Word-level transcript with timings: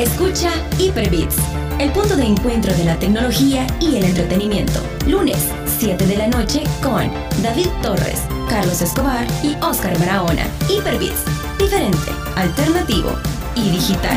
Escucha 0.00 0.50
Hyperbits, 0.78 1.36
el 1.78 1.92
punto 1.92 2.16
de 2.16 2.24
encuentro 2.24 2.74
de 2.74 2.84
la 2.84 2.98
tecnología 2.98 3.66
y 3.80 3.96
el 3.96 4.04
entretenimiento. 4.04 4.80
Lunes, 5.06 5.50
7 5.78 6.06
de 6.06 6.16
la 6.16 6.26
noche 6.26 6.62
con 6.82 7.12
David 7.42 7.66
Torres, 7.82 8.22
Carlos 8.48 8.80
Escobar 8.80 9.26
y 9.42 9.54
Oscar 9.62 9.98
Barahona. 9.98 10.46
Hyperbits, 10.70 11.22
diferente, 11.58 12.12
alternativo 12.36 13.10
y 13.54 13.68
digital. 13.72 14.16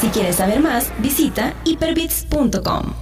Si 0.00 0.06
quieres 0.10 0.36
saber 0.36 0.60
más, 0.60 0.92
visita 1.00 1.54
hyperbits.com. 1.64 2.94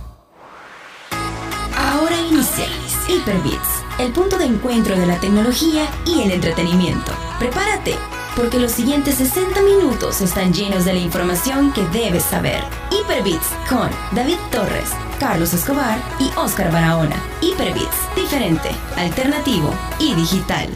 Ahora 1.76 2.16
inicia 2.30 2.64
Hyperbits, 3.06 3.68
el 3.98 4.12
punto 4.12 4.38
de 4.38 4.46
encuentro 4.46 4.98
de 4.98 5.06
la 5.06 5.20
tecnología 5.20 5.86
y 6.06 6.22
el 6.22 6.30
entretenimiento. 6.30 7.12
Prepárate 7.38 7.98
porque 8.36 8.58
los 8.58 8.72
siguientes 8.72 9.16
60 9.16 9.62
minutos 9.62 10.20
están 10.20 10.52
llenos 10.52 10.84
de 10.84 10.94
la 10.94 10.98
información 11.00 11.72
que 11.72 11.84
debes 11.86 12.24
saber. 12.24 12.62
Hyperbits 12.90 13.48
con 13.68 13.90
David 14.12 14.38
Torres, 14.50 14.90
Carlos 15.18 15.52
Escobar 15.52 15.98
y 16.18 16.30
Oscar 16.38 16.72
Barahona. 16.72 17.22
Hyperbits, 17.40 18.14
diferente, 18.16 18.70
alternativo 18.96 19.74
y 19.98 20.14
digital. 20.14 20.68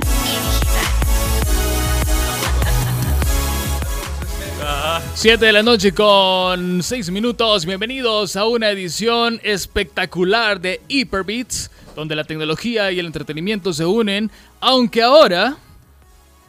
7 5.15 5.47
de 5.47 5.53
la 5.53 5.63
noche 5.63 5.93
con 5.93 6.83
6 6.83 7.11
minutos. 7.11 7.65
Bienvenidos 7.65 8.37
a 8.37 8.47
una 8.47 8.71
edición 8.71 9.41
espectacular 9.43 10.61
de 10.61 10.81
Hyperbeats, 10.89 11.71
donde 11.95 12.17
la 12.17 12.25
tecnología 12.25 12.93
y 12.93 12.99
el 12.99 13.07
entretenimiento 13.07 13.73
se 13.73 13.87
unen, 13.87 14.31
aunque 14.61 15.03
ahora 15.03 15.57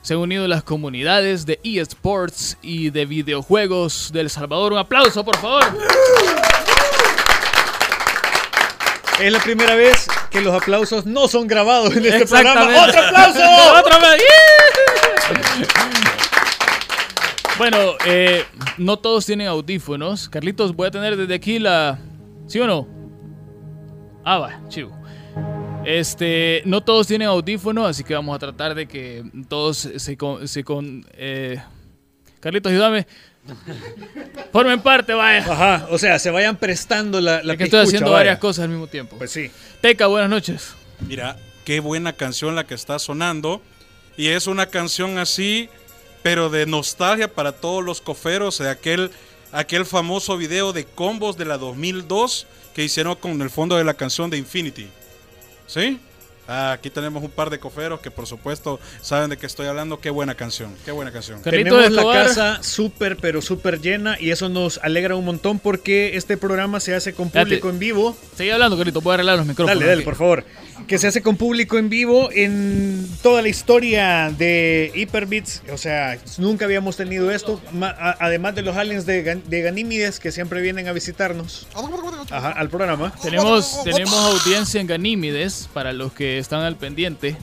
se 0.02 0.14
han 0.14 0.20
unido 0.20 0.48
las 0.48 0.64
comunidades 0.64 1.46
de 1.46 1.60
eSports 1.64 2.58
y 2.62 2.90
de 2.90 3.06
videojuegos 3.06 4.12
de 4.14 4.22
El 4.22 4.30
Salvador. 4.30 4.74
Un 4.74 4.80
aplauso, 4.80 5.24
por 5.26 5.38
favor. 5.38 5.64
Es 9.20 9.32
la 9.32 9.40
primera 9.40 9.76
vez 9.76 10.08
que 10.30 10.42
los 10.42 10.54
aplausos 10.54 11.06
no 11.06 11.28
son 11.28 11.48
grabados 11.48 11.96
en 11.96 12.06
este 12.06 12.26
programa. 12.28 12.70
¡Otro 12.88 13.02
aplauso! 13.02 13.40
¡Otra 13.80 14.00
vez! 14.00 14.22
Bueno, 17.58 17.78
eh, 18.06 18.46
no 18.78 18.98
todos 18.98 19.26
tienen 19.26 19.48
audífonos. 19.48 20.30
Carlitos, 20.30 20.76
voy 20.76 20.88
a 20.88 20.92
tener 20.92 21.18
desde 21.18 21.34
aquí 21.34 21.58
la... 21.58 21.98
¿Sí 22.46 22.60
o 22.60 22.68
no? 22.68 22.88
Ah, 24.24 24.38
va, 24.38 24.62
chivo. 24.70 24.97
Este, 25.88 26.64
no 26.66 26.82
todos 26.82 27.08
tienen 27.08 27.30
audífonos, 27.30 27.88
así 27.88 28.04
que 28.04 28.14
vamos 28.14 28.36
a 28.36 28.40
tratar 28.40 28.76
de 28.76 28.90
que 28.90 29.24
todos 29.48 29.90
se 29.96 30.18
con... 30.18 30.46
Se 30.46 30.66
con 30.66 31.06
eh, 31.14 31.62
Carlitos, 32.42 32.74
ayúdame. 32.74 33.08
Formen 34.52 34.82
parte, 34.82 35.14
vaya. 35.14 35.50
Ajá, 35.50 35.88
o 35.90 35.98
sea, 35.98 36.20
se 36.20 36.30
vayan 36.30 36.58
prestando 36.58 37.22
la, 37.22 37.42
la 37.42 37.54
Es 37.54 37.58
que 37.58 37.64
estoy 37.64 37.80
haciendo 37.86 38.08
vaya. 38.12 38.18
varias 38.18 38.40
cosas 38.40 38.64
al 38.64 38.70
mismo 38.70 38.88
tiempo. 38.88 39.16
Pues 39.18 39.32
sí. 39.32 39.50
Teca, 39.80 40.08
buenas 40.08 40.30
noches. 40.30 40.74
Mira, 41.08 41.38
qué 41.64 41.80
buena 41.80 42.12
canción 42.12 42.54
la 42.54 42.66
que 42.66 42.74
está 42.74 43.00
sonando. 43.00 43.62
Y 44.18 44.28
es 44.28 44.48
una 44.48 44.66
canción 44.66 45.18
así, 45.20 45.70
pero 46.22 46.50
de 46.50 46.66
nostalgia 46.66 47.34
para 47.34 47.54
todos 47.54 47.82
los 47.82 48.02
coferos 48.02 48.58
de 48.58 48.70
aquel, 48.70 49.10
aquel 49.54 49.86
famoso 49.86 50.36
video 50.36 50.74
de 50.74 50.84
combos 50.84 51.38
de 51.38 51.46
la 51.46 51.58
2002 51.58 52.46
que 52.76 52.84
hicieron 52.84 53.16
con 53.16 53.42
el 53.42 53.50
fondo 53.50 53.78
de 53.78 53.86
la 53.86 53.94
canción 53.94 54.30
de 54.30 54.38
Infinity. 54.38 54.90
¿Sí? 55.68 56.00
Ah, 56.48 56.72
aquí 56.72 56.90
tenemos 56.90 57.22
un 57.22 57.30
par 57.30 57.50
de 57.50 57.60
coferos 57.60 58.00
que 58.00 58.10
por 58.10 58.26
supuesto 58.26 58.80
saben 59.02 59.30
de 59.30 59.38
qué 59.38 59.46
estoy 59.46 59.68
hablando. 59.68 60.00
Qué 60.00 60.10
buena 60.10 60.34
canción, 60.36 60.74
qué 60.86 60.92
buena 60.92 61.12
canción. 61.12 61.42
Tenemos 61.42 61.92
la 61.92 62.04
casa 62.04 62.64
súper, 62.64 63.18
pero 63.18 63.42
súper 63.42 63.82
llena 63.82 64.18
y 64.20 64.32
eso 64.32 64.48
nos 64.48 64.78
alegra 64.78 65.16
un 65.16 65.26
montón 65.26 65.60
porque 65.60 66.16
este 66.16 66.38
programa 66.38 66.80
se 66.80 66.96
hace 66.96 67.14
con 67.14 67.30
público 67.30 67.70
en 67.70 67.80
vivo. 67.80 68.18
Sigue 68.38 68.54
hablando, 68.54 68.78
Carlitos. 68.78 69.04
Voy 69.04 69.12
a 69.12 69.14
arreglar 69.16 69.38
los 69.38 69.46
micrófonos. 69.46 69.78
Dale, 69.78 69.90
dale, 69.90 70.04
por 70.04 70.16
favor. 70.16 70.46
Que 70.88 70.98
se 71.00 71.08
hace 71.08 71.22
con 71.22 71.36
público 71.38 71.78
en 71.78 71.90
vivo 71.90 72.30
en 72.32 73.08
toda 73.22 73.42
la 73.42 73.50
historia 73.50 74.32
de 74.38 74.92
Hyperbits. 74.96 75.64
O 75.72 75.78
sea, 75.78 76.18
nunca 76.38 76.66
habíamos 76.66 76.96
tenido 76.98 77.32
esto. 77.32 77.60
Además 78.20 78.56
de 78.56 78.62
los 78.62 78.76
aliens 78.78 79.06
de, 79.06 79.26
Gan- 79.26 79.44
de 79.44 79.62
Ganímides 79.62 80.20
que 80.20 80.32
siempre 80.32 80.62
vienen 80.62 80.88
a 80.88 80.94
visitarnos 80.94 81.68
Ajá, 82.32 82.52
al 82.52 82.70
programa. 82.70 83.14
Tenemos, 83.22 83.84
tenemos 83.84 84.14
audiencia 84.14 84.80
en 84.80 84.88
Ganímides 84.88 85.70
para 85.74 85.92
los 85.94 86.14
que 86.14 86.38
están 86.38 86.62
al 86.62 86.76
pendiente. 86.76 87.36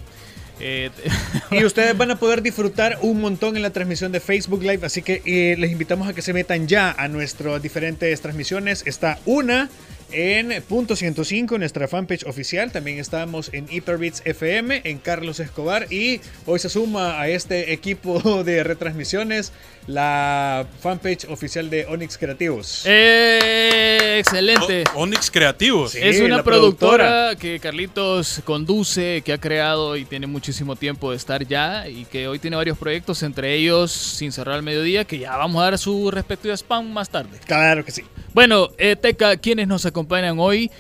Eh, 0.60 0.90
Y 1.50 1.64
ustedes 1.64 1.96
van 1.98 2.10
a 2.12 2.16
poder 2.16 2.40
disfrutar 2.42 2.98
un 3.02 3.20
montón 3.20 3.56
en 3.56 3.62
la 3.62 3.70
transmisión 3.70 4.12
de 4.12 4.20
Facebook 4.20 4.62
Live. 4.62 4.86
Así 4.86 5.02
que 5.02 5.20
eh, 5.26 5.56
les 5.58 5.70
invitamos 5.72 6.08
a 6.08 6.12
que 6.14 6.22
se 6.22 6.32
metan 6.32 6.68
ya 6.68 6.92
a 6.96 7.08
nuestras 7.08 7.60
diferentes 7.60 8.20
transmisiones. 8.20 8.84
Está 8.86 9.18
una 9.26 9.68
en 10.12 10.62
punto 10.62 10.96
105, 10.96 11.58
nuestra 11.58 11.88
fanpage 11.88 12.24
oficial. 12.26 12.70
También 12.72 12.98
estamos 12.98 13.50
en 13.52 13.66
Hyperbits 13.70 14.22
FM, 14.24 14.82
en 14.84 14.98
Carlos 14.98 15.40
Escobar. 15.40 15.92
Y 15.92 16.20
hoy 16.46 16.58
se 16.58 16.68
suma 16.68 17.20
a 17.20 17.28
este 17.28 17.72
equipo 17.72 18.20
de 18.44 18.62
retransmisiones 18.64 19.52
la 19.86 20.66
fanpage 20.80 21.26
oficial 21.28 21.68
de 21.68 21.84
Onyx 21.86 22.16
Creativos. 22.16 22.84
eh, 22.86 24.16
excelente. 24.18 24.84
O- 24.94 25.00
Onyx 25.02 25.30
Creativos. 25.30 25.92
Sí. 25.92 25.98
es 26.00 26.20
una 26.20 26.42
productora, 26.42 27.04
productora. 27.32 27.36
que 27.36 27.60
Carlitos 27.60 28.40
conduce, 28.44 29.20
que 29.24 29.32
ha 29.34 29.38
creado 29.38 29.96
y 29.96 30.04
tiene 30.06 30.26
muchísimo 30.26 30.76
tiempo 30.76 31.10
de 31.10 31.16
estar 31.18 31.46
ya 31.46 31.86
y 31.88 32.06
que 32.06 32.28
hoy 32.28 32.38
tiene 32.38 32.56
varios 32.56 32.78
proyectos, 32.78 33.22
entre 33.22 33.54
ellos 33.54 33.92
Sin 33.92 34.32
Cerrar 34.32 34.54
al 34.56 34.62
Mediodía, 34.62 35.04
que 35.04 35.18
ya 35.18 35.36
vamos 35.36 35.60
a 35.60 35.64
dar 35.64 35.78
su 35.78 36.10
respectivo 36.10 36.54
spam 36.56 36.90
más 36.90 37.10
tarde. 37.10 37.38
Claro 37.46 37.84
que 37.84 37.90
sí. 37.92 38.02
Bueno, 38.32 38.70
eh, 38.78 38.96
Teca, 38.96 39.36
quienes 39.36 39.68
nos 39.68 39.84
acompañan 39.86 40.03
hoy, 40.38 40.70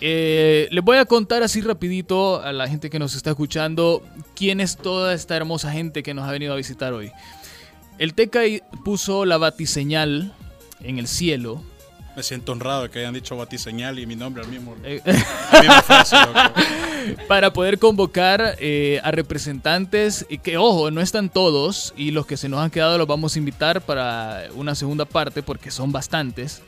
eh, 0.00 0.68
les 0.70 0.84
voy 0.84 0.98
a 0.98 1.04
contar 1.04 1.42
así 1.42 1.60
rapidito 1.60 2.42
a 2.42 2.52
la 2.52 2.68
gente 2.68 2.90
que 2.90 2.98
nos 2.98 3.14
está 3.14 3.30
escuchando 3.30 4.02
quién 4.34 4.60
es 4.60 4.76
toda 4.76 5.14
esta 5.14 5.36
hermosa 5.36 5.70
gente 5.70 6.02
que 6.02 6.14
nos 6.14 6.28
ha 6.28 6.32
venido 6.32 6.52
a 6.52 6.56
visitar 6.56 6.92
hoy. 6.92 7.10
El 7.98 8.14
Teca 8.14 8.40
puso 8.84 9.24
la 9.24 9.38
batiseñal 9.38 10.34
en 10.82 10.98
el 10.98 11.06
cielo. 11.06 11.62
Me 12.16 12.22
siento 12.22 12.52
honrado 12.52 12.84
de 12.84 12.90
que 12.90 13.00
hayan 13.00 13.14
dicho 13.14 13.36
batiseñal 13.36 13.98
y 13.98 14.06
mi 14.06 14.14
nombre 14.14 14.42
al 14.42 14.48
mismo. 14.48 14.76
eh, 14.84 15.00
frase, 15.84 16.16
para 17.28 17.52
poder 17.52 17.78
convocar 17.78 18.56
eh, 18.60 19.00
a 19.02 19.10
representantes 19.10 20.24
que, 20.42 20.56
ojo, 20.56 20.90
no 20.90 21.00
están 21.00 21.28
todos 21.28 21.92
y 21.96 22.12
los 22.12 22.26
que 22.26 22.36
se 22.36 22.48
nos 22.48 22.60
han 22.60 22.70
quedado 22.70 22.98
los 22.98 23.08
vamos 23.08 23.34
a 23.34 23.38
invitar 23.38 23.80
para 23.80 24.44
una 24.54 24.74
segunda 24.74 25.04
parte 25.04 25.42
porque 25.42 25.70
son 25.70 25.90
bastantes. 25.90 26.62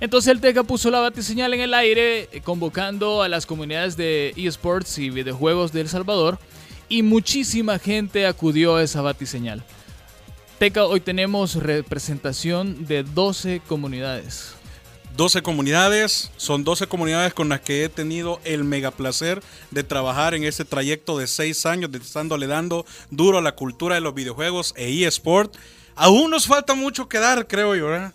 Entonces 0.00 0.32
el 0.32 0.40
TECA 0.40 0.62
puso 0.62 0.90
la 0.90 1.00
batiseñal 1.00 1.52
en 1.52 1.60
el 1.60 1.74
aire 1.74 2.28
eh, 2.32 2.40
convocando 2.42 3.22
a 3.22 3.28
las 3.28 3.44
comunidades 3.44 3.98
de 3.98 4.32
eSports 4.34 4.98
y 4.98 5.10
videojuegos 5.10 5.72
de 5.72 5.82
El 5.82 5.88
Salvador 5.88 6.38
y 6.88 7.02
muchísima 7.02 7.78
gente 7.78 8.26
acudió 8.26 8.76
a 8.76 8.82
esa 8.82 9.02
batiseñal. 9.02 9.62
Teca, 10.58 10.86
hoy 10.86 11.00
tenemos 11.00 11.54
representación 11.54 12.86
de 12.86 13.02
12 13.02 13.60
comunidades. 13.66 14.54
12 15.16 15.42
comunidades, 15.42 16.30
son 16.36 16.64
12 16.64 16.86
comunidades 16.86 17.34
con 17.34 17.50
las 17.50 17.60
que 17.60 17.84
he 17.84 17.88
tenido 17.90 18.40
el 18.44 18.64
mega 18.64 18.90
placer 18.90 19.42
de 19.70 19.84
trabajar 19.84 20.34
en 20.34 20.44
este 20.44 20.64
trayecto 20.64 21.18
de 21.18 21.26
6 21.26 21.66
años, 21.66 21.90
de 21.90 21.98
estándole 21.98 22.46
dando 22.46 22.86
duro 23.10 23.38
a 23.38 23.42
la 23.42 23.54
cultura 23.54 23.96
de 23.96 24.00
los 24.00 24.14
videojuegos 24.14 24.72
e 24.76 25.04
eSport. 25.04 25.54
Aún 25.94 26.30
nos 26.30 26.46
falta 26.46 26.74
mucho 26.74 27.08
que 27.08 27.18
dar, 27.18 27.46
creo 27.46 27.74
yo, 27.74 27.86
¿verdad? 27.88 28.14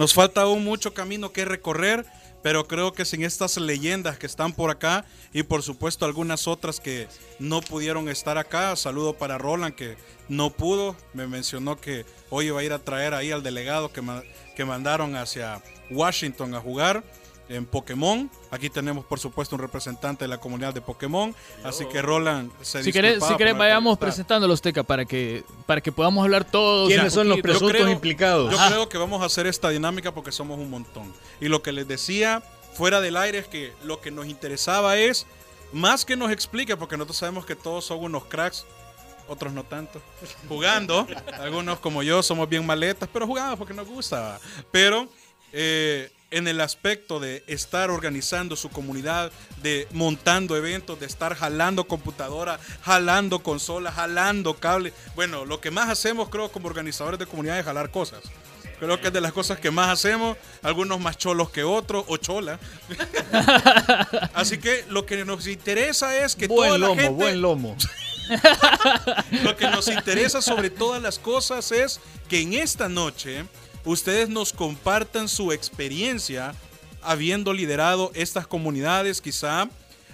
Nos 0.00 0.14
falta 0.14 0.40
aún 0.40 0.64
mucho 0.64 0.94
camino 0.94 1.30
que 1.30 1.44
recorrer, 1.44 2.06
pero 2.42 2.66
creo 2.66 2.94
que 2.94 3.04
sin 3.04 3.22
estas 3.22 3.58
leyendas 3.58 4.16
que 4.16 4.24
están 4.24 4.54
por 4.54 4.70
acá 4.70 5.04
y 5.34 5.42
por 5.42 5.62
supuesto 5.62 6.06
algunas 6.06 6.48
otras 6.48 6.80
que 6.80 7.06
no 7.38 7.60
pudieron 7.60 8.08
estar 8.08 8.38
acá, 8.38 8.74
saludo 8.76 9.18
para 9.18 9.36
Roland 9.36 9.74
que 9.74 9.98
no 10.26 10.48
pudo, 10.48 10.96
me 11.12 11.26
mencionó 11.26 11.78
que 11.78 12.06
hoy 12.30 12.46
iba 12.46 12.60
a 12.60 12.64
ir 12.64 12.72
a 12.72 12.78
traer 12.78 13.12
ahí 13.12 13.30
al 13.30 13.42
delegado 13.42 13.92
que, 13.92 14.00
que 14.56 14.64
mandaron 14.64 15.16
hacia 15.16 15.60
Washington 15.90 16.54
a 16.54 16.60
jugar 16.60 17.04
en 17.50 17.66
Pokémon. 17.66 18.30
Aquí 18.50 18.70
tenemos 18.70 19.04
por 19.04 19.18
supuesto 19.20 19.56
un 19.56 19.60
representante 19.60 20.24
de 20.24 20.28
la 20.28 20.38
comunidad 20.38 20.72
de 20.72 20.80
Pokémon, 20.80 21.34
así 21.64 21.84
que 21.86 22.00
Roland 22.00 22.50
se 22.62 22.82
Si 22.82 22.92
querés, 22.92 23.22
si 23.22 23.36
querés 23.36 23.58
vayamos 23.58 23.94
estar. 23.94 24.08
presentándolos, 24.08 24.62
Teca, 24.62 24.82
para 24.84 25.04
que, 25.04 25.44
para 25.66 25.80
que 25.80 25.90
podamos 25.92 26.24
hablar 26.24 26.44
todos. 26.44 26.88
¿Quiénes 26.88 27.12
son 27.12 27.28
los 27.28 27.40
presuntos 27.40 27.72
creo- 27.72 27.90
implicados? 27.90 28.52
Yo 28.52 28.58
creo 28.68 28.88
que 28.88 28.96
vamos 28.98 29.20
a 29.22 29.26
hacer 29.26 29.46
esta 29.46 29.68
dinámica 29.68 30.14
porque 30.14 30.32
somos 30.32 30.58
un 30.58 30.70
montón. 30.70 31.12
Y 31.40 31.48
lo 31.48 31.60
que 31.62 31.72
les 31.72 31.86
decía 31.86 32.42
fuera 32.74 33.00
del 33.00 33.16
aire 33.16 33.38
es 33.38 33.48
que 33.48 33.72
lo 33.82 34.00
que 34.00 34.10
nos 34.12 34.26
interesaba 34.26 34.96
es 34.96 35.26
más 35.72 36.04
que 36.04 36.16
nos 36.16 36.30
explique, 36.30 36.76
porque 36.76 36.96
nosotros 36.96 37.16
sabemos 37.18 37.44
que 37.46 37.56
todos 37.56 37.84
son 37.84 37.98
unos 37.98 38.24
cracks, 38.26 38.64
otros 39.28 39.52
no 39.52 39.64
tanto, 39.64 40.00
jugando. 40.48 41.06
Algunos 41.40 41.80
como 41.80 42.02
yo 42.04 42.22
somos 42.22 42.48
bien 42.48 42.64
maletas, 42.64 43.08
pero 43.12 43.26
jugamos 43.26 43.58
porque 43.58 43.74
nos 43.74 43.86
gusta. 43.88 44.38
Pero 44.70 45.08
eh, 45.52 46.10
en 46.30 46.48
el 46.48 46.60
aspecto 46.60 47.20
de 47.20 47.42
estar 47.46 47.90
organizando 47.90 48.56
su 48.56 48.70
comunidad, 48.70 49.32
de 49.62 49.88
montando 49.92 50.56
eventos, 50.56 50.98
de 51.00 51.06
estar 51.06 51.34
jalando 51.34 51.84
computadora, 51.84 52.58
jalando 52.82 53.42
consolas, 53.42 53.94
jalando 53.94 54.54
cables. 54.54 54.92
Bueno, 55.14 55.44
lo 55.44 55.60
que 55.60 55.70
más 55.70 55.88
hacemos 55.88 56.28
creo 56.28 56.50
como 56.50 56.68
organizadores 56.68 57.18
de 57.18 57.26
comunidad 57.26 57.58
es 57.58 57.64
jalar 57.64 57.90
cosas. 57.90 58.20
Creo 58.78 58.98
que 58.98 59.08
es 59.08 59.12
de 59.12 59.20
las 59.20 59.32
cosas 59.32 59.60
que 59.60 59.70
más 59.70 59.90
hacemos, 59.90 60.38
algunos 60.62 60.98
más 60.98 61.18
cholos 61.18 61.50
que 61.50 61.62
otros, 61.62 62.02
o 62.08 62.16
chola. 62.16 62.58
Así 64.32 64.56
que 64.56 64.86
lo 64.88 65.04
que 65.04 65.22
nos 65.22 65.46
interesa 65.46 66.16
es 66.16 66.34
que 66.34 66.48
toda 66.48 66.68
Buen 66.68 66.80
la 66.80 66.86
lomo, 66.86 66.94
gente, 66.94 67.10
buen 67.10 67.42
lomo. 67.42 67.76
lo 69.44 69.54
que 69.56 69.68
nos 69.68 69.86
interesa 69.88 70.40
sobre 70.40 70.70
todas 70.70 71.02
las 71.02 71.18
cosas 71.18 71.72
es 71.72 72.00
que 72.28 72.40
en 72.40 72.54
esta 72.54 72.88
noche 72.88 73.44
ustedes 73.84 74.28
nos 74.28 74.52
compartan 74.52 75.28
su 75.28 75.52
experiencia 75.52 76.54
habiendo 77.02 77.52
liderado 77.52 78.10
estas 78.14 78.46
comunidades, 78.46 79.20
quizá 79.20 79.68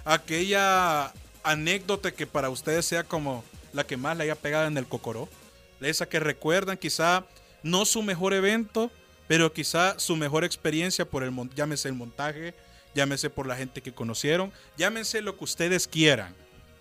aquella 0.05 1.13
anécdota 1.43 2.13
que 2.13 2.27
para 2.27 2.49
ustedes 2.51 2.87
sea 2.87 3.05
como 3.05 3.45
la 3.73 3.85
que 3.85 3.97
más 3.97 4.17
le 4.17 4.25
haya 4.25 4.35
pegado 4.37 4.67
en 4.67 4.79
el 4.79 4.87
cocoró, 4.87 5.29
esa 5.81 6.09
que 6.09 6.21
recuerdan 6.21 6.77
quizá 6.79 7.25
no 7.63 7.85
su 7.85 8.03
mejor 8.03 8.33
evento, 8.35 8.91
pero 9.29 9.53
quizá 9.53 9.99
su 9.99 10.17
mejor 10.17 10.45
experiencia 10.45 11.05
por 11.05 11.23
el 11.25 11.33
llámese 11.55 11.89
el 11.89 11.95
montaje, 11.95 12.55
llámese 12.95 13.29
por 13.29 13.47
la 13.47 13.57
gente 13.57 13.83
que 13.83 13.93
conocieron, 13.93 14.53
llámense 14.79 15.21
lo 15.21 15.37
que 15.37 15.45
ustedes 15.45 15.87
quieran. 15.89 16.35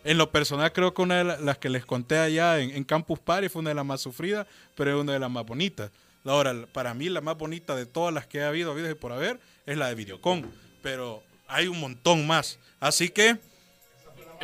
En 0.03 0.19
lo 0.19 0.29
personal 0.31 0.71
creo 0.71 0.93
que 0.93 1.01
una 1.01 1.17
de 1.17 1.23
la- 1.23 1.37
las 1.39 1.57
que 1.57 1.67
les 1.69 1.83
conté 1.83 2.19
allá 2.19 2.59
en, 2.59 2.69
en 2.69 2.83
Campus 2.83 3.17
Party 3.19 3.49
fue 3.49 3.61
una 3.61 3.71
de 3.71 3.75
las 3.75 3.85
más 3.85 4.01
sufridas, 4.01 4.45
pero 4.75 4.91
es 4.95 5.01
una 5.01 5.13
de 5.13 5.19
las 5.19 5.31
más 5.31 5.45
bonitas. 5.45 5.89
Ahora, 6.25 6.53
para 6.71 6.93
mí 6.93 7.09
la 7.09 7.21
más 7.21 7.37
bonita 7.37 7.75
de 7.75 7.85
todas 7.85 8.13
las 8.13 8.25
que 8.25 8.41
ha 8.41 8.47
habido, 8.47 8.71
habido 8.71 8.89
y 8.89 8.95
por 8.95 9.11
haber, 9.11 9.39
es 9.65 9.77
la 9.77 9.87
de 9.89 9.95
Videocon. 9.95 10.51
Pero 10.81 11.23
hay 11.47 11.67
un 11.67 11.79
montón 11.79 12.25
más. 12.25 12.59
Así 12.79 13.09
que, 13.09 13.37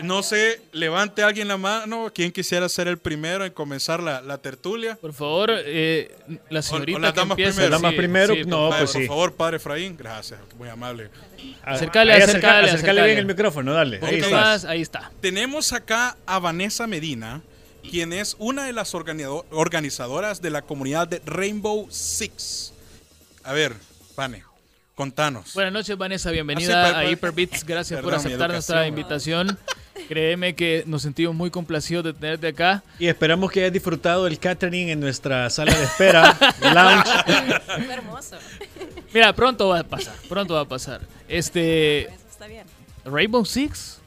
no 0.04 0.24
sé, 0.24 0.62
levante 0.72 1.24
alguien 1.24 1.48
la 1.48 1.58
mano. 1.58 2.12
¿Quién 2.14 2.32
quisiera 2.32 2.70
ser 2.70 2.88
el 2.88 2.98
primero 2.98 3.46
en 3.46 3.52
comenzar 3.52 4.02
la, 4.02 4.22
la 4.22 4.38
tertulia? 4.38 4.96
Por 4.96 5.14
favor, 5.14 5.52
eh, 5.52 6.16
la 6.50 6.62
señorita 6.62 7.00
las 7.00 7.14
que 7.14 7.20
damas 7.20 7.38
empiece, 7.38 7.52
primero. 7.54 7.70
Las 7.72 7.82
damas 7.82 7.96
primero, 7.96 8.36
por 8.36 8.48
no, 8.48 8.56
favor. 8.56 8.70
Vaya, 8.70 8.80
pues 8.84 8.92
por 8.92 9.02
sí. 9.02 9.08
favor, 9.08 9.34
padre 9.34 9.58
Efraín. 9.58 9.98
Gracias, 9.98 10.40
muy 10.58 10.70
amable. 10.70 11.10
Acercale, 11.64 12.14
acercale 12.14 12.70
acercale. 12.70 13.06
bien 13.06 13.18
el 13.18 13.26
micrófono, 13.26 13.74
dale. 13.74 14.00
Ahí 14.02 14.22
más, 14.32 14.66
ahí 14.66 14.82
está. 14.82 15.12
Tenemos 15.20 15.74
acá 15.74 16.18
a 16.26 16.40
Vanessa 16.40 16.88
Medina, 16.88 17.42
quien 17.90 18.14
es 18.14 18.36
una 18.40 18.66
de 18.66 18.74
las 18.74 18.94
organizadoras 18.96 20.42
de 20.42 20.50
la 20.50 20.62
comunidad 20.62 21.08
de 21.08 21.22
Rainbow 21.26 21.88
Six. 21.90 22.74
A 23.44 23.54
ver, 23.54 23.76
Vane, 24.16 24.44
contanos. 24.96 25.54
Buenas 25.54 25.74
noches, 25.74 25.98
Vanessa. 25.98 26.30
Ah, 26.30 26.32
Bienvenida 26.34 26.88
sí, 26.88 26.94
pa- 26.94 27.00
a 27.00 27.06
Hyperbits. 27.06 27.64
Gracias 27.66 28.00
por 28.02 28.12
Perdón, 28.12 28.26
aceptar 28.28 28.52
nuestra 28.52 28.88
invitación. 28.88 29.58
Créeme 30.08 30.56
que 30.56 30.84
nos 30.88 31.02
sentimos 31.02 31.36
muy 31.36 31.50
complacidos 31.52 32.04
de 32.04 32.14
tenerte 32.14 32.48
acá. 32.48 32.84
Y 33.00 33.08
esperamos 33.08 33.52
que 33.52 33.62
hayas 33.62 33.74
disfrutado 33.74 34.26
el 34.28 34.40
catering 34.40 34.90
en 34.90 35.00
nuestra 35.00 35.50
sala 35.50 35.74
de 35.74 35.84
espera, 35.84 36.38
lounge. 36.62 37.86
Fue 37.86 37.94
hermoso. 37.94 38.38
Mira, 39.14 39.34
pronto 39.34 39.68
va 39.70 39.80
a 39.80 39.84
pasar. 39.84 40.16
Pronto 40.30 40.54
va 40.54 40.62
a 40.62 40.66
pasar. 40.66 41.02
Este. 41.28 42.04
Eso 42.04 42.14
está 42.32 42.48
bien. 42.48 42.66
Rainbow 43.06 43.46
Six. 43.46 44.00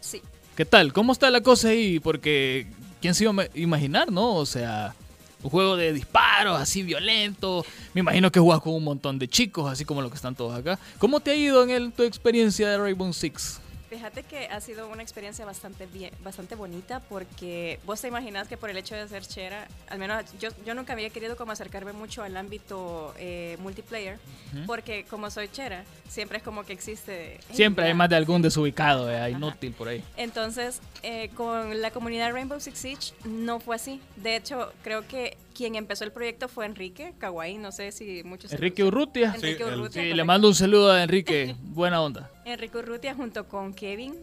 Sí. 0.00 0.22
¿Qué 0.56 0.64
tal? 0.64 0.92
¿Cómo 0.92 1.12
está 1.12 1.30
la 1.30 1.40
cosa 1.42 1.68
ahí? 1.68 2.00
Porque, 2.00 2.66
¿quién 3.00 3.14
se 3.14 3.24
iba 3.24 3.30
a 3.30 3.34
ma- 3.34 3.46
imaginar, 3.54 4.10
no? 4.12 4.34
O 4.34 4.46
sea, 4.46 4.94
un 5.42 5.50
juego 5.50 5.76
de 5.76 5.92
disparos 5.92 6.60
así 6.60 6.82
violento. 6.82 7.64
Me 7.94 8.00
imagino 8.00 8.30
que 8.32 8.40
juegas 8.40 8.62
con 8.62 8.74
un 8.74 8.84
montón 8.84 9.18
de 9.18 9.28
chicos, 9.28 9.70
así 9.70 9.84
como 9.84 10.02
los 10.02 10.10
que 10.10 10.16
están 10.16 10.34
todos 10.34 10.58
acá. 10.58 10.78
¿Cómo 10.98 11.20
te 11.20 11.30
ha 11.30 11.34
ido 11.34 11.62
en 11.62 11.70
el- 11.70 11.92
tu 11.92 12.02
experiencia 12.02 12.68
de 12.68 12.78
Rainbow 12.78 13.12
Six? 13.12 13.60
Fíjate 13.88 14.22
que 14.22 14.46
ha 14.48 14.60
sido 14.60 14.88
una 14.88 15.02
experiencia 15.02 15.44
bastante 15.46 15.86
bien, 15.86 16.10
bastante 16.22 16.54
bonita 16.54 17.00
porque 17.00 17.80
vos 17.86 18.00
te 18.00 18.08
imaginas 18.08 18.46
que 18.46 18.56
por 18.58 18.68
el 18.68 18.76
hecho 18.76 18.94
de 18.94 19.08
ser 19.08 19.26
chera, 19.26 19.66
al 19.88 19.98
menos 19.98 20.24
yo, 20.38 20.50
yo 20.66 20.74
nunca 20.74 20.92
había 20.92 21.08
querido 21.10 21.36
como 21.36 21.52
acercarme 21.52 21.92
mucho 21.94 22.22
al 22.22 22.36
ámbito 22.36 23.14
eh, 23.18 23.56
multiplayer 23.60 24.18
porque 24.66 25.04
como 25.04 25.30
soy 25.30 25.48
chera, 25.48 25.84
siempre 26.08 26.38
es 26.38 26.44
como 26.44 26.64
que 26.64 26.72
existe... 26.72 27.38
"Hey, 27.48 27.54
Siempre 27.56 27.84
hay 27.84 27.90
mira". 27.90 27.96
más 27.98 28.10
de 28.10 28.16
algún 28.16 28.42
desubicado, 28.42 29.10
eh, 29.10 29.30
inútil 29.30 29.72
por 29.72 29.88
ahí. 29.88 30.02
Entonces, 30.16 30.80
eh, 31.02 31.30
con 31.34 31.80
la 31.80 31.90
comunidad 31.90 32.32
Rainbow 32.32 32.60
Six 32.60 32.78
Siege 32.78 33.12
no 33.24 33.60
fue 33.60 33.76
así. 33.76 34.00
De 34.16 34.36
hecho, 34.36 34.72
creo 34.82 35.06
que 35.06 35.36
quien 35.58 35.74
empezó 35.74 36.04
el 36.04 36.12
proyecto 36.12 36.46
fue 36.46 36.66
Enrique 36.66 37.14
Kawaii, 37.18 37.58
no 37.58 37.72
sé 37.72 37.90
si 37.90 38.22
muchos... 38.22 38.52
Enrique 38.52 38.84
Urrutia. 38.84 39.34
Enrique 39.34 39.56
Sí, 39.56 39.62
el- 39.64 39.80
Urrutia, 39.80 40.02
Sí, 40.02 40.14
le 40.14 40.22
mando 40.22 40.46
un 40.46 40.54
saludo 40.54 40.92
a 40.92 41.02
Enrique. 41.02 41.56
Buena 41.60 42.00
onda. 42.00 42.30
Enrique 42.44 42.78
Urrutia 42.78 43.12
junto 43.16 43.48
con 43.48 43.74
Kevin, 43.74 44.14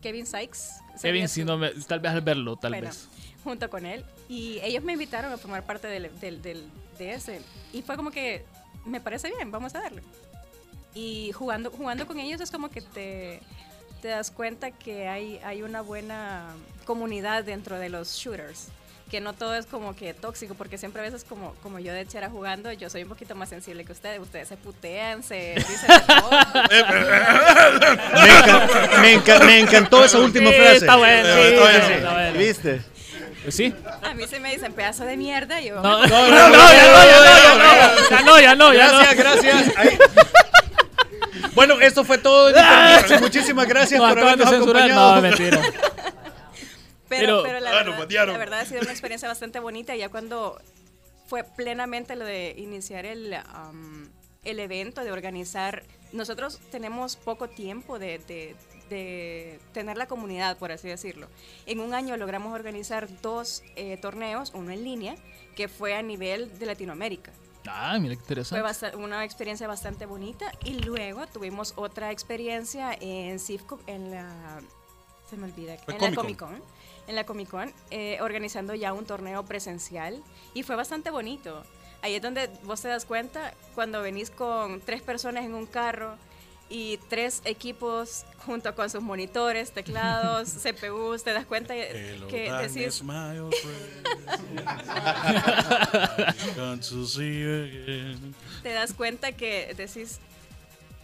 Kevin 0.00 0.24
Sykes. 0.26 0.74
Kevin, 1.02 1.26
si 1.28 1.42
no 1.44 1.58
me, 1.58 1.70
tal 1.88 1.98
vez 1.98 2.12
al 2.12 2.20
verlo, 2.20 2.54
tal 2.56 2.70
bueno, 2.70 2.86
vez. 2.86 3.08
Junto 3.42 3.68
con 3.68 3.84
él. 3.84 4.04
Y 4.28 4.60
ellos 4.62 4.84
me 4.84 4.92
invitaron 4.92 5.32
a 5.32 5.36
formar 5.38 5.64
parte 5.66 5.88
del, 5.88 6.08
del- 6.20 6.40
del- 6.40 6.70
de 6.98 7.14
ese. 7.14 7.40
Y 7.72 7.82
fue 7.82 7.96
como 7.96 8.12
que, 8.12 8.44
me 8.84 9.00
parece 9.00 9.28
bien, 9.34 9.50
vamos 9.50 9.74
a 9.74 9.80
darle. 9.80 10.02
Y 10.94 11.32
jugando, 11.32 11.72
jugando 11.72 12.06
con 12.06 12.20
ellos 12.20 12.40
es 12.40 12.52
como 12.52 12.70
que 12.70 12.80
te, 12.80 13.40
te 14.02 14.08
das 14.08 14.30
cuenta 14.30 14.70
que 14.70 15.08
hay, 15.08 15.38
hay 15.42 15.62
una 15.62 15.80
buena 15.80 16.46
comunidad 16.84 17.42
dentro 17.42 17.76
de 17.76 17.88
los 17.88 18.12
shooters. 18.14 18.68
Que 19.10 19.20
no 19.20 19.34
todo 19.34 19.54
es 19.54 19.66
como 19.66 19.94
que 19.94 20.14
tóxico, 20.14 20.54
porque 20.54 20.78
siempre 20.78 21.00
a 21.00 21.04
veces 21.04 21.24
como, 21.28 21.54
como 21.62 21.78
yo 21.78 21.92
de 21.92 22.04
chera 22.06 22.28
jugando, 22.28 22.72
yo 22.72 22.90
soy 22.90 23.04
un 23.04 23.08
poquito 23.08 23.36
más 23.36 23.48
sensible 23.48 23.84
que 23.84 23.92
ustedes. 23.92 24.18
Ustedes 24.20 24.48
se 24.48 24.56
putean, 24.56 25.22
se 25.22 25.54
dicen. 25.56 25.90
Me, 28.20 28.28
enca- 28.38 29.00
me 29.00 29.14
enca- 29.14 29.44
me 29.44 29.58
encantó 29.60 30.04
esa 30.04 30.18
última 30.18 30.50
Sí, 30.50 30.56
frase. 30.56 30.76
está 30.76 30.96
bueno, 30.96 31.28
Sí, 31.34 31.40
sí, 31.42 31.92
está 31.92 32.12
bueno. 32.12 32.38
¿Viste? 32.38 32.80
Sí. 33.48 33.72
A 34.02 34.12
mí 34.14 34.26
se 34.26 34.40
me 34.40 34.50
dicen 34.52 34.72
pedazo 34.72 35.04
de 35.04 35.16
mierda 35.16 35.60
y 35.60 35.68
yo... 35.68 35.76
No, 35.82 35.98
no, 36.04 36.06
no, 36.06 36.48
no, 36.48 36.72
ya 36.72 36.82
no, 36.82 36.98
no, 36.98 37.12
ya 37.12 37.20
no, 37.44 37.58
no, 37.58 38.10
ya 38.10 38.22
no, 38.24 38.40
ya 38.40 38.54
no, 38.56 38.72
ya 38.74 38.86
no. 38.92 38.98
Gracias, 38.98 39.16
gracias. 39.16 39.76
Ahí. 39.76 39.98
Bueno, 41.54 41.80
esto 41.80 42.04
fue 42.04 42.18
todo. 42.18 42.52
Muchísimas 43.20 43.66
gracias 43.68 44.00
por 44.00 44.18
habernos 44.18 44.52
acompañado. 44.52 45.16
No, 45.16 45.22
mentira. 45.22 45.60
Pero, 47.08 47.26
Pero- 47.26 47.42
pero 47.42 47.60
la, 47.60 47.70
Ah, 47.70 47.84
verdad, 47.84 48.26
la 48.26 48.38
verdad 48.38 48.60
ha 48.60 48.64
sido 48.66 48.80
una 48.82 48.90
experiencia 48.90 49.28
bastante 49.28 49.60
bonita. 49.60 49.94
Ya 49.96 50.08
cuando 50.08 50.60
fue 51.26 51.44
plenamente 51.44 52.16
lo 52.16 52.24
de 52.24 52.54
iniciar 52.56 53.04
el, 53.06 53.32
am, 53.34 54.10
el 54.44 54.60
evento, 54.60 55.02
de 55.04 55.12
organizar. 55.12 55.82
Nosotros 56.12 56.60
tenemos 56.70 57.16
poco 57.16 57.48
tiempo 57.48 57.98
de, 57.98 58.18
de- 58.18 58.56
de 58.88 59.58
tener 59.72 59.96
la 59.96 60.06
comunidad, 60.06 60.56
por 60.58 60.70
así 60.70 60.86
decirlo. 60.86 61.26
En 61.66 61.80
un 61.80 61.92
año 61.94 62.16
logramos 62.16 62.54
organizar 62.54 63.08
dos 63.20 63.64
eh, 63.74 63.96
torneos, 63.96 64.52
uno 64.54 64.70
en 64.70 64.84
línea, 64.84 65.16
que 65.56 65.66
fue 65.66 65.94
a 65.96 66.02
nivel 66.02 66.56
de 66.60 66.66
Latinoamérica. 66.66 67.32
Ah, 67.68 67.98
mira 68.00 68.14
qué 68.14 68.18
Fue 68.20 68.24
interesante. 68.26 68.62
basta- 68.62 68.96
una 68.96 69.24
experiencia 69.24 69.66
bastante 69.66 70.06
bonita 70.06 70.52
y 70.64 70.74
luego 70.84 71.26
tuvimos 71.26 71.72
otra 71.74 72.12
experiencia 72.12 72.96
en 73.00 73.40
CIFCO, 73.40 73.80
en 73.88 74.12
la... 74.12 74.60
Se 75.28 75.36
me 75.36 75.46
olvida. 75.46 75.76
Fue 75.78 75.94
en 75.96 76.00
la 76.02 76.14
Comic 76.14 76.38
Con. 76.38 76.62
En 77.06 77.14
la 77.14 77.24
Comic 77.24 77.48
Con, 77.48 77.72
eh, 77.90 78.18
organizando 78.20 78.74
ya 78.74 78.92
un 78.92 79.04
torneo 79.04 79.44
presencial 79.44 80.22
y 80.54 80.62
fue 80.62 80.76
bastante 80.76 81.10
bonito. 81.10 81.62
Ahí 82.02 82.14
es 82.14 82.22
donde 82.22 82.50
vos 82.64 82.82
te 82.82 82.88
das 82.88 83.04
cuenta 83.04 83.54
cuando 83.74 84.02
venís 84.02 84.30
con 84.30 84.80
tres 84.80 85.02
personas 85.02 85.44
en 85.44 85.54
un 85.54 85.66
carro 85.66 86.16
y 86.68 86.98
tres 87.08 87.42
equipos 87.44 88.24
junto 88.44 88.74
con 88.74 88.90
sus 88.90 89.02
monitores, 89.02 89.70
teclados, 89.72 90.48
CPUs, 90.62 91.22
te 91.22 91.32
das 91.32 91.46
cuenta 91.46 91.76
Hello, 91.76 92.26
que 92.28 92.52
decís, 92.52 93.02
te 98.62 98.72
das 98.72 98.92
cuenta 98.94 99.32
que 99.32 99.74
decís, 99.76 100.18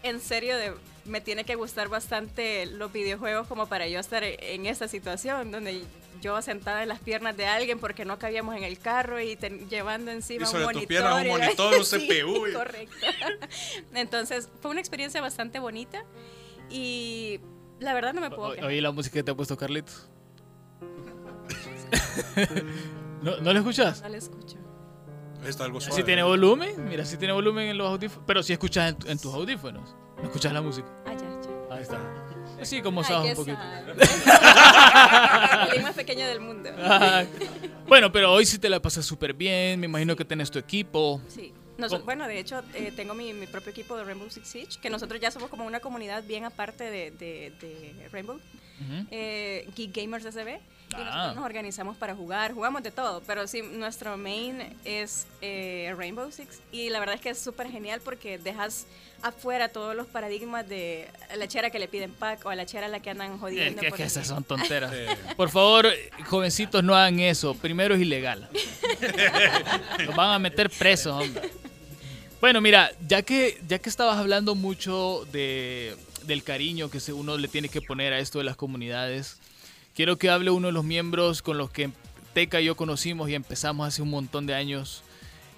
en 0.02 0.20
serio, 0.20 0.56
de- 0.56 0.72
me 1.04 1.20
tiene 1.20 1.44
que 1.44 1.54
gustar 1.56 1.88
bastante 1.88 2.66
los 2.66 2.92
videojuegos 2.92 3.46
como 3.48 3.66
para 3.66 3.88
yo 3.88 3.98
estar 3.98 4.22
en 4.24 4.66
esa 4.66 4.86
situación 4.88 5.50
donde 5.50 5.82
yo 6.20 6.40
sentada 6.42 6.82
en 6.84 6.88
las 6.88 7.00
piernas 7.00 7.36
de 7.36 7.46
alguien 7.46 7.80
porque 7.80 8.04
no 8.04 8.18
cabíamos 8.20 8.54
en 8.56 8.62
el 8.62 8.78
carro 8.78 9.20
y 9.20 9.36
llevando 9.68 10.12
encima 10.12 10.44
Y 10.44 10.46
sobre 10.46 10.66
un 10.66 10.72
tus 10.72 10.82
monitor. 10.82 10.88
piernas 10.88 11.14
un 11.20 11.26
y- 11.26 11.30
monitor, 11.30 11.74
un 11.78 11.84
Sí, 11.84 12.08
CPU, 12.08 12.46
y- 12.46 12.52
correcto. 12.52 12.94
Entonces, 13.94 14.48
fue 14.60 14.70
una 14.70 14.78
experiencia 14.80 15.20
bastante 15.20 15.58
bonita 15.58 16.04
y 16.70 17.40
la 17.80 17.92
verdad 17.94 18.14
no 18.14 18.20
me 18.20 18.30
puedo. 18.30 18.50
Oí 18.64 18.80
la 18.80 18.92
música 18.92 19.14
que 19.14 19.24
te 19.24 19.32
ha 19.32 19.34
puesto 19.34 19.56
Carlitos. 19.56 20.08
¿No, 23.22 23.36
¿No 23.38 23.52
la 23.52 23.58
escuchas? 23.58 24.00
No 24.02 24.08
le 24.08 24.18
escucho. 24.18 24.56
Está 25.44 25.64
algo 25.64 25.80
suave. 25.80 25.96
Si 25.96 26.04
tiene 26.04 26.22
volumen, 26.22 26.88
mira, 26.88 27.04
si 27.04 27.16
tiene 27.16 27.32
volumen 27.32 27.68
en 27.68 27.78
los 27.78 27.88
audífonos. 27.88 28.24
Pero 28.26 28.42
si 28.42 28.52
escuchas 28.52 28.90
en, 28.90 29.10
en 29.10 29.18
tus 29.18 29.32
audífonos. 29.34 29.94
No 30.18 30.24
escuchas 30.24 30.52
la 30.52 30.62
música. 30.62 30.86
Ah, 31.06 31.12
ya, 31.12 31.18
ya. 31.18 31.74
Ahí 31.74 31.82
está. 31.82 31.98
Así 32.60 32.80
como 32.80 33.02
sabes 33.02 33.36
un 33.36 33.44
poquito. 33.44 33.58
El 35.74 35.82
más 35.82 35.94
pequeño 35.94 36.26
del 36.26 36.40
mundo. 36.40 36.70
Ay. 36.80 37.28
Bueno, 37.88 38.12
pero 38.12 38.32
hoy 38.32 38.46
sí 38.46 38.58
te 38.58 38.68
la 38.68 38.80
pasas 38.80 39.04
súper 39.04 39.34
bien. 39.34 39.80
Me 39.80 39.86
imagino 39.86 40.14
que 40.14 40.24
tenés 40.24 40.50
tu 40.50 40.60
equipo. 40.60 41.20
Sí. 41.26 41.52
Nos- 41.78 42.04
bueno, 42.04 42.28
de 42.28 42.38
hecho, 42.38 42.62
eh, 42.74 42.92
tengo 42.94 43.14
mi, 43.14 43.32
mi 43.32 43.46
propio 43.46 43.70
equipo 43.70 43.96
de 43.96 44.04
Rainbow 44.04 44.28
Six 44.30 44.46
Siege, 44.48 44.80
que 44.80 44.90
nosotros 44.90 45.20
ya 45.20 45.30
somos 45.30 45.48
como 45.50 45.64
una 45.64 45.80
comunidad 45.80 46.22
bien 46.24 46.44
aparte 46.44 46.84
de, 46.84 47.10
de- 47.12 47.52
de 47.60 48.08
Rainbow, 48.12 48.36
Ujú. 48.36 49.06
eh, 49.10 49.68
Geek 49.74 49.94
Gamers 49.96 50.24
SB. 50.26 50.60
Y 50.90 50.94
Ah. 50.94 51.04
nosotros 51.04 51.36
nos 51.36 51.44
organizamos 51.46 51.96
para 51.96 52.14
jugar, 52.14 52.52
jugamos 52.52 52.82
de 52.82 52.90
todo, 52.90 53.22
pero 53.26 53.46
sí, 53.46 53.62
nuestro 53.62 54.18
main 54.18 54.76
es 54.84 55.26
eh, 55.40 55.94
Rainbow 55.96 56.30
Six 56.30 56.60
y 56.70 56.90
la 56.90 57.00
verdad 57.00 57.14
es 57.14 57.20
que 57.22 57.30
es 57.30 57.38
súper 57.38 57.70
genial 57.70 58.02
porque 58.04 58.36
dejas 58.36 58.86
afuera 59.22 59.68
todos 59.68 59.94
los 59.94 60.06
paradigmas 60.06 60.68
de 60.68 61.08
la 61.36 61.46
chera 61.48 61.70
que 61.70 61.78
le 61.78 61.88
piden 61.88 62.10
pack 62.12 62.44
o 62.46 62.50
a 62.50 62.54
la 62.56 62.66
chera 62.66 62.86
a 62.86 62.88
la 62.88 63.00
que 63.00 63.10
andan 63.10 63.34
Es 63.34 63.40
jodiendo. 63.40 63.80
que, 63.80 63.86
es 63.86 63.90
por 63.92 63.96
que 63.98 64.04
esas 64.04 64.26
son 64.26 64.44
tonteras. 64.44 64.92
Por 65.36 65.48
favor, 65.50 65.88
jovencitos, 66.26 66.82
no 66.82 66.94
hagan 66.94 67.20
eso. 67.20 67.54
Primero 67.54 67.94
es 67.94 68.00
ilegal. 68.00 68.48
Los 70.06 70.14
van 70.16 70.30
a 70.32 70.38
meter 70.38 70.70
presos, 70.70 71.12
hombre. 71.22 71.50
Bueno, 72.40 72.60
mira, 72.60 72.90
ya 73.06 73.22
que, 73.22 73.60
ya 73.68 73.78
que 73.78 73.88
estabas 73.88 74.16
hablando 74.18 74.54
mucho 74.54 75.24
de, 75.30 75.96
del 76.24 76.42
cariño 76.42 76.90
que 76.90 76.98
se- 77.00 77.12
uno 77.12 77.38
le 77.38 77.46
tiene 77.48 77.68
que 77.68 77.80
poner 77.80 78.12
a 78.12 78.18
esto 78.18 78.38
de 78.38 78.44
las 78.44 78.56
comunidades, 78.56 79.38
quiero 79.94 80.18
que 80.18 80.28
hable 80.30 80.50
uno 80.50 80.66
de 80.68 80.72
los 80.72 80.84
miembros 80.84 81.40
con 81.42 81.56
los 81.58 81.70
que 81.70 81.90
Teca 82.34 82.60
y 82.60 82.64
yo 82.64 82.76
conocimos 82.76 83.28
y 83.28 83.34
empezamos 83.34 83.86
hace 83.86 84.00
un 84.02 84.08
montón 84.10 84.46
de 84.46 84.54
años 84.54 85.02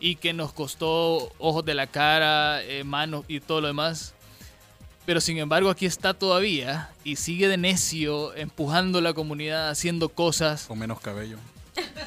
y 0.04 0.16
que 0.16 0.34
nos 0.34 0.52
costó 0.52 1.32
ojos 1.38 1.64
de 1.64 1.72
la 1.72 1.86
cara, 1.86 2.62
eh, 2.62 2.84
manos 2.84 3.24
y 3.26 3.40
todo 3.40 3.62
lo 3.62 3.68
demás. 3.68 4.12
Pero 5.06 5.18
sin 5.18 5.38
embargo 5.38 5.70
aquí 5.70 5.86
está 5.86 6.12
todavía 6.12 6.90
y 7.04 7.16
sigue 7.16 7.48
de 7.48 7.56
necio 7.56 8.34
empujando 8.34 9.00
la 9.00 9.14
comunidad, 9.14 9.70
haciendo 9.70 10.10
cosas. 10.10 10.66
Con 10.66 10.78
menos 10.78 11.00
cabello. 11.00 11.38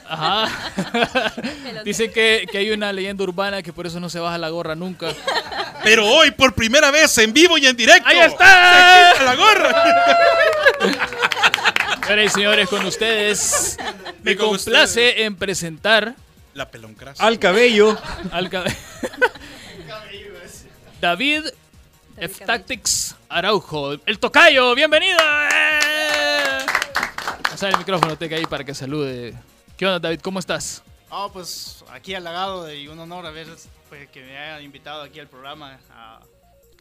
Ajá. 0.07 0.47
Dicen 1.85 2.11
que, 2.11 2.45
que 2.51 2.59
hay 2.59 2.69
una 2.69 2.93
leyenda 2.93 3.23
urbana 3.23 3.63
que 3.63 3.73
por 3.73 3.87
eso 3.87 3.99
no 3.99 4.09
se 4.09 4.19
baja 4.19 4.37
la 4.37 4.49
gorra 4.49 4.75
nunca. 4.75 5.07
Pero 5.83 6.05
hoy, 6.05 6.29
por 6.29 6.53
primera 6.53 6.91
vez, 6.91 7.17
en 7.17 7.33
vivo 7.33 7.57
y 7.57 7.65
en 7.65 7.75
directo. 7.75 8.07
¡Ahí 8.07 8.19
está! 8.19 9.09
¡A 9.09 9.23
la 9.23 9.35
gorra! 9.35 10.15
Y 12.23 12.29
señores, 12.29 12.69
con 12.69 12.85
ustedes 12.85 13.79
me 14.21 14.37
complace 14.37 15.23
en 15.23 15.35
presentar 15.35 16.13
La 16.57 16.71
peloncrasa. 16.71 17.23
Al 17.23 17.37
cabello. 17.37 17.95
al 18.31 18.49
cabe- 18.49 18.75
David 20.99 21.43
F. 22.17 22.45
Tactics 22.45 23.15
Araujo, 23.29 23.93
el 23.93 24.17
tocayo, 24.17 24.73
bienvenido. 24.73 25.19
¡Eh! 25.21 26.57
El 27.61 27.77
micrófono, 27.77 28.17
Teca, 28.17 28.37
ahí 28.37 28.47
para 28.47 28.63
que 28.63 28.73
salude. 28.73 29.35
¿Qué 29.77 29.85
onda, 29.85 29.99
David? 29.99 30.21
¿Cómo 30.21 30.39
estás? 30.39 30.81
Ah, 31.11 31.29
pues 31.31 31.83
aquí 31.91 32.15
halagado 32.15 32.73
y 32.73 32.87
un 32.87 32.97
honor 32.97 33.27
a 33.27 33.29
ver 33.29 33.45
pues, 33.89 34.09
que 34.09 34.23
me 34.23 34.35
hayan 34.35 34.63
invitado 34.63 35.03
aquí 35.03 35.19
al 35.19 35.27
programa 35.27 35.77
a 35.91 36.21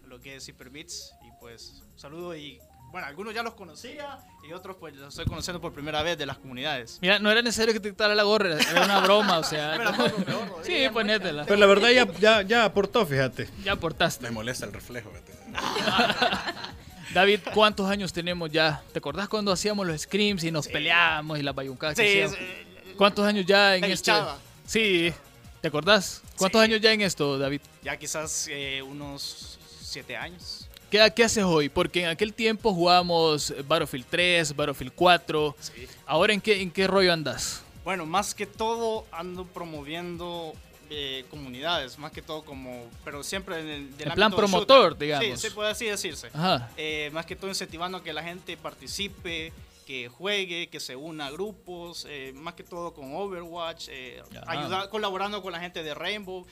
lo 0.06 0.18
que 0.22 0.36
es 0.36 0.48
Hyperbits 0.48 1.12
y 1.22 1.30
pues 1.38 1.82
saludo 1.96 2.34
y 2.34 2.58
bueno, 2.96 3.08
algunos 3.08 3.34
ya 3.34 3.42
los 3.42 3.52
conocía 3.52 4.20
y 4.48 4.54
otros 4.54 4.74
pues 4.80 4.94
los 4.96 5.08
estoy 5.10 5.26
conociendo 5.26 5.60
por 5.60 5.74
primera 5.74 6.02
vez 6.02 6.16
de 6.16 6.24
las 6.24 6.38
comunidades. 6.38 6.96
Mira, 7.02 7.18
no 7.18 7.30
era 7.30 7.42
necesario 7.42 7.74
que 7.74 7.80
te 7.80 7.90
quitara 7.90 8.14
la 8.14 8.22
gorra, 8.22 8.56
era 8.58 8.86
una 8.86 9.00
broma, 9.00 9.38
o 9.38 9.44
sea. 9.44 9.74
Pero 9.76 10.64
Sí, 10.64 10.88
ponétela. 10.90 11.44
Pero 11.44 11.56
la 11.60 11.66
verdad 11.66 11.90
ya, 11.90 12.10
ya, 12.18 12.40
ya 12.40 12.64
aportó, 12.64 13.04
fíjate. 13.04 13.50
Ya 13.62 13.72
aportaste. 13.72 14.22
Me 14.24 14.30
molesta 14.30 14.64
el 14.64 14.72
reflejo. 14.72 15.12
David, 17.12 17.40
¿cuántos 17.52 17.86
años 17.90 18.14
tenemos 18.14 18.50
ya? 18.50 18.82
¿Te 18.94 18.98
acordás 18.98 19.28
cuando 19.28 19.52
hacíamos 19.52 19.86
los 19.86 20.00
screams 20.00 20.42
y 20.44 20.50
nos 20.50 20.66
peleábamos 20.66 21.38
y 21.38 21.42
las 21.42 21.54
bayuncadas? 21.54 21.96
que 21.96 22.28
Sí, 22.28 22.94
¿Cuántos 22.96 23.26
años 23.26 23.44
ya 23.44 23.76
en 23.76 23.84
esto? 23.84 24.38
Sí, 24.64 25.12
¿te 25.60 25.68
acordás? 25.68 26.22
¿Cuántos 26.38 26.62
Sí. 26.62 26.64
años 26.64 26.80
ya 26.80 26.92
en 26.92 27.02
esto, 27.02 27.38
David? 27.38 27.60
ya 27.82 27.94
quizás 27.98 28.48
eh, 28.50 28.80
unos 28.80 29.58
siete 29.82 30.16
años. 30.16 30.65
¿Qué, 30.90 31.12
¿Qué 31.14 31.24
haces 31.24 31.44
hoy? 31.44 31.68
Porque 31.68 32.02
en 32.02 32.08
aquel 32.08 32.32
tiempo 32.32 32.72
jugábamos 32.72 33.52
Battlefield 33.66 34.06
3, 34.08 34.54
Battlefield 34.56 34.92
4. 34.94 35.56
Sí. 35.58 35.72
Ahora, 36.06 36.32
¿en 36.32 36.40
qué, 36.40 36.60
en 36.62 36.70
qué 36.70 36.86
rollo 36.86 37.12
andas? 37.12 37.62
Bueno, 37.84 38.06
más 38.06 38.34
que 38.34 38.46
todo 38.46 39.04
ando 39.12 39.44
promoviendo 39.46 40.52
eh, 40.90 41.24
comunidades, 41.30 41.98
más 41.98 42.12
que 42.12 42.22
todo 42.22 42.44
como, 42.44 42.84
pero 43.04 43.22
siempre 43.24 43.60
en 43.60 43.68
el 43.68 43.96
del 43.96 44.12
plan 44.12 44.30
promotor, 44.32 44.90
shooter. 44.92 44.98
digamos. 45.06 45.40
Sí, 45.40 45.48
sí, 45.48 45.54
puede 45.54 45.70
así 45.70 45.86
decirse. 45.86 46.28
Ajá. 46.32 46.70
Eh, 46.76 47.10
más 47.12 47.26
que 47.26 47.34
todo 47.36 47.48
incentivando 47.48 47.98
a 47.98 48.02
que 48.04 48.12
la 48.12 48.22
gente 48.22 48.56
participe, 48.56 49.52
que 49.86 50.08
juegue, 50.08 50.68
que 50.68 50.80
se 50.80 50.96
una 50.96 51.26
a 51.26 51.30
grupos, 51.30 52.06
eh, 52.08 52.32
más 52.34 52.54
que 52.54 52.64
todo 52.64 52.92
con 52.92 53.14
Overwatch, 53.14 53.86
eh, 53.90 54.22
Ajá. 54.42 54.50
ayuda- 54.52 54.90
colaborando 54.90 55.42
con 55.42 55.52
la 55.52 55.60
gente 55.60 55.82
de 55.82 55.94
Rainbow 55.94 56.44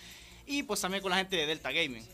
y 0.46 0.62
pues 0.64 0.80
también 0.80 1.02
con 1.02 1.10
la 1.10 1.16
gente 1.18 1.36
de 1.36 1.46
Delta 1.46 1.70
Gaming. 1.72 2.04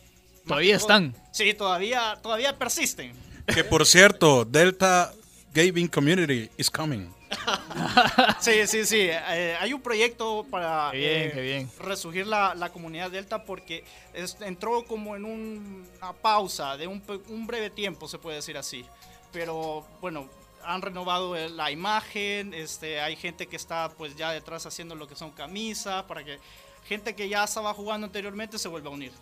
¿Todavía 0.50 0.76
están? 0.76 1.14
Sí, 1.32 1.54
todavía, 1.54 2.18
todavía 2.22 2.58
persisten. 2.58 3.12
Que 3.46 3.62
por 3.64 3.86
cierto, 3.86 4.44
Delta 4.44 5.12
Gaming 5.54 5.88
Community 5.88 6.50
is 6.56 6.70
coming. 6.70 7.08
Sí, 8.40 8.66
sí, 8.66 8.84
sí. 8.84 8.98
eh, 9.10 9.56
hay 9.60 9.72
un 9.72 9.80
proyecto 9.80 10.44
para 10.50 10.88
Qué 10.90 10.98
bien, 10.98 11.12
eh, 11.12 11.30
qué 11.34 11.40
bien. 11.40 11.70
resurgir 11.78 12.26
la, 12.26 12.54
la 12.56 12.70
comunidad 12.70 13.10
Delta 13.10 13.44
porque 13.44 13.84
es- 14.12 14.36
entró 14.40 14.84
como 14.84 15.14
en 15.14 15.24
un- 15.24 15.88
una 15.98 16.12
pausa 16.12 16.76
de 16.76 16.86
un, 16.88 17.02
un 17.28 17.46
breve 17.46 17.70
tiempo, 17.70 18.08
se 18.08 18.18
puede 18.18 18.36
decir 18.36 18.56
así. 18.56 18.84
Pero 19.32 19.86
bueno, 20.00 20.28
han 20.64 20.82
renovado 20.82 21.36
el- 21.36 21.56
la 21.56 21.70
imagen, 21.70 22.52
este, 22.54 23.00
hay 23.00 23.14
gente 23.16 23.46
que 23.46 23.56
está 23.56 23.88
pues 23.96 24.16
ya 24.16 24.32
detrás 24.32 24.66
haciendo 24.66 24.94
lo 24.96 25.06
que 25.06 25.14
son 25.14 25.30
camisas 25.30 26.02
para 26.04 26.24
que 26.24 26.38
gente 26.88 27.14
que 27.14 27.28
ya 27.28 27.44
estaba 27.44 27.72
jugando 27.74 28.06
anteriormente 28.06 28.58
se 28.58 28.66
vuelva 28.68 28.90
a 28.90 28.92
unir. 28.94 29.12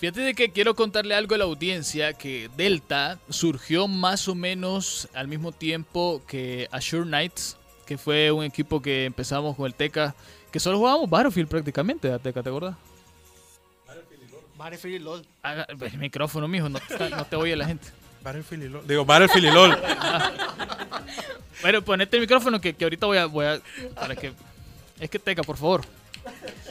Fíjate 0.00 0.20
de 0.22 0.34
que 0.34 0.50
quiero 0.50 0.74
contarle 0.74 1.14
algo 1.14 1.34
a 1.34 1.38
la 1.38 1.44
audiencia 1.44 2.14
que 2.14 2.48
Delta 2.56 3.18
surgió 3.28 3.86
más 3.86 4.28
o 4.28 4.34
menos 4.34 5.08
al 5.12 5.28
mismo 5.28 5.52
tiempo 5.52 6.22
que 6.26 6.68
Azure 6.72 7.04
Knights, 7.04 7.58
que 7.86 7.98
fue 7.98 8.32
un 8.32 8.42
equipo 8.44 8.80
que 8.80 9.04
empezamos 9.04 9.54
con 9.56 9.66
el 9.66 9.74
Teca, 9.74 10.14
que 10.50 10.58
solo 10.58 10.78
jugábamos 10.78 11.10
Battlefield 11.10 11.48
prácticamente, 11.48 12.08
¿eh, 12.08 12.18
Teca, 12.18 12.42
¿te 12.42 12.48
acuerdas? 12.48 12.76
Battlefield 14.56 14.94
y 14.94 14.98
LOL. 15.04 15.26
Haga- 15.42 15.66
el 15.68 15.98
micrófono, 15.98 16.48
mijo, 16.48 16.68
no 16.70 16.78
te, 16.80 17.10
no 17.10 17.24
te 17.26 17.36
oye 17.36 17.54
la 17.56 17.66
gente. 17.66 17.88
Battlefield 18.22 18.64
y 18.64 18.68
LOL. 18.68 18.86
Digo, 18.86 19.04
Battlefield 19.04 19.46
y 19.46 19.50
LOL. 19.50 19.78
Bueno, 21.62 21.82
ponete 21.82 22.16
el 22.16 22.22
micrófono 22.22 22.58
que, 22.58 22.72
que 22.72 22.84
ahorita 22.84 23.04
voy 23.04 23.18
a, 23.18 23.26
voy 23.26 23.44
a. 23.44 23.60
Para 23.94 24.16
que. 24.16 24.32
Es 24.98 25.10
que 25.10 25.18
Teca, 25.18 25.42
por 25.42 25.58
favor. 25.58 25.82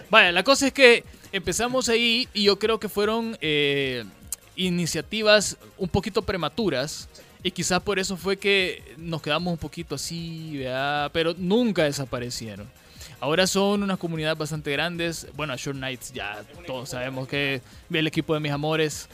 Vaya, 0.09 0.31
la 0.31 0.41
cosa 0.43 0.65
es 0.65 0.74
que 0.74 1.03
empezamos 1.31 1.89
ahí 1.89 2.27
y 2.33 2.43
yo 2.43 2.59
creo 2.59 2.79
que 2.79 2.89
fueron 2.89 3.38
eh, 3.41 4.03
iniciativas 4.55 5.57
un 5.77 5.89
poquito 5.89 6.21
prematuras. 6.21 7.09
Y 7.41 7.51
quizás 7.51 7.81
por 7.81 8.00
eso 8.00 8.17
fue 8.17 8.36
que 8.38 8.83
nos 8.98 9.21
quedamos 9.21 9.51
un 9.53 9.57
poquito 9.57 9.95
así, 9.95 10.57
¿verdad? 10.57 11.09
pero 11.13 11.33
nunca 11.38 11.83
desaparecieron. 11.83 12.69
Ahora 13.21 13.48
son 13.48 13.83
unas 13.83 13.98
comunidades 13.98 14.38
bastante 14.38 14.71
grandes. 14.71 15.27
Bueno, 15.36 15.55
Short 15.55 15.77
Knights 15.77 16.12
ya 16.13 16.41
todos 16.67 16.89
sabemos 16.89 17.27
que 17.29 17.62
el 17.91 18.07
equipo 18.07 18.33
de 18.33 18.39
mis 18.41 18.51
amores. 18.51 19.07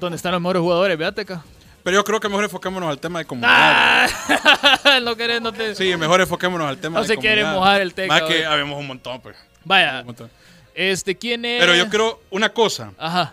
Donde 0.00 0.16
están 0.16 0.32
los 0.32 0.40
mejores 0.40 0.60
jugadores, 0.62 0.98
¿verdad, 0.98 1.14
Teca? 1.14 1.44
Pero 1.84 1.96
yo 1.98 2.04
creo 2.04 2.18
que 2.18 2.28
mejor 2.28 2.44
enfoquémonos 2.44 2.88
al 2.88 2.98
tema 2.98 3.20
de 3.20 3.24
comunidad. 3.26 3.52
Ah, 3.54 4.98
no 5.02 5.14
querés, 5.14 5.40
no 5.40 5.52
te... 5.52 5.74
Sí, 5.76 5.94
mejor 5.96 6.20
enfoquémonos 6.20 6.66
al 6.66 6.78
tema 6.78 6.96
No 6.98 7.02
de 7.02 7.08
se 7.08 7.16
quiere 7.18 7.42
comunidad. 7.42 7.54
mojar 7.60 7.80
el 7.82 7.94
teca, 7.94 8.08
Más 8.08 8.22
que 8.22 8.38
hoy. 8.38 8.42
habemos 8.42 8.80
un 8.80 8.86
montón, 8.88 9.20
pues. 9.20 9.36
Vaya, 9.64 10.00
Un 10.00 10.06
montón. 10.06 10.30
Este, 10.74 11.16
¿quién 11.16 11.44
es? 11.44 11.60
Pero 11.60 11.74
yo 11.74 11.88
creo 11.88 12.20
una 12.30 12.52
cosa. 12.52 12.92
Ajá. 12.98 13.32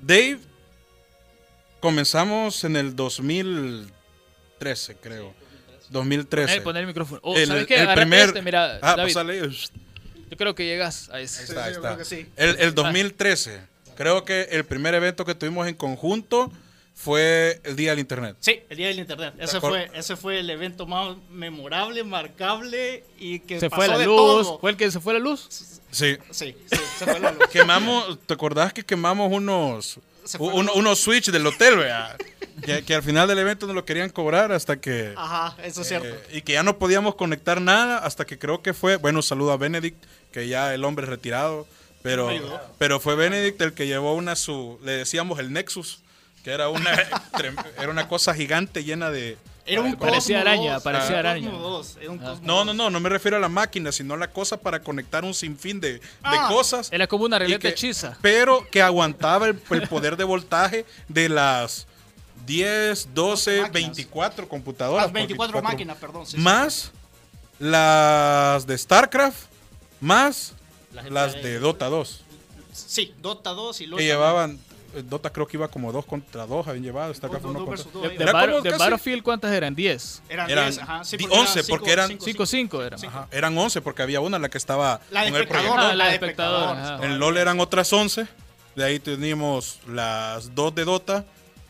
Dave, 0.00 0.38
comenzamos 1.80 2.64
en 2.64 2.76
el 2.76 2.96
2013, 2.96 4.96
creo. 4.96 5.34
2013. 5.90 6.46
Poner, 6.46 6.62
poner 6.62 6.80
el 6.82 6.86
micrófono. 6.86 7.20
Oh, 7.22 7.36
el, 7.36 7.46
¿Sabes 7.46 7.66
qué? 7.66 7.80
el 7.80 7.94
primer. 7.94 8.28
este, 8.28 8.42
mira, 8.42 8.78
ah, 8.82 8.96
David, 8.96 9.14
pásale. 9.14 9.50
yo 9.50 10.36
creo 10.36 10.54
que 10.54 10.66
llegas 10.66 11.08
a 11.10 11.20
ese. 11.20 11.40
Ahí 11.40 11.48
está, 11.48 11.64
ahí 11.64 11.72
está. 11.72 12.04
sí. 12.04 12.26
El 12.36 12.74
2013. 12.74 13.78
Creo 13.98 14.24
que 14.24 14.42
el 14.52 14.64
primer 14.64 14.94
evento 14.94 15.24
que 15.24 15.34
tuvimos 15.34 15.66
en 15.66 15.74
conjunto 15.74 16.52
fue 17.00 17.60
el 17.62 17.76
Día 17.76 17.90
del 17.90 18.00
Internet. 18.00 18.36
Sí, 18.40 18.58
el 18.68 18.76
día 18.76 18.88
del 18.88 18.98
internet. 18.98 19.32
Ese 19.38 19.60
fue, 19.60 19.88
ese 19.94 20.16
fue 20.16 20.40
el 20.40 20.50
evento 20.50 20.84
más 20.84 21.16
memorable, 21.30 22.02
marcable 22.02 23.04
y 23.20 23.38
que 23.38 23.60
Se 23.60 23.70
pasó 23.70 23.82
fue 23.82 23.88
la 23.88 23.98
de 23.98 24.04
luz. 24.06 24.16
todo. 24.16 24.58
¿Fue 24.58 24.70
el 24.72 24.76
que 24.76 24.90
se 24.90 24.98
fue 24.98 25.12
la 25.12 25.20
luz? 25.20 25.46
Sí. 25.92 26.16
Sí, 26.32 26.56
sí, 26.66 26.80
se 26.98 27.04
fue 27.06 27.20
la 27.20 27.30
luz. 27.32 27.46
Quemamos, 27.52 28.18
¿te 28.26 28.34
acordás 28.34 28.72
que 28.72 28.84
quemamos 28.84 29.30
unos 29.32 30.00
Se 30.24 30.38
fue 30.38 30.48
un- 30.48 30.66
la- 30.66 30.72
unos 30.72 30.98
switch 30.98 31.30
del 31.30 31.46
hotel, 31.46 31.76
vea? 31.78 32.16
Que, 32.66 32.82
que 32.84 32.96
al 32.96 33.04
final 33.04 33.28
del 33.28 33.38
evento 33.38 33.68
no 33.68 33.72
lo 33.74 33.84
querían 33.84 34.10
cobrar 34.10 34.50
hasta 34.50 34.80
que 34.80 35.14
Ajá, 35.16 35.56
eso 35.62 35.82
es 35.82 35.88
cierto. 35.88 36.08
eh, 36.08 36.20
y 36.32 36.42
que 36.42 36.54
ya 36.54 36.64
no 36.64 36.78
podíamos 36.78 37.14
conectar 37.14 37.60
nada 37.60 37.98
hasta 37.98 38.26
que 38.26 38.36
creo 38.40 38.60
que 38.60 38.74
fue, 38.74 38.96
bueno, 38.96 39.22
saludo 39.22 39.52
a 39.52 39.56
Benedict, 39.56 40.04
que 40.32 40.48
ya 40.48 40.74
el 40.74 40.84
hombre 40.84 41.04
es 41.04 41.08
retirado, 41.10 41.68
pero 42.02 42.28
pero 42.76 42.98
fue 42.98 43.14
Benedict 43.14 43.60
el 43.62 43.72
que 43.74 43.86
llevó 43.86 44.14
una 44.14 44.34
su 44.34 44.80
le 44.82 44.90
decíamos 44.92 45.38
el 45.38 45.52
Nexus, 45.52 46.02
que 46.44 46.50
era 46.50 46.68
una 46.68 46.90
era 47.78 47.90
una 47.90 48.08
cosa 48.08 48.34
gigante 48.34 48.84
llena 48.84 49.10
de 49.10 49.36
Era 49.66 49.82
un 49.82 49.96
Parecía 49.96 50.40
araña, 50.40 50.74
2, 50.74 50.82
parecía 50.82 51.10
un 51.14 51.16
araña. 51.18 51.50
2, 51.50 51.96
era 52.00 52.10
un 52.10 52.18
Cosmo 52.18 52.40
No, 52.46 52.64
no, 52.64 52.72
2. 52.72 52.76
no, 52.76 52.90
no 52.90 53.00
me 53.00 53.08
refiero 53.10 53.36
a 53.36 53.40
la 53.40 53.48
máquina, 53.50 53.92
sino 53.92 54.14
a 54.14 54.16
la 54.16 54.30
cosa 54.30 54.56
para 54.58 54.80
conectar 54.80 55.24
un 55.24 55.34
sinfín 55.34 55.78
de, 55.80 55.94
de 55.94 56.00
Ah. 56.22 56.46
cosas. 56.48 56.88
Era 56.92 57.06
como 57.06 57.24
una 57.24 57.38
regleta 57.38 57.60
que- 57.62 57.68
hechiza. 57.68 58.16
Pero 58.22 58.66
que 58.70 58.80
aguantaba 58.80 59.46
el, 59.48 59.60
el 59.70 59.88
poder 59.88 60.16
de 60.16 60.24
voltaje 60.24 60.86
de 61.08 61.28
las 61.28 61.86
10, 62.46 63.08
12, 63.12 63.50
Máquinas. 63.62 63.72
24 63.72 64.48
computadoras. 64.48 65.04
Las 65.06 65.12
24 65.12 65.52
por 65.52 65.62
máquinas, 65.62 65.98
perdón. 65.98 66.24
sí, 66.24 66.32
sí. 66.36 66.38
Más 66.38 66.92
las 67.58 68.66
de 68.66 68.78
StarCraft 68.78 69.36
más 70.00 70.54
La 70.92 71.02
gente 71.02 71.14
las 71.14 71.32
de- 71.34 71.42
de 71.42 71.58
Dota 71.58 71.86
2. 71.88 72.22
Sí, 72.72 73.12
Dota 73.20 73.50
2 73.50 73.80
y 73.80 73.84
Que 73.84 73.90
Lota 73.90 74.02
llevaban, 74.02 74.58
Dota 75.02 75.30
creo 75.30 75.46
que 75.46 75.56
iba 75.56 75.68
como 75.68 75.92
2 75.92 76.04
contra 76.04 76.46
2, 76.46 76.66
habían 76.68 76.84
llevado 76.84 77.12
StarCraft 77.14 77.42
Dos- 77.44 77.50
1 77.50 77.58
dos 77.60 77.66
contra 77.68 77.76
versus 77.84 77.92
dos, 77.92 78.02
De, 78.02 78.08
ahí. 78.10 78.16
de 78.16 78.22
Era 78.24 78.32
Bar- 78.32 78.50
como 78.50 78.62
de 78.62 78.70
casi- 78.70 78.78
Battlefield, 78.80 79.22
¿cuántas 79.22 79.52
eran? 79.52 79.74
10. 79.74 80.22
Eran, 80.28 80.50
Eran 80.50 80.64
10, 80.70 80.78
ajá. 80.82 81.04
Sí, 81.04 81.16
di- 81.16 81.24
porque 81.24 81.38
11, 81.40 81.52
eran 81.60 81.68
porque 81.68 81.92
eran- 81.92 82.18
5-5 82.20 82.82
eran. 82.82 83.04
Ajá, 83.04 83.28
eran 83.30 83.56
11 83.58 83.80
porque 83.80 84.02
había 84.02 84.20
una 84.20 84.36
en 84.36 84.42
la 84.42 84.48
que 84.48 84.58
estaba 84.58 85.00
La 85.10 85.22
de 85.22 85.28
espectador. 85.28 85.78
Ah, 85.78 85.94
la 85.94 86.06
de 86.06 86.12
espectador, 86.14 86.76
ajá. 86.76 87.04
En 87.04 87.18
LOL 87.18 87.36
eran 87.36 87.60
otras 87.60 87.92
11. 87.92 88.26
De 88.76 88.84
ahí 88.84 89.00
teníamos 89.00 89.80
las 89.88 90.54
dos 90.54 90.74
de 90.74 90.84
Dota 90.84 91.24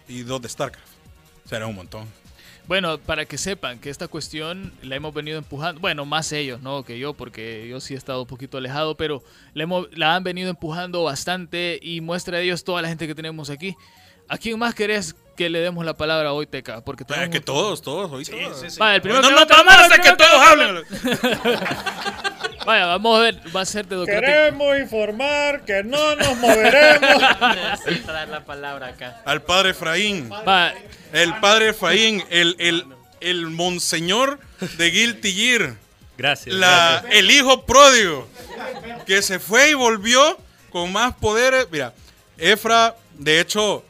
y 0.09 0.23
dos 0.23 0.43
de 0.43 0.49
StarCraft. 0.49 0.87
O 1.45 1.49
sea, 1.49 1.57
era 1.59 1.67
un 1.67 1.75
montón. 1.75 2.07
Bueno, 2.69 2.99
para 2.99 3.25
que 3.25 3.39
sepan 3.39 3.79
que 3.79 3.89
esta 3.89 4.09
cuestión 4.09 4.73
la 4.83 4.95
hemos 4.95 5.15
venido 5.15 5.39
empujando, 5.39 5.81
bueno, 5.81 6.05
más 6.05 6.31
ellos, 6.33 6.61
¿no? 6.61 6.85
Que 6.85 6.99
yo, 6.99 7.15
porque 7.15 7.67
yo 7.69 7.81
sí 7.81 7.95
he 7.95 7.97
estado 7.97 8.21
un 8.21 8.27
poquito 8.29 8.59
alejado, 8.59 8.95
pero 8.95 9.23
la, 9.55 9.63
hemos- 9.65 9.89
la 9.97 10.15
han 10.15 10.23
venido 10.23 10.51
empujando 10.51 11.03
bastante 11.03 11.79
y 11.83 12.03
muestra 12.03 12.37
de 12.39 12.45
ellos 12.45 12.65
toda 12.65 12.83
la 12.83 12.89
gente 12.89 13.07
que 13.07 13.15
tenemos 13.15 13.49
aquí. 13.49 13.75
¿A 14.29 14.37
quién 14.37 14.59
más 14.59 14.75
querés 14.75 15.17
que 15.35 15.49
le 15.49 15.61
demos 15.61 15.83
la 15.87 15.97
palabra 15.97 16.35
hoy, 16.35 16.47
Teca? 16.47 16.83
Porque 16.85 17.03
tenemos 17.07 17.31
que 17.31 17.41
todos, 17.41 17.81
todos, 17.81 18.13
hoy 18.13 18.27
todos. 18.27 18.61
sí, 18.61 18.69
sí. 18.69 18.79
Vaya, 18.79 18.97
el 18.97 19.01
primero 19.01 19.23
no, 19.23 19.29
que 19.29 19.55
no, 19.55 19.65
no 19.65 20.03
que 20.03 20.13
todos 20.13 20.47
hablen. 20.47 20.85
Vaya, 22.69 22.85
vamos 22.85 23.19
a 23.19 23.23
ver, 23.23 23.41
va 23.57 23.63
a 23.63 23.65
ser 23.65 23.87
de 23.87 23.97
Doctor 23.97 24.21
Queremos 24.21 24.79
informar 24.79 25.65
que 25.65 25.83
no 25.83 26.15
nos 26.17 26.37
moveremos. 26.37 27.23
Necesita 27.87 28.13
dar 28.13 28.29
la 28.29 28.45
palabra 28.45 28.89
acá. 28.89 29.23
Al 29.25 29.41
padre 29.41 29.71
Efraín. 29.71 30.31
Va, 30.31 30.75
El 31.15 31.35
padre 31.41 31.71
Efraín, 31.71 32.23
el, 32.29 32.57
el, 32.59 32.85
el 33.23 33.47
monseñor 33.47 34.39
de 34.77 34.91
Guilty 34.91 35.33
Gear. 35.33 35.77
Gracias. 36.19 36.55
La, 36.55 37.03
el 37.11 37.31
hijo 37.31 37.65
pródigo. 37.65 38.29
Que 39.07 39.23
se 39.23 39.39
fue 39.39 39.71
y 39.71 39.73
volvió 39.73 40.37
con 40.69 40.93
más 40.93 41.15
poderes. 41.15 41.69
Mira, 41.71 41.95
Efra, 42.37 42.95
de 43.15 43.41
hecho, 43.41 43.83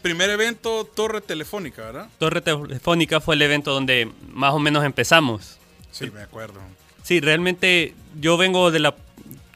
primer 0.00 0.30
evento 0.30 0.86
Torre 0.86 1.20
Telefónica, 1.20 1.82
¿verdad? 1.82 2.08
Torre 2.18 2.40
Telefónica 2.40 3.20
fue 3.20 3.34
el 3.34 3.42
evento 3.42 3.74
donde 3.74 4.10
más 4.32 4.54
o 4.54 4.58
menos 4.58 4.86
empezamos. 4.86 5.58
Sí, 5.92 6.10
me 6.10 6.22
acuerdo. 6.22 6.62
Sí, 7.06 7.20
realmente 7.20 7.94
yo 8.20 8.36
vengo 8.36 8.72
de 8.72 8.80
la 8.80 8.96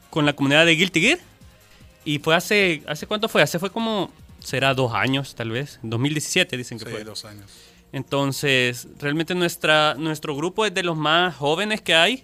con 0.09 0.25
la 0.25 0.31
comunidad 0.33 0.65
de 0.65 0.71
Guilty 0.75 1.01
Gear 1.01 1.19
y 2.05 2.19
fue 2.19 2.33
hace 2.33 2.81
hace 2.87 3.07
cuánto 3.07 3.27
fue? 3.27 3.41
Hace 3.41 3.59
fue 3.59 3.69
como 3.71 4.09
será 4.39 4.73
dos 4.73 4.93
años 4.93 5.35
tal 5.35 5.51
vez, 5.51 5.77
2017 5.83 6.55
dicen 6.55 6.79
que 6.79 6.85
Sí, 6.85 6.91
fue. 6.91 7.03
dos 7.03 7.25
años. 7.25 7.51
Entonces, 7.91 8.87
realmente 8.99 9.35
nuestra, 9.35 9.95
nuestro 9.95 10.33
grupo 10.33 10.65
es 10.65 10.73
de 10.73 10.81
los 10.81 10.95
más 10.95 11.35
jóvenes 11.35 11.81
que 11.81 11.93
hay. 11.93 12.23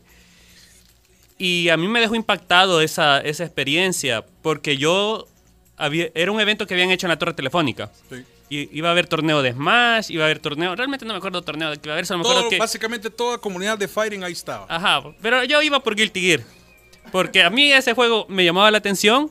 Y 1.37 1.67
a 1.67 1.75
mí 1.75 1.89
me 1.89 1.99
dejó 1.99 2.15
impactado 2.15 2.79
esa, 2.79 3.19
esa 3.19 3.43
experiencia, 3.43 4.23
porque 4.41 4.77
yo 4.77 5.27
había, 5.75 6.07
era 6.15 6.31
un 6.31 6.39
evento 6.39 6.65
que 6.65 6.73
habían 6.73 6.89
hecho 6.89 7.05
en 7.05 7.09
la 7.09 7.19
Torre 7.19 7.33
Telefónica. 7.33 7.91
Sí. 8.09 8.23
Y, 8.49 8.69
iba 8.77 8.87
a 8.87 8.91
haber 8.93 9.07
torneo 9.07 9.41
de 9.41 9.51
Smash, 9.51 10.09
iba 10.09 10.23
a 10.23 10.27
haber 10.27 10.39
torneo, 10.39 10.73
realmente 10.75 11.03
no 11.05 11.13
me 11.13 11.17
acuerdo 11.17 11.41
torneo 11.41 11.69
de 11.69 11.77
que 11.77 11.87
iba 11.87 11.93
a 11.93 11.95
haber, 11.95 12.05
solo 12.05 12.19
me 12.19 12.21
acuerdo 12.23 12.41
Todo- 12.43 12.49
que... 12.49 12.57
Básicamente 12.59 13.09
toda 13.09 13.37
comunidad 13.39 13.77
de 13.77 13.87
Fighting 13.89 14.23
ahí 14.23 14.31
estaba. 14.33 14.65
Ajá, 14.69 15.03
pero 15.21 15.43
yo 15.43 15.61
iba 15.61 15.81
por 15.81 15.95
Guilty 15.95 16.21
Gear. 16.21 16.41
Porque 17.11 17.43
a 17.43 17.49
mí 17.49 17.71
ese 17.73 17.93
juego 17.93 18.25
me 18.29 18.43
llamaba 18.45 18.69
la 18.71 18.77
atención 18.77 19.29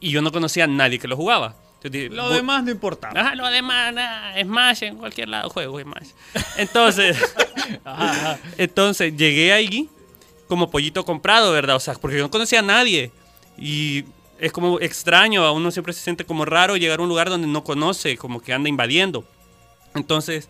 y 0.00 0.10
yo 0.10 0.22
no 0.22 0.30
conocía 0.32 0.64
a 0.64 0.66
nadie 0.68 0.98
que 0.98 1.08
lo 1.08 1.16
jugaba. 1.16 1.56
Entonces 1.82 2.10
Lo 2.10 2.24
"Voy- 2.28 2.36
demás 2.36 2.64
no 2.64 2.70
importaba. 2.70 3.20
Ajá, 3.20 3.34
lo 3.34 3.46
demás, 3.48 3.92
nada, 3.92 4.34
Smash 4.42 4.82
en 4.84 4.96
cualquier 4.96 5.28
lado 5.28 5.50
juego 5.50 5.80
Smash. 5.80 6.08
Entonces, 6.56 7.16
entonces 8.58 9.16
llegué 9.16 9.52
ahí 9.52 9.88
como 10.48 10.70
pollito 10.70 11.04
comprado, 11.04 11.52
¿verdad? 11.52 11.76
O 11.76 11.80
sea, 11.80 11.94
porque 11.94 12.16
yo 12.18 12.22
no 12.22 12.30
conocía 12.30 12.60
a 12.60 12.62
nadie. 12.62 13.10
Y 13.58 14.04
es 14.38 14.52
como 14.52 14.80
extraño, 14.80 15.44
a 15.44 15.52
uno 15.52 15.70
siempre 15.70 15.92
se 15.92 16.00
siente 16.02 16.24
como 16.24 16.44
raro 16.44 16.76
llegar 16.76 16.98
a 17.00 17.02
un 17.02 17.08
lugar 17.08 17.28
donde 17.30 17.46
no 17.46 17.64
conoce, 17.64 18.16
como 18.16 18.40
que 18.40 18.52
anda 18.52 18.68
invadiendo. 18.68 19.24
Entonces, 19.94 20.48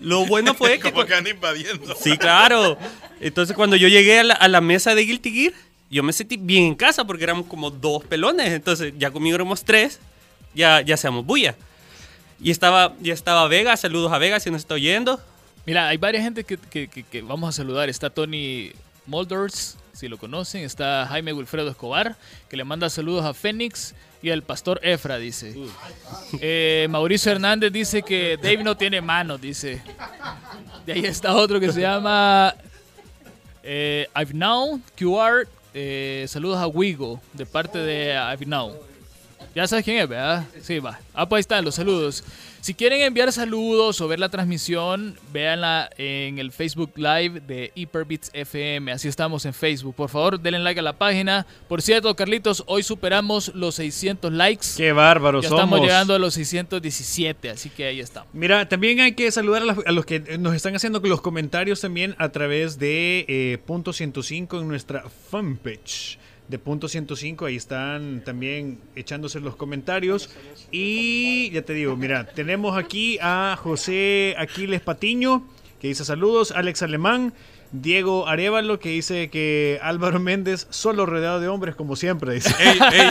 lo 0.00 0.26
bueno 0.26 0.54
fue 0.54 0.78
que... 0.80 0.92
Como 0.92 1.06
que 1.06 1.14
han 1.14 1.26
invadiendo. 1.26 1.94
Sí, 1.98 2.16
claro. 2.18 2.76
Entonces 3.20 3.56
cuando 3.56 3.76
yo 3.76 3.88
llegué 3.88 4.20
a 4.20 4.24
la, 4.24 4.34
a 4.34 4.48
la 4.48 4.60
mesa 4.60 4.94
de 4.94 5.02
Guilty 5.02 5.30
Gear, 5.32 5.52
yo 5.90 6.02
me 6.02 6.12
sentí 6.12 6.36
bien 6.36 6.64
en 6.64 6.74
casa 6.74 7.04
porque 7.04 7.24
éramos 7.24 7.46
como 7.46 7.70
dos 7.70 8.04
pelones. 8.04 8.52
Entonces 8.52 8.92
ya 8.98 9.10
conmigo 9.10 9.36
éramos 9.36 9.64
tres, 9.64 10.00
ya, 10.54 10.80
ya 10.80 10.96
seamos 10.96 11.24
bulla. 11.24 11.54
Y 12.40 12.50
estaba, 12.50 12.94
ya 13.00 13.14
estaba 13.14 13.46
Vega, 13.48 13.76
saludos 13.76 14.12
a 14.12 14.18
Vega 14.18 14.40
si 14.40 14.50
nos 14.50 14.62
está 14.62 14.74
oyendo. 14.74 15.20
Mira, 15.66 15.88
hay 15.88 15.96
varias 15.96 16.24
gente 16.24 16.44
que, 16.44 16.58
que- 16.58 16.88
que- 16.88 17.04
que 17.04 17.22
vamos 17.22 17.48
a 17.48 17.52
saludar. 17.52 17.88
Está 17.88 18.10
Tony 18.10 18.72
Molders, 19.06 19.76
si 19.94 20.08
lo 20.08 20.18
conocen. 20.18 20.62
Está 20.64 21.06
Jaime 21.08 21.32
Wilfredo 21.32 21.70
Escobar, 21.70 22.16
que 22.48 22.56
le 22.56 22.64
manda 22.64 22.90
saludos 22.90 23.24
a 23.24 23.32
Fénix 23.32 23.94
y 24.22 24.30
al 24.30 24.42
pastor 24.42 24.80
Efra, 24.82 25.16
dice. 25.18 25.54
Eh, 26.40 26.86
Mauricio 26.90 27.32
Hernández 27.32 27.72
dice 27.72 28.02
que 28.02 28.36
Dave 28.36 28.62
no 28.62 28.76
tiene 28.76 29.00
manos, 29.00 29.40
dice. 29.40 29.82
De 30.84 30.92
ahí 30.92 31.04
está 31.06 31.34
otro 31.34 31.58
que 31.60 31.72
se 31.72 31.80
llama 31.80 32.54
eh, 33.62 34.08
I've 34.16 34.34
Now 34.34 34.80
QR. 34.98 35.46
eh, 35.72 36.26
saludos 36.28 36.58
a 36.58 36.66
Wigo, 36.66 37.20
de 37.32 37.46
parte 37.46 37.78
de 37.78 38.14
I've 38.14 38.46
Now. 38.46 38.72
Ya 39.54 39.66
sabes 39.68 39.84
quién 39.84 39.98
es, 39.98 40.08
¿verdad? 40.08 40.44
Sí, 40.62 40.78
va. 40.80 40.98
Ah, 41.14 41.28
pues 41.28 41.38
ahí 41.38 41.40
están 41.42 41.64
los 41.64 41.76
saludos. 41.76 42.24
Si 42.64 42.72
quieren 42.72 43.02
enviar 43.02 43.30
saludos 43.30 44.00
o 44.00 44.08
ver 44.08 44.18
la 44.18 44.30
transmisión, 44.30 45.18
véanla 45.34 45.90
en 45.98 46.38
el 46.38 46.50
Facebook 46.50 46.92
Live 46.96 47.40
de 47.40 47.70
Hyperbits 47.74 48.30
FM. 48.32 48.90
Así 48.90 49.06
estamos 49.06 49.44
en 49.44 49.52
Facebook. 49.52 49.94
Por 49.94 50.08
favor, 50.08 50.40
denle 50.40 50.60
like 50.60 50.80
a 50.80 50.82
la 50.82 50.94
página. 50.94 51.46
Por 51.68 51.82
cierto, 51.82 52.16
Carlitos, 52.16 52.64
hoy 52.66 52.82
superamos 52.82 53.54
los 53.54 53.74
600 53.74 54.32
likes. 54.32 54.66
Qué 54.78 54.92
bárbaros 54.92 55.42
ya 55.42 55.50
somos. 55.50 55.64
estamos 55.64 55.80
llegando 55.82 56.14
a 56.14 56.18
los 56.18 56.32
617, 56.32 57.50
así 57.50 57.68
que 57.68 57.84
ahí 57.84 58.00
estamos. 58.00 58.30
Mira, 58.32 58.66
también 58.66 58.98
hay 59.00 59.12
que 59.12 59.30
saludar 59.30 59.60
a 59.60 59.66
los, 59.66 59.78
a 59.84 59.92
los 59.92 60.06
que 60.06 60.20
nos 60.38 60.54
están 60.54 60.74
haciendo 60.74 61.00
los 61.00 61.20
comentarios 61.20 61.82
también 61.82 62.14
a 62.16 62.30
través 62.30 62.78
de 62.78 63.26
eh, 63.28 63.58
punto 63.66 63.92
105 63.92 64.60
en 64.60 64.68
nuestra 64.68 65.04
fanpage 65.30 66.18
de 66.48 66.58
punto 66.58 66.88
105. 66.88 67.46
Ahí 67.46 67.56
están 67.56 68.22
también 68.24 68.78
echándose 68.96 69.40
los 69.40 69.56
comentarios. 69.56 70.30
Y 70.70 71.50
ya 71.50 71.62
te 71.62 71.72
digo, 71.72 71.96
mira, 71.96 72.26
tenemos 72.26 72.76
aquí 72.76 73.18
a 73.20 73.56
José 73.60 74.34
Aquiles 74.38 74.80
Patiño 74.80 75.46
que 75.80 75.88
dice 75.88 76.04
saludos, 76.04 76.52
Alex 76.52 76.82
Alemán. 76.82 77.32
Diego 77.76 78.28
Arevalo 78.28 78.78
que 78.78 78.90
dice 78.90 79.30
que 79.30 79.80
Álvaro 79.82 80.20
Méndez 80.20 80.68
solo 80.70 81.06
rodeado 81.06 81.40
de 81.40 81.48
hombres 81.48 81.74
como 81.74 81.96
siempre. 81.96 82.34
Dice. 82.34 82.54
Ey, 82.60 82.78
ey, 82.92 83.10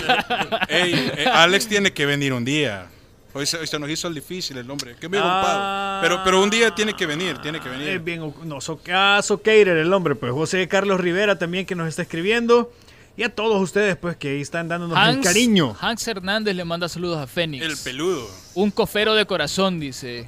ey, 0.69 1.11
eh, 1.17 1.25
Alex 1.31 1.67
tiene 1.67 1.91
que 1.91 2.05
venir 2.05 2.31
un 2.31 2.45
día. 2.45 2.87
Hoy 3.33 3.45
se, 3.45 3.57
hoy 3.57 3.67
se 3.67 3.77
nos 3.77 3.89
hizo 3.89 4.07
el 4.07 4.13
difícil 4.15 4.57
el 4.57 4.69
hombre. 4.71 4.95
Que 5.01 5.09
medio 5.09 5.25
Ah. 5.25 5.39
ocupado. 5.39 6.01
Pero, 6.01 6.23
pero 6.23 6.41
un 6.43 6.49
día 6.49 6.73
tiene 6.73 6.93
que 6.93 7.05
venir, 7.05 7.39
tiene 7.39 7.59
que 7.59 7.67
venir. 7.67 7.89
Es 7.89 8.03
bien, 8.03 8.33
no, 8.45 8.61
so, 8.61 8.79
ah, 8.91 9.19
Soqueirer 9.21 9.75
el 9.75 9.91
hombre, 9.91 10.15
pues 10.15 10.31
José 10.31 10.65
Carlos 10.69 11.01
Rivera 11.01 11.37
también 11.37 11.65
que 11.65 11.75
nos 11.75 11.89
está 11.89 12.03
escribiendo. 12.03 12.71
Y 13.15 13.23
a 13.23 13.29
todos 13.29 13.61
ustedes, 13.61 13.95
pues, 13.95 14.17
que 14.17 14.29
ahí 14.29 14.41
están 14.41 14.67
dándonos 14.67 14.97
el 15.07 15.21
cariño. 15.21 15.75
Hans 15.79 16.07
Hernández 16.07 16.55
le 16.55 16.65
manda 16.65 16.89
saludos 16.89 17.17
a 17.19 17.27
Fénix. 17.27 17.63
El 17.63 17.77
peludo. 17.77 18.27
Un 18.55 18.71
cofero 18.71 19.13
de 19.13 19.25
corazón, 19.25 19.79
dice. 19.79 20.27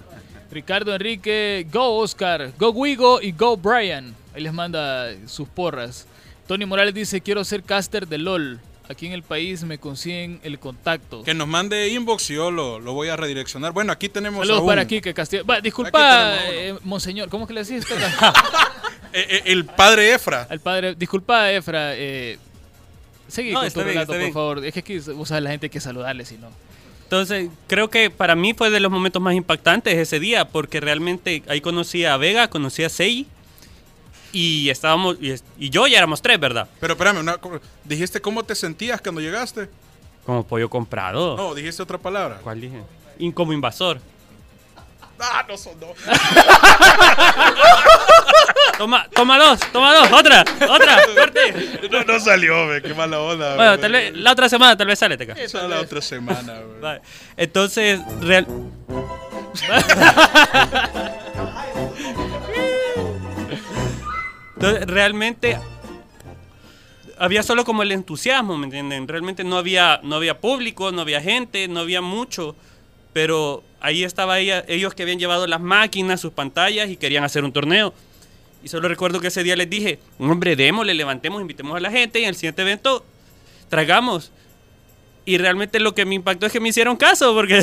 Ricardo 0.51 0.93
Enrique, 0.93 1.65
go 1.71 1.97
Oscar, 1.97 2.51
go 2.59 2.69
Wigo 2.69 3.21
y 3.21 3.31
go 3.31 3.57
Brian. 3.57 4.13
Ahí 4.35 4.41
les 4.43 4.53
manda 4.53 5.07
sus 5.25 5.47
porras. 5.49 6.05
Tony 6.47 6.65
Morales 6.67 6.93
dice, 6.93 7.21
quiero 7.21 7.43
ser 7.43 7.63
caster 7.63 8.07
de 8.07 8.19
LOL. 8.19 8.59
Aquí 8.87 9.07
en 9.07 9.13
el 9.13 9.23
país 9.23 9.63
me 9.63 9.79
consiguen 9.79 10.39
el 10.43 10.59
contacto. 10.59 11.23
Que 11.23 11.33
nos 11.33 11.47
mande 11.47 11.87
inbox 11.89 12.29
y 12.29 12.35
yo 12.35 12.51
lo, 12.51 12.79
lo 12.79 12.93
voy 12.93 13.07
a 13.09 13.15
redireccionar. 13.15 13.71
Bueno, 13.71 13.91
aquí 13.91 14.09
tenemos 14.09 14.41
Saludos 14.41 14.59
a 14.59 14.61
un- 14.61 14.67
para 14.69 14.81
aquí, 14.83 15.01
que 15.01 15.11
Castillo. 15.11 15.43
Va, 15.43 15.59
disculpa, 15.59 16.35
eh, 16.51 16.75
monseñor, 16.83 17.29
¿cómo 17.29 17.47
que 17.47 17.53
le 17.53 17.63
decís? 17.63 17.83
Eh, 19.17 19.27
eh, 19.29 19.41
el 19.45 19.63
padre 19.63 20.13
Efra. 20.13 20.45
Al 20.49 20.59
padre, 20.59 20.93
disculpa, 20.93 21.49
Efra. 21.49 21.95
Eh, 21.95 22.37
seguí 23.27 23.51
No, 23.51 23.59
con 23.59 23.67
está 23.67 23.79
tu 23.79 23.85
bien, 23.85 23.93
relato, 23.95 24.11
está 24.11 24.13
por 24.13 24.19
bien. 24.21 24.33
favor. 24.33 24.65
Es 24.65 24.73
que 24.73 24.79
aquí, 24.79 24.99
vos 25.13 25.27
sabes, 25.29 25.43
la 25.43 25.49
gente 25.51 25.65
hay 25.67 25.69
que 25.69 25.79
saludarle, 25.81 26.25
si 26.25 26.37
no. 26.37 26.47
Entonces, 27.03 27.49
creo 27.67 27.89
que 27.89 28.09
para 28.09 28.35
mí 28.35 28.53
fue 28.53 28.69
de 28.71 28.79
los 28.79 28.91
momentos 28.91 29.21
más 29.21 29.35
impactantes 29.35 29.95
ese 29.95 30.19
día, 30.19 30.45
porque 30.45 30.79
realmente 30.79 31.43
ahí 31.47 31.61
conocí 31.61 32.03
a 32.05 32.17
Vega, 32.17 32.47
conocí 32.49 32.83
a 32.83 32.89
Sei, 32.89 33.27
y 34.31 34.69
estábamos, 34.69 35.15
y, 35.21 35.31
es- 35.31 35.43
y 35.59 35.69
yo 35.69 35.85
ya 35.87 35.97
éramos 35.99 36.21
tres, 36.21 36.39
¿verdad? 36.39 36.67
Pero 36.79 36.93
espérame, 36.93 37.19
una 37.19 37.39
dijiste 37.83 38.19
cómo 38.21 38.43
te 38.43 38.55
sentías 38.55 38.99
cuando 39.01 39.21
llegaste. 39.21 39.69
Como 40.25 40.45
pollo 40.45 40.69
comprado. 40.69 41.37
No, 41.37 41.53
dijiste 41.53 41.83
otra 41.83 41.99
palabra. 41.99 42.39
¿Cuál 42.43 42.59
dije? 42.59 42.81
In- 43.19 43.31
como 43.31 43.53
invasor. 43.53 43.99
Ah, 45.19 45.45
no 45.47 45.55
son 45.57 45.79
dos. 45.79 45.95
Toma, 48.77 49.07
toma 49.09 49.37
dos, 49.37 49.59
toma 49.71 49.93
dos, 49.93 50.11
otra, 50.11 50.43
otra, 50.69 50.97
fuerte. 51.13 51.89
No, 51.89 52.03
no 52.03 52.19
salió, 52.19 52.67
ve, 52.67 52.81
qué 52.81 52.93
mala 52.93 53.21
onda. 53.21 53.55
Bueno, 53.55 53.79
tal 53.79 53.91
vez 53.91 54.13
la 54.15 54.33
otra 54.33 54.49
semana 54.49 54.75
tal 54.75 54.87
vez 54.87 54.99
sale, 54.99 55.17
te 55.17 55.25
cae. 55.25 55.43
Esa 55.43 55.67
la 55.67 55.79
otra 55.79 56.01
semana. 56.01 56.59
Vale. 56.81 57.01
Entonces, 57.37 58.01
real... 58.21 58.45
Entonces, 64.55 64.87
realmente 64.87 65.57
había 67.17 67.43
solo 67.43 67.63
como 67.63 67.83
el 67.83 67.91
entusiasmo, 67.91 68.57
¿me 68.57 68.65
entienden? 68.65 69.07
Realmente 69.07 69.43
no 69.43 69.57
había, 69.57 69.99
no 70.03 70.15
había 70.15 70.39
público, 70.39 70.91
no 70.91 71.01
había 71.01 71.21
gente, 71.21 71.67
no 71.67 71.81
había 71.81 72.01
mucho, 72.01 72.55
pero 73.13 73.63
ahí 73.79 74.03
estaba 74.03 74.39
ella, 74.39 74.65
ellos 74.67 74.93
que 74.93 75.03
habían 75.03 75.19
llevado 75.19 75.47
las 75.47 75.61
máquinas, 75.61 76.19
sus 76.19 76.33
pantallas 76.33 76.89
y 76.89 76.97
querían 76.97 77.23
hacer 77.23 77.43
un 77.43 77.53
torneo. 77.53 77.93
Y 78.65 78.67
solo 78.67 78.87
recuerdo 78.89 79.19
que 79.19 79.27
ese 79.27 79.43
día 79.43 79.55
les 79.55 79.69
dije, 79.69 79.99
hombre, 80.17 80.55
démosle, 80.55 80.95
levantemos, 80.95 81.39
invitemos 81.39 81.77
a 81.77 81.79
la 81.79 81.91
gente 81.91 82.19
y 82.19 82.23
en 82.23 82.29
el 82.29 82.35
siguiente 82.35 82.63
evento 82.63 83.05
traigamos. 83.69 84.31
Y 85.23 85.37
realmente 85.37 85.79
lo 85.79 85.93
que 85.93 86.03
me 86.03 86.15
impactó 86.15 86.47
es 86.47 86.51
que 86.51 86.59
me 86.59 86.69
hicieron 86.69 86.97
caso, 86.97 87.35
porque 87.35 87.61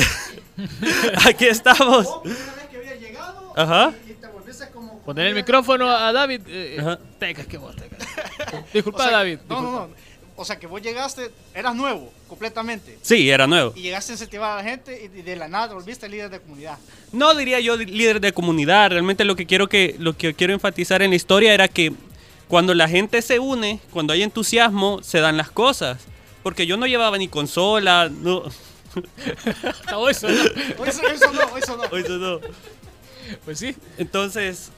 aquí 1.25 1.43
estamos. 1.43 2.07
Ajá. 3.53 3.93
Poner 5.03 5.27
el 5.27 5.35
micrófono 5.35 5.89
a 5.89 6.13
David. 6.13 6.39
Eh, 6.47 6.77
Ajá. 6.79 6.97
Tecas, 7.19 7.47
qué 7.47 7.57
vos, 7.57 7.75
tecas. 7.75 8.07
Disculpa, 8.73 8.99
O 8.99 9.01
sea, 9.03 9.11
David. 9.11 9.39
No, 9.49 9.61
no, 9.61 9.71
no. 9.71 9.89
O 10.35 10.45
sea, 10.45 10.57
que 10.57 10.65
vos 10.65 10.81
llegaste, 10.81 11.31
eras 11.53 11.75
nuevo, 11.75 12.11
completamente. 12.27 12.97
Sí, 13.01 13.29
era 13.29 13.45
nuevo. 13.45 13.73
Y 13.75 13.81
llegaste 13.81 14.11
a 14.11 14.15
incentivar 14.15 14.51
a 14.53 14.63
la 14.63 14.69
gente 14.69 15.03
y 15.03 15.21
de 15.21 15.35
la 15.35 15.47
nada 15.47 15.69
te 15.69 15.73
volviste 15.75 16.09
líder 16.09 16.29
de 16.29 16.39
comunidad. 16.39 16.77
No 17.11 17.35
diría 17.35 17.59
yo 17.59 17.77
líder 17.77 18.19
de 18.19 18.33
comunidad. 18.33 18.89
Realmente 18.89 19.25
lo 19.25 19.35
que 19.35 19.45
quiero 19.45 19.69
que 19.69 19.95
lo 19.99 20.17
que 20.17 20.33
quiero 20.33 20.53
enfatizar 20.53 21.03
en 21.03 21.11
la 21.11 21.15
historia 21.15 21.53
era 21.53 21.67
que 21.67 21.93
cuando 22.47 22.73
la 22.73 22.87
gente 22.87 23.21
se 23.21 23.39
une, 23.39 23.79
cuando 23.91 24.13
hay 24.13 24.23
entusiasmo, 24.23 25.01
se 25.03 25.19
dan 25.19 25.37
las 25.37 25.51
cosas. 25.51 25.99
Porque 26.41 26.67
yo 26.67 26.77
no 26.77 26.87
llevaba 26.87 27.17
ni 27.17 27.27
consola, 27.27 28.09
no. 28.09 28.43
Ah, 29.87 29.97
hoy 29.97 30.13
sonó. 30.13 30.39
Hoy 30.77 30.89
eso, 30.89 31.01
eso 31.07 31.31
no, 31.33 31.41
hoy 31.53 31.61
eso 31.61 31.77
no. 31.77 31.97
Eso 31.97 32.17
no. 32.17 32.39
Pues 33.43 33.59
sí. 33.59 33.75
Entonces, 33.97 34.71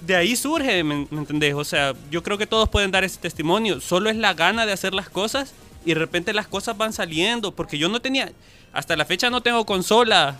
de 0.00 0.16
ahí 0.16 0.36
surge, 0.36 0.82
¿me, 0.84 1.06
me 1.10 1.18
entendés? 1.18 1.54
O 1.54 1.64
sea, 1.64 1.94
yo 2.10 2.22
creo 2.22 2.38
que 2.38 2.46
todos 2.46 2.68
pueden 2.68 2.90
dar 2.90 3.04
ese 3.04 3.18
testimonio. 3.18 3.80
Solo 3.80 4.10
es 4.10 4.16
la 4.16 4.34
gana 4.34 4.66
de 4.66 4.72
hacer 4.72 4.94
las 4.94 5.08
cosas 5.08 5.54
y 5.84 5.94
de 5.94 6.00
repente 6.00 6.32
las 6.32 6.48
cosas 6.48 6.76
van 6.76 6.92
saliendo. 6.92 7.52
Porque 7.52 7.78
yo 7.78 7.88
no 7.88 8.00
tenía, 8.00 8.32
hasta 8.72 8.96
la 8.96 9.04
fecha 9.04 9.30
no 9.30 9.40
tengo 9.40 9.64
consola 9.66 10.38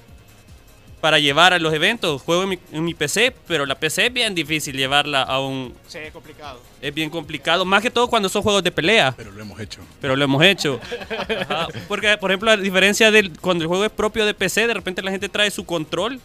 para 1.00 1.18
llevar 1.18 1.52
a 1.52 1.58
los 1.58 1.72
eventos. 1.72 2.22
Juego 2.22 2.44
en 2.44 2.48
mi, 2.50 2.58
en 2.72 2.84
mi 2.84 2.94
PC, 2.94 3.34
pero 3.46 3.66
la 3.66 3.74
PC 3.76 4.06
es 4.06 4.12
bien 4.12 4.34
difícil 4.34 4.76
llevarla 4.76 5.22
a 5.22 5.40
un... 5.40 5.74
Sí, 5.86 5.98
es 5.98 6.12
complicado. 6.12 6.60
Es 6.80 6.94
bien 6.94 7.10
complicado, 7.10 7.64
más 7.64 7.82
que 7.82 7.90
todo 7.90 8.08
cuando 8.08 8.28
son 8.28 8.42
juegos 8.42 8.62
de 8.62 8.70
pelea. 8.70 9.14
Pero 9.16 9.32
lo 9.32 9.42
hemos 9.42 9.60
hecho. 9.60 9.80
Pero 10.00 10.16
lo 10.16 10.24
hemos 10.24 10.42
hecho. 10.44 10.80
Ajá. 11.40 11.68
Porque, 11.86 12.16
por 12.18 12.30
ejemplo, 12.30 12.50
a 12.50 12.56
diferencia 12.56 13.10
de 13.10 13.30
cuando 13.40 13.64
el 13.64 13.68
juego 13.68 13.84
es 13.84 13.92
propio 13.92 14.26
de 14.26 14.34
PC, 14.34 14.66
de 14.66 14.74
repente 14.74 15.02
la 15.02 15.10
gente 15.10 15.28
trae 15.28 15.50
su 15.50 15.64
control. 15.64 16.20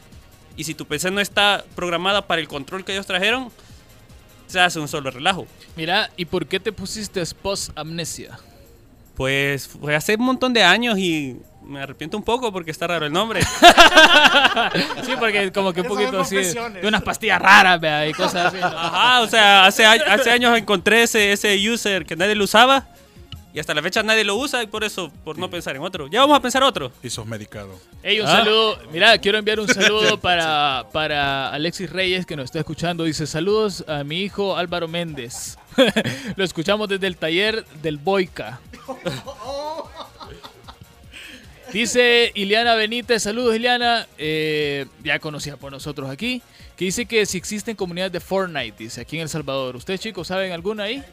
Y 0.55 0.63
si 0.63 0.73
tu 0.73 0.85
PC 0.85 1.11
no 1.11 1.19
está 1.19 1.63
programada 1.75 2.27
para 2.27 2.41
el 2.41 2.47
control 2.47 2.85
que 2.85 2.93
ellos 2.93 3.07
trajeron, 3.07 3.49
se 4.47 4.59
hace 4.59 4.79
un 4.79 4.87
solo 4.87 5.09
relajo. 5.09 5.47
Mira, 5.75 6.09
¿y 6.15 6.25
por 6.25 6.45
qué 6.45 6.59
te 6.59 6.71
pusiste 6.71 7.23
post 7.41 7.71
amnesia? 7.75 8.37
Pues 9.15 9.67
fue 9.67 9.95
hace 9.95 10.15
un 10.15 10.25
montón 10.25 10.53
de 10.53 10.63
años 10.63 10.97
y 10.97 11.37
me 11.63 11.81
arrepiento 11.81 12.17
un 12.17 12.23
poco 12.23 12.51
porque 12.51 12.71
está 12.71 12.87
raro 12.87 13.05
el 13.05 13.13
nombre. 13.13 13.41
Sí, 15.03 15.13
porque 15.19 15.51
como 15.51 15.73
que 15.73 15.81
un 15.81 15.87
poquito 15.87 16.21
así, 16.21 16.35
de 16.35 16.87
unas 16.87 17.01
pastillas 17.01 17.41
raras, 17.41 17.79
vea, 17.79 18.07
y 18.07 18.13
cosas 18.13 18.47
así. 18.47 18.57
Ajá, 18.61 19.21
o 19.21 19.27
sea, 19.27 19.65
hace, 19.65 19.85
hace 19.85 20.31
años 20.31 20.57
encontré 20.57 21.03
ese, 21.03 21.33
ese 21.33 21.69
user 21.69 22.05
que 22.05 22.15
nadie 22.15 22.35
lo 22.35 22.45
usaba. 22.45 22.87
Y 23.53 23.59
hasta 23.59 23.73
la 23.75 23.83
fecha 23.83 24.01
nadie 24.01 24.23
lo 24.23 24.35
usa 24.35 24.63
y 24.63 24.67
por 24.67 24.83
eso, 24.83 25.11
por 25.23 25.37
no 25.37 25.47
pensar 25.49 25.75
en 25.75 25.83
otro. 25.83 26.07
Ya 26.07 26.21
vamos 26.21 26.35
a 26.37 26.41
pensar 26.41 26.63
otro. 26.63 26.91
Y 27.03 27.09
sos 27.11 27.27
medicado. 27.27 27.79
Ey, 28.01 28.19
un 28.19 28.25
Ah. 28.27 28.37
saludo. 28.39 28.79
Mira, 28.91 29.15
quiero 29.19 29.37
enviar 29.37 29.59
un 29.59 29.67
saludo 29.67 30.19
para, 30.21 30.87
para 30.91 31.49
Alexis 31.49 31.87
Reyes, 31.89 32.25
que 32.25 32.35
nos 32.35 32.45
está 32.45 32.57
escuchando. 32.59 33.03
Dice, 33.03 33.27
saludos 33.27 33.85
a 33.87 34.03
mi 34.03 34.21
hijo 34.21 34.57
Álvaro 34.57 34.87
Méndez. 34.87 35.57
Lo 36.35 36.43
escuchamos 36.43 36.89
desde 36.89 37.05
el 37.05 37.15
taller 37.15 37.63
del 37.83 37.97
Boica. 37.97 38.59
Dice 41.71 42.31
Ileana 42.35 42.75
Benítez, 42.75 43.23
saludos 43.23 43.55
Ileana, 43.55 44.07
eh, 44.17 44.85
ya 45.03 45.17
conocida 45.19 45.57
por 45.57 45.71
nosotros 45.71 46.09
aquí, 46.09 46.41
que 46.75 46.85
dice 46.85 47.05
que 47.07 47.25
si 47.25 47.37
existen 47.39 47.75
comunidades 47.75 48.11
de 48.13 48.19
Fortnite, 48.19 48.75
dice, 48.77 49.01
aquí 49.01 49.15
en 49.15 49.23
El 49.23 49.29
Salvador. 49.29 49.75
¿Ustedes 49.75 49.99
chicos 49.99 50.27
saben 50.27 50.51
alguna 50.51 50.83
ahí? 50.83 51.03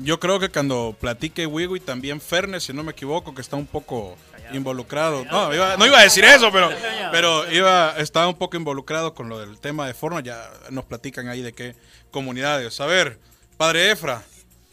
Yo 0.00 0.20
creo 0.20 0.38
que 0.38 0.48
cuando 0.48 0.96
platique 1.00 1.46
Wigo 1.46 1.76
y 1.76 1.80
también 1.80 2.20
Fernes, 2.20 2.64
si 2.64 2.72
no 2.72 2.82
me 2.82 2.92
equivoco, 2.92 3.34
que 3.34 3.40
está 3.40 3.56
un 3.56 3.66
poco 3.66 4.16
involucrado. 4.52 5.24
No, 5.26 5.52
iba, 5.54 5.76
no 5.76 5.86
iba 5.86 5.98
a 5.98 6.02
decir 6.04 6.24
eso, 6.24 6.50
pero, 6.52 6.70
pero 7.12 7.50
iba, 7.52 7.94
estaba 7.98 8.28
un 8.28 8.36
poco 8.36 8.56
involucrado 8.56 9.12
con 9.14 9.28
lo 9.28 9.38
del 9.40 9.58
tema 9.58 9.86
de 9.86 9.94
Fortnite. 9.94 10.28
Ya 10.28 10.50
nos 10.70 10.84
platican 10.84 11.28
ahí 11.28 11.42
de 11.42 11.52
qué 11.52 11.74
comunidades. 12.10 12.80
A 12.80 12.86
ver, 12.86 13.18
padre 13.56 13.90
Efra, 13.90 14.22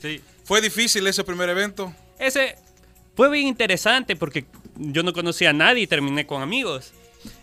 Sí. 0.02 0.22
¿fue 0.44 0.62
difícil 0.62 1.06
ese 1.08 1.24
primer 1.24 1.50
evento? 1.50 1.94
Ese 2.20 2.56
fue 3.16 3.30
bien 3.30 3.48
interesante 3.48 4.16
porque 4.16 4.46
yo 4.78 5.04
no 5.04 5.12
conocía 5.14 5.50
a 5.50 5.54
nadie 5.54 5.84
y 5.84 5.88
terminé 5.88 6.26
con 6.28 6.42
amigos. 6.42 6.94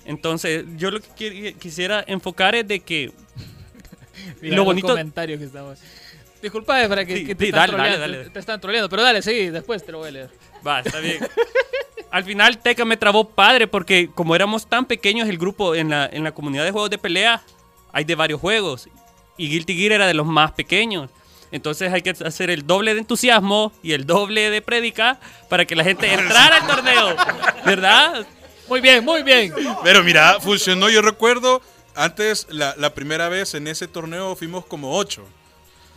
Entonces, 0.05 0.65
yo 0.77 0.91
lo 0.91 1.01
que 1.01 1.09
qui- 1.17 1.59
quisiera 1.59 2.05
enfocar 2.07 2.55
es 2.55 2.67
de 2.69 2.81
que 2.81 3.13
Mira 4.41 4.53
Lo 4.57 4.59
los 4.59 4.67
bonito- 4.67 4.89
comentarios 4.89 5.39
que 5.41 5.47
estamos. 5.47 5.79
Disculpa, 6.43 6.83
Efra, 6.83 7.05
que, 7.05 7.17
Sí, 7.19 7.25
que 7.27 7.35
te, 7.37 7.45
sí, 7.45 7.51
están 7.51 7.71
dale, 7.71 7.83
dale, 7.91 7.99
dale. 7.99 8.25
te- 8.25 8.31
te 8.31 8.39
están 8.41 8.61
troleando, 8.61 8.89
pero 8.89 9.03
dale, 9.03 9.23
sí, 9.23 9.49
después 9.51 9.85
te 9.87 9.93
lo 9.93 9.99
voy 9.99 10.09
a 10.09 10.11
leer. 10.11 10.31
Va, 10.67 10.81
está 10.81 10.99
bien. 10.99 11.19
Al 12.11 12.25
final 12.25 12.59
Teca 12.59 12.85
me 12.85 12.97
trabó 12.97 13.29
padre 13.29 13.67
porque 13.69 14.11
como 14.15 14.35
éramos 14.35 14.67
tan 14.67 14.85
pequeños 14.85 15.29
el 15.29 15.39
grupo 15.39 15.75
en 15.75 15.89
la, 15.91 16.07
en 16.13 16.25
la 16.25 16.33
comunidad 16.33 16.65
de 16.65 16.71
juegos 16.73 16.91
de 16.91 16.99
pelea, 16.99 17.43
hay 17.93 18.05
de 18.05 18.15
varios 18.17 18.41
juegos. 18.41 18.89
Y 19.39 19.49
Guilty 19.49 19.75
Gear 19.77 19.93
era 19.93 20.07
de 20.07 20.15
los 20.15 20.27
más 20.27 20.53
pequeños. 20.53 21.09
Entonces 21.53 21.93
hay 21.93 22.03
que 22.03 22.11
hacer 22.11 22.51
el 22.51 22.67
doble 22.67 22.93
de 22.95 23.01
entusiasmo 23.01 23.73
y 23.83 23.93
el 23.93 24.05
doble 24.07 24.51
de 24.51 24.61
prédica 24.63 25.21
para 25.49 25.65
que 25.65 25.75
la 25.77 25.85
gente 25.85 26.13
entrara 26.13 26.57
al 26.57 26.67
torneo. 26.67 27.17
¿Verdad? 27.65 28.27
Muy 28.69 28.81
bien, 28.81 29.05
muy 29.05 29.23
bien. 29.23 29.55
Pero 29.85 30.03
mira, 30.03 30.39
funcionó. 30.41 30.91
Yo 30.91 31.01
recuerdo, 31.03 31.63
antes, 31.95 32.47
la, 32.51 32.75
la 32.79 32.93
primera 32.95 33.29
vez 33.29 33.55
en 33.55 33.69
ese 33.69 33.87
torneo 33.89 34.35
fuimos 34.37 34.67
como 34.67 34.97
ocho. 34.99 35.25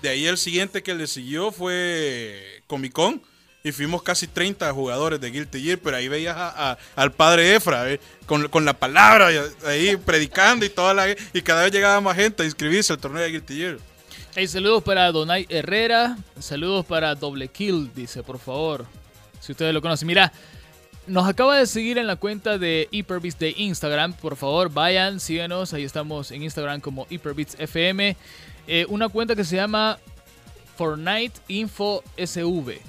De 0.06 0.12
ahí 0.12 0.28
el 0.28 0.38
siguiente 0.38 0.84
que 0.84 0.94
le 0.94 1.08
siguió 1.08 1.52
fue 1.52 2.62
Comic 2.68 2.94
Con. 2.94 3.24
Y 3.64 3.72
fuimos 3.72 4.04
casi 4.04 4.28
30 4.28 4.72
jugadores 4.72 5.20
de 5.20 5.32
Guilty 5.32 5.64
Gear, 5.64 5.80
pero 5.80 5.98
ahí 5.98 6.08
veías 6.08 6.38
al 6.96 7.12
padre 7.12 7.56
Efra, 7.56 7.92
¿eh? 7.92 8.00
con, 8.28 8.66
la 8.66 8.74
palabra, 8.74 9.30
ahí 9.66 9.98
predicando 9.98 10.64
y 10.64 10.70
toda 10.70 10.94
la 10.94 11.08
y 11.10 11.42
cada 11.42 11.64
vez 11.64 11.72
llegaba 11.72 12.00
más 12.02 12.16
gente 12.16 12.44
a 12.44 12.46
inscribirse 12.46 12.94
al 12.94 13.00
torneo 13.00 13.24
de 13.24 13.32
Guilty 13.32 13.56
Gear. 13.56 13.78
Hey, 14.36 14.48
saludos 14.48 14.84
para 14.84 15.12
Donay 15.12 15.48
Herrera, 15.50 16.20
saludos 16.40 16.86
para 16.86 17.16
Doble 17.16 17.48
Kill, 17.48 17.90
dice, 17.96 18.22
por 18.22 18.38
favor. 18.38 18.86
Si 19.40 19.54
ustedes 19.54 19.74
lo 19.74 19.82
conocen. 19.82 20.08
Mira, 20.08 20.32
nos 21.08 21.28
acaba 21.28 21.58
de 21.58 21.66
seguir 21.66 21.98
en 21.98 22.06
la 22.06 22.16
cuenta 22.16 22.60
de 22.60 22.88
Hyperbits 22.92 23.40
de 23.40 23.56
Instagram. 23.58 24.14
Por 24.14 24.36
favor, 24.36 24.72
vayan, 24.72 25.20
síganos. 25.20 25.74
Ahí 25.74 25.84
estamos 25.84 26.30
en 26.30 26.44
Instagram 26.44 26.80
como 26.80 27.08
Hyperbits 27.10 27.56
FM. 27.58 28.16
Eh, 28.68 28.86
una 28.90 29.10
cuenta 29.10 29.36
que 29.36 29.44
se 29.44 29.56
llama 29.56 29.98
Fortnite 30.78 31.40
Info 31.48 32.04
SV. 32.18 32.80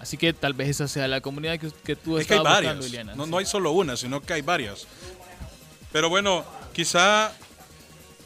Así 0.00 0.16
que 0.16 0.32
tal 0.32 0.52
vez 0.52 0.68
esa 0.68 0.88
sea 0.88 1.08
la 1.08 1.20
comunidad 1.20 1.58
que, 1.58 1.70
que 1.84 1.96
tú 1.96 2.18
Es 2.18 2.26
que 2.26 2.34
hay 2.34 2.38
estabas 2.38 2.58
varias. 2.58 2.76
buscando, 2.76 2.86
Ileana. 2.86 3.14
No, 3.16 3.24
Sí. 3.24 3.30
no 3.30 3.38
hay 3.38 3.46
solo 3.46 3.70
una, 3.72 3.96
sino 3.96 4.20
que 4.20 4.32
hay 4.34 4.42
varias. 4.42 4.86
Pero 5.92 6.08
bueno, 6.08 6.44
quizá 6.72 7.32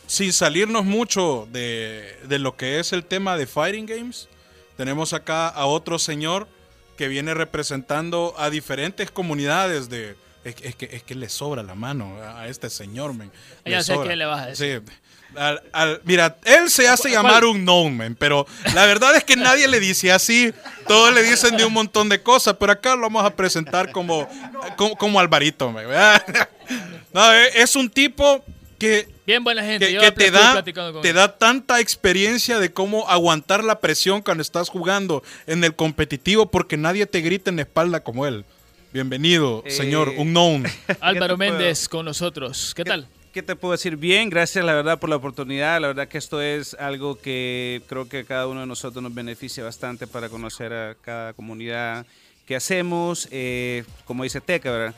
sin 0.06 0.32
salirnos 0.32 0.84
mucho 0.84 1.48
de, 1.52 2.18
de 2.24 2.38
lo 2.40 2.56
que 2.56 2.80
es 2.80 2.92
el 2.92 3.04
tema 3.04 3.36
de 3.36 3.46
Fighting 3.46 3.86
Games, 3.86 4.28
tenemos 4.76 5.12
acá 5.12 5.48
a 5.48 5.66
otro 5.66 5.98
señor 5.98 6.48
que 6.96 7.06
viene 7.08 7.32
representando 7.34 8.34
a 8.36 8.50
diferentes 8.50 9.10
comunidades 9.10 9.88
de... 9.88 10.16
Es, 10.42 10.54
que- 10.54 10.68
es 10.68 10.74
que, 10.74 10.84
es 10.92 11.02
que 11.02 11.14
le 11.14 11.28
sobra 11.28 11.62
la 11.62 11.74
mano 11.74 12.16
a 12.22 12.48
este 12.48 12.68
señor, 12.70 13.14
men. 13.14 13.30
Ya 13.64 13.82
sé 13.82 13.94
qué 14.02 14.16
le 14.16 14.24
vas 14.24 14.40
a 14.42 14.46
decir. 14.46 14.82
Sí. 14.86 14.92
Al- 15.36 15.62
al- 15.72 16.00
mira, 16.04 16.36
él 16.44 16.68
se 16.70 16.88
hace 16.88 17.10
llamar 17.10 17.44
un 17.44 17.62
gnome, 17.64 17.90
men, 17.90 18.14
pero 18.16 18.46
la 18.74 18.84
verdad 18.86 19.14
es 19.16 19.22
que 19.24 19.36
nadie 19.36 19.68
le 19.68 19.78
dice 19.80 20.10
así. 20.12 20.52
Todos 20.88 21.14
le 21.14 21.22
dicen 21.22 21.56
de 21.56 21.64
un 21.64 21.72
montón 21.72 22.08
de 22.08 22.20
cosas, 22.22 22.56
pero 22.58 22.72
acá 22.72 22.96
lo 22.96 23.02
vamos 23.02 23.24
a 23.24 23.34
presentar 23.36 23.92
como, 23.92 24.28
como, 24.76 24.96
como 24.96 25.20
Alvarito. 25.20 25.72
No, 27.12 27.32
eh, 27.34 27.50
es 27.54 27.74
un 27.76 27.90
tipo 27.90 28.44
que, 28.78 29.08
Bien 29.26 29.42
buena 29.42 29.62
gente. 29.62 29.86
que, 29.86 29.92
yo 29.92 30.00
que 30.00 30.12
te, 30.12 30.30
da, 30.30 30.62
con 30.72 31.02
te 31.02 31.08
él. 31.10 31.14
da 31.16 31.36
tanta 31.36 31.80
experiencia 31.80 32.58
de 32.60 32.72
cómo 32.72 33.08
aguantar 33.08 33.64
la 33.64 33.80
presión 33.80 34.22
cuando 34.22 34.42
estás 34.42 34.68
jugando 34.68 35.22
en 35.46 35.62
el 35.64 35.74
competitivo 35.74 36.50
porque 36.50 36.76
nadie 36.76 37.06
te 37.06 37.20
grita 37.20 37.50
en 37.50 37.56
la 37.56 37.62
espalda 37.62 38.00
como 38.00 38.26
él. 38.26 38.44
Bienvenido, 38.92 39.62
Eh, 39.66 39.70
señor 39.70 40.08
Unknown. 40.16 40.66
Álvaro 41.00 41.36
¿Qué 41.36 41.44
te 41.44 41.50
puedo- 41.50 41.58
Méndez 41.58 41.88
con 41.88 42.04
nosotros. 42.04 42.72
¿Qué 42.74 42.84
tal? 42.84 43.08
¿Qué 43.32 43.44
te 43.44 43.54
puedo 43.54 43.72
decir? 43.72 43.96
Bien, 43.96 44.28
gracias 44.28 44.64
la 44.64 44.74
verdad 44.74 44.98
por 44.98 45.08
la 45.08 45.14
oportunidad. 45.14 45.80
La 45.80 45.86
verdad 45.86 46.08
que 46.08 46.18
esto 46.18 46.42
es 46.42 46.74
algo 46.74 47.16
que 47.16 47.80
creo 47.86 48.08
que 48.08 48.18
a 48.18 48.24
cada 48.24 48.48
uno 48.48 48.62
de 48.62 48.66
nosotros 48.66 49.00
nos 49.04 49.14
beneficia 49.14 49.62
bastante 49.62 50.08
para 50.08 50.28
conocer 50.28 50.72
a 50.72 50.96
cada 50.96 51.32
comunidad 51.32 52.06
que 52.44 52.56
hacemos. 52.56 53.28
Eh, 53.30 53.84
como 54.04 54.24
dice 54.24 54.40
Teca, 54.40 54.72
¿verdad? 54.72 54.94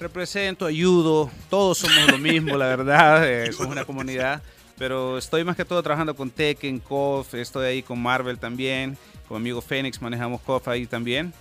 Represento, 0.00 0.64
ayudo, 0.64 1.30
todos 1.50 1.76
somos 1.76 2.10
lo 2.10 2.16
mismo, 2.16 2.56
la 2.56 2.68
verdad. 2.68 3.28
eh, 3.30 3.52
somos 3.56 3.72
una 3.72 3.84
comunidad. 3.84 4.42
Pero 4.78 5.18
estoy 5.18 5.44
más 5.44 5.54
que 5.54 5.66
todo 5.66 5.82
trabajando 5.82 6.16
con 6.16 6.30
Tekken, 6.30 6.80
KOF, 6.80 7.34
estoy 7.34 7.66
ahí 7.66 7.82
con 7.82 8.00
Marvel 8.00 8.38
también, 8.38 8.96
con 9.28 9.42
mi 9.42 9.50
amigo 9.50 9.60
Phoenix 9.60 10.00
manejamos 10.00 10.40
KOF 10.40 10.68
ahí 10.68 10.86
también. 10.86 11.34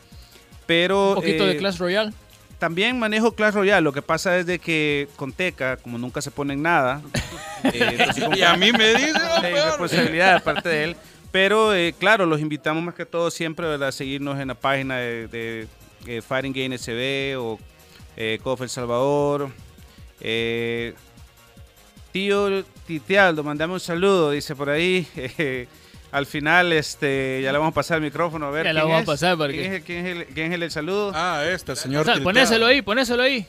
Pero, 0.65 1.09
Un 1.11 1.15
poquito 1.15 1.45
de 1.45 1.53
eh, 1.53 1.57
Clash 1.57 1.77
Royale. 1.77 2.11
También 2.63 2.97
manejo 2.97 3.33
Clash 3.33 3.55
Royale. 3.55 3.81
Lo 3.81 3.91
que 3.91 4.01
pasa 4.01 4.37
es 4.37 4.45
de 4.45 4.57
que 4.57 5.09
con 5.17 5.33
Teca, 5.33 5.75
como 5.75 5.97
nunca 5.97 6.21
se 6.21 6.31
ponen 6.31 6.61
nada, 6.61 7.01
eh, 7.65 7.97
entonces 7.99 8.23
Y 8.37 8.41
a 8.41 8.55
mí 8.55 8.71
me 8.71 8.93
dice, 8.93 9.11
"Oh, 9.21 9.35
hay 9.43 9.51
peor". 9.51 9.65
responsabilidad 9.67 10.35
de 10.35 10.39
parte 10.39 10.69
de 10.69 10.83
él. 10.85 10.95
Pero 11.29 11.75
eh, 11.75 11.93
claro, 11.99 12.25
los 12.25 12.39
invitamos 12.39 12.81
más 12.81 12.95
que 12.95 13.05
todo 13.05 13.29
siempre 13.31 13.67
¿verdad? 13.67 13.89
a 13.89 13.91
seguirnos 13.91 14.39
en 14.39 14.47
la 14.47 14.55
página 14.55 14.95
de, 14.95 15.27
de, 15.27 15.67
eh, 16.07 16.21
Fighting 16.21 16.53
Game 16.53 16.77
SB 16.77 17.35
o 17.37 17.59
eh, 18.15 18.39
KOF 18.41 18.61
El 18.61 18.69
Salvador. 18.69 19.49
Eh, 20.21 20.93
tío 22.13 22.63
Titialdo, 22.87 23.43
mandame 23.43 23.73
un 23.73 23.81
saludo, 23.81 24.31
dice 24.31 24.55
por 24.55 24.69
ahí. 24.69 25.05
Al 26.13 26.25
final, 26.27 26.71
este, 26.73 27.41
ya 27.43 27.51
le 27.51 27.57
vamos 27.57 27.71
a 27.71 27.73
pasar 27.73 27.97
el 27.97 28.03
micrófono 28.03 28.45
a 28.45 28.51
ver. 28.51 28.65
Ya 28.65 28.71
le 28.73 28.81
vamos 28.81 28.97
a 28.97 28.99
es. 28.99 29.05
pasar 29.05 29.35
para 29.37 29.51
¿Quién 29.51 29.65
es 29.65 29.71
el- 29.79 29.81
quién 29.83 30.05
es 30.05 30.15
el- 30.17 30.25
quién 30.27 30.53
es 30.53 30.61
el, 30.61 30.71
saludo? 30.71 31.11
Ah, 31.15 31.43
este, 31.51 31.75
señor. 31.75 32.07
O 32.07 32.13
sea, 32.13 32.23
ponéselo 32.23 32.67
ahí, 32.67 32.81
ponéselo 32.83 33.23
ahí. 33.23 33.45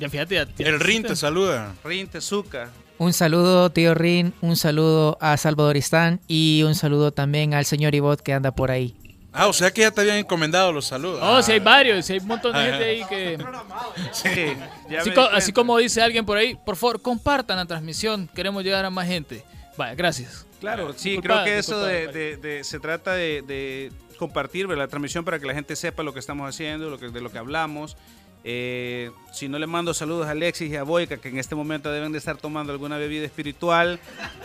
Ya 0.00 0.08
fíjate, 0.08 0.34
ya, 0.34 0.46
ya- 0.56 0.66
El 0.66 0.80
Rin 0.80 1.02
te 1.02 1.14
saluda. 1.14 1.74
Rin 1.84 2.08
Tezuka. 2.08 2.70
Un 2.98 3.12
saludo, 3.12 3.68
tío 3.70 3.94
Rin, 3.94 4.32
un 4.40 4.56
saludo 4.56 5.18
a 5.20 5.36
Salvadoristán 5.36 6.20
y 6.26 6.62
un 6.64 6.74
saludo 6.74 7.12
también 7.12 7.52
al 7.54 7.66
señor 7.66 7.94
Ibot 7.94 8.20
que 8.22 8.32
anda 8.32 8.50
por 8.52 8.70
ahí. 8.70 8.94
Ah, 9.34 9.46
o 9.46 9.52
sea 9.52 9.70
que 9.70 9.82
ya 9.82 9.90
te 9.90 10.00
habían 10.02 10.16
encomendado 10.18 10.72
los 10.72 10.86
saludos. 10.86 11.20
Oh, 11.22 11.42
si 11.42 11.52
hay 11.52 11.60
varios, 11.60 12.04
si 12.06 12.14
hay 12.14 12.18
un 12.20 12.26
montón 12.28 12.52
de 12.52 12.58
Ajá. 12.60 12.68
gente 12.68 12.84
ahí 12.84 13.02
que... 13.08 13.38
Sí, 14.12 14.28
ya 14.90 15.00
Así, 15.00 15.10
co- 15.10 15.20
así 15.32 15.52
como 15.52 15.76
dice 15.78 16.00
alguien 16.02 16.24
por 16.24 16.36
ahí, 16.38 16.56
por 16.66 16.76
favor, 16.76 17.00
compartan 17.02 17.56
la 17.58 17.66
transmisión, 17.66 18.28
queremos 18.34 18.62
llegar 18.64 18.84
a 18.84 18.90
más 18.90 19.06
gente. 19.06 19.44
Vaya, 19.76 19.94
gracias. 19.94 20.46
Claro, 20.62 20.94
sí, 20.96 21.10
Disculpa, 21.10 21.42
creo 21.42 21.44
que 21.44 21.58
eso 21.58 21.84
de, 21.84 22.06
de- 22.08 22.36
de- 22.38 22.64
se 22.64 22.78
trata 22.80 23.12
de, 23.14 23.90
compartir 24.16 24.66
¿verdad? 24.68 24.84
la 24.84 24.88
transmisión 24.88 25.24
para 25.24 25.38
que 25.40 25.46
la 25.46 25.54
gente 25.54 25.74
sepa 25.76 26.02
lo 26.04 26.14
que 26.14 26.20
estamos 26.20 26.48
haciendo, 26.48 26.88
lo 26.88 26.98
que, 26.98 27.08
de 27.10 27.20
lo 27.20 27.30
que 27.30 27.38
hablamos. 27.38 27.96
Eh, 28.44 29.10
si 29.32 29.48
no 29.48 29.56
le 29.58 29.66
mando 29.68 29.94
saludos 29.94 30.26
a 30.26 30.30
Alexis 30.32 30.70
y 30.70 30.76
a 30.76 30.82
Boica, 30.82 31.16
que 31.16 31.28
en 31.28 31.38
este 31.38 31.54
momento 31.54 31.92
deben 31.92 32.10
de 32.10 32.18
estar 32.18 32.36
tomando 32.36 32.72
alguna 32.72 32.98
bebida 32.98 33.24
espiritual, 33.24 34.00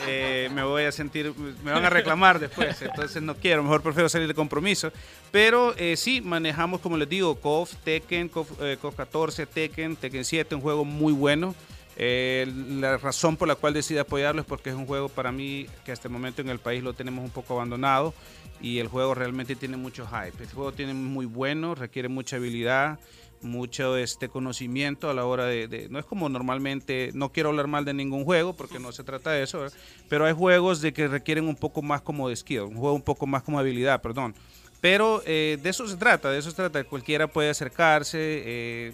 eh, 0.08 0.49
me 0.53 0.62
voy 0.63 0.84
a 0.84 0.91
sentir, 0.91 1.34
me 1.63 1.71
van 1.71 1.84
a 1.86 1.89
reclamar 1.89 2.39
después, 2.39 2.80
entonces 2.84 3.23
no 3.23 3.36
quiero, 3.36 3.63
mejor 3.63 3.82
prefiero 3.82 4.08
salir 4.10 4.27
de 4.27 4.36
compromiso. 4.36 4.91
Pero 5.32 5.73
eh, 5.77 5.95
sí, 5.97 6.21
manejamos, 6.21 6.80
como 6.82 6.95
les 6.97 7.10
digo, 7.10 7.36
KOF, 7.39 7.73
Tekken, 7.84 8.30
KOF, 8.30 8.49
eh, 8.62 8.77
KOF 8.80 8.95
14, 8.95 9.45
Tekken, 9.47 9.95
Tekken 9.95 10.25
7, 10.25 10.53
un 10.56 10.62
juego 10.62 10.86
muy 10.86 11.13
bueno. 11.13 11.56
Eh, 11.99 12.45
la 12.79 12.97
razón 12.97 13.38
por 13.38 13.47
la 13.47 13.55
cual 13.55 13.73
decidí 13.73 13.97
apoyarlo 13.97 14.41
es 14.41 14.47
porque 14.47 14.69
es 14.69 14.75
un 14.75 14.86
juego 14.86 15.10
para 15.10 15.31
mí 15.31 15.65
que 15.83 15.91
hasta 15.91 16.07
el 16.07 16.13
momento 16.13 16.41
en 16.41 16.49
el 16.49 16.60
país 16.60 16.83
lo 16.83 16.93
tenemos 16.93 17.25
un 17.25 17.31
poco 17.31 17.55
abandonado 17.55 18.13
y 18.62 18.77
el 18.77 18.88
juego 18.88 19.15
realmente 19.15 19.55
tiene 19.55 19.77
mucho 19.77 20.05
hype. 20.07 20.43
El 20.43 20.49
juego 20.51 20.71
tiene 20.71 20.93
muy 20.93 21.25
bueno, 21.25 21.73
requiere 21.73 22.07
mucha 22.07 22.36
habilidad, 22.36 22.99
mucho 23.41 23.97
este 23.97 24.29
conocimiento 24.29 25.10
a 25.10 25.13
la 25.15 25.25
hora 25.25 25.45
de, 25.45 25.67
de- 25.67 25.89
no 25.89 25.97
es 25.97 26.05
como 26.05 26.29
normalmente, 26.29 27.10
no 27.15 27.31
quiero 27.31 27.49
hablar 27.49 27.67
mal 27.67 27.83
de 27.86 27.93
ningún 27.95 28.25
juego 28.25 28.53
porque 28.53 28.77
no 28.79 28.91
se 28.91 29.03
trata 29.03 29.31
de 29.31 29.43
eso, 29.43 29.60
¿verdad? 29.62 29.77
pero 30.07 30.25
hay 30.25 30.33
juegos 30.33 30.81
de 30.81 30.93
que 30.93 31.07
requieren 31.07 31.47
un 31.47 31.55
poco 31.55 31.81
más 31.81 32.01
como 32.01 32.29
de 32.29 32.36
skill, 32.36 32.62
un 32.62 32.75
juego 32.77 32.93
un 32.93 33.01
poco 33.01 33.25
más 33.25 33.41
como 33.41 33.57
habilidad, 33.60 34.01
perdón. 34.03 34.36
Pero 34.81 35.23
eh, 35.25 35.57
de 35.62 35.69
eso 35.71 35.88
se 35.88 35.97
trata, 35.97 36.29
de 36.29 36.38
eso 36.38 36.51
se 36.51 36.55
trata. 36.55 36.83
Cualquiera 36.83 37.25
puede 37.27 37.49
acercarse, 37.49 38.17
eh, 38.45 38.93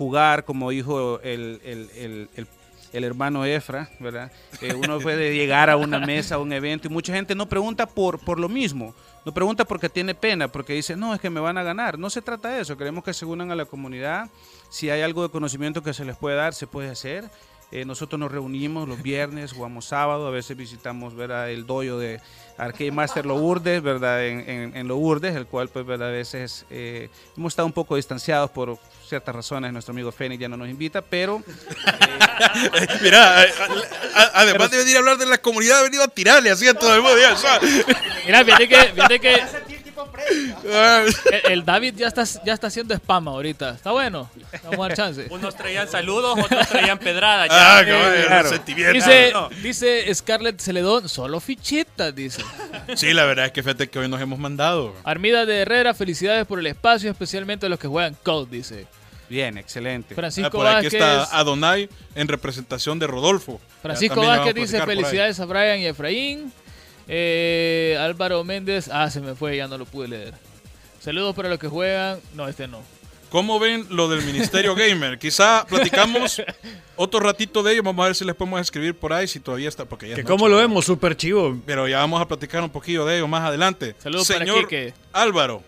jugar, 0.00 0.44
como 0.46 0.70
dijo 0.70 1.20
el, 1.20 1.60
el- 1.62 1.90
el- 1.94 2.28
el- 2.92 3.04
hermano 3.04 3.44
Efra, 3.44 3.90
¿verdad? 4.00 4.32
Eh, 4.62 4.72
uno 4.74 4.98
puede 4.98 5.34
llegar 5.34 5.68
a 5.68 5.76
una 5.76 5.98
mesa, 6.00 6.36
a 6.36 6.38
un 6.38 6.52
evento, 6.54 6.88
y 6.88 6.90
mucha 6.90 7.12
gente 7.12 7.34
no 7.34 7.46
pregunta 7.46 7.84
por, 7.86 8.18
por 8.18 8.40
lo 8.40 8.48
mismo. 8.48 8.94
No 9.26 9.32
pregunta 9.34 9.66
porque 9.66 9.90
tiene 9.90 10.14
pena, 10.14 10.48
porque 10.48 10.72
dice, 10.72 10.96
no, 10.96 11.12
es 11.14 11.20
que 11.20 11.28
me 11.28 11.38
van 11.38 11.58
a 11.58 11.62
ganar. 11.62 11.98
No 11.98 12.08
se 12.08 12.22
trata 12.22 12.48
de 12.48 12.62
eso. 12.62 12.78
Queremos 12.78 13.04
que 13.04 13.12
se 13.12 13.26
unan 13.26 13.50
a 13.50 13.54
la 13.54 13.66
comunidad. 13.66 14.30
Si 14.70 14.88
hay 14.88 15.02
algo 15.02 15.22
de 15.22 15.28
conocimiento 15.28 15.82
que 15.82 15.92
se 15.92 16.04
les 16.06 16.16
puede 16.16 16.36
dar, 16.36 16.54
se 16.54 16.66
puede 16.66 16.88
hacer. 16.88 17.28
Eh, 17.72 17.84
nosotros 17.84 18.18
nos 18.18 18.32
reunimos 18.32 18.88
los 18.88 19.00
viernes, 19.02 19.52
jugamos 19.52 19.84
sábado, 19.84 20.26
a 20.26 20.30
veces 20.30 20.56
visitamos 20.56 21.14
¿verdad? 21.14 21.50
el 21.50 21.66
dojo 21.66 21.98
de 21.98 22.20
Arcade 22.58 22.90
Master 22.90 23.24
Lourdes, 23.26 23.80
¿verdad? 23.82 24.26
En 24.26 24.88
Lourdes, 24.88 25.36
el 25.36 25.46
cual 25.46 25.68
pues 25.68 25.86
¿verdad? 25.86 26.08
a 26.08 26.10
veces 26.12 26.66
eh, 26.70 27.08
hemos 27.36 27.52
estado 27.52 27.66
un 27.66 27.72
poco 27.72 27.94
distanciados 27.94 28.50
por 28.50 28.76
ciertas 29.10 29.34
razones. 29.34 29.72
Nuestro 29.72 29.92
amigo 29.92 30.10
Fénix 30.10 30.40
ya 30.40 30.48
no 30.48 30.56
nos 30.56 30.68
invita, 30.68 31.02
pero 31.02 31.42
Mira, 33.02 33.44
eh, 33.44 33.48
a- 34.14 34.20
a- 34.22 34.30
además 34.40 34.70
de 34.70 34.78
venir 34.78 34.96
a 34.96 34.98
hablar 35.00 35.18
de 35.18 35.26
la 35.26 35.38
comunidad, 35.38 35.80
ha 35.80 35.82
venido 35.82 36.02
a 36.02 36.08
tirarle 36.08 36.50
así 36.50 36.66
a 36.66 36.74
todo 36.74 36.94
el 36.94 37.02
mundo. 37.02 37.18
ya, 37.18 37.32
o 37.34 37.36
sea, 37.36 37.60
Mira, 38.24 38.44
fíjate 38.44 38.68
que, 38.68 38.76
fíjate 38.94 39.20
que 39.20 39.42
ah, 40.72 41.04
el, 41.44 41.52
el 41.52 41.64
David 41.64 41.94
ya 41.96 42.08
está, 42.08 42.24
ya 42.44 42.54
está 42.54 42.68
haciendo 42.68 42.94
spam 42.94 43.28
ahorita. 43.28 43.70
Está 43.70 43.90
bueno, 43.92 44.30
vamos 44.64 44.78
a 44.78 44.88
dar 44.88 44.96
chance. 44.96 45.26
Unos 45.30 45.54
traían 45.56 45.88
saludos, 45.88 46.38
otros 46.42 46.68
traían 46.68 46.98
pedradas. 46.98 47.48
ah, 47.50 47.82
cabrón, 47.86 48.14
claro. 48.26 48.50
Dice, 48.92 49.30
no. 49.32 49.48
dice 49.62 50.14
Scarlett 50.14 50.60
Celedón, 50.60 51.08
solo 51.08 51.40
fichitas, 51.40 52.14
dice. 52.14 52.42
Sí, 52.96 53.12
la 53.12 53.24
verdad 53.24 53.46
es 53.46 53.52
que 53.52 53.62
fíjate 53.62 53.88
que 53.88 53.98
hoy 53.98 54.08
nos 54.08 54.20
hemos 54.20 54.38
mandado. 54.38 54.94
Armida 55.04 55.44
de 55.46 55.60
Herrera, 55.60 55.94
felicidades 55.94 56.46
por 56.46 56.58
el 56.58 56.66
espacio, 56.66 57.10
especialmente 57.10 57.66
a 57.66 57.68
los 57.68 57.78
que 57.78 57.88
juegan 57.88 58.16
Code, 58.22 58.48
dice. 58.50 58.86
Bien, 59.30 59.56
excelente. 59.56 60.12
Ah, 60.12 60.16
Francisco 60.16 60.50
por 60.50 60.66
aquí 60.66 60.86
Vázquez. 60.86 60.94
está 60.94 61.38
Adonai 61.38 61.88
en 62.14 62.28
representación 62.28 62.98
de 62.98 63.06
Rodolfo. 63.06 63.60
Francisco 63.80 64.20
Vázquez 64.20 64.54
dice 64.54 64.82
felicidades 64.84 65.40
a 65.40 65.46
Brian 65.46 65.78
y 65.78 65.86
Efraín. 65.86 66.52
Eh, 67.08 67.96
Álvaro 67.98 68.44
Méndez, 68.44 68.90
ah, 68.92 69.08
se 69.10 69.20
me 69.20 69.34
fue, 69.34 69.56
ya 69.56 69.66
no 69.66 69.78
lo 69.78 69.86
pude 69.86 70.08
leer. 70.08 70.34
Saludos 71.00 71.34
para 71.34 71.48
los 71.48 71.58
que 71.58 71.68
juegan. 71.68 72.20
No, 72.34 72.46
este 72.46 72.68
no. 72.68 72.82
¿Cómo 73.30 73.60
ven 73.60 73.86
lo 73.90 74.08
del 74.08 74.22
Ministerio 74.22 74.74
Gamer? 74.74 75.18
Quizá 75.18 75.64
platicamos 75.68 76.42
otro 76.96 77.20
ratito 77.20 77.62
de 77.62 77.74
ello. 77.74 77.82
Vamos 77.84 78.02
a 78.02 78.06
ver 78.06 78.16
si 78.16 78.24
les 78.24 78.34
podemos 78.34 78.60
escribir 78.60 78.94
por 78.94 79.12
ahí, 79.12 79.28
si 79.28 79.38
todavía 79.38 79.68
está. 79.68 79.84
Porque 79.84 80.08
ya 80.08 80.14
Que 80.16 80.22
es 80.22 80.26
cómo 80.26 80.48
lo 80.48 80.56
vemos, 80.56 80.84
súper 80.84 81.16
chivo. 81.16 81.56
Pero 81.64 81.86
ya 81.86 81.98
vamos 81.98 82.20
a 82.20 82.26
platicar 82.26 82.62
un 82.62 82.70
poquillo 82.70 83.06
de 83.06 83.16
ello 83.16 83.28
más 83.28 83.42
adelante. 83.42 83.94
Saludos 83.98 84.26
para 84.26 84.40
Señor 84.40 84.66
Quique. 84.66 84.92
Álvaro, 85.12 85.62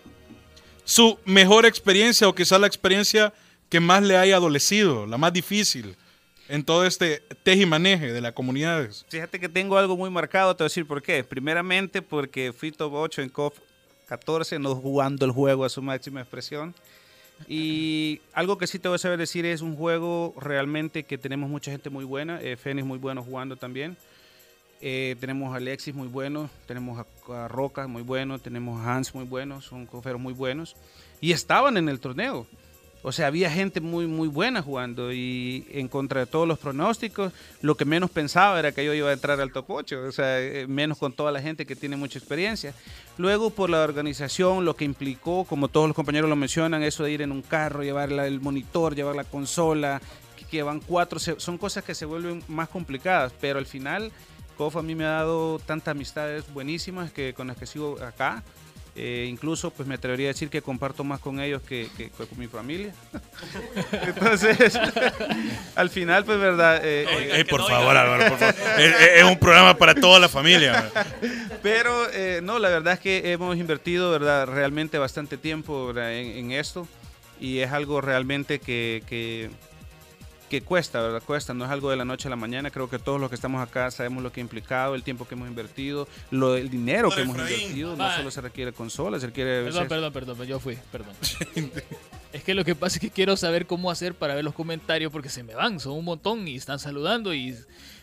su 0.83 1.17
mejor 1.23 1.65
experiencia 1.65 2.27
o 2.27 2.35
quizá 2.35 2.59
la 2.59 2.67
experiencia 2.67 3.33
que 3.73 3.79
más 3.79 4.03
le 4.03 4.15
haya 4.17 4.35
adolecido, 4.35 5.07
la 5.07 5.17
más 5.17 5.33
difícil 5.33 5.95
en 6.47 6.63
todo 6.63 6.85
este 6.85 7.23
tejimaneje 7.41 8.13
de 8.13 8.21
las 8.21 8.33
comunidades. 8.33 9.03
Fíjate 9.09 9.39
que 9.39 9.49
tengo 9.49 9.79
algo 9.79 9.97
muy 9.97 10.11
marcado, 10.11 10.55
te 10.55 10.61
voy 10.61 10.65
a 10.65 10.69
decir 10.69 10.85
por 10.85 11.01
qué. 11.01 11.23
Primeramente 11.23 12.03
porque 12.03 12.53
fui 12.53 12.71
top 12.71 12.93
8 12.93 13.23
en 13.23 13.29
COF 13.29 13.57
14, 14.05 14.59
no 14.59 14.75
jugando 14.75 15.25
el 15.25 15.31
juego 15.31 15.65
a 15.65 15.69
su 15.69 15.81
máxima 15.81 16.21
expresión. 16.21 16.75
Y 17.47 18.21
algo 18.33 18.59
que 18.59 18.67
sí 18.67 18.77
te 18.77 18.89
voy 18.89 18.97
a 18.97 18.99
saber 18.99 19.17
decir 19.17 19.43
es 19.43 19.61
un 19.61 19.75
juego 19.75 20.35
realmente 20.39 21.01
que 21.01 21.17
tenemos 21.17 21.49
mucha 21.49 21.71
gente 21.71 21.89
muy 21.89 22.05
buena. 22.05 22.39
Eh, 22.43 22.55
Fénix 22.57 22.85
muy 22.85 22.99
bueno 22.99 23.23
jugando 23.23 23.55
también. 23.55 23.97
Eh, 24.81 25.15
tenemos 25.19 25.51
a 25.51 25.57
Alexis 25.57 25.95
muy 25.95 26.09
bueno, 26.09 26.47
tenemos 26.67 27.03
a, 27.27 27.45
a 27.45 27.47
Roca 27.47 27.87
muy 27.87 28.03
bueno, 28.03 28.37
tenemos 28.37 28.79
a 28.79 28.95
Hans 28.95 29.15
muy 29.15 29.25
bueno, 29.25 29.61
son 29.61 29.87
coferos 29.87 30.21
muy 30.21 30.33
buenos. 30.33 30.75
Y 31.21 31.31
estaban 31.31 31.75
en 31.77 31.89
el 31.89 31.99
torneo. 31.99 32.45
O 33.05 33.11
sea, 33.11 33.27
había 33.27 33.51
gente 33.51 33.81
muy, 33.81 34.07
muy 34.07 34.29
buena 34.29 34.61
jugando 34.61 35.11
y 35.11 35.67
en 35.71 35.89
contra 35.89 36.21
de 36.21 36.25
todos 36.25 36.47
los 36.47 36.57
pronósticos, 36.57 37.33
lo 37.61 37.75
que 37.75 37.83
menos 37.83 38.09
pensaba 38.09 38.57
era 38.57 38.71
que 38.71 38.85
yo 38.85 38.93
iba 38.93 39.09
a 39.09 39.13
entrar 39.13 39.41
al 39.41 39.51
top 39.51 39.65
8, 39.71 40.03
o 40.07 40.11
sea, 40.13 40.39
eh, 40.39 40.67
menos 40.67 40.97
con 40.97 41.11
toda 41.11 41.29
la 41.33 41.41
gente 41.41 41.65
que 41.65 41.75
tiene 41.75 41.97
mucha 41.97 42.17
experiencia. 42.17 42.73
Luego, 43.17 43.49
por 43.49 43.69
la 43.69 43.81
organización, 43.81 44.63
lo 44.63 44.77
que 44.77 44.85
implicó, 44.85 45.43
como 45.43 45.67
todos 45.67 45.87
los 45.87 45.95
compañeros 45.95 46.29
lo 46.29 46.37
mencionan, 46.37 46.81
eso 46.81 47.03
de 47.03 47.11
ir 47.11 47.21
en 47.21 47.33
un 47.33 47.41
carro, 47.41 47.83
llevar 47.83 48.09
el 48.09 48.39
monitor, 48.39 48.95
llevar 48.95 49.17
la 49.17 49.25
consola, 49.25 50.01
que, 50.49 50.63
van 50.63 50.79
cuatro, 50.79 51.19
son 51.19 51.57
cosas 51.57 51.83
que 51.83 51.95
se 51.95 52.05
vuelven 52.05 52.41
más 52.47 52.69
complicadas, 52.69 53.33
pero 53.41 53.59
al 53.59 53.65
final, 53.65 54.11
KOF 54.57 54.77
a 54.77 54.81
mí 54.81 54.95
me 54.95 55.03
ha 55.03 55.09
dado 55.09 55.59
tantas 55.59 55.91
amistades 55.93 56.45
buenísimas 56.53 57.11
que 57.11 57.33
con 57.33 57.47
las 57.47 57.57
que 57.57 57.65
sigo 57.65 57.97
acá. 58.01 58.43
Eh, 58.95 59.25
incluso, 59.27 59.71
pues 59.71 59.87
me 59.87 59.95
atrevería 59.95 60.27
a 60.27 60.33
decir 60.33 60.49
que 60.49 60.61
comparto 60.61 61.03
más 61.03 61.19
con 61.19 61.39
ellos 61.39 61.63
que, 61.63 61.89
que- 61.97 62.11
que 62.11 62.25
con 62.27 62.37
mi 62.37 62.45
familia. 62.47 62.93
Entonces, 63.91 64.77
al 65.75 65.89
final, 65.89 66.23
pues, 66.25 66.39
verdad. 66.39 66.79
eh, 66.83 67.05
eh, 67.39 67.45
por 67.45 67.67
favor, 67.67 67.97
Álvaro, 67.97 68.29
por 68.29 68.37
favor. 68.37 68.55
Es, 68.79 68.93
es- 68.93 69.09
es 69.17 69.23
un 69.23 69.39
programa 69.39 69.75
para 69.77 69.95
toda 69.95 70.19
la 70.19 70.29
familia. 70.29 70.91
pero, 71.63 72.07
eh, 72.11 72.41
no, 72.43 72.59
la 72.59 72.69
verdad 72.69 72.93
es 72.93 72.99
que 72.99 73.31
hemos 73.31 73.57
invertido, 73.57 74.11
verdad, 74.11 74.45
realmente 74.47 74.97
bastante 74.99 75.37
tiempo. 75.37 75.89
En, 75.91 75.97
en 76.37 76.51
esto 76.51 76.87
y 77.39 77.59
es 77.59 77.71
algo 77.71 77.99
realmente 77.99 78.59
que, 78.59 79.03
que, 79.09 79.49
que 80.59 80.65
cuesta, 80.65 81.01
¿verdad? 81.01 81.21
Cuesta, 81.25 81.53
no 81.53 81.65
es 81.65 81.71
algo 81.71 81.89
de 81.89 81.95
la 81.97 82.05
noche 82.05 82.27
a 82.27 82.29
la 82.29 82.35
mañana. 82.35 82.69
Creo 82.69 82.89
que 82.89 82.99
todos 82.99 83.19
los 83.19 83.29
que 83.29 83.35
estamos 83.35 83.61
acá 83.61 83.89
sabemos 83.91 84.21
lo 84.23 84.31
que 84.31 84.39
ha 84.39 84.43
implicado, 84.43 84.93
el 84.95 85.01
tiempo 85.03 85.27
que 85.27 85.33
hemos 85.35 85.47
invertido, 85.47 86.07
lo, 86.31 86.55
el 86.55 86.69
dinero 86.69 87.09
que 87.09 87.21
hemos 87.21 87.35
Efraín. 87.35 87.59
invertido. 87.61 87.95
No 87.95 88.15
solo 88.15 88.29
se 88.31 88.41
requiere 88.41 88.71
consolas, 88.71 89.21
se 89.21 89.27
requiere. 89.27 89.63
Perdón, 89.63 89.73
veces- 89.83 89.89
perdón, 89.89 90.13
perdón, 90.13 90.47
yo 90.47 90.59
fui, 90.59 90.77
perdón. 90.91 91.13
es 92.33 92.43
que 92.43 92.53
lo 92.53 92.63
que 92.63 92.75
pasa 92.75 92.97
es 92.97 93.01
que 93.01 93.09
quiero 93.09 93.35
saber 93.37 93.65
cómo 93.65 93.89
hacer 93.91 94.13
para 94.15 94.35
ver 94.35 94.43
los 94.43 94.53
comentarios 94.53 95.11
porque 95.11 95.29
se 95.29 95.43
me 95.43 95.55
van, 95.55 95.79
son 95.79 95.93
un 95.93 96.05
montón 96.05 96.47
y 96.47 96.55
están 96.55 96.79
saludando 96.79 97.33
y 97.33 97.55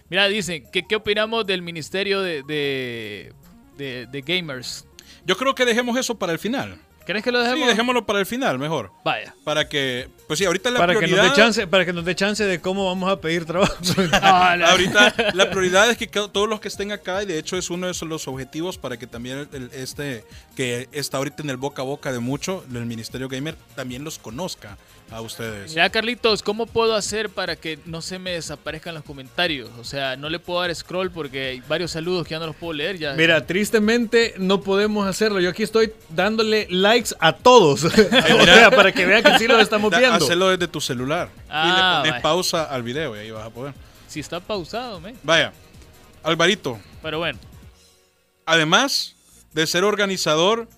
Mira, 0.09 0.27
dicen, 0.27 0.65
¿qué, 0.73 0.85
qué 0.89 0.97
opinamos 0.97 1.47
del 1.47 1.63
Ministerio 1.63 2.21
de, 2.21 2.43
de, 2.43 3.33
de- 3.79 4.07
de 4.07 4.21
Gamers? 4.23 4.85
Yo 5.25 5.37
creo 5.37 5.55
que 5.55 5.65
dejemos 5.65 5.97
eso 5.97 6.17
para 6.17 6.33
el 6.33 6.41
final. 6.41 6.79
¿Crees 7.07 7.25
que 7.25 7.33
lo 7.33 7.41
Sí, 7.41 7.47
dejemos? 7.49 7.69
dejémoslo 7.69 8.07
para 8.07 8.21
el 8.21 8.27
final, 8.27 8.59
mejor. 8.59 8.93
Vaya. 9.05 9.35
Para 9.43 9.69
que, 9.69 10.09
pues 10.29 10.39
sí, 10.39 10.45
ahorita 10.45 10.71
la 10.71 10.79
Para 10.79 10.93
que, 10.95 11.01
nos 11.01 11.11
prioridad... 11.11 11.31
dé 11.31 11.37
chance, 11.37 11.67
para 11.67 11.85
que 11.85 11.93
nos 11.93 12.05
dé 12.05 12.15
chance 12.15 12.45
de 12.45 12.61
cómo 12.61 12.87
vamos 12.87 13.11
a 13.11 13.21
pedir 13.21 13.45
trabajo. 13.45 13.75
Ah, 14.13 14.55
la- 14.57 14.71
Ahorita 14.73 15.15
la 15.35 15.51
prioridad 15.51 15.91
es 15.91 15.97
que 15.97 16.07
todos 16.07 16.49
los 16.49 16.61
que 16.61 16.69
estén 16.69 16.93
acá, 16.93 17.23
y 17.23 17.27
de 17.27 17.39
hecho 17.39 17.57
es 17.57 17.71
uno 17.71 17.87
de 17.87 17.93
esos- 17.93 18.09
los 18.09 18.29
objetivos 18.29 18.79
para 18.79 18.97
que 18.97 19.07
también 19.07 19.49
el- 19.53 19.71
este, 19.73 20.25
que 20.57 20.89
está 20.93 21.17
ahorita 21.17 21.43
en 21.43 21.51
el 21.51 21.57
boca 21.57 21.83
a 21.83 21.85
boca 21.85 22.13
de 22.13 22.19
mucho, 22.21 22.65
el 22.73 22.87
Ministerio 22.87 23.29
Gamer, 23.29 23.57
también 23.75 24.05
los 24.05 24.19
conozca 24.19 24.77
a 25.11 25.21
ustedes. 25.23 25.73
Ya, 25.75 25.91
Carlitos, 25.91 26.41
¿cómo 26.43 26.67
puedo 26.67 26.95
hacer 26.95 27.31
para 27.31 27.57
que 27.57 27.81
no 27.85 28.01
se 28.01 28.21
me 28.21 28.31
desaparezcan 28.33 28.95
los 28.95 29.03
comentarios? 29.03 29.69
O 29.81 29.83
sea, 29.85 30.17
no 30.17 30.29
le 30.29 30.39
puedo 30.39 30.61
dar 30.61 30.73
scroll 30.73 31.11
porque 31.11 31.49
hay 31.49 31.61
varios 31.67 31.91
saludos 31.91 32.25
que 32.25 32.31
ya 32.33 32.39
no 32.39 32.47
los 32.47 32.55
puedo 32.55 32.75
leer. 32.75 32.97
Ya. 32.99 33.15
Mira, 33.15 33.45
tristemente 33.45 34.35
no 34.39 34.61
podemos 34.61 35.09
hacerlo. 35.09 35.41
Yo 35.41 35.51
aquí 35.51 35.65
estoy 35.65 35.93
dándole 36.11 36.69
likes 36.91 37.15
a 37.19 37.33
todos. 37.33 37.85
o 37.85 37.91
sea, 37.91 38.71
para 38.71 38.93
que 38.93 39.07
vean 39.07 39.23
que 39.23 39.39
sí 39.39 39.47
lo 39.47 39.59
estamos 39.61 39.91
viendo. 39.91 40.25
Hacelo 40.25 40.51
desde 40.51 40.69
tu 40.69 40.81
celular. 40.81 41.29
Ah, 41.49 41.65
y 41.65 41.69
le 41.69 41.99
pones 41.99 42.13
vaya. 42.13 42.23
pausa 42.23 42.65
al 42.65 42.83
video 42.83 43.17
y 43.17 43.21
ahí 43.21 43.31
vas 43.31 43.47
a 43.47 43.51
poder. 43.51 43.75
Si 44.09 44.21
está 44.21 44.41
pausado, 44.41 45.01
me. 45.01 45.15
Vaya, 45.23 45.53
Alvarito, 46.23 46.79
Pero 47.03 47.19
bueno. 47.19 47.39
además 48.45 49.15
de 49.53 49.67
ser 49.67 49.85
organizador, 49.85 50.69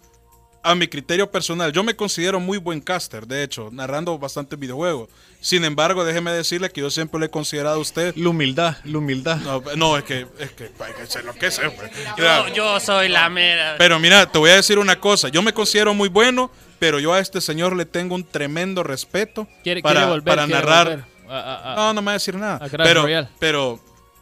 a 0.62 0.74
mi 0.74 0.86
criterio 0.86 1.30
personal, 1.30 1.72
yo 1.72 1.82
me 1.82 1.96
considero 1.96 2.38
muy 2.38 2.58
buen 2.58 2.80
caster, 2.80 3.26
de 3.26 3.42
hecho, 3.42 3.68
narrando 3.72 4.16
bastantes 4.18 4.58
videojuegos. 4.58 5.08
Sin 5.40 5.64
embargo, 5.64 6.04
déjeme 6.04 6.30
decirle 6.30 6.70
que 6.70 6.80
yo 6.80 6.90
siempre 6.90 7.18
le 7.18 7.26
he 7.26 7.30
considerado 7.30 7.76
a 7.76 7.80
usted. 7.80 8.14
La 8.16 8.28
humildad, 8.28 8.76
la 8.84 8.98
humildad. 8.98 9.38
No, 9.38 9.60
no, 9.76 9.96
es 9.96 10.04
que, 10.04 10.26
es 10.38 10.52
que, 10.52 10.70
hay 10.78 10.92
que 10.94 11.06
ser 11.06 11.24
lo 11.24 11.34
que 11.34 11.50
sea, 11.50 11.74
pues. 11.74 11.90
Yo, 12.16 12.48
yo 12.54 12.78
soy 12.80 13.08
la 13.08 13.28
mera. 13.28 13.74
Pero 13.78 13.98
mira, 13.98 14.30
te 14.30 14.38
voy 14.38 14.50
a 14.50 14.54
decir 14.56 14.78
una 14.78 15.00
cosa. 15.00 15.28
Yo 15.30 15.42
me 15.42 15.52
considero 15.52 15.94
muy 15.94 16.08
bueno, 16.08 16.50
pero 16.78 17.00
yo 17.00 17.12
a 17.12 17.18
este 17.18 17.40
señor 17.40 17.74
le 17.74 17.84
tengo 17.84 18.14
un 18.14 18.22
tremendo 18.24 18.82
respeto 18.84 19.48
Quiere, 19.64 19.82
para, 19.82 20.00
quiere 20.00 20.10
volver. 20.12 20.24
para 20.36 20.46
narrar. 20.46 20.86
volver 20.88 21.04
a- 21.28 21.38
a- 21.40 21.72
a- 21.72 21.76
No, 21.76 21.94
no 21.94 22.02
me 22.02 22.06
va 22.06 22.12
a 22.12 22.14
decir 22.14 22.36
nada. 22.36 22.56
A 22.64 22.68
Pero, 22.68 23.04
pero 23.40 23.80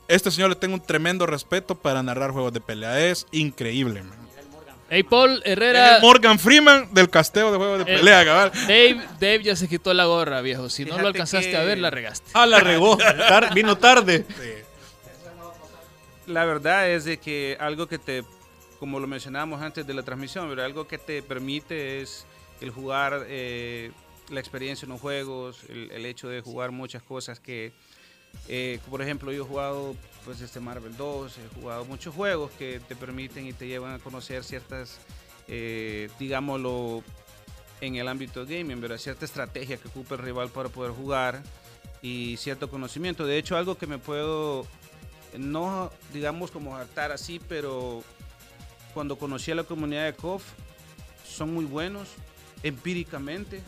este 0.09 0.31
señor 0.31 0.48
le 0.48 0.57
tengo 0.57 0.72
un 0.74 0.81
tremendo 0.81 1.26
respeto 1.26 1.74
para 1.74 2.03
narrar 2.03 2.31
juegos 2.31 2.53
de 2.55 2.61
pelea. 2.61 2.98
Es 2.98 3.26
increíble, 3.31 4.03
man. 4.03 4.19
Hey, 4.92 5.05
Paul 5.05 5.40
Herrera. 5.44 5.96
el 5.96 6.03
Morgan 6.03 6.38
Freeman 6.38 6.92
del 6.92 7.09
casteo 7.09 7.53
de 7.53 7.59
juegos 7.59 7.85
de 7.87 7.92
Eh, 7.94 7.96
pelea, 7.98 8.24
cabal. 8.24 8.50
Dave, 8.66 9.00
Dave 9.20 9.42
ya 9.44 9.55
se 9.55 9.68
quitó 9.68 9.94
la 9.94 10.05
gorra, 10.07 10.40
viejo. 10.40 10.68
Si 10.68 10.85
no 10.85 10.98
lo 10.98 11.07
alcanzaste 11.07 11.50
que- 11.53 11.57
a 11.57 11.62
ver, 11.62 11.79
la 11.79 11.90
regaste. 11.90 12.29
Ah, 12.35 12.44
la 12.44 12.59
regó. 12.59 12.96
Tar- 12.98 13.55
vino 13.55 13.79
tarde. 13.79 14.26
La 16.26 16.44
verdad 16.44 16.88
es 16.90 17.05
de 17.05 17.18
que 17.18 17.57
algo 17.61 17.87
que 17.87 17.98
te, 17.98 18.24
como 18.79 19.00
lo 19.00 19.07
mencionábamos 19.07 19.62
antes 19.62 19.87
de 19.87 19.94
la 19.94 20.03
transmisión, 20.03 20.48
pero 20.48 20.64
algo 20.64 20.87
que 20.87 20.98
te 20.98 21.22
permite 21.22 22.00
es 22.00 22.26
el 22.61 22.70
jugar, 22.70 23.24
eh, 23.29 23.90
la 24.29 24.40
experiencia 24.40 24.87
en 24.87 24.90
los 24.92 25.00
juegos, 25.00 25.59
el, 25.68 25.90
el 25.90 26.07
hecho 26.07 26.29
de 26.29 26.40
jugar 26.40 26.70
muchas 26.72 27.03
cosas 27.03 27.40
que, 27.40 27.72
eh, 28.49 28.79
por 28.88 29.03
ejemplo, 29.03 29.33
yo 29.33 29.45
he 29.45 29.47
jugado 29.47 29.95
pues 30.25 30.40
este 30.40 30.61
Marvel 30.61 30.97
2, 30.97 31.38
he 31.38 31.61
jugado 31.61 31.85
muchos 31.87 32.14
juegos 32.14 32.51
que 32.59 32.81
te 32.81 32.95
permiten 32.97 33.47
y 33.47 33.53
te 33.53 33.66
llevan 33.66 33.95
a 33.95 33.99
conocer 33.99 34.45
ciertas, 34.45 34.99
eh, 35.49 36.11
digámoslo, 36.19 37.03
en 37.81 37.97
el 37.97 38.07
ámbito 38.09 38.45
gaming, 38.45 38.81
¿verdad? 38.81 38.99
cierta 38.99 39.25
estrategia 39.25 39.79
que 39.79 39.88
ocupa 39.88 40.14
el 40.16 40.21
rival 40.21 40.51
para 40.51 40.69
poder 40.69 40.93
jugar 40.93 41.43
y 42.03 42.37
cierto 42.37 42.69
conocimiento. 42.69 43.25
De 43.25 43.38
hecho, 43.38 43.57
algo 43.57 43.77
que 43.79 43.87
me 43.87 43.99
puedo 43.99 44.66
no 45.38 45.90
digamos 46.12 46.51
como 46.51 46.77
hartar 46.77 47.12
así, 47.12 47.40
pero 47.49 48.03
cuando 48.93 49.16
conocí 49.16 49.51
a 49.53 49.55
la 49.55 49.64
comunidad 49.64 50.05
de 50.05 50.14
KOF, 50.14 50.43
son 51.27 51.55
muy 51.55 51.64
buenos 51.64 52.09
empíricamente. 52.62 53.62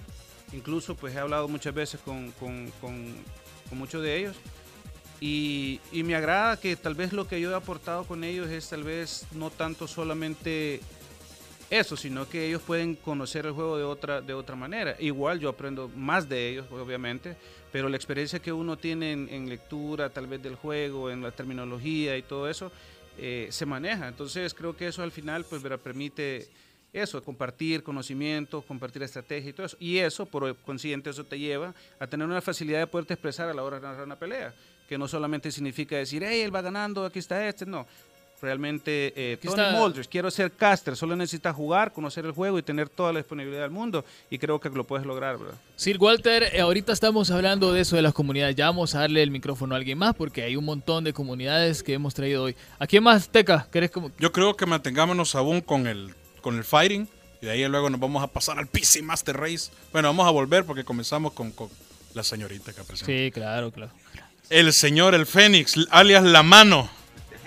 Incluso 0.52 0.94
pues 0.96 1.14
he 1.14 1.18
hablado 1.18 1.48
muchas 1.48 1.72
veces 1.72 2.00
con- 2.04 2.32
con 3.72 3.78
muchos 3.78 4.02
de 4.02 4.18
ellos. 4.18 4.36
Y, 5.18 5.80
y 5.92 6.02
me 6.02 6.14
agrada 6.14 6.60
que 6.60 6.76
tal 6.76 6.94
vez 6.94 7.14
lo 7.14 7.26
que 7.26 7.40
yo 7.40 7.52
he 7.52 7.54
aportado 7.54 8.04
con 8.04 8.22
ellos 8.22 8.50
es 8.50 8.68
tal 8.68 8.84
vez 8.84 9.24
no 9.32 9.48
tanto 9.48 9.88
solamente 9.88 10.80
eso, 11.70 11.96
sino 11.96 12.28
que 12.28 12.48
ellos 12.48 12.60
pueden 12.60 12.96
conocer 12.96 13.46
el 13.46 13.52
juego 13.52 13.78
de 13.78 13.84
otra, 13.84 14.20
de 14.20 14.34
otra 14.34 14.56
manera. 14.56 14.94
Igual 14.98 15.40
yo 15.40 15.48
aprendo 15.48 15.90
más 15.96 16.28
de 16.28 16.50
ellos, 16.50 16.66
obviamente, 16.70 17.34
pero 17.72 17.88
la 17.88 17.96
experiencia 17.96 18.40
que 18.40 18.52
uno 18.52 18.76
tiene 18.76 19.12
en, 19.12 19.48
lectura, 19.48 20.10
tal 20.10 20.26
vez 20.26 20.42
del 20.42 20.56
juego, 20.56 21.10
en 21.10 21.22
la 21.22 21.30
terminología 21.30 22.14
y 22.18 22.22
todo 22.22 22.46
eso, 22.46 22.70
eh, 23.16 23.46
se 23.50 23.64
maneja. 23.64 24.06
Entonces 24.06 24.52
creo 24.52 24.76
que 24.76 24.88
eso 24.88 25.02
al 25.02 25.12
final 25.12 25.46
pues 25.48 25.62
verá, 25.62 25.78
permite 25.78 26.46
eso, 26.92 27.22
compartir 27.22 27.82
conocimientos, 27.82 28.64
compartir 28.64 29.02
estrategia 29.02 29.50
y 29.50 29.52
todo 29.52 29.66
eso. 29.66 29.76
Y 29.80 29.98
eso, 29.98 30.26
por 30.26 30.54
consiguiente, 30.58 31.10
eso 31.10 31.24
te 31.24 31.38
lleva 31.38 31.74
a 31.98 32.06
tener 32.06 32.26
una 32.26 32.40
facilidad 32.40 32.80
de 32.80 32.86
poderte 32.86 33.14
expresar 33.14 33.48
a 33.48 33.54
la 33.54 33.62
hora 33.62 33.76
de 33.76 33.82
narrar 33.82 34.04
una 34.04 34.16
pelea, 34.16 34.54
que 34.88 34.98
no 34.98 35.08
solamente 35.08 35.50
significa 35.50 35.96
decir, 35.96 36.22
hey, 36.24 36.40
él 36.42 36.54
va 36.54 36.60
ganando, 36.60 37.04
aquí 37.04 37.18
está 37.18 37.48
este, 37.48 37.64
no. 37.64 37.86
Realmente, 38.42 39.12
eh, 39.14 39.36
Tony 39.40 39.52
está- 39.52 40.08
quiero 40.10 40.28
ser 40.28 40.50
caster, 40.50 40.96
solo 40.96 41.14
necesitas 41.14 41.54
jugar, 41.54 41.92
conocer 41.92 42.24
el 42.26 42.32
juego 42.32 42.58
y 42.58 42.62
tener 42.62 42.88
toda 42.88 43.12
la 43.12 43.20
disponibilidad 43.20 43.62
del 43.62 43.70
mundo. 43.70 44.04
Y 44.30 44.38
creo 44.38 44.58
que 44.58 44.68
lo 44.68 44.82
puedes 44.82 45.06
lograr, 45.06 45.38
¿verdad? 45.38 45.54
Sir 45.76 45.96
Walter, 45.96 46.50
eh, 46.52 46.60
ahorita 46.60 46.92
estamos 46.92 47.30
hablando 47.30 47.72
de 47.72 47.82
eso 47.82 47.94
de 47.94 48.02
las 48.02 48.12
comunidades. 48.12 48.56
Ya 48.56 48.66
vamos 48.66 48.96
a 48.96 49.00
darle 49.00 49.22
el 49.22 49.30
micrófono 49.30 49.76
a 49.76 49.78
alguien 49.78 49.96
más 49.96 50.16
porque 50.16 50.42
hay 50.42 50.56
un 50.56 50.64
montón 50.64 51.04
de 51.04 51.12
comunidades 51.12 51.84
que 51.84 51.92
hemos 51.92 52.14
traído 52.14 52.42
hoy. 52.42 52.56
¿A 52.80 52.86
quién 52.88 53.04
más, 53.04 53.28
Teca? 53.28 53.68
¿Querés 53.70 53.92
como... 53.92 54.10
Yo 54.18 54.32
creo 54.32 54.56
que 54.56 54.66
mantengámonos 54.66 55.36
aún 55.36 55.60
con 55.60 55.86
el, 55.86 56.12
con 56.42 56.58
el 56.58 56.64
fighting. 56.64 57.08
Y 57.40 57.46
de 57.46 57.52
ahí 57.52 57.66
luego 57.66 57.88
nos 57.88 57.98
vamos 57.98 58.22
a 58.22 58.26
pasar 58.26 58.58
al 58.58 58.66
PC 58.66 59.02
Master 59.02 59.36
Race. 59.36 59.70
Bueno, 59.92 60.08
vamos 60.08 60.26
a 60.26 60.30
volver 60.30 60.64
porque 60.64 60.84
comenzamos 60.84 61.32
con, 61.32 61.50
con 61.52 61.70
la 62.12 62.22
señorita 62.22 62.72
que 62.72 62.84
presenta. 62.84 63.06
Sí, 63.06 63.30
claro, 63.32 63.72
claro. 63.72 63.92
El 64.50 64.72
señor 64.72 65.14
El 65.14 65.24
Fénix, 65.24 65.74
alias 65.90 66.22
La 66.22 66.42
Mano. 66.42 66.90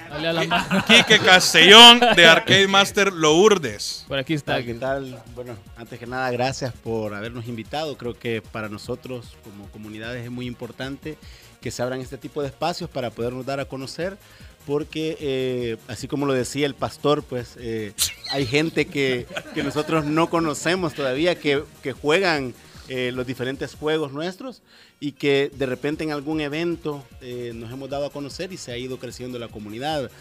Dale 0.09 0.27
a 0.27 0.33
la 0.33 0.43
mano. 0.43 0.85
Quique 0.87 1.19
Castellón 1.19 1.99
de 2.15 2.25
Arcade 2.25 2.67
Master 2.67 3.11
Lourdes. 3.11 4.05
Por 4.07 4.17
aquí 4.17 4.33
está. 4.33 4.63
¿Qué 4.63 4.73
tal? 4.75 5.21
Bueno, 5.33 5.57
antes 5.75 5.99
que 5.99 6.07
nada, 6.07 6.29
gracias 6.31 6.73
por 6.73 7.13
habernos 7.13 7.47
invitado. 7.47 7.97
Creo 7.97 8.17
que 8.17 8.41
para 8.41 8.69
nosotros 8.69 9.35
como 9.43 9.69
comunidades 9.71 10.23
es 10.23 10.31
muy 10.31 10.45
importante 10.45 11.17
que 11.59 11.71
se 11.71 11.81
abran 11.81 11.99
este 11.99 12.17
tipo 12.17 12.41
de 12.41 12.47
espacios 12.47 12.89
para 12.89 13.09
podernos 13.09 13.45
dar 13.45 13.59
a 13.59 13.65
conocer, 13.65 14.17
porque 14.65 15.17
eh, 15.19 15.77
así 15.87 16.07
como 16.07 16.25
lo 16.25 16.33
decía 16.33 16.65
el 16.65 16.75
pastor, 16.75 17.23
pues 17.23 17.55
eh, 17.57 17.93
hay 18.31 18.45
gente 18.45 18.85
que, 18.85 19.27
que 19.53 19.63
nosotros 19.63 20.05
no 20.05 20.29
conocemos 20.29 20.93
todavía, 20.93 21.35
que, 21.35 21.63
que 21.83 21.93
juegan 21.93 22.53
eh, 22.87 23.11
los 23.11 23.25
diferentes 23.25 23.73
juegos 23.73 24.11
nuestros 24.11 24.61
y 24.99 25.13
que 25.13 25.51
de 25.55 25.65
repente 25.65 26.03
en 26.03 26.11
algún 26.11 26.39
evento 26.39 27.03
eh, 27.19 27.51
nos 27.55 27.71
hemos 27.71 27.89
dado 27.89 28.05
a 28.05 28.11
conocer 28.11 28.53
y 28.53 28.57
se 28.57 28.71
ha 28.71 28.77
ido 28.77 28.99
creciendo 28.99 29.39
la 29.39 29.47
comunidad. 29.47 30.11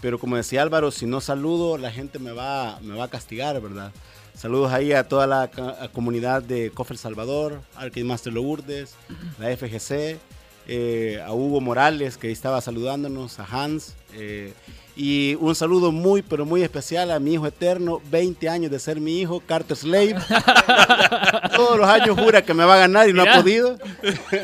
Pero 0.00 0.20
como 0.20 0.36
decía 0.36 0.62
Álvaro, 0.62 0.92
si 0.92 1.06
no 1.06 1.20
saludo, 1.20 1.76
la 1.76 1.90
gente 1.90 2.20
me 2.20 2.30
va, 2.30 2.78
me 2.82 2.94
va 2.94 3.04
a 3.04 3.08
castigar, 3.08 3.60
¿verdad? 3.60 3.92
Saludos 4.32 4.72
ahí 4.72 4.92
a 4.92 5.08
toda 5.08 5.26
la 5.26 5.50
comunidad 5.92 6.42
de 6.42 6.70
Cofer 6.70 6.98
Salvador, 6.98 7.62
Arcade 7.74 8.04
Master 8.04 8.32
Lourdes, 8.32 8.94
la 9.38 9.56
FGC, 9.56 10.18
eh, 10.66 11.22
a 11.24 11.32
Hugo 11.32 11.60
Morales 11.60 12.16
que 12.16 12.30
estaba 12.30 12.60
saludándonos, 12.60 13.38
a 13.38 13.44
Hans. 13.44 13.94
eh, 14.14 14.52
y 14.96 15.34
un 15.40 15.56
saludo 15.56 15.90
muy, 15.90 16.22
pero 16.22 16.46
muy 16.46 16.62
especial 16.62 17.10
a 17.10 17.18
mi 17.18 17.34
hijo 17.34 17.48
eterno, 17.48 18.00
20 18.12 18.48
años 18.48 18.70
de 18.70 18.78
ser 18.78 19.00
mi 19.00 19.20
hijo, 19.20 19.40
Carter 19.40 19.76
Slave. 19.76 20.14
Todos 21.56 21.78
los 21.78 21.88
años 21.88 22.16
jura 22.16 22.42
que 22.42 22.54
me 22.54 22.64
va 22.64 22.74
a 22.76 22.78
ganar 22.78 23.08
y 23.08 23.12
no 23.12 23.22
ha 23.22 23.40
podido. 23.40 23.76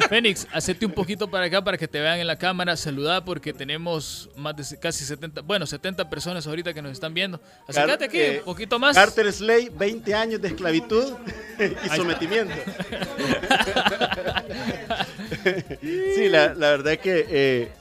Fénix, 0.09 0.49
hacete 0.53 0.87
un 0.87 0.93
poquito 0.93 1.31
para 1.31 1.45
acá 1.47 1.63
para 1.63 1.79
que 1.79 1.87
te 1.87 2.01
vean 2.01 2.19
en 2.19 2.27
la 2.27 2.37
cámara. 2.37 2.77
Saludá 2.77 3.25
porque 3.25 3.53
tenemos 3.53 4.29
más 4.35 4.57
de 4.57 4.77
casi 4.79 5.05
70, 5.05 5.43
bueno, 5.43 5.67
70 5.67 6.11
personas 6.11 6.45
ahorita 6.49 6.75
que 6.75 6.83
nos 6.83 6.91
están 6.93 7.15
viendo. 7.15 7.41
Acércate 7.69 8.07
aquí, 8.07 8.19
eh, 8.19 8.39
un 8.41 8.47
poquito 8.47 8.77
más. 8.81 8.97
Carter 8.97 9.33
Slave, 9.33 9.71
20 9.73 10.15
años 10.15 10.41
de 10.43 10.49
esclavitud 10.49 11.13
y 11.85 11.89
sometimiento. 11.97 12.55
sí, 16.15 16.29
la, 16.29 16.55
la 16.55 16.71
verdad 16.71 16.99
que 16.99 17.27
eh, 17.29 17.73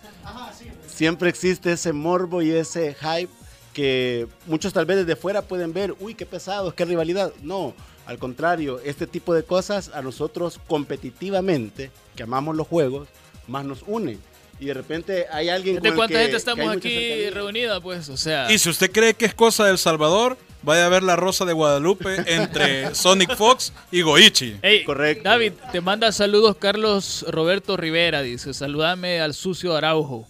siempre 0.87 1.29
existe 1.29 1.71
ese 1.71 1.93
morbo 1.93 2.41
y 2.41 2.51
ese 2.51 2.95
hype 2.99 3.31
que 3.73 4.27
muchos 4.47 4.73
tal 4.73 4.85
vez 4.85 4.97
desde 4.97 5.15
fuera 5.15 5.41
pueden 5.41 5.73
ver, 5.73 5.95
uy, 5.99 6.15
qué 6.15 6.25
pesado, 6.25 6.73
qué 6.73 6.85
rivalidad. 6.85 7.31
No, 7.41 7.73
al 8.05 8.17
contrario, 8.17 8.79
este 8.83 9.07
tipo 9.07 9.33
de 9.33 9.43
cosas 9.43 9.91
a 9.93 10.01
nosotros 10.01 10.59
competitivamente, 10.67 11.91
que 12.15 12.23
amamos 12.23 12.55
los 12.55 12.67
juegos, 12.67 13.07
más 13.47 13.63
nos 13.65 13.83
une. 13.85 14.17
Y 14.59 14.65
de 14.65 14.73
repente 14.73 15.25
hay 15.31 15.47
alguien 15.47 15.75
¿De 15.75 15.81
con 15.81 15.87
el 15.91 15.95
cuánta 15.95 16.13
que- 16.15 16.19
gente 16.25 16.29
que 16.31 16.35
hay 16.35 16.37
estamos 16.37 16.75
aquí 16.75 17.29
reunida? 17.29 17.79
Pues, 17.79 18.09
o 18.09 18.17
sea. 18.17 18.51
Y 18.51 18.57
si 18.57 18.69
usted 18.69 18.91
cree 18.91 19.13
que 19.13 19.25
es 19.25 19.33
cosa 19.33 19.65
del 19.67 19.77
Salvador, 19.77 20.37
vaya 20.61 20.85
a 20.85 20.89
ver 20.89 21.03
la 21.03 21.15
Rosa 21.15 21.45
de 21.45 21.53
Guadalupe 21.53 22.23
entre 22.27 22.93
Sonic 22.95 23.35
Fox 23.35 23.73
y 23.91 24.01
Goichi. 24.01 24.57
Correcto. 24.85 25.23
David, 25.23 25.53
te 25.71 25.81
manda 25.81 26.11
saludos 26.11 26.57
Carlos 26.57 27.25
Roberto 27.29 27.77
Rivera, 27.77 28.21
dice, 28.21 28.53
saludame 28.53 29.21
al 29.21 29.33
sucio 29.33 29.75
Araujo. 29.77 30.27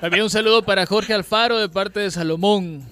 También 0.00 0.24
un 0.24 0.30
saludo 0.30 0.62
para 0.62 0.86
Jorge 0.86 1.14
Alfaro 1.14 1.58
de 1.58 1.68
parte 1.68 2.00
de 2.00 2.10
Salomón. 2.10 2.86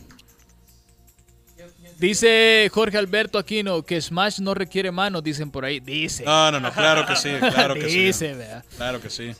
Dice 1.99 2.70
Jorge 2.72 2.97
Alberto 2.97 3.39
Aquino 3.39 3.82
que 3.82 4.01
Smash 4.01 4.39
no 4.39 4.55
requiere 4.55 4.93
manos, 4.93 5.24
dicen 5.24 5.51
por 5.51 5.64
ahí. 5.64 5.80
Dice. 5.80 6.24
No, 6.24 6.53
no, 6.53 6.61
no, 6.61 6.72
claro 6.72 7.05
que 7.05 7.16
sí, 7.16 7.30
claro 7.41 7.74
que 7.74 7.91
sí. 7.91 7.99
Dice, 8.07 8.34
vea. 8.34 8.64
Claro 8.76 9.01
que 9.01 9.11
sí. 9.11 9.32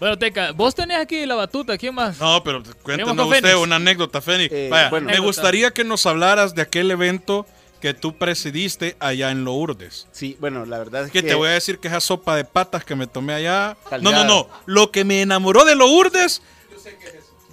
Bueno, 0.00 0.16
Teca, 0.18 0.52
vos 0.52 0.74
tenés 0.74 0.98
aquí 0.98 1.26
la 1.26 1.34
batuta, 1.34 1.76
¿quién 1.76 1.94
más? 1.94 2.18
No, 2.20 2.42
pero 2.44 2.62
cuéntanos 2.82 3.26
usted 3.26 3.42
Fénix. 3.42 3.58
una 3.62 3.76
anécdota, 3.76 4.20
Fénix. 4.20 4.52
Eh, 4.54 4.68
Vaya, 4.70 4.90
bueno. 4.90 5.08
me 5.10 5.18
gustaría 5.18 5.70
que 5.72 5.82
nos 5.84 6.06
hablaras 6.06 6.54
de 6.54 6.62
aquel 6.62 6.90
evento 6.90 7.46
que 7.80 7.94
tú 7.94 8.16
presidiste 8.16 8.96
allá 9.00 9.30
en 9.30 9.44
Lourdes. 9.44 10.06
Sí, 10.12 10.36
bueno, 10.40 10.66
la 10.66 10.78
verdad 10.78 11.04
es 11.06 11.12
Que 11.12 11.22
que... 11.22 11.28
te 11.28 11.34
voy 11.34 11.48
a 11.48 11.52
decir 11.52 11.78
que 11.78 11.88
esa 11.88 12.00
sopa 12.00 12.34
de 12.36 12.44
patas 12.44 12.84
que 12.84 12.94
me 12.96 13.06
tomé 13.06 13.34
allá. 13.34 13.76
No, 14.00 14.10
no, 14.12 14.24
no. 14.24 14.48
Lo 14.66 14.90
que 14.90 15.04
me 15.04 15.22
enamoró 15.22 15.64
de 15.64 15.74
Lourdes. 15.76 16.42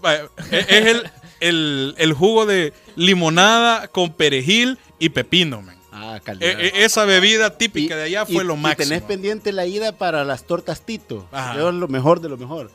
Vaya, 0.02 0.30
es 0.52 0.68
es 0.70 0.86
el, 0.88 1.12
el, 1.40 1.96
el 1.98 2.14
jugo 2.14 2.46
de 2.46 2.74
limonada 2.96 3.88
con 3.88 4.14
perejil 4.14 4.78
y 5.00 5.10
pepino, 5.10 5.62
man. 5.62 5.75
Ah, 5.98 6.18
E- 6.18 6.22
caldeada. 6.22 6.62
e- 6.62 6.84
esa 6.84 7.06
bebida 7.06 7.58
típica 7.58 7.94
Y- 7.96 7.98
de 7.98 8.04
allá 8.04 8.26
y- 8.28 8.34
fue 8.36 8.44
lo 8.44 8.56
y 8.56 8.58
máximo. 8.58 8.90
tenés 8.90 9.04
pendiente 9.04 9.52
la 9.52 9.66
ida 9.66 9.92
para 9.94 10.24
las 10.26 10.44
tortas 10.46 10.82
Tito. 10.82 11.28
Ajá. 11.32 11.54
Es 11.54 11.74
lo 11.74 11.88
mejor 11.88 12.20
de 12.22 12.30
lo 12.30 12.38
mejor. 12.38 12.70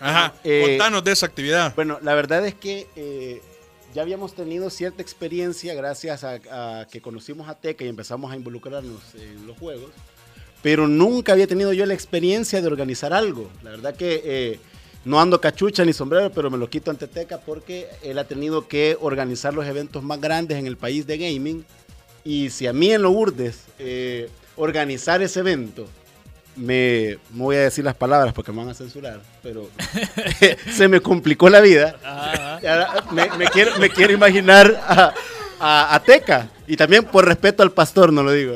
Ajá. 0.00 0.34
Eh, 0.44 0.64
Contanos 0.66 1.04
de 1.04 1.12
esa 1.12 1.26
actividad. 1.26 1.74
Bueno, 1.76 1.98
la 2.02 2.14
verdad 2.14 2.44
es 2.46 2.54
que 2.54 2.88
eh, 2.96 3.40
ya 3.94 4.02
habíamos 4.02 4.34
tenido 4.34 4.68
cierta 4.70 5.00
experiencia 5.02 5.74
gracias 5.74 6.24
a, 6.24 6.40
a 6.80 6.86
que 6.86 7.00
conocimos 7.00 7.48
a 7.48 7.54
Teca 7.54 7.84
y 7.84 7.88
empezamos 7.88 8.32
a 8.32 8.36
involucrarnos 8.36 9.00
en 9.14 9.46
los 9.46 9.56
juegos, 9.58 9.90
pero 10.62 10.88
nunca 10.88 11.32
había 11.32 11.46
tenido 11.46 11.72
yo 11.72 11.86
la 11.86 11.94
experiencia 11.94 12.60
de 12.60 12.66
organizar 12.66 13.12
algo. 13.12 13.48
La 13.62 13.70
verdad 13.70 13.94
que 13.94 14.22
eh, 14.24 14.60
no 15.04 15.20
ando 15.20 15.40
cachucha 15.40 15.84
ni 15.84 15.92
sombrero, 15.92 16.32
pero 16.32 16.50
me 16.50 16.58
lo 16.58 16.68
quito 16.68 16.90
ante 16.90 17.06
Teca 17.06 17.38
porque 17.40 17.88
él 18.02 18.18
ha 18.18 18.24
tenido 18.24 18.66
que 18.66 18.96
organizar 19.00 19.54
los 19.54 19.66
eventos 19.66 20.02
más 20.02 20.20
grandes 20.20 20.58
en 20.58 20.66
el 20.66 20.76
país 20.76 21.06
de 21.06 21.18
gaming. 21.18 21.64
Y 22.24 22.50
si 22.50 22.66
a 22.66 22.72
mí 22.72 22.92
en 22.92 23.02
Lourdes 23.02 23.60
eh, 23.78 24.28
organizar 24.56 25.22
ese 25.22 25.40
evento 25.40 25.88
me 26.54 27.16
no 27.32 27.44
voy 27.44 27.56
a 27.56 27.60
decir 27.60 27.82
las 27.84 27.94
palabras 27.94 28.34
porque 28.34 28.52
me 28.52 28.58
van 28.58 28.68
a 28.68 28.74
censurar, 28.74 29.20
pero 29.42 29.70
se 30.72 30.86
me 30.88 31.00
complicó 31.00 31.48
la 31.48 31.60
vida. 31.60 31.96
Me, 33.12 33.28
me 33.38 33.46
quiero, 33.46 33.78
me 33.78 33.88
quiero 33.88 34.12
imaginar 34.12 34.78
a, 34.86 35.14
a- 35.58 35.94
a 35.94 36.02
Teca. 36.02 36.48
Y 36.66 36.76
también 36.76 37.04
por 37.04 37.24
respeto 37.26 37.62
al 37.62 37.72
pastor, 37.72 38.12
no 38.12 38.22
lo 38.22 38.32
digo. 38.32 38.54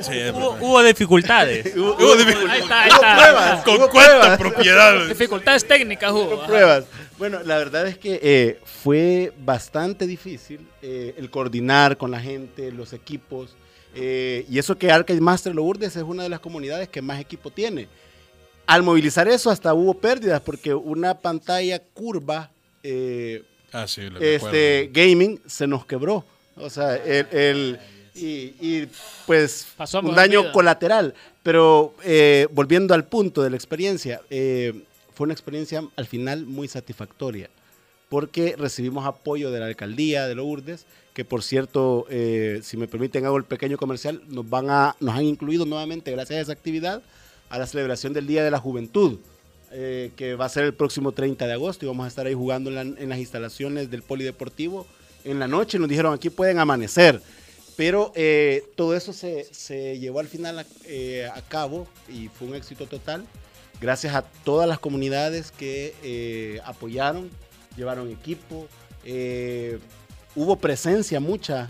Sí, 0.00 0.12
Hubo, 0.34 0.56
hubo 0.60 0.82
dificultades. 0.82 1.74
Hubo, 1.76 1.94
Hubo 1.96 2.16
dificultades. 2.16 2.50
Ahí 2.52 2.60
está, 2.60 2.82
ahí 2.82 2.88
hubo 2.90 2.94
está. 2.96 3.16
pruebas. 3.16 3.64
Con 3.64 3.76
hubo 3.76 3.88
cuánta 3.90 4.12
pruebas. 4.18 4.38
propiedad. 4.38 5.08
Dificultades 5.08 5.64
técnicas, 5.66 6.10
Hugo. 6.12 6.34
Hubo 6.34 6.46
pruebas. 6.46 6.84
Bueno, 7.18 7.40
la 7.44 7.56
verdad 7.58 7.86
es 7.86 7.98
que 7.98 8.18
eh, 8.22 8.58
fue 8.64 9.32
bastante 9.44 10.06
difícil 10.06 10.60
eh, 10.82 11.14
el 11.16 11.30
coordinar 11.30 11.96
con 11.96 12.10
la 12.10 12.20
gente, 12.20 12.72
los 12.72 12.92
equipos. 12.92 13.54
eh, 13.94 14.44
y 14.50 14.58
eso 14.58 14.76
que 14.78 14.90
Arcade 14.90 15.20
Master 15.20 15.54
Lourdes 15.54 15.94
es 15.96 16.02
una 16.02 16.22
de 16.22 16.28
las 16.28 16.40
comunidades 16.40 16.88
que 16.88 17.02
más 17.02 17.20
equipo 17.20 17.50
tiene. 17.50 17.88
Al 18.66 18.82
movilizar 18.82 19.28
eso 19.28 19.50
hasta 19.50 19.74
hubo 19.74 19.94
pérdidas 19.94 20.40
porque 20.40 20.72
una 20.72 21.18
pantalla 21.18 21.80
curva 21.92 22.50
eh, 22.82 23.42
Ah, 23.72 23.86
sí, 23.88 24.02
lo 24.02 24.20
este 24.20 24.90
gaming 24.92 25.40
se 25.46 25.66
nos 25.66 25.86
quebró. 25.86 26.24
O 26.56 26.68
sea, 26.68 26.96
el, 26.96 27.26
el- 27.32 27.78
y, 28.14 28.54
y, 28.60 28.88
pues 29.26 29.66
Pasó 29.76 30.00
un 30.00 30.14
daño 30.14 30.42
vida. 30.42 30.52
colateral. 30.52 31.14
Pero 31.42 31.94
eh, 32.04 32.46
volviendo 32.52 32.94
al 32.94 33.04
punto 33.06 33.42
de 33.42 33.50
la 33.50 33.56
experiencia, 33.56 34.20
eh, 34.30 34.72
fue 35.14 35.24
una 35.24 35.34
experiencia 35.34 35.82
al 35.96 36.06
final 36.06 36.46
muy 36.46 36.68
satisfactoria. 36.68 37.48
Porque 38.08 38.54
recibimos 38.58 39.06
apoyo 39.06 39.50
de 39.50 39.58
la 39.60 39.66
alcaldía 39.66 40.26
de 40.28 40.34
Lourdes, 40.34 40.84
que 41.14 41.24
por 41.24 41.42
cierto, 41.42 42.06
eh, 42.10 42.60
si 42.62 42.76
me 42.76 42.86
permiten 42.86 43.24
hago 43.24 43.36
el 43.38 43.44
pequeño 43.44 43.76
comercial, 43.78 44.22
nos, 44.28 44.48
van 44.48 44.68
a, 44.70 44.94
nos 45.00 45.14
han 45.14 45.24
incluido 45.24 45.64
nuevamente, 45.64 46.10
gracias 46.10 46.38
a 46.38 46.42
esa 46.42 46.52
actividad, 46.52 47.02
a 47.48 47.58
la 47.58 47.66
celebración 47.66 48.12
del 48.12 48.26
Día 48.26 48.44
de 48.44 48.50
la 48.50 48.58
Juventud 48.58 49.18
eh, 49.74 50.10
que 50.16 50.34
va 50.34 50.44
a 50.44 50.48
ser 50.50 50.64
el 50.64 50.74
próximo 50.74 51.12
30 51.12 51.46
de 51.46 51.52
agosto 51.54 51.84
y 51.86 51.88
vamos 51.88 52.04
a 52.04 52.08
estar 52.08 52.26
ahí 52.26 52.34
jugando 52.34 52.68
en, 52.68 52.74
la- 52.76 52.82
en 53.02 53.08
las 53.08 53.18
instalaciones 53.18 53.90
del 53.90 54.02
Polideportivo 54.02 54.86
en 55.24 55.38
la 55.38 55.48
noche. 55.48 55.78
Nos 55.78 55.88
dijeron 55.88 56.12
aquí 56.12 56.28
pueden 56.28 56.58
amanecer, 56.58 57.22
pero 57.76 58.12
eh, 58.14 58.64
todo 58.76 58.96
eso 58.96 59.12
se, 59.12 59.52
se 59.52 59.98
llevó 59.98 60.20
al 60.20 60.28
final 60.28 60.60
a, 60.60 60.66
eh, 60.84 61.28
a 61.32 61.40
cabo 61.42 61.86
y 62.08 62.28
fue 62.28 62.48
un 62.48 62.54
éxito 62.54 62.86
total. 62.86 63.24
Gracias 63.80 64.14
a 64.14 64.22
todas 64.22 64.68
las 64.68 64.78
comunidades 64.78 65.50
que 65.50 65.94
eh, 66.02 66.60
apoyaron, 66.64 67.30
llevaron 67.76 68.10
equipo. 68.10 68.68
hubo 70.34 70.56
presencia 70.56 71.18
mucha. 71.20 71.68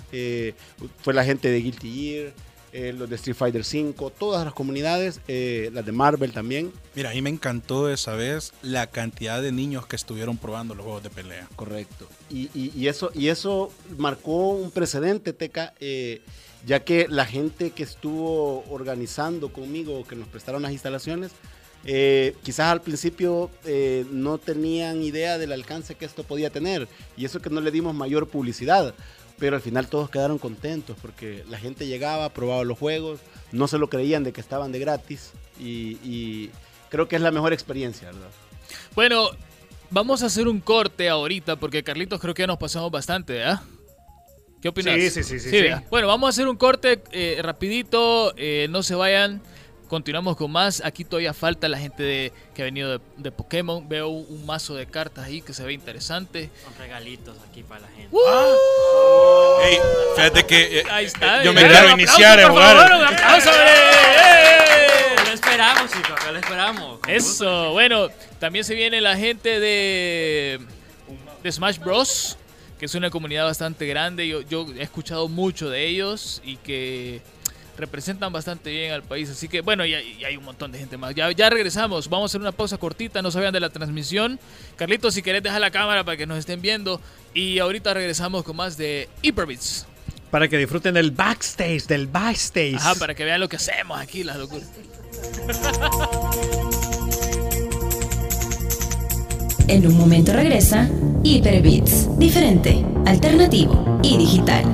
fue 1.02 1.14
la 1.14 1.24
gente 1.24 1.48
de 1.48 1.60
Guilty 1.60 1.90
Gear, 1.90 2.32
eh, 2.72 2.92
los 2.96 3.08
de 3.10 3.16
Street 3.16 3.36
Fighter 3.36 3.64
5, 3.64 4.10
todas 4.10 4.44
las 4.44 4.54
comunidades, 4.54 5.20
eh, 5.28 5.70
las 5.72 5.84
de 5.84 5.92
Marvel 5.92 6.32
también. 6.32 6.72
Mira, 6.94 7.10
a 7.10 7.12
mí 7.14 7.20
me 7.22 7.30
encantó 7.30 7.90
esa 7.90 8.14
vez 8.14 8.52
la 8.62 8.86
cantidad 8.86 9.42
de 9.42 9.52
niños 9.52 9.86
que 9.86 9.96
estuvieron 9.96 10.38
probando 10.38 10.74
los 10.74 10.84
juegos 10.84 11.02
de 11.02 11.10
pelea. 11.10 11.48
Correcto. 11.56 12.08
Y, 12.30 12.50
y- 12.54 12.72
y 12.74 12.88
eso, 12.88 13.10
y 13.14 13.28
eso 13.28 13.70
marcó 13.98 14.48
un 14.50 14.70
precedente, 14.70 15.32
Teca, 15.32 15.74
eh, 15.80 16.22
ya 16.66 16.80
que 16.84 17.06
la 17.08 17.26
gente 17.26 17.70
que 17.72 17.82
estuvo 17.82 18.64
organizando 18.70 19.52
conmigo, 19.52 20.06
que 20.06 20.16
nos 20.16 20.28
prestaron 20.28 20.62
las 20.62 20.72
instalaciones, 20.72 21.32
eh, 21.84 22.36
quizás 22.44 22.66
al 22.70 22.80
principio 22.80 23.50
eh, 23.64 24.06
no 24.12 24.38
tenían 24.38 25.02
idea 25.02 25.36
del 25.38 25.50
alcance 25.50 25.96
que 25.96 26.04
esto 26.04 26.22
podía 26.22 26.48
tener. 26.50 26.86
Y 27.16 27.24
eso 27.24 27.40
que 27.42 27.50
no 27.50 27.60
le 27.60 27.72
dimos 27.72 27.92
mayor 27.94 28.28
publicidad. 28.28 28.94
Pero 29.42 29.56
al 29.56 29.62
final 29.62 29.88
todos 29.88 30.08
quedaron 30.08 30.38
contentos 30.38 30.96
porque 31.02 31.42
la 31.50 31.58
gente 31.58 31.88
llegaba, 31.88 32.28
probaba 32.28 32.62
los 32.62 32.78
juegos, 32.78 33.18
no 33.50 33.66
se 33.66 33.76
lo 33.76 33.88
creían 33.88 34.22
de 34.22 34.32
que 34.32 34.40
estaban 34.40 34.70
de 34.70 34.78
gratis. 34.78 35.32
Y, 35.58 35.98
y 36.04 36.50
creo 36.90 37.08
que 37.08 37.16
es 37.16 37.22
la 37.22 37.32
mejor 37.32 37.52
experiencia, 37.52 38.06
¿verdad? 38.12 38.30
Bueno, 38.94 39.30
vamos 39.90 40.22
a 40.22 40.26
hacer 40.26 40.46
un 40.46 40.60
corte 40.60 41.08
ahorita 41.08 41.56
porque 41.56 41.82
Carlitos 41.82 42.20
creo 42.20 42.34
que 42.34 42.44
ya 42.44 42.46
nos 42.46 42.58
pasamos 42.58 42.92
bastante, 42.92 43.32
¿verdad? 43.32 43.62
¿Qué 44.60 44.68
opinas? 44.68 44.94
Sí, 44.94 45.10
sí, 45.10 45.24
sí, 45.24 45.40
sí. 45.40 45.50
Bueno, 45.90 46.06
vamos 46.06 46.28
a 46.28 46.30
hacer 46.30 46.46
un 46.46 46.56
corte 46.56 47.02
eh, 47.10 47.40
rapidito, 47.42 48.34
eh, 48.36 48.68
no 48.70 48.84
se 48.84 48.94
vayan. 48.94 49.42
Continuamos 49.92 50.36
con 50.38 50.50
más. 50.50 50.80
Aquí 50.82 51.04
todavía 51.04 51.34
falta 51.34 51.68
la 51.68 51.76
gente 51.76 52.02
de, 52.02 52.32
que 52.54 52.62
ha 52.62 52.64
venido 52.64 52.96
de, 52.96 53.04
de 53.18 53.30
Pokémon. 53.30 53.86
Veo 53.86 54.08
un, 54.08 54.46
mazo 54.46 54.74
de 54.74 54.86
cartas 54.86 55.26
ahí 55.26 55.42
que 55.42 55.52
se 55.52 55.62
ve 55.64 55.74
interesante. 55.74 56.48
Con 56.64 56.74
regalitos 56.78 57.36
aquí 57.46 57.62
para 57.62 57.82
la 57.82 57.88
gente. 57.88 58.16
Ey, 59.66 59.78
fíjate 60.16 60.46
que 60.46 60.78
eh, 60.78 60.84
Ahí 60.90 61.04
está. 61.04 61.44
yo 61.44 61.52
me 61.52 61.60
eh, 61.60 61.68
quiero 61.68 61.92
un 61.92 62.00
iniciar 62.00 62.40
a 62.40 62.48
jugar. 62.48 62.88
favor, 62.88 63.00
un 63.00 63.04
aplauso, 63.04 63.50
¡eh! 63.52 65.14
Lo 65.26 65.32
esperamos, 65.34 65.92
chicos, 65.92 66.32
lo 66.32 66.38
esperamos. 66.38 66.90
Gusto. 66.92 67.10
Eso, 67.10 67.72
bueno, 67.72 68.08
también 68.38 68.64
se 68.64 68.74
viene 68.74 68.98
la 69.02 69.18
gente 69.18 69.60
de, 69.60 70.58
de 71.42 71.52
Smash 71.52 71.78
Bros, 71.80 72.38
que 72.78 72.86
es 72.86 72.94
una 72.94 73.10
comunidad 73.10 73.44
bastante 73.44 73.84
grande. 73.86 74.26
Yo, 74.26 74.40
yo 74.40 74.64
he 74.74 74.82
escuchado 74.84 75.28
mucho 75.28 75.68
de 75.68 75.84
ellos 75.84 76.40
y 76.42 76.56
que 76.56 77.20
representan 77.76 78.32
bastante 78.32 78.70
bien 78.70 78.92
al 78.92 79.02
país. 79.02 79.28
Así 79.30 79.48
que, 79.48 79.60
bueno, 79.60 79.84
y, 79.84 79.94
hay- 79.94 80.16
y 80.20 80.24
hay 80.24 80.36
un 80.36 80.44
montón 80.44 80.72
de 80.72 80.78
gente 80.78 80.96
más. 80.96 81.14
Ya, 81.14 81.30
ya 81.32 81.48
regresamos, 81.50 82.08
vamos 82.08 82.30
a 82.30 82.32
hacer 82.32 82.40
una 82.40 82.52
pausa 82.52 82.76
cortita, 82.78 83.22
no 83.22 83.30
vayan 83.30 83.52
de 83.52 83.60
la 83.60 83.70
transmisión. 83.70 84.38
Carlitos, 84.76 85.14
si 85.14 85.22
querés, 85.22 85.42
deja 85.42 85.58
la 85.58 85.70
cámara 85.70 86.04
para 86.04 86.16
que 86.16 86.26
nos 86.26 86.38
estén 86.38 86.60
viendo. 86.62 87.00
Y 87.34 87.58
ahorita 87.58 87.94
regresamos 87.94 88.42
con 88.44 88.56
más 88.56 88.76
de 88.76 89.08
Hyperbits. 89.22 89.86
Para 90.30 90.48
que 90.48 90.56
disfruten 90.58 90.94
del 90.94 91.10
backstage, 91.10 91.86
del 91.86 92.06
backstage. 92.06 92.76
Ajá, 92.76 92.94
para 92.94 93.14
que 93.14 93.24
vean 93.24 93.40
lo 93.40 93.48
que 93.48 93.56
hacemos 93.56 94.00
aquí, 94.00 94.24
las 94.24 94.36
locuras. 94.38 94.68
En 99.68 99.86
un 99.86 99.96
momento 99.96 100.32
regresa 100.32 100.88
Hyperbits, 101.22 102.18
diferente, 102.18 102.84
alternativo 103.06 103.98
y 104.02 104.18
digital. 104.18 104.64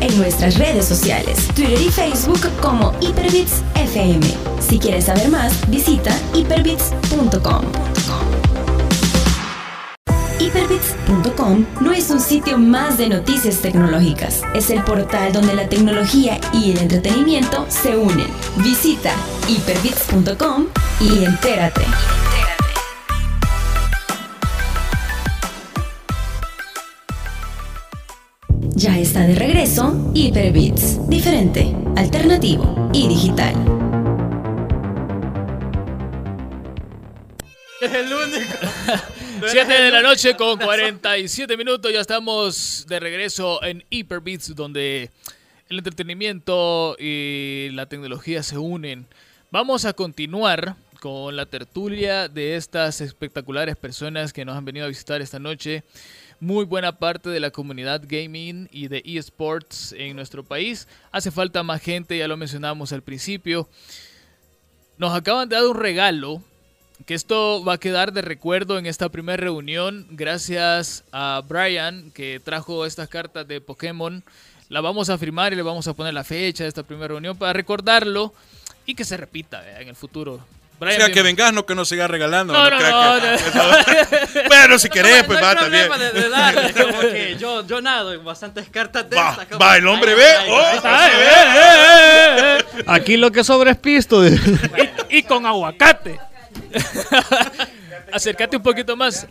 En 0.00 0.16
nuestras 0.18 0.56
redes 0.56 0.86
sociales, 0.86 1.48
Twitter 1.54 1.80
y 1.80 1.90
Facebook 1.90 2.40
como 2.60 2.92
Hyperbits 3.00 3.62
FM. 3.74 4.24
Si 4.60 4.78
quieres 4.78 5.06
saber 5.06 5.28
más, 5.28 5.68
visita 5.68 6.16
hyperbits.com. 6.32 7.64
Hyperbits.com 10.38 11.64
no 11.80 11.92
es 11.92 12.10
un 12.10 12.20
sitio 12.20 12.56
más 12.56 12.98
de 12.98 13.08
noticias 13.08 13.58
tecnológicas, 13.58 14.42
es 14.54 14.70
el 14.70 14.82
portal 14.84 15.32
donde 15.32 15.54
la 15.54 15.68
tecnología 15.68 16.38
y 16.52 16.70
el 16.70 16.78
entretenimiento 16.78 17.66
se 17.68 17.96
unen. 17.96 18.28
Visita 18.58 19.12
hyperbits.com 19.48 20.66
y 21.00 21.24
entérate. 21.24 21.82
Ya 28.76 28.98
está 28.98 29.20
de 29.20 29.36
regreso 29.36 30.10
Hyperbits. 30.14 31.08
Diferente, 31.08 31.72
alternativo 31.96 32.90
y 32.92 33.06
digital. 33.06 33.54
El 37.80 38.12
único. 38.12 38.58
7 39.46 39.72
de 39.72 39.90
la 39.92 40.02
noche 40.02 40.34
con 40.34 40.58
47 40.58 41.56
minutos. 41.56 41.92
Ya 41.92 42.00
estamos 42.00 42.84
de 42.88 42.98
regreso 42.98 43.62
en 43.62 43.84
Hyperbeats, 43.90 44.56
donde 44.56 45.10
el 45.68 45.78
entretenimiento 45.78 46.96
y 46.98 47.68
la 47.74 47.86
tecnología 47.86 48.42
se 48.42 48.58
unen. 48.58 49.06
Vamos 49.52 49.84
a 49.84 49.92
continuar 49.92 50.74
con 51.00 51.36
la 51.36 51.46
tertulia 51.46 52.26
de 52.26 52.56
estas 52.56 53.00
espectaculares 53.00 53.76
personas 53.76 54.32
que 54.32 54.44
nos 54.44 54.56
han 54.56 54.64
venido 54.64 54.86
a 54.86 54.88
visitar 54.88 55.20
esta 55.20 55.38
noche. 55.38 55.84
Muy 56.44 56.66
buena 56.66 56.98
parte 56.98 57.30
de 57.30 57.40
la 57.40 57.50
comunidad 57.50 58.02
gaming 58.06 58.68
y 58.70 58.88
de 58.88 59.00
esports 59.02 59.94
en 59.96 60.14
nuestro 60.14 60.44
país. 60.44 60.86
Hace 61.10 61.30
falta 61.30 61.62
más 61.62 61.80
gente, 61.80 62.18
ya 62.18 62.28
lo 62.28 62.36
mencionamos 62.36 62.92
al 62.92 63.00
principio. 63.00 63.66
Nos 64.98 65.14
acaban 65.14 65.48
de 65.48 65.56
dar 65.56 65.64
un 65.64 65.74
regalo 65.74 66.42
que 67.06 67.14
esto 67.14 67.64
va 67.64 67.72
a 67.72 67.78
quedar 67.78 68.12
de 68.12 68.20
recuerdo 68.20 68.76
en 68.76 68.84
esta 68.84 69.08
primera 69.08 69.38
reunión 69.38 70.06
gracias 70.10 71.04
a 71.12 71.40
Brian 71.48 72.10
que 72.10 72.42
trajo 72.44 72.84
estas 72.84 73.08
cartas 73.08 73.48
de 73.48 73.62
Pokémon. 73.62 74.22
La 74.68 74.82
vamos 74.82 75.08
a 75.08 75.16
firmar 75.16 75.54
y 75.54 75.56
le 75.56 75.62
vamos 75.62 75.88
a 75.88 75.94
poner 75.94 76.12
la 76.12 76.24
fecha 76.24 76.64
de 76.64 76.68
esta 76.68 76.82
primera 76.82 77.08
reunión 77.08 77.38
para 77.38 77.54
recordarlo 77.54 78.34
y 78.84 78.94
que 78.94 79.06
se 79.06 79.16
repita 79.16 79.62
¿verdad? 79.62 79.80
en 79.80 79.88
el 79.88 79.96
futuro. 79.96 80.44
Brian, 80.80 81.00
o 81.00 81.04
sea, 81.04 81.14
que 81.14 81.22
vengas, 81.22 81.52
no 81.52 81.64
que 81.64 81.74
nos 81.74 81.88
sigas 81.88 82.10
regalando. 82.10 82.52
No, 82.52 82.68
no, 82.68 82.70
no, 82.70 82.78
que- 82.78 83.36
no. 83.54 84.44
Pero 84.48 84.78
si 84.78 84.88
querés, 84.88 85.18
No, 85.22 85.26
pues 85.26 85.38
no 85.40 85.44
va 85.44 85.50
hay 85.52 85.56
también. 85.56 85.86
problema 85.88 86.12
de, 86.12 86.20
de 86.20 86.28
darle, 86.28 86.72
como 86.84 87.00
que 87.00 87.36
yo, 87.38 87.66
yo 87.66 87.80
nado 87.80 88.12
en 88.12 88.24
bastantes 88.24 88.68
cartas 88.70 89.08
de 89.08 89.16
Va, 89.16 89.36
estas, 89.40 89.60
va, 89.60 89.76
el 89.76 89.86
hombre 89.86 90.14
ve. 90.14 90.24
Aquí 92.86 93.16
lo 93.16 93.30
que 93.30 93.44
sobra 93.44 93.70
es 93.70 93.78
pisto. 93.78 94.22
Y 95.08 95.22
con 95.22 95.46
aguacate. 95.46 96.18
Acércate 98.12 98.56
un 98.56 98.62
poquito 98.62 98.96
más. 98.96 99.26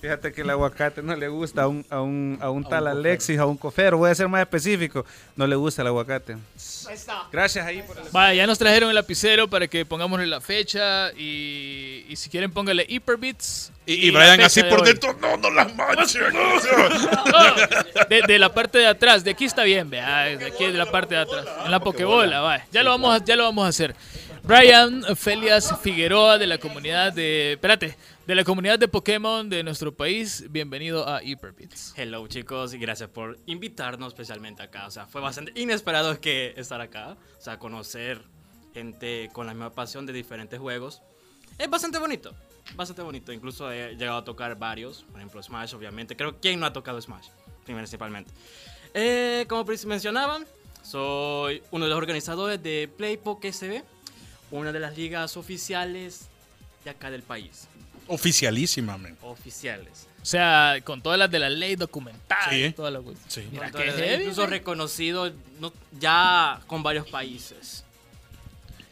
Fíjate 0.00 0.30
que 0.32 0.42
el 0.42 0.50
aguacate 0.50 1.02
no 1.02 1.16
le 1.16 1.26
gusta 1.28 1.62
a 1.62 1.68
un, 1.68 1.84
a 1.88 2.02
un, 2.02 2.38
a 2.42 2.50
un 2.50 2.68
tal 2.68 2.86
Alexis, 2.86 3.38
a 3.38 3.46
un 3.46 3.56
cofero. 3.56 3.96
Voy 3.96 4.10
a 4.10 4.14
ser 4.14 4.28
más 4.28 4.42
específico. 4.42 5.06
No 5.36 5.46
le 5.46 5.56
gusta 5.56 5.80
el 5.80 5.88
aguacate. 5.88 6.36
Gracias 7.32 7.66
ahí 7.66 7.82
por 7.82 7.96
el... 7.98 8.04
Vaya, 8.12 8.34
ya 8.34 8.46
nos 8.46 8.58
trajeron 8.58 8.90
el 8.90 8.94
lapicero 8.94 9.48
para 9.48 9.66
que 9.66 9.86
pongámosle 9.86 10.26
la 10.26 10.40
fecha 10.42 11.10
y, 11.12 12.04
y 12.08 12.16
si 12.16 12.28
quieren 12.28 12.52
póngale 12.52 12.84
Hyperbits. 12.86 13.72
Y, 13.86 14.08
y 14.08 14.10
Brian 14.10 14.40
así 14.42 14.62
de 14.62 14.68
por 14.68 14.80
hoy. 14.80 14.88
dentro, 14.88 15.16
no, 15.20 15.36
no 15.38 15.50
las 15.50 15.74
manches. 15.74 16.22
No, 16.32 18.04
de, 18.08 18.22
de 18.26 18.38
la 18.38 18.52
parte 18.52 18.78
de 18.78 18.86
atrás, 18.88 19.24
de 19.24 19.30
aquí 19.30 19.46
está 19.46 19.62
bien, 19.62 19.88
vea, 19.88 20.24
de 20.36 20.46
aquí 20.46 20.66
de 20.66 20.72
la 20.72 20.86
parte 20.90 21.14
de 21.14 21.22
atrás, 21.22 21.46
en 21.64 21.70
la 21.70 21.80
pokebola, 21.80 22.40
vaya. 22.40 22.66
Ya 22.70 22.82
lo 22.82 22.90
vamos 22.90 23.14
a, 23.20 23.24
ya 23.24 23.34
lo 23.34 23.44
vamos 23.44 23.64
a 23.64 23.68
hacer. 23.68 23.94
Brian 24.42 25.02
Felias 25.16 25.74
Figueroa 25.82 26.38
de 26.38 26.46
la 26.46 26.58
comunidad 26.58 27.12
de, 27.12 27.54
espérate, 27.54 27.96
de 28.26 28.34
la 28.34 28.42
comunidad 28.42 28.76
de 28.76 28.88
Pokémon 28.88 29.48
de 29.48 29.62
nuestro 29.62 29.96
país, 29.96 30.46
bienvenido 30.50 31.08
a 31.08 31.22
Hyperbits. 31.22 31.94
Hello 31.96 32.26
chicos 32.26 32.74
y 32.74 32.78
gracias 32.78 33.08
por 33.08 33.38
invitarnos 33.46 34.08
especialmente 34.08 34.64
acá. 34.64 34.88
O 34.88 34.90
sea, 34.90 35.06
fue 35.06 35.20
bastante 35.20 35.52
inesperado 35.54 36.20
que 36.20 36.52
estar 36.56 36.80
acá. 36.80 37.16
O 37.38 37.40
sea, 37.40 37.60
conocer 37.60 38.20
gente 38.74 39.30
con 39.32 39.46
la 39.46 39.54
misma 39.54 39.70
pasión 39.70 40.06
de 40.06 40.12
diferentes 40.12 40.58
juegos. 40.58 41.02
Es 41.56 41.70
bastante 41.70 41.98
bonito. 41.98 42.34
Bastante 42.74 43.02
bonito. 43.02 43.32
Incluso 43.32 43.70
he 43.70 43.94
llegado 43.94 44.18
a 44.18 44.24
tocar 44.24 44.58
varios. 44.58 45.04
Por 45.04 45.20
ejemplo, 45.20 45.40
Smash, 45.40 45.74
obviamente. 45.74 46.16
Creo 46.16 46.40
¿quién 46.40 46.58
no 46.58 46.66
ha 46.66 46.72
tocado 46.72 47.00
Smash? 47.00 47.28
Principalmente. 47.64 48.32
Eh, 48.92 49.46
como 49.48 49.64
mencionaban, 49.86 50.44
soy 50.82 51.62
uno 51.70 51.84
de 51.84 51.90
los 51.90 51.96
organizadores 51.96 52.60
de 52.60 52.90
Play 52.96 53.20
SB. 53.52 53.84
Una 54.50 54.72
de 54.72 54.80
las 54.80 54.96
ligas 54.96 55.36
oficiales 55.36 56.26
de 56.82 56.90
acá 56.90 57.12
del 57.12 57.22
país. 57.22 57.68
Oficialísima, 58.08 58.96
man. 58.98 59.16
Oficiales. 59.22 60.06
O 60.22 60.26
sea, 60.28 60.76
con 60.82 61.02
todas 61.02 61.18
las 61.18 61.30
de 61.30 61.38
la 61.38 61.48
ley 61.48 61.76
documentada 61.76 62.52
y 62.54 62.66
Sí. 62.66 62.72
toda 62.72 62.90
la. 62.90 63.00
Sí. 63.28 63.46
Mira 63.52 63.66
Entonces, 63.66 63.94
qué 63.94 64.02
heavy, 64.02 64.22
incluso 64.24 64.40
man. 64.42 64.50
reconocido 64.50 65.32
no- 65.60 65.72
ya 66.00 66.60
con 66.66 66.82
varios 66.82 67.06
países. 67.08 67.84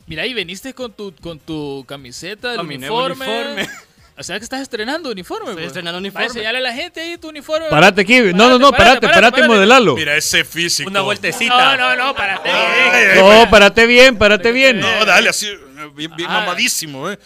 Mira, 0.06 0.26
y 0.26 0.34
veniste 0.34 0.74
con 0.74 0.92
tu, 0.92 1.14
con 1.16 1.38
tu 1.38 1.84
camiseta, 1.88 2.54
el 2.54 2.60
uniforme. 2.60 3.24
uniforme. 3.26 3.68
O 4.16 4.22
sea 4.22 4.38
que 4.38 4.44
estás 4.44 4.60
estrenando 4.60 5.10
uniforme, 5.10 5.46
Estoy 5.46 5.54
pues. 5.56 5.66
estrenando 5.68 5.98
uniforme. 5.98 6.26
enseñale 6.28 6.58
a 6.58 6.60
la 6.60 6.72
gente 6.72 7.00
ahí 7.00 7.18
tu 7.18 7.30
uniforme. 7.30 7.68
Parate 7.68 8.02
aquí. 8.02 8.20
No, 8.32 8.48
no, 8.48 8.60
no, 8.60 8.70
parate, 8.70 9.08
parate, 9.08 9.40
y 9.40 9.48
modelalo. 9.48 9.96
Mira 9.96 10.16
ese 10.16 10.44
físico. 10.44 10.88
Una 10.88 11.00
vueltecita. 11.00 11.76
No, 11.76 11.96
no, 11.96 11.96
no, 12.04 12.14
párate. 12.14 12.48
Ay, 12.48 13.08
ay, 13.16 13.18
No, 13.18 13.50
parate 13.50 13.86
bien, 13.86 14.16
parate 14.16 14.52
bien. 14.52 14.78
No, 14.78 15.04
dale 15.04 15.30
así, 15.30 15.48
bien, 15.92 16.10
bien 16.16 16.30
Ah. 16.30 16.40
mamadísimo, 16.40 17.10
eh. 17.10 17.18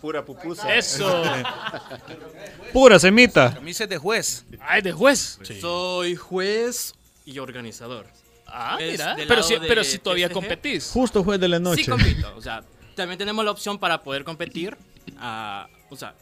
Pura 0.00 0.24
pupusa. 0.24 0.74
Eso. 0.74 1.22
Pura 2.72 2.98
semita. 2.98 3.54
Camisas 3.54 3.88
de 3.88 3.98
juez. 3.98 4.44
Ay, 4.60 4.82
de 4.82 4.92
juez. 4.92 5.38
Soy 5.60 6.16
juez 6.16 6.94
y 7.24 7.38
organizador. 7.38 8.06
Ah, 8.46 8.76
Es 8.80 8.92
mira. 8.92 9.16
Pero 9.26 9.42
si, 9.42 9.56
pero 9.58 9.84
si 9.84 9.98
todavía 9.98 10.28
TCG. 10.28 10.34
competís. 10.34 10.90
Justo 10.92 11.24
juez 11.24 11.40
de 11.40 11.48
la 11.48 11.58
noche. 11.58 11.84
Sí 11.84 11.90
compito. 11.90 12.32
O 12.36 12.40
sea, 12.40 12.62
también 12.94 13.18
tenemos 13.18 13.44
la 13.44 13.50
opción 13.50 13.78
para 13.78 14.02
poder 14.02 14.24
competir. 14.24 14.76
ah, 15.18 15.66
o 15.90 15.96
sea, 15.96 16.14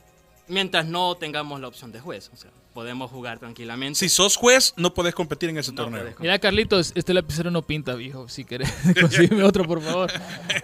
mientras 0.48 0.86
no 0.86 1.16
tengamos 1.16 1.60
la 1.60 1.68
opción 1.68 1.92
de 1.92 2.00
juez. 2.00 2.30
O 2.32 2.36
sea, 2.36 2.50
podemos 2.74 3.10
jugar 3.10 3.38
tranquilamente. 3.38 3.98
Si 4.00 4.08
sos 4.08 4.36
juez, 4.36 4.74
no 4.76 4.92
podés 4.92 5.14
competir 5.14 5.48
en 5.48 5.56
ese 5.56 5.70
No 5.70 5.84
torneo. 5.84 6.12
Mira, 6.18 6.38
Carlitos, 6.38 6.92
este 6.96 7.14
lapicero 7.14 7.50
no 7.50 7.62
pinta, 7.62 7.94
viejo. 7.94 8.28
Si 8.28 8.44
querés, 8.44 8.70
consígueme 9.00 9.44
otro, 9.44 9.64
por 9.64 9.80
favor. 9.80 10.12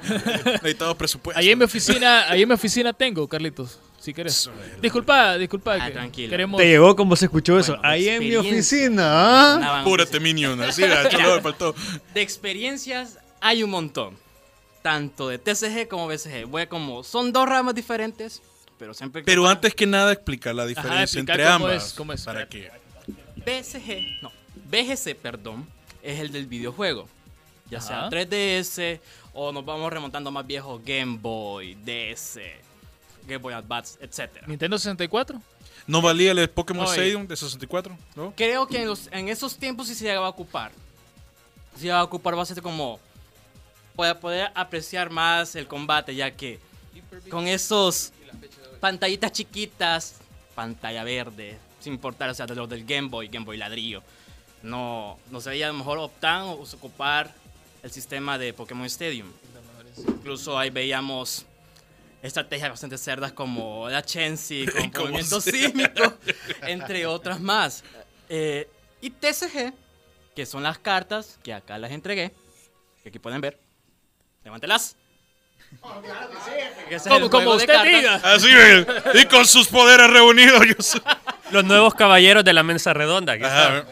Necesitamos 0.45 0.97
presupuesto. 0.97 1.39
Ahí 1.39 1.51
en 1.51 1.59
mi 1.59 1.65
oficina, 1.65 2.29
ahí 2.29 2.43
en 2.43 2.49
mi 2.49 2.55
oficina 2.55 2.93
tengo, 2.93 3.27
Carlitos. 3.29 3.79
Si 4.01 4.13
querés. 4.13 4.35
Eso. 4.35 4.51
Disculpa, 4.83 5.39
disculpa. 5.39 5.75
Ah, 5.75 5.87
que 5.87 5.93
tranquilo. 5.93 6.31
Queremos... 6.31 6.59
Te 6.59 6.67
llegó 6.67 6.97
como 6.97 7.15
se 7.17 7.27
escuchó 7.27 7.59
eso. 7.59 7.75
Bueno, 7.75 7.89
Ahí 7.89 8.09
en 8.09 8.21
mi 8.21 8.35
oficina. 8.35 9.03
¿ah? 9.05 9.57
Una 9.57 9.81
Apúrate, 9.83 10.19
Minion. 10.19 10.61
Así, 10.63 10.83
me 10.83 11.41
faltó. 11.41 11.75
De 12.13 12.23
experiencias 12.23 13.19
hay 13.41 13.63
un 13.63 13.71
montón. 13.71 14.17
Tanto 14.83 15.29
de 15.29 15.39
TCG 15.39 15.87
como 15.89 16.09
BCG. 16.09 16.47
Voy 16.47 16.63
a 16.63 16.69
como, 16.69 17.05
son 17.05 17.33
dos 17.33 17.47
ramas 17.47 17.75
diferentes, 17.75 18.41
pero 18.81 18.95
siempre... 18.95 19.23
Pero 19.23 19.47
antes 19.47 19.75
que 19.75 19.87
nada, 19.87 20.11
explica 20.11 20.53
la 20.55 20.65
diferencia 20.67 21.21
entre 21.21 21.45
cómo 21.45 21.55
ambas. 21.55 21.87
es, 21.89 21.93
cómo 21.93 22.13
es. 22.15 22.25
¿Para 22.25 22.49
qué? 22.49 22.71
BCG, 23.37 24.23
no, 24.23 24.33
BGC, 24.71 25.15
perdón, 25.17 25.69
es 26.03 26.19
el 26.19 26.33
del 26.33 26.47
videojuego. 26.47 27.07
Ya 27.71 27.81
sea 27.81 28.07
Ajá. 28.07 28.11
3DS 28.11 28.99
o 29.35 29.53
nos 29.53 29.65
vamos 29.65 29.93
remontando 29.93 30.31
más 30.33 30.45
viejos 30.47 30.81
Game 30.85 31.19
Boy, 31.21 31.75
DS, 31.77 32.39
Game 33.27 33.37
Boy 33.39 33.53
Advance, 33.55 33.99
etc. 34.03 34.47
Nintendo 34.47 34.77
64. 34.79 35.41
¿No 35.87 36.01
valía 36.03 36.33
el 36.33 36.51
Pokémon. 36.51 36.87
Stadium 36.87 37.27
de 37.27 37.37
64? 37.37 37.97
¿No? 38.17 38.33
Creo 38.37 38.67
que 38.67 38.81
en, 38.83 38.89
los- 38.89 39.09
en 39.13 39.29
esos 39.29 39.57
tiempos 39.57 39.89
sí 39.89 39.95
se 39.95 40.05
llegaba 40.05 40.27
a 40.27 40.31
ocupar. 40.31 40.73
Se 41.77 41.83
llegaba 41.83 42.01
a 42.01 42.05
ocupar 42.05 42.35
bastante 42.35 42.63
como 42.63 42.99
para 43.95 44.19
poder 44.19 44.51
apreciar 44.55 45.11
más 45.11 45.55
el 45.55 45.67
combate, 45.67 46.15
ya 46.15 46.31
que 46.31 46.59
con 47.31 47.47
esos 47.47 48.13
pantallitas 48.81 49.33
chiquitas, 49.33 50.17
pantalla 50.55 51.05
verde, 51.05 51.59
sin 51.81 51.95
importar, 51.95 52.31
o 52.31 52.35
sea, 52.35 52.47
de 52.47 52.55
los 52.55 52.69
del 52.69 52.85
Game 52.85 53.09
Boy, 53.09 53.29
Game 53.29 53.45
Boy 53.45 53.57
ladrillo, 53.57 54.03
no, 54.63 55.19
no 55.31 55.41
se 55.41 55.51
veía 55.51 55.67
a 55.67 55.73
lo 55.73 55.79
mejor 55.79 55.99
optar 55.99 56.43
o 56.43 56.63
ocupar 56.63 57.33
el 57.83 57.91
sistema 57.91 58.39
de 58.39 58.53
Pokémon 58.53 58.87
Stadium. 58.87 59.31
Incluso 59.97 60.59
ahí 60.59 60.71
veíamos 60.71 61.47
estrategias 62.23 62.71
bastante 62.71 62.99
cerdas 62.99 63.33
como 63.33 63.89
la 63.89 64.03
Chensi, 64.03 64.67
con 64.67 64.91
¿Cómo 64.91 65.05
movimiento 65.05 65.41
sísmico, 65.41 66.15
entre 66.63 67.07
otras 67.07 67.41
más. 67.41 67.83
Eh, 68.29 68.69
y 69.01 69.11
TCG, 69.11 69.73
que 70.35 70.47
son 70.47 70.63
las 70.63 70.79
cartas 70.79 71.39
que 71.43 71.55
acá 71.55 71.79
las 71.79 71.91
entregué, 71.91 72.33
que 73.03 73.09
aquí 73.09 73.19
pueden 73.19 73.41
ver. 73.41 73.59
Levántelas. 74.45 74.97
Que 76.89 76.97
ese 76.97 76.97
es 76.97 77.07
el 77.07 77.13
Como, 77.13 77.31
como 77.31 77.43
juego 77.45 77.51
de 77.53 77.57
usted 77.65 77.73
cartas. 77.75 77.93
diga. 77.93 78.15
Así, 78.35 78.49
eh, 78.51 78.87
y 79.23 79.25
con 79.27 79.47
sus 79.47 79.69
poderes 79.69 80.11
reunidos. 80.11 80.63
Yo 80.67 80.75
soy- 80.83 81.03
Los 81.53 81.65
nuevos 81.65 81.95
caballeros 81.95 82.45
de 82.45 82.53
la 82.53 82.63
mesa 82.63 82.93
redonda. 82.93 83.33
aquí 83.35 83.45
Ajá. 83.45 83.85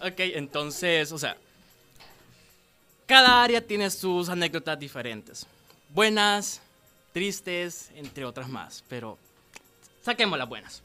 Ok, 0.00 0.14
entonces, 0.18 1.10
o 1.12 1.18
sea, 1.18 1.36
cada 3.06 3.42
área 3.42 3.60
tiene 3.60 3.90
sus 3.90 4.28
anécdotas 4.28 4.78
diferentes. 4.78 5.46
Buenas, 5.92 6.60
tristes, 7.12 7.90
entre 7.96 8.24
otras 8.24 8.48
más. 8.48 8.84
Pero 8.88 9.18
saquemos 10.02 10.38
las 10.38 10.48
buenas. 10.48 10.82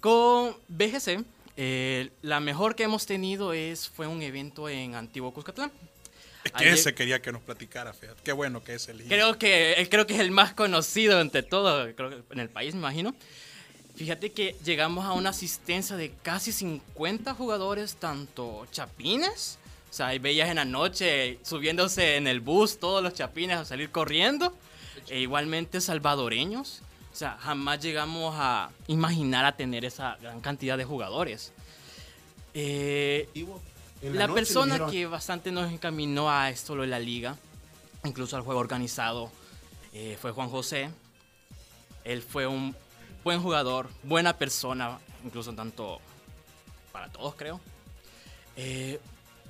Con 0.00 0.56
BGC, 0.68 1.24
eh, 1.56 2.10
la 2.22 2.40
mejor 2.40 2.74
que 2.74 2.82
hemos 2.82 3.06
tenido 3.06 3.52
es, 3.52 3.88
fue 3.88 4.06
un 4.08 4.20
evento 4.22 4.68
en 4.68 4.94
Antiguo 4.96 5.32
Cuscatlán. 5.32 5.70
Es 6.44 6.52
que 6.52 6.64
Ayer- 6.64 6.74
ese 6.74 6.94
quería 6.94 7.20
que 7.22 7.32
nos 7.32 7.42
platicara, 7.42 7.92
fíjate. 7.94 8.20
Qué 8.22 8.32
bueno 8.32 8.62
que 8.62 8.74
es 8.74 8.88
el 8.88 9.02
Creo 9.04 9.38
que, 9.38 9.72
eh, 9.80 9.88
creo 9.88 10.06
que 10.06 10.14
es 10.14 10.20
el 10.20 10.30
más 10.30 10.52
conocido 10.52 11.20
entre 11.20 11.42
todos, 11.42 11.88
creo 11.96 12.22
en 12.30 12.38
el 12.38 12.50
país, 12.50 12.74
me 12.74 12.80
imagino. 12.80 13.14
Fíjate 13.96 14.32
que 14.32 14.54
llegamos 14.64 15.04
a 15.06 15.12
una 15.12 15.30
asistencia 15.30 15.96
de 15.96 16.12
casi 16.22 16.52
50 16.52 17.32
jugadores, 17.34 17.96
tanto 17.96 18.66
chapines, 18.72 19.58
o 19.90 19.94
sea, 19.94 20.08
hay 20.08 20.18
bellas 20.18 20.48
en 20.50 20.56
la 20.56 20.64
noche 20.64 21.38
subiéndose 21.44 22.16
en 22.16 22.26
el 22.26 22.40
bus 22.40 22.78
todos 22.78 23.02
los 23.02 23.14
chapines 23.14 23.56
a 23.56 23.64
salir 23.64 23.90
corriendo, 23.90 24.52
e 25.08 25.20
igualmente 25.20 25.80
salvadoreños. 25.80 26.82
O 27.12 27.16
sea, 27.16 27.38
jamás 27.40 27.80
llegamos 27.80 28.34
a 28.36 28.70
imaginar 28.88 29.44
a 29.44 29.56
tener 29.56 29.84
esa 29.84 30.16
gran 30.20 30.40
cantidad 30.40 30.76
de 30.76 30.84
jugadores. 30.84 31.52
Eh, 32.54 33.28
En 33.34 33.46
la 34.12 34.28
persona 34.28 34.86
que 34.86 35.06
bastante 35.06 35.50
nos 35.50 35.72
encaminó 35.72 36.30
a 36.30 36.50
esto 36.50 36.74
lo 36.74 36.82
de 36.82 36.88
la 36.88 36.98
liga, 36.98 37.36
incluso 38.04 38.36
al 38.36 38.42
juego 38.42 38.60
organizado, 38.60 39.30
eh, 39.92 40.18
fue 40.20 40.32
Juan 40.32 40.48
José. 40.48 40.90
Él 42.04 42.22
fue 42.22 42.46
un 42.46 42.76
buen 43.22 43.40
jugador, 43.40 43.88
buena 44.02 44.36
persona, 44.36 44.98
incluso 45.24 45.54
tanto 45.54 46.00
para 46.92 47.08
todos 47.08 47.34
creo. 47.34 47.60
Eh, 48.56 49.00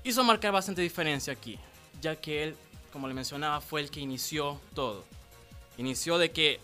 hizo 0.05 0.23
marcar 0.23 0.53
bastante 0.53 0.83
diferencia 0.83 1.33
aquí, 1.33 1.59
ya 2.01 2.17
que 2.17 2.45
él, 2.45 2.57
como 2.93 3.09
le 3.09 3.15
mencionaba, 3.15 3.61
fue 3.61 3.81
el 3.81 3.91
que 3.91 4.01
inició 4.01 4.61
todo. 4.75 5.05
Inició 5.77 6.19
de 6.19 6.31
que 6.31 6.61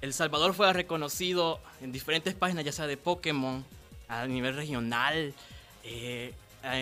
El 0.00 0.12
Salvador 0.12 0.54
fuera 0.54 0.72
reconocido 0.72 1.60
en 1.80 1.92
diferentes 1.92 2.34
páginas, 2.34 2.64
ya 2.64 2.72
sea 2.72 2.86
de 2.86 2.96
Pokémon, 2.96 3.64
a 4.08 4.26
nivel 4.26 4.56
regional, 4.56 5.34
eh, 5.84 6.34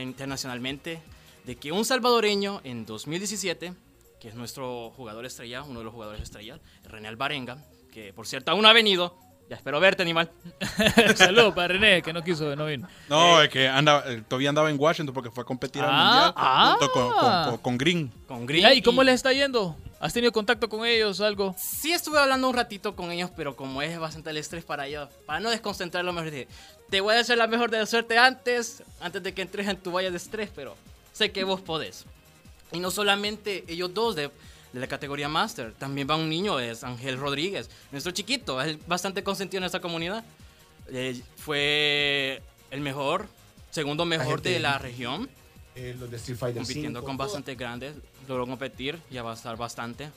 internacionalmente, 0.03 1.01
de 1.45 1.57
que 1.57 1.73
un 1.73 1.85
salvadoreño 1.85 2.61
en 2.65 2.87
2017, 2.87 3.75
que 4.21 4.29
es 4.29 4.35
nuestro 4.35 4.91
jugador 4.91 5.27
estrella, 5.27 5.63
uno 5.63 5.81
de 5.81 5.85
los 5.85 5.95
jugadores 5.95 6.23
estrella, 6.23 6.59
René 6.85 7.09
Alvarenga, 7.09 7.65
que 7.93 8.13
por 8.13 8.27
cierto 8.27 8.51
aún 8.51 8.63
no 8.63 8.69
ha 8.69 8.73
venido, 8.73 9.19
ya 9.49 9.57
espero 9.57 9.79
verte, 9.81 10.03
animal. 10.03 10.31
Saludos 11.15 11.55
para 11.55 11.69
René, 11.69 12.03
que 12.03 12.13
no 12.13 12.23
quiso, 12.23 12.55
no 12.57 12.67
vino. 12.67 12.89
No, 13.09 13.41
es 13.43 13.49
que 13.49 13.69
anda, 13.69 14.03
eh, 14.07 14.23
todavía 14.27 14.49
andaba 14.49 14.71
en 14.71 14.77
Washington 14.79 15.15
porque 15.15 15.31
fue 15.31 15.43
a 15.43 15.45
competir 15.45 15.83
al 15.83 15.91
Ah, 15.93 16.05
mundial 16.05 16.33
ah. 16.37 16.77
junto 16.79 16.93
con, 16.93 17.11
con- 17.13 17.45
con- 17.51 17.59
con 17.59 17.79
Green. 17.79 18.13
Con 18.27 18.43
¿Y, 18.43 18.47
Green. 18.47 18.73
¿Y 18.75 18.83
cómo 18.83 19.03
les 19.03 19.15
está 19.17 19.33
yendo? 19.33 19.77
¿Has 20.01 20.13
tenido 20.13 20.31
contacto 20.33 20.69
con 20.69 20.85
ellos 20.85 21.21
algo? 21.21 21.55
Sí 21.59 21.93
estuve 21.93 22.19
hablando 22.19 22.49
un 22.49 22.55
ratito 22.55 22.95
con 22.95 23.11
ellos, 23.11 23.31
pero 23.35 23.57
como 23.57 23.81
es 23.83 23.99
bastante 23.99 24.31
el 24.31 24.37
estrés 24.37 24.65
para 24.65 24.87
ellos, 24.87 25.09
para 25.25 25.41
no 25.41 25.49
desconcentrarlo, 25.51 26.13
mejor 26.13 26.31
dije, 26.31 26.49
te 26.91 27.01
voy 27.01 27.15
a 27.15 27.21
hacer 27.21 27.39
la 27.39 27.47
mejor 27.47 27.71
de 27.71 27.79
la 27.79 27.87
suerte 27.87 28.19
antes, 28.19 28.83
antes 29.01 29.23
de 29.23 29.33
que 29.33 29.43
entres 29.43 29.67
en 29.69 29.77
tu 29.79 29.91
valle 29.93 30.11
de 30.11 30.17
estrés, 30.19 30.51
pero 30.55 30.77
sé 31.13 31.33
que 31.33 31.45
vos 31.45 31.61
podés. 31.63 32.05
Y 32.73 32.81
no 32.81 32.91
solamente 32.91 33.65
ellos 33.69 33.95
dos 33.95 34.17
de, 34.17 34.31
de 34.77 34.81
la 34.81 34.89
categoría 34.89 35.27
Master, 35.27 35.73
también 35.73 36.07
va 36.09 36.17
un 36.17 36.29
niño, 36.29 36.61
es 36.61 36.85
Ángel 36.85 37.17
Rodríguez, 37.17 37.71
nuestro 37.93 38.13
chiquito, 38.13 38.61
es 38.61 38.77
bastante 38.87 39.25
consentido 39.25 39.61
en 39.63 39.65
esta 39.65 39.81
comunidad. 39.81 40.23
Eh, 40.89 41.19
fue 41.39 42.43
el 42.71 42.83
mejor, 42.83 43.27
segundo 43.71 44.05
mejor 44.05 44.27
gente- 44.37 44.51
de 44.51 44.61
la 44.61 44.77
región 44.77 45.31
Eh, 45.75 45.97
los 45.99 46.11
de 46.11 46.19
Street 46.19 46.37
Fighter 46.39 46.61
compitiendo 46.63 47.01
5, 47.01 47.07
con 47.07 47.17
todo. 47.17 47.27
bastante 47.27 47.55
grandes, 47.55 47.95
logró 48.29 48.47
competir 48.47 49.01
y 49.11 49.17
avanzar 49.17 49.57
bastante. 49.57 50.11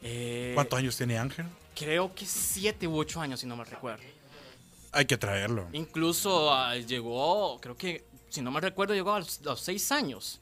Eh, 0.00 0.52
¿Cuántos 0.54 0.78
años 0.78 0.96
tiene 0.96 1.18
Ángel? 1.18 1.46
Creo 1.74 2.14
que 2.14 2.24
siete 2.24 2.86
u 2.86 2.96
ocho 2.96 3.20
años, 3.20 3.40
si 3.40 3.46
no 3.48 3.56
me 3.56 3.64
recuerdo. 3.64 4.04
Hay 4.92 5.06
que 5.06 5.16
traerlo. 5.16 5.66
Incluso 5.72 6.54
ah, 6.54 6.76
llegó, 6.76 7.60
creo 7.60 7.76
que, 7.76 8.04
si 8.28 8.42
no 8.42 8.52
me 8.52 8.60
recuerdo, 8.60 8.94
llegó 8.94 9.12
a 9.12 9.18
los, 9.18 9.40
los 9.42 9.60
seis 9.60 9.90
años 9.90 10.38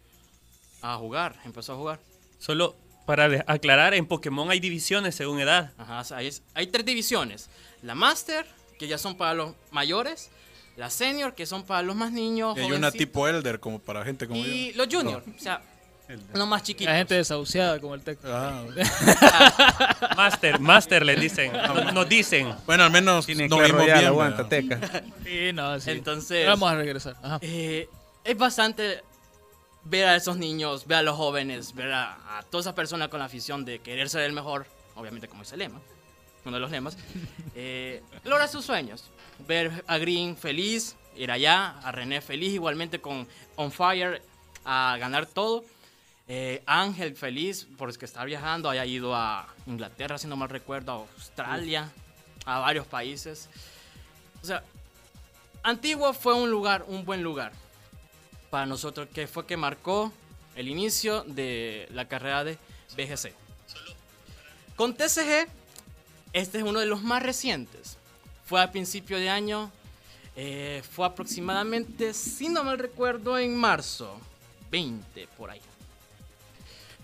a 0.83 0.97
jugar, 0.99 1.41
empezó 1.47 1.73
a 1.73 1.77
jugar. 1.77 2.01
Solo 2.39 2.77
para 3.07 3.45
aclarar, 3.47 3.95
en 3.95 4.07
Pokémon 4.07 4.51
hay 4.51 4.61
divisiones 4.61 5.15
según 5.15 5.41
edad. 5.41 5.73
Ajá, 5.79 6.01
o 6.01 6.05
sea, 6.05 6.17
hay, 6.19 6.31
hay 6.55 6.67
tres 6.69 6.85
divisiones. 6.85 7.49
La 7.83 7.95
Master, 7.95 8.47
que 8.79 8.87
ya 8.89 8.99
son 8.99 9.17
para 9.17 9.35
los 9.35 9.55
mayores. 9.71 10.31
La 10.77 10.91
Senior, 10.91 11.35
que 11.35 11.47
son 11.47 11.65
para 11.65 11.83
los 11.83 11.95
más 11.95 12.11
niños. 12.11 12.57
Y 12.57 12.61
hay 12.61 12.73
una 12.73 12.91
tipo 12.91 13.29
Elder 13.29 13.61
como 13.61 13.79
para 13.79 14.05
gente 14.05 14.27
como 14.27 14.41
Y 14.45 14.73
yo. 14.73 14.79
los 14.85 14.93
Junior, 14.93 15.23
o 15.37 15.41
sea, 15.41 15.63
los 16.33 16.49
más 16.49 16.63
chiquitos. 16.65 16.91
La 16.93 16.99
gente 16.99 17.15
desahuciada 17.15 17.79
como 17.81 17.95
el 17.95 18.03
Tec. 18.03 18.19
Ah. 18.25 18.65
Master, 20.17 20.59
Master 20.61 21.05
les 21.07 21.21
dicen. 21.21 21.53
no- 21.53 21.93
Nos 21.93 22.09
dicen. 22.09 22.55
Bueno, 22.67 22.85
al 22.85 22.91
menos 22.91 23.27
Tiene 23.27 23.49
Clash 23.49 23.67
vimos 23.71 23.85
bien. 23.85 23.97
aguanta, 24.05 24.49
teca. 24.49 24.81
Sí, 25.25 25.53
no, 25.53 25.79
sí. 25.81 25.91
Entonces- 25.93 26.47
Vamos 26.47 26.71
a 26.71 26.75
regresar. 26.77 27.17
Ajá. 27.23 27.39
Eh, 27.43 27.89
es 28.25 28.37
bastante 28.37 29.03
ver 29.85 30.07
a 30.07 30.17
esos 30.17 30.37
niños, 30.37 30.87
ver 30.87 30.99
a 30.99 31.03
los 31.03 31.17
jóvenes, 31.17 31.75
ver 31.75 31.93
a, 31.93 32.39
a 32.39 32.43
toda 32.43 32.63
esa 32.63 32.75
persona 32.75 33.09
con 33.09 33.21
la 33.21 33.27
afición 33.27 33.65
de 33.65 33.81
querer 33.81 34.09
ser 34.09 34.23
el 34.23 34.33
mejor, 34.33 34.67
obviamente 34.95 35.29
como 35.29 35.43
dice 35.43 35.55
el 35.55 35.61
lema, 35.61 35.81
uno 36.45 36.57
de 36.57 36.61
los 36.61 36.71
lemas, 36.71 36.97
eh, 37.55 38.03
logra 38.25 38.49
sus 38.49 38.65
sueños. 38.65 39.11
Ver 39.47 39.85
a 39.87 39.99
Green 39.99 40.37
feliz, 40.37 40.97
ir 41.17 41.31
allá, 41.31 41.79
a 41.81 41.93
René 41.93 42.21
feliz, 42.21 42.53
igualmente 42.53 43.01
con 43.01 43.27
On 43.57 43.73
Fire, 43.73 44.23
a 44.65 44.97
ganar 44.99 45.27
todo. 45.27 45.65
Eh, 46.27 46.63
Ángel 46.65 47.17
feliz 47.17 47.67
porque 47.77 48.05
está 48.05 48.25
viajando, 48.25 48.71
haya 48.71 48.87
ido 48.87 49.15
a 49.15 49.47
Inglaterra, 49.67 50.17
si 50.17 50.27
no 50.27 50.37
mal 50.37 50.49
recuerdo, 50.49 50.93
a 50.93 50.97
Australia, 50.97 51.91
a 52.47 52.61
varios 52.61 52.87
países. 52.87 53.49
O 54.43 54.47
sea, 54.47 54.63
Antigua 55.63 56.15
fue 56.15 56.35
un 56.35 56.51
lugar, 56.51 56.85
un 56.89 57.05
buen 57.05 57.23
lugar 57.23 57.53
para 58.55 58.67
nosotros, 58.67 59.09
que 59.13 59.27
fue 59.27 59.47
que 59.47 59.57
marcó 59.57 60.13
el 60.55 60.69
inicio 60.69 61.25
de 61.25 61.89
la 61.91 62.07
carrera 62.07 62.45
de 62.45 62.57
BGC. 62.97 63.33
Con 64.77 64.95
TCG, 64.95 65.49
este 66.33 66.59
es 66.59 66.63
uno 66.65 66.79
de 66.79 66.87
los 66.87 67.03
más 67.03 67.21
recientes. 67.21 67.97
Fue 68.47 68.63
a 68.63 68.71
principio 68.71 69.19
de 69.19 69.29
año, 69.29 69.73
eh, 70.37 70.85
fue 70.89 71.05
aproximadamente, 71.05 72.15
si 72.15 72.49
no 72.49 72.63
mal 72.63 72.79
recuerdo, 72.79 73.37
en 73.39 73.57
marzo 73.57 74.21
20, 74.71 75.27
por 75.37 75.51
ahí. 75.51 75.61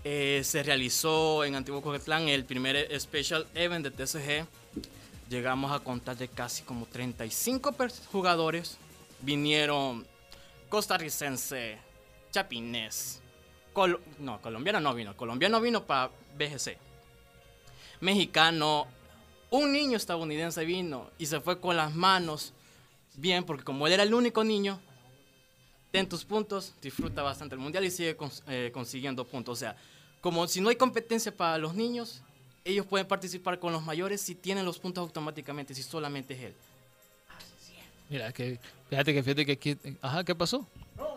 Eh, 0.05 0.43
se 0.45 0.63
realizó 0.63 1.43
en 1.43 1.55
Antiguo 1.55 1.81
Coquetlán 1.81 2.29
el 2.29 2.45
primer 2.45 2.97
Special 2.97 3.45
Event 3.55 3.85
de 3.85 3.91
TCG. 3.91 4.47
Llegamos 5.29 5.73
a 5.73 5.79
contar 5.79 6.15
de 6.15 6.29
casi 6.29 6.63
como 6.63 6.85
35 6.85 7.73
pers- 7.73 8.05
jugadores. 8.09 8.77
Vinieron 9.19 10.07
costarricense, 10.71 11.77
chapinés, 12.31 13.21
no, 14.19 14.41
colombiano 14.41 14.79
no 14.79 14.93
vino, 14.95 15.15
colombiano 15.17 15.59
vino 15.59 15.85
para 15.85 16.09
BGC. 16.37 16.77
Mexicano, 17.99 18.87
un 19.51 19.71
niño 19.73 19.97
estadounidense 19.97 20.63
vino 20.65 21.11
y 21.19 21.25
se 21.25 21.41
fue 21.41 21.59
con 21.59 21.75
las 21.75 21.93
manos 21.93 22.53
bien, 23.15 23.43
porque 23.43 23.65
como 23.65 23.85
él 23.85 23.93
era 23.93 24.03
el 24.03 24.13
único 24.13 24.43
niño, 24.45 24.79
ten 25.91 26.07
tus 26.07 26.23
puntos, 26.23 26.73
disfruta 26.81 27.21
bastante 27.21 27.53
el 27.55 27.59
mundial 27.61 27.83
y 27.83 27.91
sigue 27.91 28.17
cons- 28.17 28.41
eh, 28.47 28.71
consiguiendo 28.73 29.27
puntos. 29.27 29.57
O 29.57 29.59
sea, 29.59 29.75
como 30.21 30.47
si 30.47 30.61
no 30.61 30.69
hay 30.69 30.77
competencia 30.77 31.35
para 31.35 31.57
los 31.57 31.75
niños, 31.75 32.23
ellos 32.63 32.85
pueden 32.85 33.07
participar 33.07 33.59
con 33.59 33.73
los 33.73 33.83
mayores 33.83 34.21
si 34.21 34.35
tienen 34.35 34.63
los 34.65 34.79
puntos 34.79 35.01
automáticamente, 35.01 35.75
si 35.75 35.83
solamente 35.83 36.33
es 36.33 36.39
él. 36.41 36.55
Mira, 38.11 38.31
que, 38.33 38.59
fíjate 38.89 39.13
que 39.13 39.23
fíjate 39.23 39.45
que 39.45 39.51
aquí. 39.53 39.77
Ajá, 40.01 40.23
¿qué 40.23 40.35
pasó? 40.35 40.67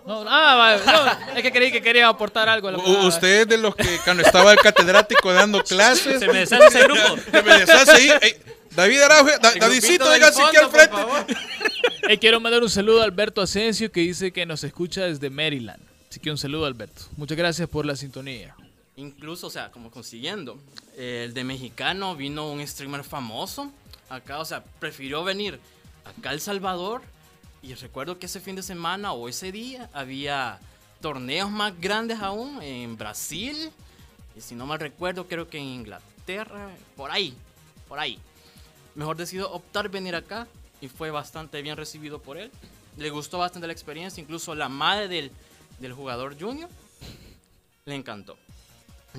No, 0.07 0.25
ah, 0.29 0.79
no, 1.27 1.37
es 1.37 1.43
que 1.43 1.51
creí 1.53 1.71
que 1.73 1.83
quería 1.83 2.09
aportar 2.09 2.49
algo. 2.49 2.69
a 2.69 2.73
la- 2.73 2.79
Usted 2.79 3.43
es 3.43 3.49
de 3.49 3.59
los 3.59 3.75
que 3.75 3.99
cuando 4.05 4.23
estaba 4.23 4.53
el 4.53 4.59
catedrático 4.59 5.33
dando 5.33 5.63
clases. 5.65 6.21
Se 6.21 6.29
me 6.29 6.39
deshace 6.39 6.67
ese 6.69 6.85
grupo. 6.85 7.01
Se 7.31 7.43
me 7.43 7.59
deshace 7.59 7.91
ahí. 7.93 8.11
Ey, 8.23 8.37
David 8.71 9.03
Araujo, 9.03 9.31
Da- 9.43 9.55
Davidcito, 9.59 10.05
del 10.09 10.21
véngase 10.21 10.43
aquí 10.43 10.57
al 10.57 10.71
frente. 10.71 10.97
Eh, 12.07 12.19
quiero 12.19 12.39
mandar 12.39 12.63
un 12.63 12.69
saludo 12.69 13.01
a 13.01 13.05
Alberto 13.05 13.41
Asensio 13.41 13.91
que 13.91 14.01
dice 14.01 14.31
que 14.31 14.45
nos 14.45 14.63
escucha 14.63 15.05
desde 15.07 15.31
Maryland. 15.31 15.83
Así 16.11 16.21
que 16.21 16.31
un 16.31 16.37
saludo, 16.37 16.67
Alberto. 16.67 17.01
Muchas 17.17 17.39
gracias 17.39 17.67
por 17.67 17.87
la 17.87 17.97
sintonía. 17.97 18.55
Incluso, 18.97 19.47
o 19.47 19.51
sea, 19.51 19.71
como 19.71 19.91
consiguiendo. 19.91 20.59
el 20.99 21.33
de 21.33 21.45
mexicano 21.45 22.15
vino 22.15 22.51
un 22.53 22.65
streamer 22.67 23.05
famoso 23.05 23.73
acá, 24.11 24.39
o 24.39 24.45
sea, 24.45 24.63
prefirió 24.81 25.25
venir 25.25 25.59
acá 26.05 26.33
El 26.33 26.41
Salvador. 26.41 27.03
Y 27.63 27.75
recuerdo 27.75 28.19
que 28.19 28.27
ese 28.27 28.41
fin 28.41 28.57
de 28.57 28.63
semana 28.63 29.13
o 29.13 29.29
ese 29.29 29.51
día 29.51 29.89
había 29.93 30.59
torneos 31.01 31.51
más 31.51 31.79
grandes 31.81 32.21
aún 32.21 32.63
en 32.63 32.97
Brasil. 32.97 33.71
Y 34.37 34.41
si 34.41 34.55
no 34.55 34.67
mal 34.67 34.81
recuerdo, 34.81 35.27
creo 35.27 35.49
que 35.49 35.59
en 35.59 35.65
Inglaterra, 35.65 36.69
por 36.97 37.11
ahí, 37.11 37.35
por 37.89 37.99
ahí. 37.99 38.19
Mejor 38.95 39.17
decidió 39.17 39.51
optar 39.51 39.89
venir 39.89 40.15
acá 40.15 40.47
y 40.81 40.89
fue 40.89 41.11
bastante 41.11 41.63
bien 41.63 41.77
recibido 41.77 42.21
por 42.21 42.37
él. 42.37 42.51
Le 42.97 43.11
gustó 43.11 43.39
bastante 43.39 43.67
la 43.67 43.73
experiencia, 43.73 44.21
incluso 44.21 44.55
la 44.55 44.69
madre 44.69 45.09
del, 45.09 45.33
del 45.81 45.93
jugador 45.93 46.39
junior 46.39 46.69
le 47.87 47.95
encantó. 47.95 48.39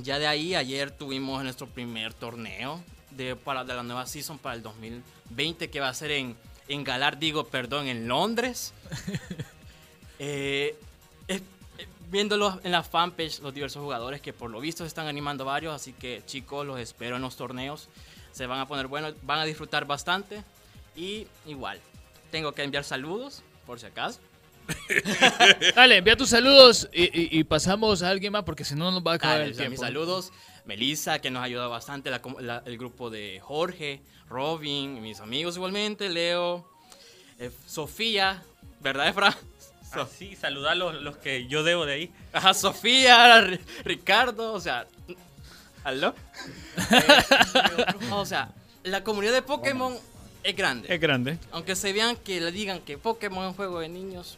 Ya 0.01 0.17
de 0.17 0.27
ahí, 0.27 0.55
ayer 0.55 0.91
tuvimos 0.91 1.43
nuestro 1.43 1.67
primer 1.67 2.13
torneo 2.13 2.83
de, 3.11 3.35
para, 3.35 3.63
de 3.63 3.73
la 3.75 3.83
nueva 3.83 4.07
season 4.07 4.39
para 4.39 4.55
el 4.55 4.63
2020, 4.63 5.69
que 5.69 5.79
va 5.79 5.89
a 5.89 5.93
ser 5.93 6.11
en, 6.11 6.35
en 6.67 6.83
Galar, 6.83 7.17
digo, 7.19 7.45
perdón, 7.47 7.87
en 7.87 8.07
Londres. 8.07 8.73
Eh, 10.17 10.77
eh, 11.27 11.41
viéndolos 12.09 12.59
en 12.63 12.71
la 12.71 12.83
fanpage, 12.83 13.39
los 13.41 13.53
diversos 13.53 13.81
jugadores 13.83 14.21
que 14.21 14.31
por 14.31 14.49
lo 14.49 14.61
visto 14.61 14.83
se 14.85 14.87
están 14.87 15.07
animando 15.07 15.43
varios, 15.43 15.75
así 15.75 15.91
que 15.91 16.23
chicos, 16.25 16.65
los 16.65 16.79
espero 16.79 17.17
en 17.17 17.21
los 17.21 17.35
torneos. 17.35 17.89
Se 18.31 18.45
van 18.45 18.59
a 18.59 18.65
poner 18.67 18.87
buenos, 18.87 19.13
van 19.23 19.39
a 19.39 19.45
disfrutar 19.45 19.85
bastante. 19.85 20.41
Y 20.95 21.27
igual, 21.45 21.81
tengo 22.31 22.53
que 22.53 22.63
enviar 22.63 22.83
saludos, 22.85 23.43
por 23.65 23.79
si 23.79 23.87
acaso. 23.87 24.19
Dale, 25.75 25.97
envía 25.97 26.15
tus 26.15 26.29
saludos 26.29 26.89
y, 26.93 27.03
y- 27.03 27.39
y 27.39 27.43
pasamos 27.43 28.01
a 28.01 28.09
alguien 28.09 28.31
más 28.31 28.43
porque 28.45 28.63
si 28.63 28.73
no 28.75 28.89
nos 28.91 29.05
va 29.05 29.11
a 29.11 29.15
acabar 29.15 29.37
Dale, 29.39 29.47
el 29.47 29.51
o 29.51 29.55
sea, 29.55 29.69
mis 29.69 29.79
tiempo. 29.79 29.85
saludos. 29.85 30.31
Melissa, 30.65 31.19
que 31.19 31.29
nos 31.29 31.41
ha 31.41 31.43
ayudado 31.43 31.69
bastante, 31.69 32.09
la 32.09 32.21
la- 32.39 32.63
el 32.65 32.77
grupo 32.77 33.09
de 33.09 33.39
Jorge, 33.41 34.01
Robin, 34.29 35.01
mis 35.01 35.19
amigos 35.19 35.55
igualmente, 35.55 36.09
Leo, 36.09 36.67
eh, 37.39 37.51
Sofía, 37.67 38.43
¿verdad, 38.81 39.07
Efra? 39.07 39.35
Ah, 39.97 40.05
sí, 40.13 40.35
saludar 40.35 40.73
a 40.73 40.75
los, 40.75 40.95
los 41.01 41.15
que 41.15 41.47
yo 41.47 41.63
debo 41.63 41.85
de 41.85 41.93
ahí. 41.93 42.11
Ajá, 42.33 42.53
Sofía, 42.53 43.39
Ri- 43.39 43.61
Ricardo, 43.85 44.51
o 44.51 44.59
sea, 44.59 44.85
¿aló? 45.85 46.13
Eh, 46.91 47.13
o 48.11 48.25
sea, 48.25 48.51
la 48.83 49.05
comunidad 49.05 49.31
de 49.31 49.41
Pokémon 49.41 49.97
es 50.43 50.53
grande. 50.53 50.93
Es 50.93 50.99
grande. 50.99 51.37
Aunque 51.53 51.77
se 51.77 51.93
vean 51.93 52.17
que 52.17 52.41
le 52.41 52.51
digan 52.51 52.81
que 52.81 52.97
Pokémon 52.97 53.45
es 53.45 53.49
un 53.51 53.55
juego 53.55 53.79
de 53.79 53.87
niños, 53.87 54.37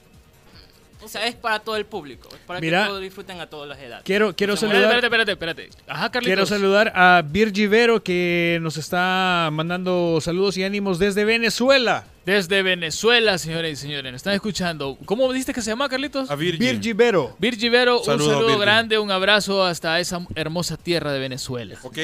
o 1.02 1.08
sea, 1.08 1.28
es 1.28 1.36
para 1.36 1.60
todo 1.60 1.76
el 1.76 1.86
público, 1.86 2.28
es 2.32 2.39
para 2.45 2.60
Mira, 2.60 2.84
que 2.84 2.88
todos 2.89 3.02
disfruten 3.02 3.39
a 3.39 3.48
todas 3.48 3.70
las 3.70 3.80
edades. 3.80 4.04
Quiero, 4.04 4.36
quiero 4.36 4.56
O 4.56 4.58
sea, 4.58 4.70
saludar. 4.70 5.04
Espérate, 5.04 5.32
espérate, 5.32 5.62
espérate. 5.64 5.91
Ajá, 5.91 6.12
Carlitos. 6.12 6.26
Quiero 6.36 6.45
saludar 6.45 6.91
a 6.95 7.22
Virgi 7.26 7.68
Vero 7.68 8.04
que 8.04 8.60
nos 8.62 8.78
está 8.78 9.50
mandando 9.52 10.20
saludos 10.22 10.58
y 10.58 10.64
ánimos 10.64 11.00
desde 11.00 11.26
Venezuela. 11.26 12.06
Desde 12.26 12.62
Venezuela, 12.62 13.38
señores 13.38 13.80
y 13.80 13.82
señores. 13.84 14.12
Nos 14.12 14.20
están 14.20 14.34
escuchando. 14.34 14.98
¿Cómo 15.06 15.32
dijiste 15.32 15.54
que 15.54 15.62
se 15.62 15.70
llama, 15.72 15.88
Carlitos? 15.88 16.30
A 16.30 16.36
Virgi. 16.36 16.58
Virgi 16.60 16.93
Vero. 16.93 17.36
Virgi 17.39 17.70
Vero, 17.70 18.00
un 18.00 18.06
Saludo, 18.06 18.32
saludo 18.34 18.48
Virgi. 18.48 18.62
grande, 18.62 19.00
un 19.00 19.12
abrazo 19.12 19.64
hasta 19.64 20.00
esa 20.00 20.26
hermosa 20.36 20.76
tierra 20.78 21.14
de 21.14 21.20
Venezuela. 21.20 21.78
Ok, 21.84 21.98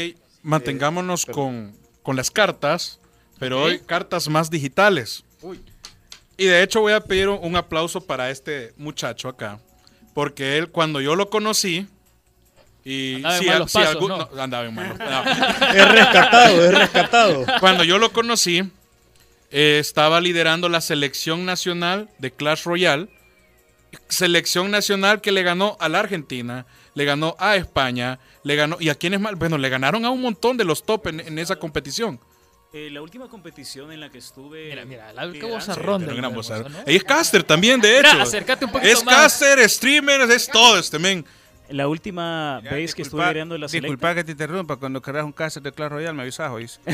mantengámonos 0.43 1.25
con, 1.25 1.75
con 2.03 2.15
las 2.15 2.31
cartas, 2.31 2.99
pero 3.39 3.63
hoy 3.63 3.79
cartas 3.79 4.29
más 4.29 4.49
digitales. 4.49 5.23
Y 6.37 6.45
de 6.45 6.63
hecho 6.63 6.81
voy 6.81 6.93
a 6.93 6.99
pedir 7.01 7.29
un, 7.29 7.55
aplauso 7.55 8.01
para 8.01 8.29
este 8.29 8.73
muchacho 8.77 9.29
acá, 9.29 9.59
porque 10.13 10.57
él 10.57 10.69
cuando 10.69 10.99
yo 10.99 11.15
lo 11.15 11.29
conocí 11.29 11.87
y 12.83 13.15
Andaba 13.17 13.37
si- 13.39 13.45
malos 13.45 13.71
si 13.71 13.77
pasos, 13.77 13.91
algún- 13.95 14.09
¿no? 14.09 14.29
no, 14.33 14.41
andaba 14.41 14.65
en 14.65 14.75
malos- 14.75 14.97
no. 14.99 15.23
Es 15.73 15.91
rescatado, 15.91 16.65
es 16.65 16.77
rescatado. 16.77 17.45
Cuando 17.59 17.83
yo 17.83 17.97
lo 17.99 18.11
conocí, 18.11 18.63
eh, 19.51 19.77
estaba 19.79 20.19
liderando 20.19 20.67
la 20.69 20.81
selección 20.81 21.45
nacional 21.45 22.09
de 22.17 22.31
Clash 22.31 22.63
Royale. 22.63 23.07
Selección 24.09 24.71
nacional 24.71 25.21
que 25.21 25.31
le 25.31 25.43
ganó 25.43 25.77
a 25.79 25.87
la 25.87 25.99
Argentina, 25.99 26.65
le 26.95 27.05
ganó 27.05 27.35
a 27.37 27.55
España, 27.57 28.17
le 28.43 28.55
ganó. 28.55 28.77
¿Y 28.79 28.89
a 28.89 28.95
quiénes 28.95 29.19
más? 29.19 29.35
Bueno, 29.35 29.59
le 29.59 29.69
ganaron 29.69 30.03
a 30.03 30.09
un 30.09 30.19
montón 30.21 30.57
de 30.57 30.63
los 30.65 30.83
top 30.83 31.07
en, 31.07 31.19
en 31.19 31.37
esa 31.37 31.57
competición. 31.57 32.19
Eh, 32.75 32.89
la 32.89 33.03
última 33.03 33.27
competición 33.27 33.91
en 33.91 33.99
la 33.99 34.09
que 34.09 34.17
estuve. 34.17 34.69
Mira, 34.69 34.83
mira, 34.83 35.13
la 35.13 35.27
gran. 35.27 36.33
¿no? 36.33 36.79
Ella 36.87 36.97
es 36.97 37.03
caster 37.03 37.43
también, 37.43 37.79
de 37.79 37.99
hecho. 37.99 38.11
Mira, 38.13 38.23
acércate 38.23 38.65
un 38.65 38.71
poquito 38.71 38.91
es 38.91 39.05
más. 39.05 39.13
caster, 39.15 39.69
streamer, 39.69 40.21
es 40.21 40.47
todo 40.47 40.79
este 40.79 40.97
men. 40.97 41.23
La 41.69 41.87
última 41.87 42.61
vez 42.61 42.95
que 42.95 43.03
estuve 43.03 43.21
liderando 43.21 43.59
la 43.59 43.67
selecta. 43.67 43.87
disculpa 43.89 44.15
que 44.15 44.23
te 44.23 44.31
interrumpa. 44.31 44.77
Cuando 44.77 45.03
querrás 45.03 45.23
un 45.23 45.31
caso 45.31 45.61
de 45.61 45.71
Clash 45.71 45.89
Royale, 45.91 46.13
me 46.13 46.23
avisas, 46.23 46.51
¿oís? 46.51 46.79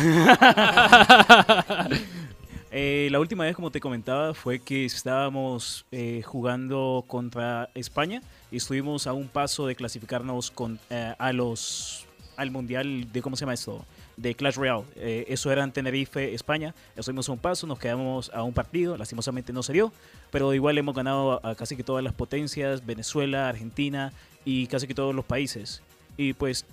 Eh, 2.72 3.08
la 3.10 3.20
última 3.20 3.46
vez, 3.46 3.56
como 3.56 3.72
te 3.72 3.80
comentaba, 3.80 4.36
fue 4.36 4.60
que 4.60 4.86
estábamos 4.86 5.88
eh, 5.92 6.22
jugando 6.24 7.04
contra 7.08 7.72
España 7.74 8.22
y 8.52 8.58
estuvimos 8.58 9.08
a 9.08 9.14
un 9.14 9.28
paso 9.28 9.66
de 9.66 9.76
clasificarnos 9.76 10.52
con, 10.52 10.80
eh, 10.92 11.16
a 11.18 11.34
los 11.34 12.06
al 12.38 12.52
mundial 12.52 13.12
de 13.12 13.22
cómo 13.24 13.36
se 13.36 13.42
llama 13.42 13.56
esto 13.56 13.84
de 14.22 14.36
Clash 14.36 14.56
Royale. 14.56 14.84
Eh, 14.96 15.26
eso 15.30 15.52
era 15.52 15.64
en 15.64 15.72
Tenerife, 15.72 16.34
España. 16.34 16.76
A 16.96 17.32
un 17.32 17.38
paso, 17.38 17.66
nos 17.68 17.80
quedamos 17.80 18.30
a 18.34 18.44
un 18.44 18.54
partido. 18.54 18.98
Lastimosamente 18.98 19.54
no 19.54 19.64
se 19.64 19.74
dio, 19.74 19.92
pero 20.32 20.54
igual 20.54 20.78
hemos 20.78 20.94
ganado 20.96 21.46
a, 21.46 21.56
casi 21.56 21.76
que 21.76 21.84
todas 21.84 22.04
las 22.04 22.14
potencias, 22.14 22.86
Venezuela, 22.86 23.48
Argentina 23.50 24.12
y 24.46 24.68
casi 24.68 24.88
que 24.88 24.94
todos 24.94 25.16
los 25.16 25.26
países. 25.26 25.82
Y 26.18 26.34
pues, 26.34 26.66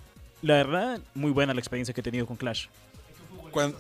la 0.43 0.55
verdad, 0.55 1.01
muy 1.15 1.31
buena 1.31 1.55
la 1.55 1.61
experiencia 1.61 1.95
que 1.95 2.01
he 2.01 2.05
tenido 2.05 2.27
con 2.27 2.37
Clash. 2.37 2.67
Cuando. 3.53 3.79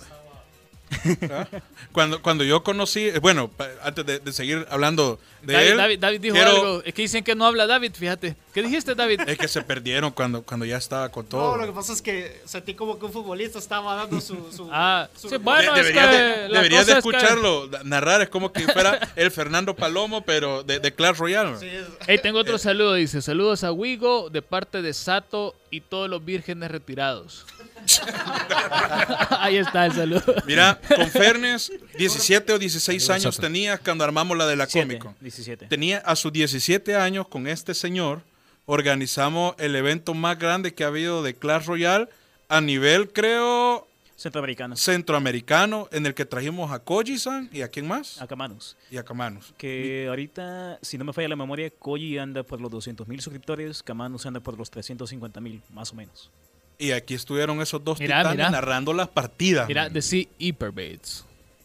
cuando, 1.93 2.22
cuando 2.22 2.45
yo 2.45 2.62
conocí, 2.62 3.09
eh, 3.09 3.18
bueno, 3.20 3.51
antes 3.82 4.05
de, 4.07 4.18
de 4.20 4.32
seguir 4.32 4.66
hablando 4.70 5.18
de 5.43 5.53
David, 5.55 5.68
él, 5.70 5.76
David, 5.76 5.99
David 6.01 6.20
dijo 6.20 6.34
quiero- 6.34 6.51
algo. 6.51 6.82
Es 6.84 6.95
que 6.95 7.03
dicen 7.03 7.24
que 7.24 7.34
no 7.34 7.45
habla 7.47 7.66
David, 7.66 7.93
fíjate. 7.95 8.37
¿Qué 8.53 8.62
dijiste, 8.62 8.95
David? 8.95 9.20
Es 9.26 9.39
que 9.39 9.49
se 9.49 9.62
perdieron 9.62 10.11
cuando, 10.12 10.43
cuando 10.43 10.64
ya 10.64 10.76
estaba 10.78 11.09
con 11.11 11.24
No, 11.24 11.28
todo. 11.30 11.57
lo 11.57 11.66
que 11.66 11.72
pasa 11.72 11.93
es 11.93 12.01
que 12.03 12.41
sentí 12.45 12.74
como 12.74 12.99
que 12.99 13.07
un 13.07 13.12
futbolista 13.12 13.59
estaba 13.59 13.95
dando 13.95 14.20
su. 14.20 14.34
su 14.53 14.68
Ah, 14.72 15.09
su- 15.16 15.28
sí, 15.28 15.37
bueno, 15.37 15.74
De- 15.74 15.80
es 15.80 15.87
deberías 15.87 16.07
que 16.11 16.16
de, 16.16 16.49
la 16.49 16.57
deberías 16.59 16.87
de 16.87 16.95
cosa 16.95 16.99
es 16.99 17.05
que- 17.05 17.16
escucharlo, 17.16 17.70
narrar, 17.84 18.22
es 18.22 18.28
como 18.28 18.53
que 18.53 18.62
fuera 18.68 18.99
el 19.16 19.30
Fernando 19.30 19.74
Palomo, 19.74 20.22
pero 20.24 20.62
de, 20.62 20.80
de 20.80 20.95
Clash 20.95 21.16
Royale. 21.18 21.59
sí, 21.59 21.66
es- 21.66 21.87
Hey, 22.07 22.18
tengo 22.22 22.39
Eh. 22.39 22.43
otro 22.43 22.59
saludo, 22.59 22.95
dice. 22.95 23.22
Saludos 23.22 23.64
a 23.64 23.72
Wigo 23.72 24.30
de 24.30 24.43
parte 24.43 24.82
de 24.82 24.93
Sato 24.95 25.55
y 25.70 25.80
todos 25.80 26.08
los 26.08 26.24
vírgenes 26.24 26.70
retirados. 26.70 27.46
Ahí 29.40 29.56
está 29.56 29.86
el 29.86 29.92
saludo. 29.92 30.34
Mira, 30.46 30.80
con 30.94 31.10
Fernes, 31.10 31.72
17 31.98 32.52
o 32.52 32.58
16 32.58 33.10
años 33.10 33.38
tenía 33.38 33.78
cuando 33.78 34.04
armamos 34.04 34.36
la 34.36 34.46
de 34.46 34.56
la 34.56 34.66
Con. 34.66 35.16
17. 35.20 35.66
Tenía 35.66 35.98
a 35.98 36.16
sus 36.16 36.32
17 36.32 36.96
años 36.96 37.28
con 37.28 37.46
este 37.46 37.74
señor, 37.74 38.22
organizamos 38.64 39.54
el 39.58 39.76
evento 39.76 40.14
más 40.14 40.38
grande 40.38 40.74
que 40.74 40.84
ha 40.84 40.88
habido 40.88 41.22
de 41.22 41.34
Clash 41.34 41.66
Royale 41.66 42.08
a 42.48 42.60
nivel, 42.60 43.12
creo, 43.12 43.86
Centroamericanos. 44.16 44.80
centroamericano, 44.80 45.88
en 45.92 46.06
el 46.06 46.14
que 46.14 46.24
trajimos 46.24 46.72
a 46.72 46.78
Koji-san 46.78 47.50
y 47.52 47.60
a 47.62 47.68
quién 47.68 47.86
más? 47.86 48.20
Akamanos. 48.20 48.76
Y 48.90 48.96
a 48.96 49.04
Kamanos. 49.04 49.52
Que 49.58 50.06
ahorita, 50.08 50.78
si 50.80 50.96
no 50.96 51.04
me 51.04 51.12
falla 51.12 51.28
la 51.28 51.36
memoria, 51.36 51.70
Koji 51.78 52.16
anda 52.18 52.42
por 52.42 52.60
los 52.60 52.70
200 52.70 53.06
mil 53.08 53.20
suscriptores, 53.20 53.82
Kamanos 53.82 54.24
anda 54.24 54.40
por 54.40 54.56
los 54.58 54.70
350 54.70 55.40
mil, 55.40 55.60
más 55.70 55.92
o 55.92 55.96
menos. 55.96 56.30
Y 56.78 56.92
aquí 56.92 57.14
estuvieron 57.14 57.60
esos 57.60 57.82
dos 57.84 57.98
Mira, 58.00 58.18
titanes 58.22 58.50
narrando 58.50 58.92
las 58.94 59.08
partidas. 59.08 59.68
Mira, 59.68 59.88
decí 59.90 60.28
Hyperbaits. 60.38 61.24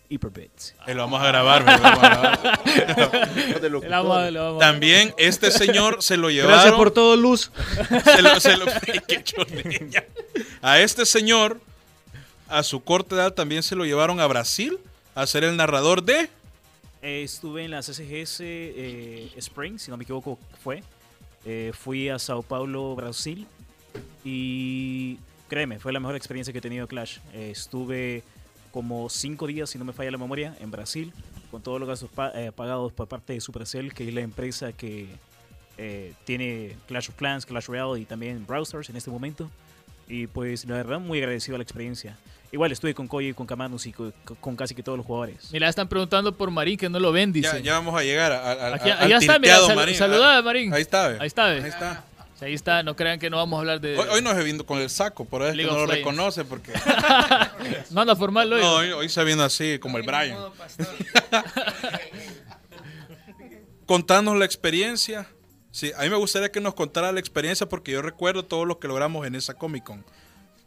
Hyperbits. 0.09 0.75
Eh, 0.87 0.93
lo 0.93 1.03
vamos 1.03 1.21
a 1.21 1.27
grabar, 1.27 1.63
me 1.63 1.71
lo 1.71 1.79
vamos 1.81 2.03
a 2.03 2.09
grabar. 2.09 2.59
A- 3.93 4.55
a- 4.55 4.59
También 4.59 5.13
este 5.17 5.51
señor 5.51 6.03
se 6.03 6.17
lo 6.17 6.29
llevaron. 6.29 6.55
Gracias 6.57 6.75
por 6.75 6.91
todo, 6.91 7.15
Luz. 7.15 7.49
se 8.03 8.21
lo- 8.21 8.39
se 8.41 8.57
lo- 8.57 8.65
qué 9.07 9.23
choneña. 9.23 10.03
A 10.61 10.79
este 10.81 11.05
señor, 11.05 11.61
a 12.51 12.63
su 12.63 12.83
corta 12.83 13.15
edad, 13.15 13.33
también 13.33 13.63
se 13.63 13.75
lo 13.75 13.85
llevaron 13.85 14.19
a 14.19 14.27
Brasil 14.27 14.77
a 15.15 15.25
ser 15.27 15.43
el 15.43 15.55
narrador 15.57 16.03
de. 16.03 16.29
Eh, 17.01 17.23
estuve 17.23 17.63
en 17.65 17.71
la 17.71 17.79
CCGS 17.81 18.39
eh, 18.41 19.31
Spring, 19.37 19.79
si 19.79 19.89
no 19.89 19.97
me 19.97 20.03
equivoco, 20.03 20.37
fue. 20.63 20.83
Eh, 21.45 21.71
fui 21.73 22.09
a 22.09 22.19
Sao 22.19 22.43
Paulo, 22.43 22.95
Brasil. 22.95 23.47
Y 24.23 25.17
créeme, 25.49 25.79
fue 25.79 25.91
la 25.93 25.99
mejor 25.99 26.15
experiencia 26.15 26.51
que 26.53 26.59
he 26.59 26.61
tenido 26.61 26.83
en 26.83 26.87
Clash. 26.87 27.17
Eh, 27.33 27.49
estuve 27.51 28.23
como 28.71 29.09
cinco 29.09 29.47
días, 29.47 29.69
si 29.69 29.77
no 29.77 29.85
me 29.85 29.93
falla 29.93 30.11
la 30.11 30.17
memoria, 30.17 30.55
en 30.59 30.71
Brasil, 30.71 31.11
con 31.49 31.61
todos 31.61 31.79
los 31.79 31.89
gastos 31.89 32.09
pa- 32.09 32.31
pagados 32.55 32.93
por 32.93 33.07
parte 33.07 33.33
de 33.33 33.41
Supercell, 33.41 33.93
que 33.93 34.07
es 34.07 34.13
la 34.13 34.21
empresa 34.21 34.71
que 34.71 35.07
tiene 36.25 36.77
Clash 36.87 37.09
of 37.09 37.15
Clans, 37.15 37.45
Clash 37.47 37.65
Royale 37.65 37.99
y 37.99 38.05
también 38.05 38.45
Browsers 38.45 38.89
en 38.91 38.95
este 38.97 39.09
momento. 39.09 39.49
Y 40.07 40.27
pues 40.27 40.65
la 40.65 40.75
verdad, 40.75 40.99
muy 40.99 41.17
agradecido 41.19 41.55
a 41.55 41.57
la 41.57 41.63
experiencia. 41.63 42.17
Igual 42.53 42.71
estuve 42.71 42.93
con 42.93 43.07
Koji, 43.07 43.33
con 43.33 43.47
Kamanos 43.47 43.85
y 43.85 43.93
co- 43.93 44.11
con, 44.41 44.55
casi 44.57 44.75
que 44.75 44.83
todos 44.83 44.97
los 44.97 45.05
jugadores. 45.05 45.49
Mira, 45.53 45.69
están 45.69 45.87
preguntando 45.87 46.35
por 46.35 46.51
Marín 46.51 46.77
que 46.77 46.89
no 46.89 46.99
lo 46.99 47.11
ven, 47.13 47.31
dice. 47.31 47.49
Ya, 47.57 47.59
ya 47.59 47.73
vamos 47.75 47.97
a 47.99 48.03
llegar 48.03 48.31
a, 48.33 48.51
a- 48.51 48.75
Aquí- 48.75 48.89
a- 48.89 48.99
allá 49.01 49.15
al 49.17 49.21
está, 49.23 49.39
mira, 49.39 49.53
tilteado 49.55 49.67
sal- 49.67 49.75
Marín. 49.77 49.95
saludada, 49.95 50.41
Marín. 50.41 50.73
Ahí 50.73 50.81
está, 50.81 51.07
ve. 51.07 51.17
Ahí 51.21 51.27
está, 51.27 51.45
ve. 51.47 51.63
Ahí 51.63 51.69
está. 51.69 52.03
Ahí 52.41 52.53
está, 52.55 52.81
no 52.81 52.95
crean 52.95 53.19
que 53.19 53.29
no 53.29 53.37
vamos 53.37 53.57
a 53.57 53.59
hablar 53.59 53.79
de... 53.79 53.95
Hoy, 53.99 54.07
hoy 54.13 54.21
no 54.23 54.33
se 54.33 54.41
vino 54.41 54.65
con 54.65 54.79
el 54.79 54.89
saco, 54.89 55.25
por 55.25 55.43
eso 55.43 55.51
es 55.51 55.57
que 55.57 55.63
no 55.63 55.73
lo 55.77 55.85
reconoce 55.85 56.43
porque 56.43 56.71
no 57.91 58.01
anda 58.01 58.15
formal 58.15 58.51
hoy. 58.51 58.61
no, 58.61 58.75
hoy, 58.77 58.91
hoy 58.93 59.09
se 59.09 59.23
vino 59.23 59.43
así 59.43 59.77
como 59.77 59.99
el 59.99 60.03
Brian. 60.03 60.35
Contanos 63.85 64.37
la 64.37 64.45
experiencia. 64.45 65.27
Sí, 65.71 65.91
a 65.97 66.01
mí 66.01 66.09
me 66.09 66.15
gustaría 66.17 66.51
que 66.51 66.59
nos 66.61 66.73
contara 66.73 67.11
la 67.11 67.19
experiencia 67.19 67.67
porque 67.69 67.91
yo 67.91 68.01
recuerdo 68.01 68.43
todo 68.43 68.65
lo 68.65 68.79
que 68.79 68.87
logramos 68.87 69.25
en 69.27 69.35
esa 69.35 69.53
Comic 69.53 69.83
Con. 69.83 70.03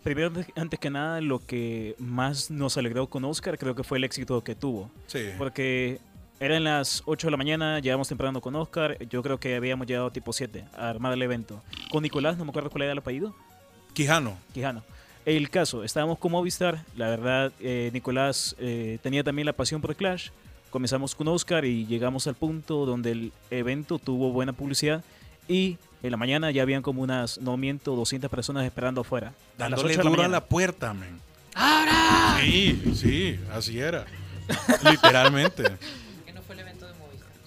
Primero, 0.04 0.30
antes- 0.54 0.78
que 0.78 0.90
nada, 0.90 1.20
lo 1.20 1.38
que 1.44 1.96
más 1.98 2.50
nos 2.50 2.76
alegró 2.76 3.08
con 3.08 3.24
Oscar 3.24 3.58
creo 3.58 3.74
que 3.74 3.82
fue 3.82 3.98
el 3.98 4.04
éxito 4.04 4.44
que 4.44 4.54
tuvo. 4.54 4.90
Sí. 5.06 5.30
Porque 5.38 5.98
eran 6.40 6.62
las 6.64 7.02
8 7.06 7.26
de 7.26 7.30
la 7.32 7.36
mañana, 7.36 7.78
llegamos 7.80 8.06
temprano 8.08 8.40
con 8.40 8.54
Oscar. 8.54 8.98
Yo 9.08 9.22
creo 9.22 9.38
que 9.40 9.56
habíamos 9.56 9.86
llegado 9.86 10.10
tipo 10.10 10.32
7 10.32 10.64
a 10.76 10.90
armar 10.90 11.12
el 11.14 11.22
evento. 11.22 11.62
Con 11.90 12.02
Nicolás, 12.02 12.36
no 12.36 12.44
me 12.44 12.50
acuerdo 12.50 12.70
cuál 12.70 12.82
era 12.82 12.92
el 12.92 12.98
apellido. 12.98 13.34
Quijano. 13.94 14.36
Quijano. 14.52 14.82
El 15.24 15.48
caso, 15.48 15.84
estábamos 15.84 16.18
con 16.18 16.32
Movistar. 16.32 16.84
La 16.96 17.08
verdad, 17.08 17.50
eh, 17.60 17.88
Nicolás 17.94 18.54
eh, 18.58 18.98
tenía 19.02 19.24
también 19.24 19.46
la 19.46 19.54
pasión 19.54 19.80
por 19.80 19.96
Clash. 19.96 20.28
Comenzamos 20.68 21.14
con 21.14 21.28
Oscar 21.28 21.64
y 21.64 21.86
llegamos 21.86 22.26
al 22.26 22.34
punto 22.34 22.84
donde 22.84 23.12
el 23.12 23.32
evento 23.50 23.98
tuvo 23.98 24.32
buena 24.32 24.52
publicidad. 24.52 25.02
Y 25.48 25.78
en 26.02 26.10
la 26.10 26.16
mañana 26.16 26.50
ya 26.50 26.62
habían 26.62 26.82
como 26.82 27.02
unas, 27.02 27.38
no 27.38 27.56
miento, 27.56 27.94
200 27.96 28.30
personas 28.30 28.64
esperando 28.64 29.02
afuera. 29.02 29.32
Dándole 29.58 29.94
8 29.94 29.98
de 29.98 30.04
la 30.04 30.10
duro 30.10 30.22
a 30.22 30.28
la 30.28 30.44
puerta, 30.44 30.94
man. 30.94 31.20
¡Ahora! 31.54 32.38
Sí, 32.40 32.94
sí, 32.94 33.40
así 33.52 33.78
era. 33.78 34.04
Literalmente. 34.90 35.64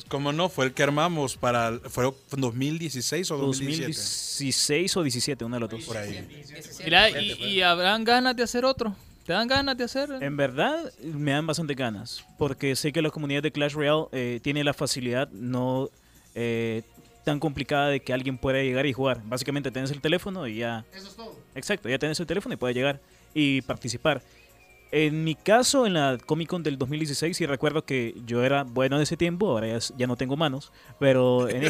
¿Cómo 0.07 0.31
no? 0.31 0.47
Fue 0.47 0.65
el 0.65 0.73
que 0.73 0.83
armamos 0.83 1.35
para. 1.35 1.79
¿Fue 1.89 2.09
2016 2.31 3.29
o 3.31 3.37
2017? 3.37 3.87
2016 3.87 4.97
o 4.97 5.03
17, 5.03 5.45
uno 5.45 5.55
de 5.55 5.59
los 5.59 5.69
dos. 5.69 5.83
Por 5.83 5.97
ahí. 5.97 6.45
Mira, 6.83 7.09
y, 7.09 7.33
y 7.43 7.61
habrán 7.61 8.05
ganas 8.05 8.35
de 8.35 8.43
hacer 8.43 8.63
otro. 8.63 8.95
¿Te 9.25 9.33
dan 9.33 9.49
ganas 9.49 9.77
de 9.77 9.83
hacer? 9.83 10.09
En 10.21 10.37
verdad, 10.37 10.93
me 11.03 11.31
dan 11.31 11.45
bastante 11.45 11.73
ganas. 11.73 12.23
Porque 12.37 12.77
sé 12.77 12.93
que 12.93 13.01
la 13.01 13.09
comunidad 13.09 13.43
de 13.43 13.51
Clash 13.51 13.73
Royale 13.73 14.05
eh, 14.13 14.39
tiene 14.41 14.63
la 14.63 14.73
facilidad 14.73 15.29
no 15.31 15.89
eh, 16.33 16.83
tan 17.27 17.41
complicada 17.41 17.89
de 17.89 17.99
que 17.99 18.13
alguien 18.13 18.37
pueda 18.37 18.63
llegar 18.63 18.85
y 18.85 18.93
jugar. 18.93 19.21
Básicamente, 19.25 19.69
tienes 19.69 19.91
el 19.91 19.99
teléfono 19.99 20.47
y 20.47 20.59
ya. 20.59 20.85
Eso 20.93 21.09
es 21.09 21.15
todo. 21.17 21.35
Exacto, 21.55 21.89
ya 21.89 21.99
tienes 21.99 22.17
el 22.21 22.25
teléfono 22.25 22.53
y 22.53 22.57
puedes 22.57 22.73
llegar 22.73 23.01
y 23.33 23.61
participar. 23.63 24.23
En 24.93 25.25
mi 25.25 25.35
caso, 25.35 25.85
en 25.85 25.95
la 25.95 26.17
Comic 26.25 26.47
Con 26.47 26.63
del 26.63 26.77
2016, 26.77 27.35
sí 27.35 27.45
recuerdo 27.45 27.83
que 27.83 28.15
yo 28.25 28.45
era 28.45 28.63
bueno 28.63 28.95
en 28.95 29.01
ese 29.01 29.17
tiempo, 29.17 29.49
ahora 29.49 29.67
ya, 29.67 29.79
ya 29.97 30.07
no 30.07 30.15
tengo 30.15 30.37
manos, 30.37 30.71
pero 31.01 31.49
en, 31.49 31.63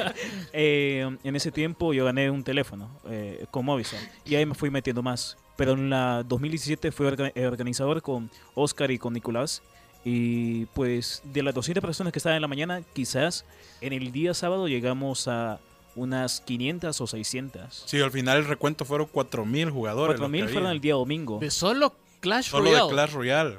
eh, 0.52 1.16
en 1.24 1.36
ese 1.36 1.50
tiempo 1.50 1.94
yo 1.94 2.04
gané 2.04 2.28
un 2.30 2.44
teléfono 2.44 2.90
eh, 3.08 3.46
con 3.50 3.64
Movistar 3.64 4.00
y 4.26 4.34
ahí 4.34 4.44
me 4.44 4.54
fui 4.54 4.68
metiendo 4.68 5.02
más. 5.02 5.38
Pero 5.56 5.72
en 5.72 5.88
la 5.88 6.22
2017 6.22 6.92
fui 6.92 7.06
eh, 7.34 7.46
organizador 7.46 8.02
con 8.02 8.30
Oscar 8.54 8.90
y 8.90 8.98
con 8.98 9.14
Nicolás. 9.14 9.62
Y 10.04 10.66
pues 10.66 11.22
de 11.24 11.42
las 11.42 11.54
200 11.54 11.82
personas 11.82 12.12
que 12.12 12.18
estaban 12.18 12.36
en 12.36 12.42
la 12.42 12.48
mañana, 12.48 12.82
quizás 12.92 13.44
en 13.80 13.92
el 13.92 14.12
día 14.12 14.34
sábado 14.34 14.68
llegamos 14.68 15.28
a 15.28 15.58
unas 15.96 16.40
500 16.42 17.00
o 17.00 17.06
600. 17.06 17.84
Sí, 17.86 18.00
al 18.00 18.10
final 18.10 18.38
el 18.38 18.44
recuento 18.46 18.84
fueron 18.84 19.06
4.000 19.08 19.70
jugadores. 19.70 20.20
los 20.20 20.30
que 20.30 20.36
4.000 20.36 20.42
había. 20.42 20.52
fueron 20.52 20.70
el 20.72 20.80
día 20.80 20.94
domingo. 20.94 21.38
De 21.38 21.50
solo 21.50 21.94
Clash 22.20 22.48
Solo 22.50 22.64
Royale. 22.64 22.84
de 22.86 22.92
Clash 22.92 23.12
Royale. 23.12 23.56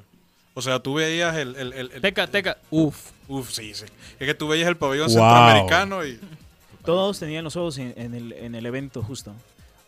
O 0.54 0.62
sea, 0.62 0.80
tú 0.80 0.94
veías 0.96 1.36
el... 1.36 1.56
el, 1.56 1.74
el- 1.74 1.92
el- 1.92 2.02
Teca, 2.02 2.28
teca. 2.28 2.58
Uf. 2.70 3.12
Uf, 3.28 3.52
sí, 3.52 3.74
sí. 3.74 3.86
Es 4.20 4.28
que 4.28 4.34
tú 4.34 4.48
veías 4.48 4.68
el 4.68 4.78
pabellón 4.78 5.08
Wow. 5.08 5.16
centroamericano 5.16 6.06
y... 6.06 6.20
Todos 6.86 7.18
tenían 7.20 7.44
los 7.44 7.56
ojos 7.56 7.78
en, 7.80 7.94
en 7.98 8.14
el, 8.14 8.32
en 8.34 8.54
el 8.54 8.66
evento 8.68 9.02
justo. 9.02 9.34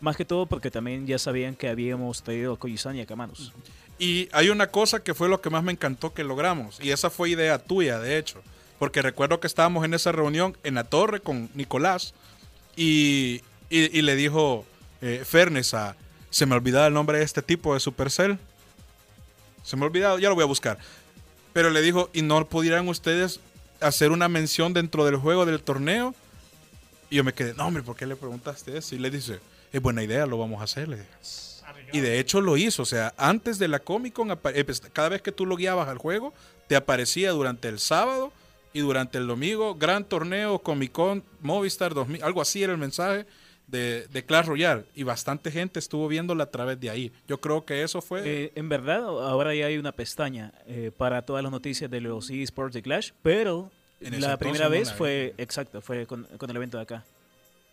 Más 0.00 0.16
que 0.16 0.24
todo 0.24 0.46
porque 0.46 0.70
también 0.70 1.06
ya 1.06 1.18
sabían 1.18 1.54
que 1.54 1.68
habíamos 1.68 2.22
traído 2.22 2.54
a 2.54 2.58
Koyisan 2.58 2.96
y 2.96 3.00
a 3.00 3.06
Kamanos. 3.06 3.52
Y 3.98 4.28
hay 4.32 4.50
una 4.50 4.68
cosa 4.68 5.00
que 5.02 5.14
fue 5.14 5.28
lo 5.28 5.40
que 5.40 5.50
más 5.50 5.62
me 5.64 5.72
encantó 5.72 6.14
que 6.14 6.22
logramos. 6.24 6.78
Y 6.80 6.90
esa 6.92 7.10
fue 7.10 7.30
idea 7.30 7.58
tuya, 7.58 7.98
de 7.98 8.18
hecho. 8.18 8.42
Porque 8.78 9.02
recuerdo 9.02 9.40
que 9.40 9.48
estábamos 9.48 9.84
en 9.84 9.92
esa 9.94 10.12
reunión 10.12 10.56
en 10.62 10.76
la 10.76 10.84
torre 10.84 11.20
con 11.20 11.50
Nicolás. 11.54 12.14
Y, 12.76 13.42
y- 13.70 14.02
le 14.02 14.14
dijo 14.16 14.64
eh, 15.02 15.22
Fernes 15.24 15.74
a... 15.74 15.96
Se 16.30 16.46
me 16.46 16.54
olvidaba 16.54 16.86
el 16.86 16.94
nombre 16.94 17.18
de 17.18 17.24
este 17.24 17.42
tipo 17.42 17.74
de 17.74 17.80
Supercell. 17.80 18.38
Se 19.64 19.76
me 19.76 19.82
ha 19.82 19.86
olvidado, 19.86 20.18
ya 20.18 20.28
lo 20.28 20.34
voy 20.34 20.44
a 20.44 20.46
buscar. 20.46 20.78
Pero 21.52 21.70
le 21.70 21.82
dijo, 21.82 22.10
¿y 22.12 22.22
no 22.22 22.46
pudieran 22.46 22.86
ustedes 22.88 23.40
hacer 23.80 24.12
una 24.12 24.28
mención 24.28 24.74
dentro 24.74 25.04
del 25.04 25.16
juego 25.16 25.44
del 25.46 25.60
torneo? 25.62 26.14
Y 27.10 27.16
yo 27.16 27.24
me 27.24 27.32
quedé, 27.32 27.54
no, 27.54 27.66
hombre, 27.66 27.82
¿por 27.82 27.96
qué 27.96 28.06
le 28.06 28.14
preguntaste 28.14 28.76
eso? 28.76 28.94
Y 28.94 28.98
le 28.98 29.10
dice, 29.10 29.40
es 29.72 29.80
buena 29.82 30.02
idea, 30.04 30.26
lo 30.26 30.38
vamos 30.38 30.60
a 30.60 30.64
hacer. 30.64 30.86
le 30.88 30.98
dije. 30.98 31.08
Y 31.92 32.00
de 32.00 32.18
hecho 32.18 32.40
lo 32.40 32.56
hizo, 32.56 32.82
o 32.82 32.86
sea, 32.86 33.14
antes 33.16 33.58
de 33.58 33.68
la 33.68 33.78
Comic 33.80 34.12
Con, 34.12 34.30
eh, 34.30 34.64
pues, 34.64 34.80
cada 34.92 35.08
vez 35.08 35.22
que 35.22 35.32
tú 35.32 35.46
lo 35.46 35.56
guiabas 35.56 35.88
al 35.88 35.98
juego, 35.98 36.34
te 36.66 36.76
aparecía 36.76 37.30
durante 37.30 37.68
el 37.68 37.78
sábado 37.78 38.32
y 38.72 38.80
durante 38.80 39.18
el 39.18 39.26
domingo, 39.26 39.74
gran 39.74 40.04
torneo, 40.04 40.58
Comic 40.58 40.92
Con, 40.92 41.24
Movistar 41.40 41.94
2000, 41.94 42.22
algo 42.22 42.40
así 42.40 42.62
era 42.62 42.72
el 42.72 42.78
mensaje 42.78 43.26
de, 43.66 44.06
de 44.08 44.24
Clash 44.24 44.46
Royale. 44.46 44.84
Y 44.94 45.04
bastante 45.04 45.50
gente 45.50 45.78
estuvo 45.78 46.08
viéndola 46.08 46.44
a 46.44 46.50
través 46.50 46.78
de 46.80 46.90
ahí. 46.90 47.12
Yo 47.26 47.40
creo 47.40 47.64
que 47.64 47.82
eso 47.82 48.02
fue... 48.02 48.22
Eh, 48.24 48.52
en 48.54 48.68
verdad, 48.68 49.04
ahora 49.04 49.54
ya 49.54 49.66
hay 49.66 49.78
una 49.78 49.92
pestaña 49.92 50.52
eh, 50.66 50.90
para 50.96 51.22
todas 51.22 51.42
las 51.42 51.52
noticias 51.52 51.90
de 51.90 52.00
los 52.00 52.30
eSports 52.30 52.74
de 52.74 52.82
Clash, 52.82 53.12
pero 53.22 53.70
la 54.00 54.36
primera 54.36 54.66
no 54.66 54.70
vez 54.70 54.88
la 54.88 54.94
fue, 54.94 55.34
exacto, 55.38 55.80
fue 55.80 56.06
con, 56.06 56.24
con 56.36 56.50
el 56.50 56.56
evento 56.56 56.76
de 56.76 56.82
acá. 56.82 57.04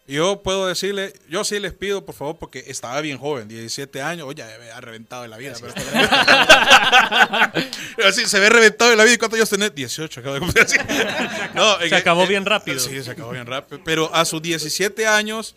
Yo 0.07 0.43
puedo 0.43 0.67
decirle, 0.67 1.13
yo 1.29 1.43
sí 1.43 1.59
les 1.59 1.73
pido, 1.73 2.05
por 2.05 2.13
favor, 2.13 2.37
porque 2.37 2.63
estaba 2.67 3.01
bien 3.01 3.17
joven, 3.17 3.47
17 3.47 4.03
años, 4.03 4.27
oye, 4.27 4.43
me 4.59 4.69
ha 4.69 4.79
reventado 4.79 5.23
de 5.23 5.29
la 5.29 5.37
vida. 5.37 5.53
pero- 5.59 5.73
Así, 8.07 8.25
se 8.27 8.39
ve 8.39 8.49
reventado 8.49 8.91
de 8.91 8.97
la 8.97 9.03
vida. 9.03 9.15
¿Y 9.15 9.17
cuántos 9.17 9.39
años 9.39 9.49
tenés? 9.49 9.73
18, 9.73 10.19
acabo 10.19 10.35
de 10.35 10.41
cumplir. 10.41 10.65
en- 11.81 11.89
Se 11.89 11.95
acabó 11.95 12.23
en- 12.23 12.29
bien 12.29 12.45
rápido. 12.45 12.79
Sí, 12.79 13.01
se 13.03 13.11
acabó 13.11 13.31
bien 13.31 13.45
rápido. 13.47 13.81
Pero 13.83 14.13
a 14.13 14.25
sus 14.25 14.41
17 14.41 15.07
años, 15.07 15.55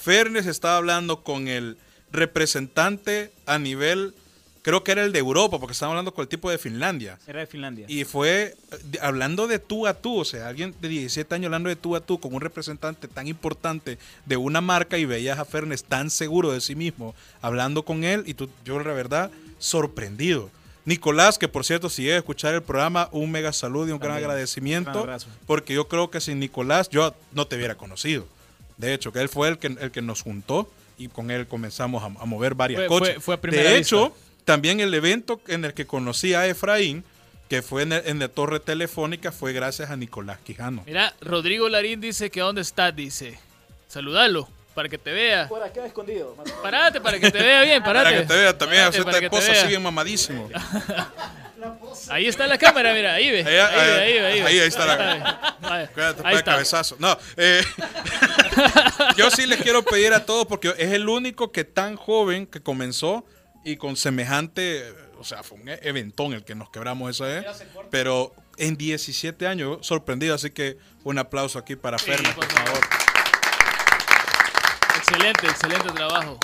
Fernes 0.00 0.46
estaba 0.46 0.76
hablando 0.78 1.22
con 1.22 1.48
el 1.48 1.76
representante 2.10 3.32
a 3.46 3.58
nivel, 3.58 4.14
creo 4.64 4.82
que 4.82 4.90
era 4.92 5.04
el 5.04 5.12
de 5.12 5.18
Europa, 5.20 5.60
porque 5.60 5.72
estaba 5.74 5.92
hablando 5.92 6.12
con 6.12 6.22
el 6.22 6.28
tipo 6.28 6.50
de 6.50 6.58
Finlandia. 6.58 7.18
Era 7.28 7.38
de 7.40 7.46
Finlandia. 7.46 7.84
Y 7.88 8.02
fue 8.04 8.56
hablando 9.00 9.46
de 9.46 9.58
tú 9.60 9.86
a 9.86 9.94
tú, 9.94 10.18
o 10.18 10.24
sea, 10.24 10.48
alguien 10.48 10.74
de 10.80 10.88
17 10.88 11.32
años 11.34 11.44
hablando 11.46 11.68
de 11.68 11.76
tú 11.76 11.94
a 11.94 12.00
tú 12.00 12.18
con 12.18 12.34
un 12.34 12.40
representante 12.40 13.06
tan 13.06 13.28
importante 13.28 13.98
de 14.26 14.36
una 14.36 14.60
marca 14.60 14.98
y 14.98 15.04
veías 15.04 15.38
a 15.38 15.44
Fernes 15.44 15.84
tan 15.84 16.10
seguro 16.10 16.50
de 16.50 16.60
sí 16.60 16.74
mismo 16.74 17.14
hablando 17.42 17.84
con 17.84 18.02
él 18.02 18.24
y 18.26 18.34
tú, 18.34 18.48
yo 18.64 18.80
la 18.82 18.92
verdad, 18.94 19.30
sorprendido. 19.58 20.50
Nicolás, 20.86 21.38
que 21.38 21.48
por 21.48 21.64
cierto, 21.64 21.88
si 21.88 22.02
llega 22.02 22.16
a 22.16 22.18
escuchar 22.18 22.54
el 22.54 22.62
programa, 22.62 23.08
un 23.12 23.30
mega 23.30 23.52
saludo 23.52 23.88
y 23.88 23.92
un 23.92 23.98
gran 23.98 24.16
agradecimiento, 24.16 24.90
Un 24.92 24.96
abrazo. 24.98 25.28
porque 25.46 25.72
yo 25.74 25.88
creo 25.88 26.10
que 26.10 26.20
sin 26.20 26.38
Nicolás 26.40 26.88
yo 26.90 27.14
no 27.32 27.46
te 27.46 27.56
hubiera 27.56 27.74
conocido. 27.74 28.26
De 28.76 28.92
hecho, 28.92 29.12
que 29.12 29.20
él 29.20 29.28
fue 29.28 29.48
el 29.48 29.58
que, 29.58 29.68
el 29.68 29.90
que 29.90 30.02
nos 30.02 30.20
juntó 30.22 30.70
y 30.98 31.08
con 31.08 31.30
él 31.30 31.46
comenzamos 31.46 32.02
a, 32.02 32.06
a 32.06 32.26
mover 32.26 32.54
varias 32.54 32.80
Fue- 32.80 32.88
coches. 32.88 33.14
fue- 33.14 33.20
fue 33.22 33.34
a 33.34 33.40
primera 33.40 33.70
de 33.70 33.78
vista. 33.78 33.96
También 34.44 34.80
el 34.80 34.92
evento 34.94 35.40
en 35.48 35.64
el 35.64 35.74
que 35.74 35.86
conocí 35.86 36.34
a 36.34 36.46
Efraín, 36.46 37.04
que 37.48 37.62
fue 37.62 37.82
en, 37.82 37.92
el- 37.92 38.06
en 38.06 38.18
la 38.18 38.28
torre 38.28 38.60
telefónica, 38.60 39.32
fue 39.32 39.52
gracias 39.52 39.90
a 39.90 39.96
Nicolás 39.96 40.38
Quijano. 40.44 40.82
Mira, 40.86 41.14
Rodrigo 41.20 41.68
Larín 41.68 42.00
dice 42.00 42.30
que 42.30 42.40
¿dónde 42.40 42.62
estás? 42.62 42.94
Dice. 42.94 43.38
Saludalo 43.88 44.48
para 44.74 44.88
que 44.88 44.98
te 44.98 45.12
vea. 45.12 45.46
Por 45.48 45.62
acá 45.62 45.86
escondido. 45.86 46.34
Parate 46.62 47.00
para 47.00 47.20
que 47.20 47.30
te 47.30 47.38
vea 47.38 47.62
bien, 47.62 47.82
parate. 47.82 48.04
Para 48.06 48.20
que 48.22 48.26
te 48.26 48.34
vea 48.34 48.58
también, 48.58 48.82
para 49.04 49.18
esta 49.18 49.38
vea. 49.38 49.52
así 49.60 49.68
bien 49.68 49.82
mamadísimo. 49.82 50.48
Ahí 52.10 52.26
está 52.26 52.46
la 52.46 52.58
cámara, 52.58 52.92
mira, 52.92 53.14
ahí 53.14 53.30
ve. 53.30 53.38
Ahí, 53.42 53.54
Ahí, 53.56 53.56
ahí, 53.56 53.86
ve, 53.88 53.92
ahí, 54.02 54.12
ve, 54.12 54.26
ahí, 54.26 54.40
ve. 54.42 54.46
ahí, 54.48 54.58
ahí 54.60 54.68
está 54.68 54.84
la- 54.84 55.88
Cuídate, 55.94 56.22
ahí 56.24 56.36
está. 56.36 56.52
cabezazo. 56.52 56.96
No, 56.98 57.16
eh, 57.38 57.62
yo 59.16 59.30
sí 59.30 59.46
les 59.46 59.62
quiero 59.62 59.82
pedir 59.82 60.12
a 60.12 60.26
todos 60.26 60.46
porque 60.46 60.74
es 60.76 60.92
el 60.92 61.08
único 61.08 61.52
que 61.52 61.64
tan 61.64 61.96
joven 61.96 62.46
que 62.46 62.60
comenzó 62.60 63.24
y 63.64 63.76
con 63.76 63.96
semejante, 63.96 64.92
o 65.18 65.24
sea, 65.24 65.42
fue 65.42 65.58
un 65.58 65.68
e- 65.68 65.78
eventón 65.82 66.32
el 66.34 66.44
que 66.44 66.54
nos 66.54 66.70
quebramos 66.70 67.10
esa 67.10 67.24
vez, 67.26 67.44
pero 67.90 68.34
en 68.56 68.76
17 68.76 69.46
años 69.46 69.78
sorprendido, 69.80 70.34
así 70.34 70.50
que 70.50 70.76
un 71.02 71.18
aplauso 71.18 71.58
aquí 71.58 71.74
para 71.76 71.98
Fernández, 71.98 72.34
por 72.34 72.44
favor. 72.46 72.80
Excelente, 74.96 75.46
excelente 75.46 75.90
trabajo. 75.92 76.38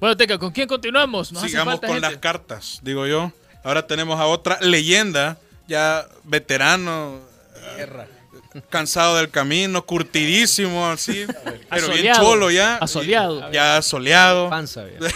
Bueno, 0.00 0.16
Teca, 0.16 0.38
¿con 0.38 0.50
quién 0.50 0.66
continuamos? 0.68 1.32
Nos 1.32 1.42
Sigamos 1.42 1.80
con 1.80 1.88
gente. 1.90 2.00
las 2.00 2.16
cartas, 2.18 2.80
digo 2.82 3.06
yo. 3.06 3.32
Ahora 3.62 3.86
tenemos 3.86 4.20
a 4.20 4.26
otra 4.26 4.58
leyenda, 4.60 5.38
ya 5.66 6.06
veterano, 6.24 7.20
eh, 7.78 7.88
cansado 8.68 9.16
del 9.16 9.30
camino, 9.30 9.84
curtidísimo, 9.86 10.86
así, 10.86 11.24
pero 11.70 11.88
bien 11.88 12.10
Asoleado, 12.10 12.22
cholo 12.24 12.50
ya. 12.50 12.76
asoleado. 12.76 13.52
Ya 13.52 13.80
soleado. 13.82 14.50
Panza, 14.50 14.84
bien. 14.84 14.98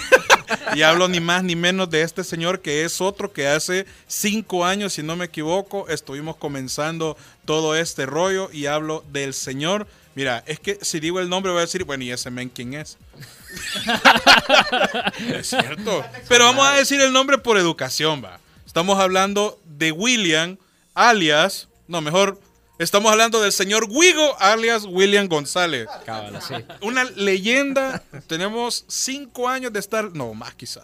y 0.75 0.83
hablo 0.83 1.09
ni 1.09 1.21
más 1.21 1.43
ni 1.45 1.57
menos 1.57 1.91
de 1.91 2.03
este 2.03 2.25
señor 2.25 2.61
que 2.61 2.85
es 2.85 3.01
otro 3.01 3.33
que 3.33 3.47
hace 3.47 3.87
cinco 4.07 4.65
años, 4.65 4.93
si 4.93 5.03
no 5.03 5.17
me 5.17 5.27
equivoco, 5.27 5.89
estuvimos 5.89 6.37
comenzando 6.37 7.17
todo 7.45 7.75
este 7.75 8.07
rollo 8.07 8.51
y 8.53 8.67
hablo 8.67 9.05
del 9.13 9.35
señor. 9.35 9.87
Mira, 10.15 10.43
es 10.47 10.59
que 10.59 10.79
si 10.83 11.01
digo 11.01 11.21
el 11.21 11.29
nombre 11.29 11.53
voy 11.53 11.59
a 11.59 11.63
decir, 11.63 11.85
bueno, 11.85 12.05
¿y 12.05 12.11
ese 12.11 12.31
men 12.31 12.49
quién 12.49 12.75
es? 12.75 12.99
es 15.33 15.49
cierto. 15.49 16.05
Pero 16.29 16.45
vamos 16.45 16.67
a 16.67 16.73
decir 16.73 17.01
el 17.01 17.13
nombre 17.13 17.39
por 17.39 17.57
educación, 17.57 18.23
va. 18.25 18.41
Estamos 18.67 18.99
hablando 18.99 19.59
de 19.65 19.93
William, 19.93 20.57
alias, 20.95 21.69
no, 21.87 22.01
mejor, 22.01 22.41
estamos 22.79 23.11
hablando 23.13 23.41
del 23.41 23.53
señor 23.53 23.87
Wigo, 23.89 24.37
alias 24.41 24.85
William 24.85 25.27
González. 25.29 25.89
Cábala, 26.07 26.41
sí. 26.41 26.55
Una 26.81 27.05
leyenda. 27.05 28.03
Tenemos 28.27 28.85
cinco 28.89 29.49
años 29.49 29.73
de 29.73 29.81
estar, 29.81 30.13
no, 30.15 30.35
más 30.35 30.55
quizá. 30.55 30.81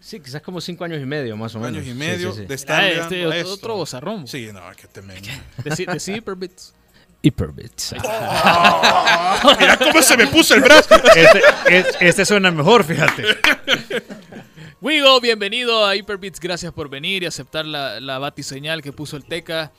Sí, 0.00 0.20
quizás 0.20 0.42
como 0.42 0.60
cinco 0.60 0.84
años 0.84 1.00
y 1.00 1.06
medio, 1.06 1.34
más 1.36 1.54
o 1.54 1.58
menos. 1.58 1.78
años 1.78 1.86
y 1.88 1.94
medio 1.94 2.32
sí, 2.32 2.40
sí. 2.40 2.46
de 2.46 2.54
estar 2.54 2.80
Ah, 2.80 2.88
este, 2.88 3.24
otro, 3.26 3.32
esto. 3.38 3.52
otro 3.54 3.76
bozarrón. 3.76 4.28
Sí, 4.28 4.50
no, 4.52 4.60
que 4.76 4.86
te 4.86 5.00
men. 5.00 5.22
De, 5.64 5.70
ci- 5.70 5.90
de 5.90 5.98
Cyberbits. 5.98 6.74
Hyperbits. 7.22 7.92
Mira 9.58 9.78
cómo 9.78 10.02
se 10.02 10.14
me 10.18 10.26
puso 10.26 10.54
el 10.54 10.60
brazo. 10.60 10.94
Este, 11.16 11.40
es- 11.70 11.96
este 12.00 12.24
suena 12.26 12.50
mejor, 12.50 12.84
fíjate. 12.84 13.22
Wigo, 14.82 15.18
bienvenido 15.22 15.86
a 15.86 15.96
Hyperbits. 15.96 16.38
Gracias 16.38 16.70
por 16.74 16.90
venir 16.90 17.22
y 17.22 17.26
aceptar 17.26 17.64
la, 17.64 17.98
la 18.00 18.18
batiseñal 18.18 18.82
que 18.82 18.92
puso 18.92 19.16
el 19.16 19.24
Teca. 19.24 19.72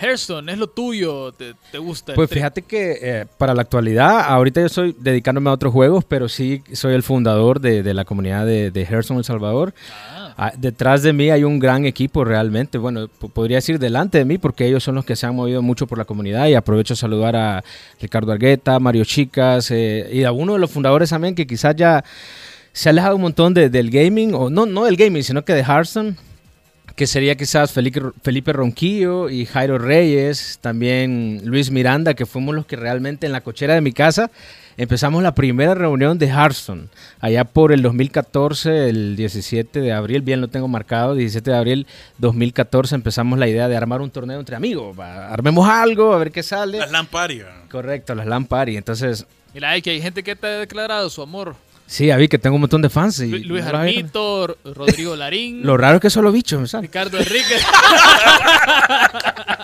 Hearthstone, 0.00 0.52
es 0.52 0.58
lo 0.58 0.68
tuyo, 0.68 1.32
te, 1.32 1.54
te 1.72 1.78
gusta. 1.78 2.14
Pues 2.14 2.30
fíjate 2.30 2.62
que 2.62 2.98
eh, 3.02 3.26
para 3.36 3.52
la 3.54 3.62
actualidad, 3.62 4.20
ahorita 4.20 4.60
yo 4.60 4.66
estoy 4.66 4.94
dedicándome 4.98 5.50
a 5.50 5.52
otros 5.54 5.72
juegos, 5.72 6.04
pero 6.04 6.28
sí 6.28 6.62
soy 6.72 6.94
el 6.94 7.02
fundador 7.02 7.60
de, 7.60 7.82
de 7.82 7.94
la 7.94 8.04
comunidad 8.04 8.46
de, 8.46 8.70
de 8.70 8.82
Hearthstone 8.82 9.18
El 9.18 9.24
Salvador. 9.24 9.74
Ah, 10.40 10.52
detrás 10.56 11.02
de 11.02 11.12
mí 11.12 11.30
hay 11.30 11.42
un 11.42 11.58
gran 11.58 11.84
equipo 11.84 12.24
realmente, 12.24 12.78
bueno, 12.78 13.08
podría 13.08 13.56
decir 13.56 13.80
delante 13.80 14.18
de 14.18 14.24
mí, 14.24 14.38
porque 14.38 14.66
ellos 14.66 14.84
son 14.84 14.94
los 14.94 15.04
que 15.04 15.16
se 15.16 15.26
han 15.26 15.34
movido 15.34 15.62
mucho 15.62 15.88
por 15.88 15.98
la 15.98 16.04
comunidad 16.04 16.46
y 16.46 16.54
aprovecho 16.54 16.94
a 16.94 16.96
saludar 16.96 17.34
a 17.34 17.64
Ricardo 18.00 18.30
Argueta, 18.30 18.78
Mario 18.78 19.04
Chicas 19.04 19.68
eh, 19.72 20.08
y 20.12 20.22
a 20.22 20.30
uno 20.30 20.52
de 20.52 20.60
los 20.60 20.70
fundadores 20.70 21.10
también 21.10 21.34
que 21.34 21.44
quizás 21.44 21.74
ya 21.74 22.04
se 22.72 22.88
ha 22.88 22.90
alejado 22.90 23.16
un 23.16 23.22
montón 23.22 23.52
de- 23.52 23.68
del 23.68 23.90
gaming, 23.90 24.32
o 24.32 24.48
no, 24.48 24.64
no 24.64 24.84
del 24.84 24.96
gaming, 24.96 25.24
sino 25.24 25.44
que 25.44 25.54
de 25.54 25.62
Hearthstone 25.62 26.14
que 26.98 27.06
sería 27.06 27.36
quizás 27.36 27.70
Felipe, 27.70 28.02
Felipe 28.24 28.52
Ronquillo 28.52 29.30
y 29.30 29.46
Jairo 29.46 29.78
Reyes, 29.78 30.58
también 30.60 31.42
Luis 31.44 31.70
Miranda, 31.70 32.14
que 32.14 32.26
fuimos 32.26 32.56
los 32.56 32.66
que 32.66 32.74
realmente 32.74 33.24
en 33.24 33.30
la 33.30 33.40
cochera 33.40 33.74
de 33.74 33.80
mi 33.80 33.92
casa 33.92 34.32
empezamos 34.76 35.22
la 35.22 35.32
primera 35.32 35.76
reunión 35.76 36.18
de 36.18 36.26
Hearthstone, 36.26 36.88
allá 37.20 37.44
por 37.44 37.70
el 37.70 37.82
2014, 37.82 38.88
el 38.88 39.14
17 39.14 39.80
de 39.80 39.92
abril, 39.92 40.22
bien 40.22 40.40
lo 40.40 40.48
tengo 40.48 40.66
marcado, 40.66 41.14
17 41.14 41.48
de 41.48 41.56
abril 41.56 41.86
2014 42.18 42.96
empezamos 42.96 43.38
la 43.38 43.46
idea 43.46 43.68
de 43.68 43.76
armar 43.76 44.00
un 44.00 44.10
torneo 44.10 44.40
entre 44.40 44.56
amigos, 44.56 44.98
va, 44.98 45.28
armemos 45.28 45.68
algo, 45.68 46.12
a 46.12 46.18
ver 46.18 46.32
qué 46.32 46.42
sale. 46.42 46.78
Las 46.78 46.90
lamparias. 46.90 47.46
Correcto, 47.70 48.16
las 48.16 48.26
LAN 48.26 48.46
Party, 48.46 48.76
entonces... 48.76 49.24
Mira, 49.54 49.70
hay 49.70 49.82
que 49.82 49.90
hay 49.90 50.02
gente 50.02 50.24
que 50.24 50.34
te 50.34 50.46
ha 50.48 50.58
declarado 50.58 51.08
su 51.10 51.22
amor. 51.22 51.54
Sí, 51.88 52.12
vi 52.12 52.28
que 52.28 52.38
tengo 52.38 52.54
un 52.56 52.60
montón 52.60 52.82
de 52.82 52.90
fans. 52.90 53.18
Y 53.20 53.30
Lu- 53.30 53.48
Luis 53.54 53.64
Armito, 53.64 54.56
Rodrigo 54.74 55.16
Larín, 55.16 55.62
Lo 55.66 55.76
raro 55.76 55.96
es 55.96 56.02
que 56.02 56.10
solo 56.10 56.30
bichos, 56.30 56.70
¿sabes? 56.70 56.86
Ricardo 56.88 57.18
Enrique. 57.18 57.56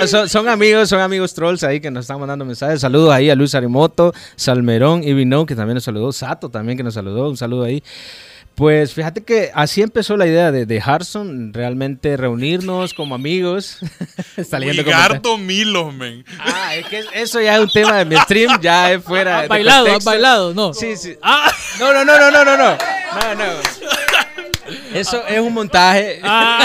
No, 0.00 0.06
son, 0.06 0.28
son 0.28 0.48
amigos, 0.48 0.88
son 0.88 1.00
amigos 1.00 1.34
trolls 1.34 1.64
ahí 1.64 1.80
que 1.80 1.90
nos 1.90 2.04
están 2.04 2.20
mandando 2.20 2.44
mensajes. 2.44 2.80
Saludos 2.80 3.12
ahí 3.12 3.30
a 3.30 3.34
Luis 3.34 3.54
Arimoto, 3.54 4.12
Salmerón, 4.36 5.02
Ibino, 5.02 5.46
que 5.46 5.56
también 5.56 5.74
nos 5.74 5.84
saludó, 5.84 6.12
Sato 6.12 6.48
también 6.50 6.76
que 6.76 6.84
nos 6.84 6.94
saludó, 6.94 7.28
un 7.28 7.36
saludo 7.36 7.64
ahí. 7.64 7.82
Pues 8.54 8.94
fíjate 8.94 9.24
que 9.24 9.50
así 9.52 9.82
empezó 9.82 10.16
la 10.16 10.26
idea 10.26 10.52
de, 10.52 10.64
de 10.64 10.80
Harson, 10.80 11.52
realmente 11.52 12.16
reunirnos 12.16 12.94
como 12.94 13.16
amigos. 13.16 13.78
Ricardo 14.36 15.38
Milos, 15.38 15.92
men. 15.92 16.24
Ah, 16.38 16.76
es 16.76 16.86
que 16.86 17.04
eso 17.14 17.40
ya 17.40 17.56
es 17.56 17.60
un 17.62 17.70
tema 17.70 17.96
de 17.98 18.04
mi 18.04 18.16
stream, 18.16 18.58
ya 18.62 18.92
es 18.92 19.02
fuera. 19.02 19.38
¿Has 19.38 19.42
de 19.42 19.48
bailado? 19.48 19.86
¿Has 19.96 20.04
bailado? 20.04 20.54
No. 20.54 20.72
Sí, 20.72 20.96
sí. 20.96 21.16
No, 21.80 21.92
no, 21.92 22.04
no, 22.04 22.16
no, 22.18 22.30
no, 22.30 22.44
no, 22.44 22.56
no. 22.56 22.78
No, 23.14 23.34
no. 23.36 23.44
Eso 24.92 25.24
es 25.28 25.38
un 25.40 25.52
montaje. 25.54 26.18
Ah, 26.22 26.58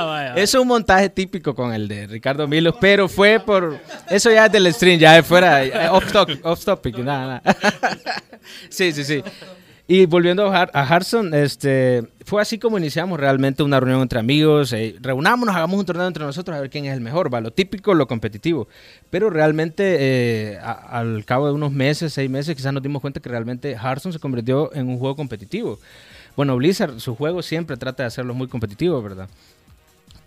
ah, 0.00 0.04
vaya. 0.06 0.34
Eso 0.34 0.58
es 0.58 0.62
un 0.62 0.68
montaje 0.68 1.10
típico 1.10 1.54
con 1.54 1.74
el 1.74 1.88
de 1.88 2.06
Ricardo 2.06 2.46
Milos, 2.46 2.74
pero 2.80 3.06
fue 3.08 3.38
por. 3.40 3.78
Eso 4.08 4.30
ya 4.30 4.46
es 4.46 4.52
del 4.52 4.72
stream, 4.72 4.98
ya 4.98 5.18
es 5.18 5.26
fuera. 5.26 5.62
eh, 5.64 5.88
Off, 5.90 6.10
topic, 6.10 6.44
off 6.44 6.64
topic, 6.64 6.96
nada, 6.98 7.42
nada. 7.44 7.56
Sí, 8.70 8.92
sí, 8.92 9.04
sí. 9.04 9.22
Y 9.92 10.06
volviendo 10.06 10.46
a, 10.46 10.56
Har- 10.56 10.70
Harson, 10.72 11.34
este, 11.34 12.06
fue 12.24 12.40
así 12.40 12.60
como 12.60 12.78
iniciamos 12.78 13.18
realmente 13.18 13.64
una 13.64 13.80
reunión 13.80 14.02
entre 14.02 14.20
amigos. 14.20 14.72
eh, 14.72 14.94
reunámonos, 15.00 15.56
hagamos 15.56 15.80
un 15.80 15.84
torneo 15.84 16.06
entre 16.06 16.24
nosotros 16.24 16.56
a 16.56 16.60
ver 16.60 16.70
quién 16.70 16.84
es 16.84 16.94
el 16.94 17.00
mejor, 17.00 17.34
va, 17.34 17.40
lo 17.40 17.50
típico, 17.50 17.92
lo 17.92 18.06
competitivo. 18.06 18.68
Pero 19.10 19.30
realmente, 19.30 19.96
eh, 19.98 20.58
al 20.60 21.24
cabo 21.24 21.48
de 21.48 21.54
unos 21.54 21.72
meses, 21.72 22.12
seis 22.12 22.30
meses, 22.30 22.54
quizás 22.54 22.72
nos 22.72 22.84
dimos 22.84 23.00
cuenta 23.02 23.18
que 23.18 23.28
realmente 23.28 23.74
Harson 23.74 24.12
se 24.12 24.20
convirtió 24.20 24.72
en 24.76 24.86
un 24.88 24.96
juego 24.96 25.16
competitivo. 25.16 25.80
Bueno, 26.36 26.56
Blizzard, 26.56 27.00
su 27.00 27.16
juego 27.16 27.42
siempre 27.42 27.76
trata 27.76 28.04
de 28.04 28.06
hacerlo 28.06 28.32
muy 28.32 28.46
competitivo, 28.46 29.02
¿verdad? 29.02 29.28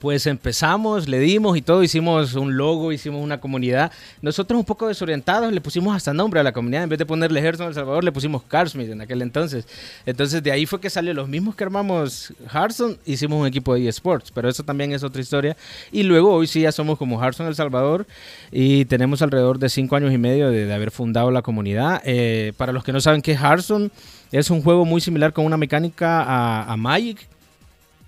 Pues 0.03 0.27
empezamos, 0.27 1.07
le 1.07 1.17
dimos 1.17 1.55
y 1.55 1.61
todo, 1.61 1.81
hicimos 1.81 2.33
un 2.33 2.57
logo, 2.57 2.91
hicimos 2.91 3.23
una 3.23 3.39
comunidad. 3.39 3.89
Nosotros 4.21 4.59
un 4.59 4.65
poco 4.65 4.89
desorientados 4.89 5.53
le 5.53 5.61
pusimos 5.61 5.95
hasta 5.95 6.13
nombre 6.13 6.41
a 6.41 6.43
la 6.43 6.51
comunidad. 6.51 6.83
En 6.83 6.89
vez 6.89 6.99
de 6.99 7.05
ponerle 7.05 7.39
Hearthstone 7.39 7.69
El 7.69 7.73
Salvador, 7.73 8.03
le 8.03 8.11
pusimos 8.11 8.43
Carsmith 8.43 8.89
en 8.89 8.99
aquel 8.99 9.21
entonces. 9.21 9.65
Entonces 10.05 10.43
de 10.43 10.51
ahí 10.51 10.65
fue 10.65 10.81
que 10.81 10.89
salió 10.89 11.13
los 11.13 11.29
mismos 11.29 11.55
que 11.55 11.63
armamos 11.63 12.33
Hearthstone, 12.53 12.97
hicimos 13.05 13.39
un 13.39 13.47
equipo 13.47 13.75
de 13.75 13.87
eSports. 13.87 14.29
Pero 14.31 14.49
eso 14.49 14.61
también 14.63 14.91
es 14.91 15.05
otra 15.05 15.21
historia. 15.21 15.55
Y 15.89 16.03
luego 16.03 16.33
hoy 16.33 16.47
sí 16.47 16.59
ya 16.59 16.73
somos 16.73 16.97
como 16.97 17.23
Hearthstone 17.23 17.47
El 17.47 17.55
Salvador 17.55 18.05
y 18.51 18.83
tenemos 18.83 19.21
alrededor 19.21 19.57
de 19.57 19.69
cinco 19.69 19.95
años 19.95 20.11
y 20.11 20.17
medio 20.17 20.49
de, 20.49 20.73
haber 20.73 20.91
fundado 20.91 21.31
la 21.31 21.43
comunidad. 21.43 22.01
Eh, 22.03 22.51
para 22.57 22.73
los 22.73 22.83
que 22.83 22.91
no 22.91 22.99
saben 22.99 23.21
qué 23.21 23.31
es 23.31 23.39
Hearthstone, 23.39 23.89
es 24.33 24.49
un 24.49 24.63
juego 24.63 24.83
muy 24.83 24.99
similar 24.99 25.31
con 25.31 25.45
una 25.45 25.55
mecánica 25.55 26.69
a 26.69 26.75
Magic 26.75 27.25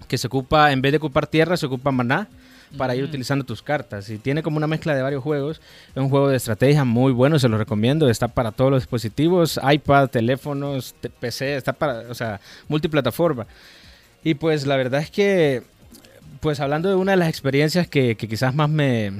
que 0.06 0.18
se 0.18 0.28
ocupa, 0.28 0.72
en 0.72 0.82
vez 0.82 0.92
de 0.92 0.98
ocupar 0.98 1.28
tierra, 1.28 1.58
se 1.58 1.66
ocupa 1.66 1.92
maná 1.92 2.28
para 2.78 2.96
ir 2.96 3.04
utilizando 3.04 3.46
tus 3.46 3.62
cartas. 3.62 4.10
Y 4.10 4.18
tiene 4.18 4.44
como 4.44 4.58
una 4.58 4.68
mezcla 4.68 4.94
de 4.96 5.02
varios 5.02 5.24
juegos. 5.24 5.62
Es 5.96 5.98
un 6.02 6.10
juego 6.10 6.28
de 6.30 6.36
estrategia 6.38 6.84
muy 6.84 7.12
bueno, 7.14 7.40
se 7.40 7.48
lo 7.48 7.58
recomiendo. 7.58 8.10
Está 8.10 8.28
para 8.28 8.52
todos 8.52 8.72
los 8.72 8.82
dispositivos, 8.84 9.60
iPad, 9.72 10.10
teléfonos, 10.10 10.94
te- 11.00 11.10
PC, 11.10 11.56
está 11.56 11.74
para, 11.74 12.00
o 12.10 12.14
sea, 12.14 12.42
multiplataforma. 12.68 13.48
Y 14.24 14.34
pues 14.34 14.66
la 14.68 14.76
verdad 14.76 15.02
es 15.02 15.12
que, 15.12 15.62
pues 16.42 16.60
hablando 16.60 16.90
de 16.90 16.96
una 16.96 17.12
de 17.12 17.18
las 17.18 17.30
experiencias 17.30 17.88
que, 17.88 18.16
que 18.18 18.28
quizás 18.28 18.54
más 18.56 18.70
me, 18.70 19.12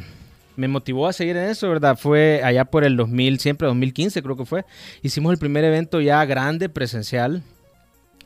me 0.58 0.68
motivó 0.68 1.08
a 1.08 1.14
seguir 1.14 1.38
en 1.38 1.50
eso, 1.50 1.70
¿verdad? 1.70 1.98
Fue 1.98 2.42
allá 2.44 2.66
por 2.66 2.84
el 2.84 2.98
2000, 2.98 3.40
siempre 3.40 3.68
2015 3.68 4.22
creo 4.24 4.36
que 4.36 4.46
fue. 4.46 4.66
Hicimos 5.02 5.32
el 5.32 5.38
primer 5.38 5.64
evento 5.64 6.02
ya 6.02 6.26
grande, 6.26 6.68
presencial, 6.68 7.44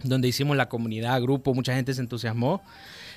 donde 0.04 0.28
hicimos 0.28 0.58
la 0.58 0.70
comunidad, 0.70 1.22
grupo, 1.22 1.54
mucha 1.54 1.76
gente 1.76 1.94
se 1.94 2.02
entusiasmó. 2.02 2.62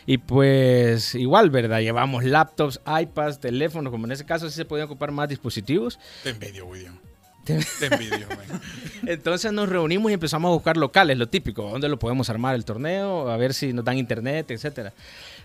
Y 0.05 0.19
pues 0.19 1.15
igual, 1.15 1.51
¿verdad? 1.51 1.81
Llevamos 1.81 2.25
laptops, 2.25 2.81
iPads, 2.87 3.39
teléfonos, 3.39 3.91
como 3.91 4.07
en 4.07 4.13
ese 4.13 4.25
caso 4.25 4.49
sí 4.51 4.57
se 4.57 4.65
podían 4.65 4.87
ocupar 4.87 5.13
más 5.13 5.29
dispositivos. 5.29 5.99
Te 6.23 6.31
envidio, 6.31 6.67
William. 6.67 6.99
Te 7.45 7.55
envidio. 7.55 8.27
Entonces 9.07 9.53
nos 9.53 9.69
reunimos 9.69 10.11
y 10.11 10.15
empezamos 10.15 10.49
a 10.49 10.53
buscar 10.53 10.77
locales, 10.77 11.19
lo 11.19 11.29
típico, 11.29 11.69
dónde 11.69 11.89
lo 11.89 11.99
podemos 11.99 12.31
armar 12.31 12.55
el 12.55 12.65
torneo, 12.65 13.29
a 13.31 13.37
ver 13.37 13.55
si 13.55 13.73
nos 13.73 13.85
dan 13.85 13.99
internet, 13.99 14.51
etcétera. 14.51 14.93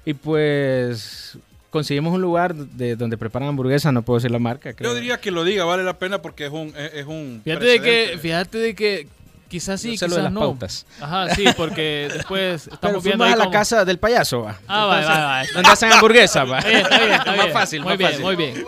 Y 0.05 0.13
pues 0.13 1.38
conseguimos 1.69 2.13
un 2.13 2.21
lugar 2.21 2.55
de 2.55 2.95
donde 2.95 3.17
preparan 3.17 3.49
hamburguesas, 3.49 3.93
no 3.93 4.01
puedo 4.01 4.17
decir 4.17 4.31
la 4.31 4.39
marca. 4.39 4.73
creo. 4.73 4.91
Yo 4.91 4.95
diría 4.95 5.19
que 5.19 5.31
lo 5.31 5.43
diga, 5.43 5.65
vale 5.65 5.83
la 5.83 5.97
pena 5.99 6.21
porque 6.21 6.45
es 6.45 6.51
un, 6.51 6.73
es, 6.75 7.05
un 7.05 7.41
Fíjate 7.43 7.65
de 7.65 7.81
que, 7.81 8.17
fíjate 8.19 8.57
de 8.57 8.75
que 8.75 9.07
quizás 9.49 9.79
sí, 9.81 9.91
quizás 9.91 10.09
de 10.13 10.21
las 10.23 10.31
no. 10.31 10.39
pautas. 10.41 10.85
Ajá, 11.01 11.33
sí, 11.35 11.45
porque 11.55 12.09
después 12.13 12.63
Pero 12.65 12.75
estamos 12.75 13.03
viendo 13.03 13.23
fuimos 13.23 13.27
ahí 13.27 13.33
a 13.33 13.37
la 13.37 13.43
cómo- 13.45 13.53
casa 13.53 13.85
del 13.85 13.97
payaso, 13.99 14.43
va. 14.43 14.55
Ah, 14.67 14.85
va, 14.85 14.99
va, 15.01 15.19
va. 15.19 15.43
Donde 15.53 15.69
hacen 15.69 15.91
hamburguesas, 15.91 16.49
va. 16.51 16.59
Está 16.59 16.69
bien, 16.69 16.81
está 16.81 16.99
bien, 16.99 17.11
está 17.13 17.35
Más 17.35 17.51
fácil, 17.51 17.81
muy 17.81 17.89
más 17.89 17.97
bien, 17.97 18.09
fácil. 18.11 18.25
muy 18.25 18.35
bien. 18.35 18.65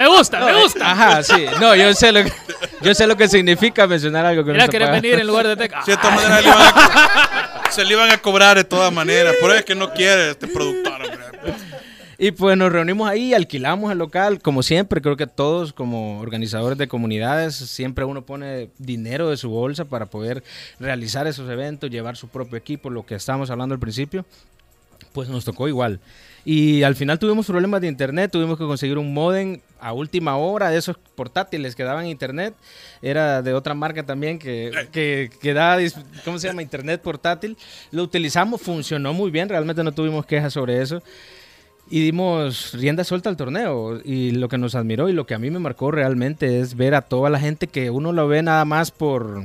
Me 0.00 0.08
gusta, 0.08 0.40
me 0.40 0.62
gusta. 0.62 0.90
Ajá, 0.92 1.22
sí. 1.22 1.46
No, 1.60 1.74
yo 1.74 1.92
sé 1.94 2.12
lo 2.12 2.24
que, 2.24 2.32
yo 2.82 2.94
sé 2.94 3.06
lo 3.06 3.16
que 3.16 3.28
significa 3.28 3.86
mencionar 3.86 4.26
algo 4.26 4.44
que 4.44 4.52
Mira, 4.52 4.64
no 4.64 4.66
se 4.66 4.72
querés 4.72 4.90
venir 4.90 5.14
en 5.18 5.26
lugar 5.26 5.46
de 5.48 5.56
teca. 5.56 5.78
De 5.78 5.84
cierta 5.84 6.10
manera 6.10 6.40
le 6.40 6.48
iban 6.48 6.58
a- 6.60 7.62
se 7.70 7.84
le 7.84 7.92
iban 7.92 8.10
a 8.10 8.18
cobrar 8.18 8.56
de 8.56 8.64
todas 8.64 8.92
maneras. 8.92 9.34
Por 9.40 9.50
eso 9.50 9.58
es 9.60 9.64
que 9.64 9.74
no 9.74 9.92
quiere 9.92 10.30
este 10.30 10.46
productor. 10.46 10.95
Y 12.18 12.30
pues 12.30 12.56
nos 12.56 12.72
reunimos 12.72 13.08
ahí, 13.08 13.34
alquilamos 13.34 13.92
el 13.92 13.98
local, 13.98 14.40
como 14.40 14.62
siempre, 14.62 15.02
creo 15.02 15.16
que 15.16 15.26
todos 15.26 15.72
como 15.74 16.20
organizadores 16.20 16.78
de 16.78 16.88
comunidades, 16.88 17.54
siempre 17.56 18.06
uno 18.06 18.22
pone 18.22 18.70
dinero 18.78 19.28
de 19.28 19.36
su 19.36 19.50
bolsa 19.50 19.84
para 19.84 20.06
poder 20.06 20.42
realizar 20.80 21.26
esos 21.26 21.50
eventos, 21.50 21.90
llevar 21.90 22.16
su 22.16 22.28
propio 22.28 22.56
equipo, 22.56 22.88
lo 22.88 23.04
que 23.04 23.16
estábamos 23.16 23.50
hablando 23.50 23.74
al 23.74 23.80
principio, 23.80 24.24
pues 25.12 25.28
nos 25.28 25.44
tocó 25.44 25.68
igual. 25.68 26.00
Y 26.46 26.84
al 26.84 26.94
final 26.94 27.18
tuvimos 27.18 27.44
problemas 27.46 27.80
de 27.80 27.88
internet, 27.88 28.30
tuvimos 28.30 28.56
que 28.56 28.64
conseguir 28.64 28.98
un 28.98 29.12
modem 29.12 29.60
a 29.80 29.92
última 29.92 30.36
hora 30.36 30.70
de 30.70 30.78
esos 30.78 30.96
portátiles 31.16 31.74
que 31.74 31.82
daban 31.82 32.06
internet. 32.06 32.54
Era 33.02 33.42
de 33.42 33.52
otra 33.52 33.74
marca 33.74 34.04
también 34.04 34.38
que, 34.38 34.70
que, 34.92 35.28
que 35.42 35.54
dis- 35.54 36.00
¿cómo 36.24 36.38
se 36.38 36.46
llama? 36.46 36.62
Internet 36.62 37.02
portátil. 37.02 37.56
Lo 37.90 38.04
utilizamos, 38.04 38.60
funcionó 38.62 39.12
muy 39.12 39.32
bien, 39.32 39.48
realmente 39.48 39.82
no 39.82 39.90
tuvimos 39.90 40.24
quejas 40.24 40.52
sobre 40.52 40.80
eso. 40.80 41.02
Y 41.88 42.00
dimos 42.00 42.72
rienda 42.72 43.04
suelta 43.04 43.30
al 43.30 43.36
torneo. 43.36 44.00
Y 44.04 44.32
lo 44.32 44.48
que 44.48 44.58
nos 44.58 44.74
admiró 44.74 45.08
y 45.08 45.12
lo 45.12 45.26
que 45.26 45.34
a 45.34 45.38
mí 45.38 45.50
me 45.50 45.58
marcó 45.58 45.90
realmente 45.90 46.60
es 46.60 46.76
ver 46.76 46.94
a 46.94 47.02
toda 47.02 47.30
la 47.30 47.38
gente 47.38 47.68
que 47.68 47.90
uno 47.90 48.12
lo 48.12 48.26
ve 48.26 48.42
nada 48.42 48.64
más 48.64 48.90
por, 48.90 49.44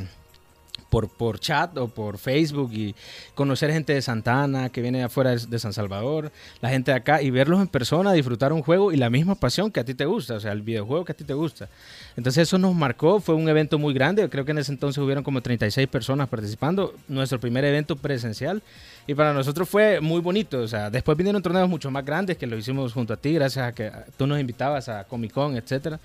por, 0.91 1.07
por 1.07 1.39
chat 1.39 1.75
o 1.77 1.87
por 1.87 2.17
Facebook 2.17 2.71
y 2.73 2.93
conocer 3.33 3.71
gente 3.71 3.93
de 3.93 4.01
Santana 4.01 4.69
que 4.69 4.81
viene 4.81 4.97
de 4.97 5.05
afuera 5.05 5.31
de 5.31 5.59
San 5.59 5.71
Salvador, 5.71 6.33
la 6.59 6.69
gente 6.69 6.91
de 6.91 6.97
acá 6.97 7.21
y 7.21 7.31
verlos 7.31 7.61
en 7.61 7.67
persona, 7.67 8.11
disfrutar 8.11 8.51
un 8.51 8.61
juego 8.61 8.91
y 8.91 8.97
la 8.97 9.09
misma 9.09 9.35
pasión 9.35 9.71
que 9.71 9.79
a 9.79 9.85
ti 9.85 9.95
te 9.95 10.05
gusta, 10.05 10.35
o 10.35 10.39
sea, 10.41 10.51
el 10.51 10.61
videojuego 10.61 11.05
que 11.05 11.13
a 11.13 11.15
ti 11.15 11.23
te 11.23 11.33
gusta. 11.33 11.69
Entonces 12.17 12.43
eso 12.43 12.57
nos 12.57 12.75
marcó, 12.75 13.21
fue 13.21 13.35
un 13.35 13.47
evento 13.47 13.79
muy 13.79 13.93
grande, 13.93 14.29
creo 14.29 14.43
que 14.43 14.51
en 14.51 14.57
ese 14.57 14.73
entonces 14.73 15.01
hubieron 15.01 15.23
como 15.23 15.41
36 15.41 15.87
personas 15.87 16.27
participando, 16.27 16.93
nuestro 17.07 17.39
primer 17.39 17.63
evento 17.63 17.95
presencial 17.95 18.61
y 19.07 19.15
para 19.15 19.33
nosotros 19.33 19.69
fue 19.69 20.01
muy 20.01 20.19
bonito, 20.19 20.59
o 20.59 20.67
sea, 20.67 20.89
después 20.89 21.17
vinieron 21.17 21.41
torneos 21.41 21.69
mucho 21.69 21.89
más 21.89 22.05
grandes 22.05 22.37
que 22.37 22.45
lo 22.47 22.57
hicimos 22.57 22.91
junto 22.91 23.13
a 23.13 23.17
ti, 23.17 23.33
gracias 23.33 23.65
a 23.65 23.71
que 23.71 23.89
tú 24.17 24.27
nos 24.27 24.39
invitabas 24.41 24.89
a 24.89 25.05
Comic 25.05 25.31
Con, 25.31 25.55
etcétera. 25.55 26.01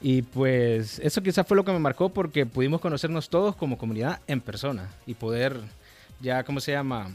Y 0.00 0.22
pues 0.22 0.98
eso 0.98 1.22
quizás 1.22 1.46
fue 1.46 1.56
lo 1.56 1.64
que 1.64 1.72
me 1.72 1.78
marcó 1.78 2.08
porque 2.08 2.46
pudimos 2.46 2.80
conocernos 2.80 3.28
todos 3.28 3.56
como 3.56 3.78
comunidad 3.78 4.20
en 4.26 4.40
persona 4.40 4.90
y 5.06 5.14
poder 5.14 5.60
ya, 6.20 6.42
¿cómo 6.44 6.60
se 6.60 6.72
llama? 6.72 7.10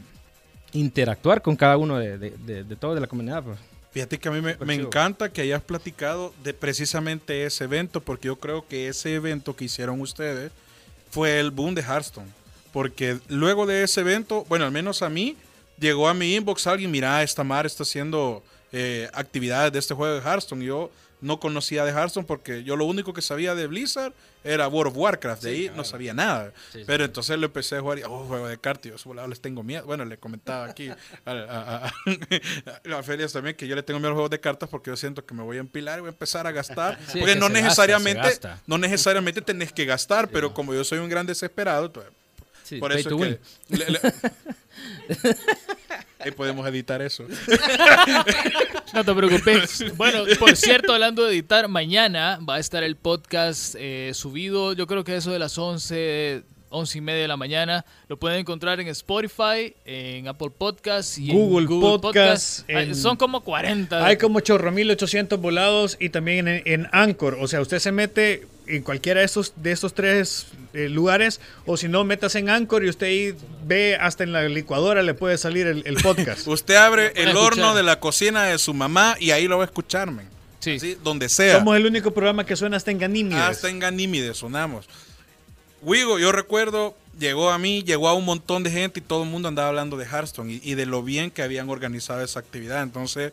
Interactuar 0.72 1.42
con 1.42 1.56
cada 1.56 1.76
uno 1.76 1.98
de, 1.98 2.18
de, 2.18 2.30
de, 2.30 2.64
de 2.64 2.76
todo 2.76 2.94
de 2.94 3.00
la 3.00 3.06
comunidad. 3.06 3.42
Pues. 3.42 3.58
Fíjate 3.92 4.18
que 4.18 4.28
a 4.28 4.32
mí 4.32 4.40
me, 4.40 4.56
me 4.56 4.74
encanta 4.74 5.32
que 5.32 5.42
hayas 5.42 5.62
platicado 5.62 6.32
de 6.44 6.54
precisamente 6.54 7.44
ese 7.44 7.64
evento, 7.64 8.00
porque 8.00 8.28
yo 8.28 8.36
creo 8.36 8.66
que 8.66 8.88
ese 8.88 9.14
evento 9.14 9.56
que 9.56 9.64
hicieron 9.64 10.00
ustedes 10.00 10.52
fue 11.10 11.40
el 11.40 11.50
boom 11.50 11.74
de 11.74 11.82
Hearthstone. 11.82 12.28
Porque 12.72 13.18
luego 13.28 13.66
de 13.66 13.82
ese 13.82 14.02
evento, 14.02 14.44
bueno, 14.48 14.64
al 14.64 14.70
menos 14.70 15.02
a 15.02 15.10
mí, 15.10 15.36
llegó 15.78 16.08
a 16.08 16.14
mi 16.14 16.36
inbox 16.36 16.68
alguien, 16.68 16.90
mira, 16.90 17.20
esta 17.24 17.42
mar 17.42 17.66
está 17.66 17.82
haciendo 17.82 18.44
eh, 18.70 19.10
actividades 19.12 19.72
de 19.72 19.80
este 19.80 19.94
juego 19.94 20.14
de 20.14 20.20
Hearthstone. 20.20 20.62
Y 20.62 20.68
yo 20.68 20.92
no 21.20 21.38
conocía 21.40 21.84
de 21.84 21.92
Hearthstone 21.92 22.26
porque 22.26 22.64
yo 22.64 22.76
lo 22.76 22.84
único 22.86 23.12
que 23.12 23.22
sabía 23.22 23.54
de 23.54 23.66
Blizzard 23.66 24.12
era 24.42 24.66
World 24.68 24.92
of 24.92 24.96
Warcraft. 24.98 25.42
De 25.42 25.50
ahí 25.50 25.72
no 25.76 25.84
sabía 25.84 26.14
nada. 26.14 26.52
Pero 26.86 27.04
entonces 27.04 27.38
lo 27.38 27.46
empecé 27.46 27.76
a 27.76 27.80
jugar 27.80 27.98
y, 27.98 28.02
oh, 28.04 28.24
juego 28.26 28.48
de 28.48 28.56
cartas. 28.58 28.86
Y 28.86 28.88
yo, 28.90 28.98
"Su 28.98 29.10
volado, 29.10 29.28
les 29.28 29.40
tengo 29.40 29.62
miedo. 29.62 29.84
Bueno, 29.84 30.04
le 30.06 30.16
comentaba 30.18 30.64
aquí 30.64 30.88
a, 30.88 30.96
a, 31.26 31.86
a- 31.86 31.92
a 32.98 33.02
Felias 33.02 33.32
también 33.32 33.54
que 33.56 33.66
yo 33.68 33.76
le 33.76 33.82
tengo 33.82 34.00
miedo 34.00 34.08
a 34.08 34.10
los 34.12 34.16
juegos 34.16 34.30
de 34.30 34.40
cartas 34.40 34.68
porque 34.68 34.90
yo 34.90 34.96
siento 34.96 35.24
que 35.24 35.34
me 35.34 35.42
voy 35.42 35.58
a 35.58 35.60
empilar 35.60 35.98
y 35.98 36.00
voy 36.00 36.08
a 36.08 36.12
empezar 36.12 36.46
a 36.46 36.52
gastar. 36.52 36.98
Sí, 37.08 37.18
porque 37.18 37.34
que 37.34 37.38
no 37.40 37.46
gasta, 37.48 37.62
necesariamente, 37.62 38.22
gasta. 38.22 38.60
no 38.66 38.78
necesariamente 38.78 39.42
tenés 39.42 39.72
que 39.72 39.84
gastar, 39.84 40.28
pero 40.28 40.54
como 40.54 40.72
yo 40.74 40.84
soy 40.84 40.98
un 41.00 41.08
gran 41.08 41.26
desesperado, 41.26 41.92
pues, 41.92 42.06
Sí, 42.64 42.78
por 42.78 42.92
eso 42.92 43.08
es 43.10 43.38
que 43.68 43.76
le- 43.76 43.90
le- 43.90 44.00
Ahí 46.18 46.30
podemos 46.32 46.66
editar 46.68 47.00
eso. 47.02 47.24
No 48.92 49.04
te 49.04 49.14
preocupes. 49.14 49.96
Bueno, 49.96 50.24
por 50.40 50.56
cierto, 50.56 50.92
hablando 50.92 51.24
de 51.24 51.30
editar, 51.30 51.68
mañana 51.68 52.40
va 52.46 52.56
a 52.56 52.58
estar 52.58 52.82
el 52.82 52.96
podcast 52.96 53.76
eh, 53.78 54.10
subido, 54.14 54.72
yo 54.72 54.88
creo 54.88 55.04
que 55.04 55.14
eso 55.14 55.30
de 55.30 55.38
las 55.38 55.56
11, 55.56 56.42
11 56.70 56.98
y 56.98 57.00
media 57.00 57.22
de 57.22 57.28
la 57.28 57.36
mañana. 57.36 57.84
Lo 58.08 58.16
pueden 58.18 58.38
encontrar 58.40 58.80
en 58.80 58.88
Spotify, 58.88 59.74
en 59.84 60.26
Apple 60.28 60.50
Podcasts 60.56 61.18
y 61.18 61.30
Google 61.32 61.64
en 61.64 61.66
Google 61.66 61.98
Podcast, 61.98 62.60
Podcasts. 62.60 62.64
En- 62.68 62.94
Son 62.94 63.16
como 63.16 63.42
40. 63.42 64.04
Hay 64.06 64.16
como 64.16 64.40
chorro 64.40 64.70
1800 64.72 65.38
volados 65.40 65.96
y 66.00 66.08
también 66.10 66.48
en, 66.48 66.62
en 66.64 66.88
Anchor. 66.92 67.36
O 67.40 67.46
sea, 67.48 67.60
usted 67.60 67.78
se 67.78 67.92
mete 67.92 68.46
en 68.66 68.82
cualquiera 68.82 69.18
de 69.20 69.26
estos, 69.26 69.52
de 69.56 69.72
estos 69.72 69.94
tres 69.94 70.46
eh, 70.74 70.88
lugares 70.88 71.40
o 71.66 71.76
si 71.76 71.88
no, 71.88 72.04
metas 72.04 72.36
en 72.36 72.48
Anchor 72.48 72.84
y 72.84 72.88
usted 72.88 73.06
ahí 73.08 73.34
ve 73.64 73.96
hasta 74.00 74.22
en 74.22 74.32
la 74.32 74.44
licuadora 74.48 75.02
le 75.02 75.12
puede 75.14 75.38
salir 75.38 75.66
el, 75.66 75.82
el 75.86 75.96
podcast. 75.96 76.46
Usted 76.46 76.76
abre 76.76 77.06
el 77.16 77.28
escuchar. 77.30 77.36
horno 77.36 77.74
de 77.74 77.82
la 77.82 77.98
cocina 77.98 78.44
de 78.44 78.58
su 78.58 78.72
mamá 78.72 79.16
y 79.18 79.32
ahí 79.32 79.48
lo 79.48 79.58
va 79.58 79.64
a 79.64 79.66
escuchar, 79.66 80.10
men. 80.12 80.28
Sí. 80.60 80.78
donde 81.02 81.28
sea. 81.30 81.56
Somos 81.58 81.74
el 81.74 81.86
único 81.86 82.12
programa 82.12 82.44
que 82.46 82.54
suena 82.54 82.76
hasta 82.76 82.90
en 82.90 82.98
Ganímedes. 82.98 83.42
Hasta 83.42 83.70
en 83.70 83.78
Ganímedes 83.80 84.36
sonamos. 84.36 84.86
Wigo, 85.82 86.18
yo 86.18 86.30
recuerdo, 86.30 86.94
llegó 87.18 87.50
a 87.50 87.58
mí, 87.58 87.82
llegó 87.82 88.08
a 88.08 88.14
un 88.14 88.26
montón 88.26 88.62
de 88.62 88.70
gente 88.70 89.00
y 89.00 89.02
todo 89.02 89.22
el 89.22 89.30
mundo 89.30 89.48
andaba 89.48 89.68
hablando 89.68 89.96
de 89.96 90.04
Hearthstone 90.04 90.60
y, 90.62 90.74
de 90.74 90.84
lo 90.84 91.02
bien 91.02 91.30
que 91.30 91.42
habían 91.42 91.70
organizado 91.70 92.22
esa 92.22 92.40
actividad. 92.40 92.82
Entonces, 92.82 93.32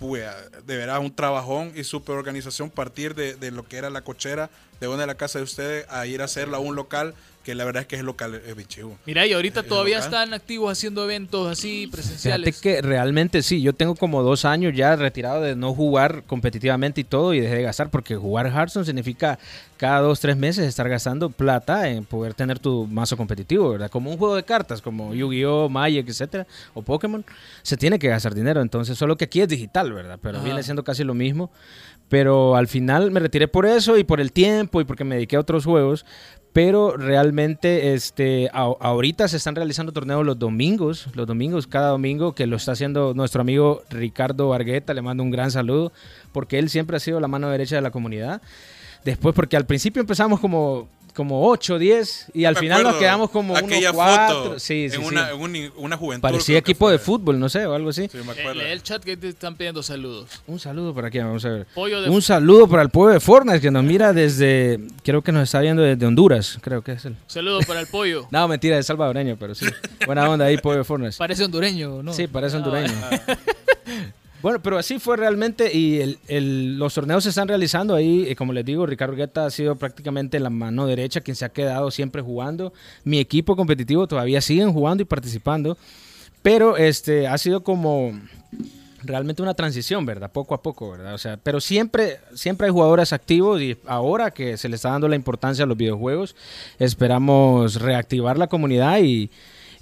pues, 0.00 0.24
de 0.66 0.76
verdad, 0.76 0.98
un 0.98 1.14
trabajón 1.14 1.72
y 1.76 1.84
super 1.84 2.16
organización 2.16 2.68
partir 2.68 3.14
de, 3.14 3.36
de 3.36 3.52
lo 3.52 3.66
que 3.68 3.76
era 3.76 3.90
la 3.90 4.02
cochera 4.02 4.50
de 4.80 4.88
una 4.88 5.02
de 5.02 5.06
las 5.06 5.16
casas 5.16 5.40
de 5.40 5.44
ustedes 5.44 5.86
a 5.88 6.04
ir 6.06 6.20
a 6.20 6.24
hacerlo 6.24 6.56
a 6.56 6.60
un 6.60 6.74
local 6.74 7.14
que 7.44 7.54
la 7.54 7.64
verdad 7.64 7.82
es 7.82 7.86
que 7.86 7.96
es 7.96 8.02
local, 8.02 8.34
es 8.34 8.56
bien 8.56 8.66
chivo. 8.66 8.96
Mira, 9.06 9.26
y 9.26 9.32
ahorita 9.32 9.60
Es 9.60 9.68
todavía 9.68 9.98
están 9.98 10.34
activos 10.34 10.72
haciendo 10.72 11.04
eventos 11.04 11.46
así 11.48 11.86
Fíjate 11.86 11.90
presenciales. 11.92 12.60
que 12.60 12.82
realmente 12.82 13.42
sí, 13.42 13.62
yo 13.62 13.72
tengo 13.74 13.94
como 13.94 14.22
dos 14.22 14.44
años 14.44 14.72
ya 14.74 14.96
retirado 14.96 15.42
de 15.42 15.54
no 15.54 15.74
jugar 15.74 16.24
competitivamente 16.26 17.02
y 17.02 17.04
todo 17.04 17.34
y 17.34 17.40
dejé 17.40 17.56
de 17.56 17.62
gastar 17.62 17.90
porque 17.90 18.16
jugar 18.16 18.46
Hearthstone 18.46 18.86
significa 18.86 19.38
cada 19.76 20.00
dos, 20.00 20.20
tres 20.20 20.36
meses 20.36 20.66
estar 20.66 20.88
gastando 20.88 21.30
plata 21.30 21.88
en 21.90 22.04
poder 22.04 22.32
tener 22.34 22.58
tu 22.58 22.86
mazo 22.86 23.16
competitivo, 23.16 23.70
¿verdad? 23.70 23.90
Como 23.90 24.10
un 24.10 24.16
juego 24.16 24.36
de 24.36 24.42
cartas, 24.44 24.80
como 24.80 25.14
Yu-Gi-Oh, 25.14 25.68
Magic, 25.68 26.08
etcétera, 26.08 26.46
o 26.72 26.82
Pokémon, 26.82 27.24
se 27.62 27.76
tiene 27.76 27.98
que 27.98 28.08
gastar 28.08 28.34
dinero, 28.34 28.62
entonces 28.62 28.96
solo 28.96 29.16
que 29.16 29.26
aquí 29.26 29.40
es 29.42 29.48
digital, 29.48 29.92
¿verdad? 29.92 30.18
Pero 30.22 30.38
Ajá. 30.38 30.44
viene 30.44 30.62
siendo 30.62 30.82
casi 30.84 31.04
lo 31.04 31.12
mismo. 31.14 31.50
Pero 32.08 32.54
al 32.54 32.68
final 32.68 33.10
me 33.10 33.18
retiré 33.18 33.48
por 33.48 33.64
eso 33.66 33.96
y 33.96 34.04
por 34.04 34.20
el 34.20 34.30
tiempo 34.30 34.80
y 34.80 34.84
porque 34.84 35.04
me 35.04 35.14
dediqué 35.16 35.36
a 35.36 35.40
otros 35.40 35.64
juegos. 35.64 36.04
Pero 36.54 36.96
realmente 36.96 37.94
este, 37.94 38.48
ahorita 38.52 39.26
se 39.26 39.38
están 39.38 39.56
realizando 39.56 39.90
torneos 39.90 40.24
los 40.24 40.38
domingos, 40.38 41.08
los 41.14 41.26
domingos, 41.26 41.66
cada 41.66 41.88
domingo, 41.88 42.32
que 42.36 42.46
lo 42.46 42.54
está 42.54 42.70
haciendo 42.70 43.12
nuestro 43.12 43.40
amigo 43.40 43.82
Ricardo 43.90 44.54
Argueta, 44.54 44.94
le 44.94 45.02
mando 45.02 45.24
un 45.24 45.32
gran 45.32 45.50
saludo, 45.50 45.90
porque 46.30 46.60
él 46.60 46.70
siempre 46.70 46.96
ha 46.96 47.00
sido 47.00 47.18
la 47.18 47.26
mano 47.26 47.50
derecha 47.50 47.74
de 47.74 47.82
la 47.82 47.90
comunidad. 47.90 48.40
Después, 49.04 49.34
porque 49.34 49.56
al 49.56 49.66
principio 49.66 49.98
empezamos 49.98 50.38
como, 50.38 50.86
como 51.14 51.48
8, 51.48 51.78
10, 51.78 52.26
y 52.34 52.44
al 52.44 52.54
Me 52.54 52.60
final 52.60 52.82
nos 52.82 52.96
quedamos 52.96 53.30
como 53.30 53.56
aquella 53.56 53.90
1, 53.90 53.94
4. 53.94 54.36
foto 54.44 54.58
Sí, 54.58 54.88
sí, 54.90 54.96
en 54.96 55.02
sí. 55.02 55.08
una, 55.08 55.30
en 55.30 55.40
un- 55.40 55.72
una 55.76 55.96
juventud. 55.96 56.22
Parecía 56.22 56.58
equipo 56.58 56.90
de 56.90 56.98
fútbol, 56.98 57.38
no 57.38 57.48
sé, 57.48 57.64
o 57.66 57.74
algo 57.74 57.90
así. 57.90 58.08
Sí, 58.10 58.18
me 58.24 58.32
acuerdo. 58.32 58.54
lee 58.54 58.70
el 58.72 58.82
chat 58.82 59.02
que 59.02 59.16
te 59.16 59.28
están 59.28 59.54
pidiendo 59.56 59.82
saludos. 59.82 60.28
Un 60.46 60.58
saludo 60.58 60.92
para 60.94 61.08
aquí, 61.08 61.18
vamos 61.18 61.44
a 61.44 61.48
ver. 61.50 61.66
Pollo 61.74 62.02
de- 62.02 62.10
Un 62.10 62.20
saludo 62.20 62.66
para 62.68 62.82
el 62.82 62.90
pueblo 62.90 63.14
de 63.14 63.20
Fortnite 63.20 63.60
que 63.60 63.70
nos 63.70 63.84
mira 63.84 64.12
desde, 64.12 64.80
creo 65.02 65.22
que 65.22 65.32
nos 65.32 65.44
está 65.44 65.60
viendo 65.60 65.82
desde 65.82 66.04
Honduras, 66.04 66.58
creo 66.60 66.82
que 66.82 66.92
es 66.92 67.04
el. 67.04 67.16
Saludo 67.26 67.60
para 67.66 67.80
el 67.80 67.86
pollo. 67.86 68.26
No, 68.30 68.48
mentira, 68.48 68.76
es 68.78 68.86
salvadoreño, 68.86 69.36
pero 69.38 69.54
sí. 69.54 69.66
Buena 70.06 70.28
onda 70.28 70.46
ahí, 70.46 70.58
pueblo 70.58 70.78
de 70.78 70.84
Fortnite. 70.84 71.16
Parece 71.16 71.44
hondureño, 71.44 72.02
¿no? 72.02 72.12
Sí, 72.12 72.26
parece 72.26 72.56
Ah, 72.56 72.58
hondureño. 72.58 72.92
bueno. 74.44 74.62
Pero 74.62 74.78
así 74.78 74.98
fue 75.00 75.16
realmente 75.16 75.76
y 75.76 76.00
el- 76.00 76.18
el- 76.28 76.78
los 76.78 76.94
torneos 76.94 77.24
se 77.24 77.30
están 77.30 77.48
realizando 77.48 77.94
ahí. 77.94 78.28
Y 78.30 78.34
como 78.36 78.52
les 78.52 78.64
digo, 78.64 78.86
Ricardo 78.86 79.16
Guetta 79.16 79.46
ha 79.46 79.50
sido 79.50 79.74
prácticamente 79.74 80.38
la 80.38 80.50
mano 80.50 80.86
derecha 80.86 81.20
quien 81.20 81.34
se 81.34 81.44
ha 81.44 81.48
quedado 81.48 81.90
siempre 81.90 82.22
jugando. 82.22 82.72
Mi 83.02 83.18
equipo 83.18 83.56
competitivo 83.56 84.06
todavía 84.06 84.40
siguen 84.40 84.72
jugando 84.72 85.02
y 85.02 85.06
participando. 85.06 85.76
Pero 86.42 86.76
este 86.76 87.26
ha 87.26 87.38
sido 87.38 87.64
como 87.64 88.12
realmente 89.02 89.42
una 89.42 89.54
transición, 89.54 90.04
¿verdad? 90.06 90.30
Poco 90.30 90.54
a 90.54 90.62
poco, 90.62 90.90
¿verdad? 90.90 91.14
O 91.14 91.18
sea, 91.18 91.36
pero 91.36 91.60
siempre, 91.60 92.18
siempre 92.34 92.66
hay 92.66 92.72
jugadores 92.72 93.12
activos 93.12 93.60
y 93.60 93.76
ahora 93.86 94.30
que 94.30 94.56
se 94.56 94.68
le 94.68 94.76
está 94.76 94.90
dando 94.90 95.08
la 95.08 95.16
importancia 95.16 95.64
a 95.64 95.66
los 95.66 95.76
videojuegos, 95.76 96.36
esperamos 96.78 97.80
reactivar 97.80 98.38
la 98.38 98.46
comunidad 98.46 98.98
y, 99.00 99.30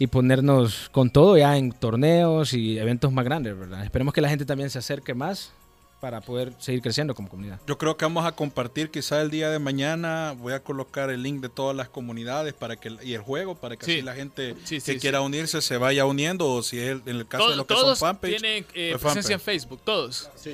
y 0.03 0.09
ponernos 0.09 0.89
con 0.91 1.11
todo 1.11 1.37
ya 1.37 1.57
en 1.57 1.71
torneos 1.71 2.55
y 2.55 2.77
eventos 2.79 3.13
más 3.13 3.25
grandes, 3.25 3.57
¿verdad? 3.57 3.85
Esperemos 3.85 4.13
que 4.13 4.21
la 4.21 4.29
gente 4.29 4.45
también 4.45 4.69
se 4.69 4.79
acerque 4.81 5.15
más 5.15 5.53
para 6.01 6.21
poder 6.21 6.53
seguir 6.59 6.83
creciendo 6.83 7.15
como 7.15 7.29
comunidad. 7.29 7.61
Yo 7.69 7.79
creo 7.79 7.97
que 7.97 8.05
vamos 8.05 8.27
a 8.27 8.33
compartir 8.33 8.91
quizá 8.91 9.23
el 9.23 9.31
día 9.31 9.49
de 9.51 9.61
mañana. 9.61 10.35
Voy 10.37 10.55
a 10.55 10.59
colocar 10.61 11.11
el 11.11 11.23
link 11.23 11.41
de 11.41 11.49
todas 11.49 11.77
las 11.77 11.89
comunidades 11.89 12.53
para 12.55 12.75
que 12.75 12.97
y 13.05 13.15
el 13.15 13.21
juego 13.21 13.55
para 13.55 13.77
que 13.77 13.85
Sí. 13.87 13.93
así 13.93 14.03
la 14.03 14.15
gente 14.15 14.57
Sí, 14.65 14.77
que 14.81 14.95
sí, 14.95 14.99
quiera 14.99 15.21
unirse 15.21 15.63
se 15.63 15.77
vaya 15.77 16.05
uniendo 16.05 16.51
o 16.51 16.65
si 16.65 16.81
es 16.81 16.99
en 17.07 17.17
el 17.17 17.29
caso 17.29 17.45
de 17.45 17.49
Todo- 17.51 17.57
los 17.59 17.67
que 17.69 17.75
todos 17.75 17.99
son 18.01 18.09
fanpage. 18.09 18.41
tienen 18.41 18.67
eh, 18.75 18.89
pues 18.93 19.03
presencia 19.03 19.35
en. 19.35 19.41
Facebook, 19.41 19.81
todos. 19.85 20.29
Sí, 20.35 20.51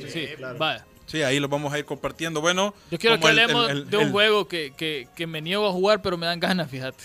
vaya. 0.59 0.85
Sí, 1.07 1.23
ahí 1.23 1.41
los 1.41 1.49
vamos 1.49 1.73
a 1.73 1.79
ir 1.79 1.87
compartiendo. 1.87 2.43
Bueno, 2.43 2.75
Yo 2.91 2.99
quiero 2.99 3.19
que 3.19 3.29
el- 3.29 3.39
hablemos 3.39 3.71
el- 3.71 3.79
el- 3.79 3.89
de 3.91 3.97
un 3.97 4.03
el- 4.05 4.13
juego 4.13 4.47
que, 4.47 4.75
que, 4.77 5.09
que 5.17 5.27
me 5.27 5.41
niego 5.41 5.67
a 5.67 5.73
jugar, 5.73 6.03
pero 6.03 6.19
me 6.19 6.27
dan 6.27 6.39
ganas, 6.41 6.71
fíjate. 6.71 7.05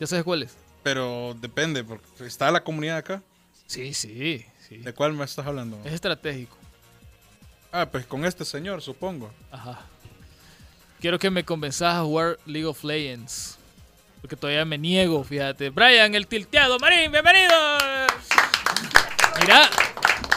¿Ya 0.00 0.06
sabes 0.06 0.24
cuál 0.24 0.44
es? 0.44 0.56
Pero 0.84 1.34
depende, 1.40 1.82
porque 1.82 2.26
está 2.26 2.50
la 2.52 2.62
comunidad 2.62 2.98
acá. 2.98 3.22
Sí, 3.66 3.94
sí, 3.94 4.44
sí. 4.68 4.76
¿De 4.76 4.92
cuál 4.92 5.14
me 5.14 5.24
estás 5.24 5.46
hablando? 5.46 5.80
Es 5.84 5.94
estratégico. 5.94 6.56
Ah, 7.72 7.88
pues 7.90 8.06
con 8.06 8.24
este 8.24 8.44
señor, 8.44 8.82
supongo. 8.82 9.32
Ajá. 9.50 9.80
Quiero 11.00 11.18
que 11.18 11.30
me 11.30 11.42
convenzas 11.44 11.96
a 11.96 12.02
jugar 12.02 12.38
League 12.46 12.66
of 12.66 12.84
Legends. 12.84 13.58
Porque 14.20 14.36
todavía 14.36 14.64
me 14.64 14.78
niego, 14.78 15.24
fíjate. 15.24 15.70
Brian, 15.70 16.14
el 16.14 16.26
tilteado, 16.26 16.78
Marín, 16.78 17.10
bienvenido. 17.10 17.54
Mira, 19.40 19.68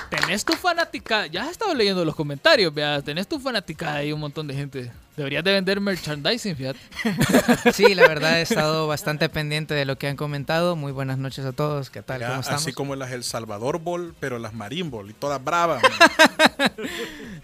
tenés 0.10 0.44
tu 0.44 0.54
fanática. 0.54 1.28
Ya 1.28 1.44
has 1.44 1.52
estado 1.52 1.74
leyendo 1.74 2.04
los 2.04 2.16
comentarios, 2.16 2.74
vea. 2.74 3.02
Tenés 3.02 3.28
tu 3.28 3.40
fanática 3.40 3.96
ahí, 3.96 4.12
un 4.12 4.20
montón 4.20 4.48
de 4.48 4.54
gente. 4.54 4.92
Deberías 5.18 5.44
de 5.44 5.52
vender 5.52 5.82
merchandising, 5.82 6.56
fíjate. 6.56 6.80
Sí, 7.74 7.96
la 7.96 8.08
verdad 8.08 8.38
he 8.38 8.44
estado 8.44 8.86
bastante 8.86 9.30
pendiente 9.30 9.74
de 9.74 9.84
lo 9.84 9.98
que 9.98 10.08
han 10.08 10.16
comentado. 10.16 10.76
Muy 10.76 10.92
buenas 10.92 11.18
noches 11.18 11.44
a 11.44 11.54
todos. 11.54 11.90
¿Qué 11.90 12.04
tal? 12.04 12.22
Ya, 12.22 12.28
¿Cómo 12.28 12.42
estamos? 12.42 12.62
así 12.62 12.72
como 12.72 12.96
las 12.96 13.12
El 13.12 13.24
Salvador 13.24 13.80
Ball, 13.80 14.14
pero 14.20 14.38
las 14.38 14.54
Marín 14.54 14.92
Ball 14.92 15.10
y 15.10 15.14
todas 15.14 15.44
bravas. 15.44 15.82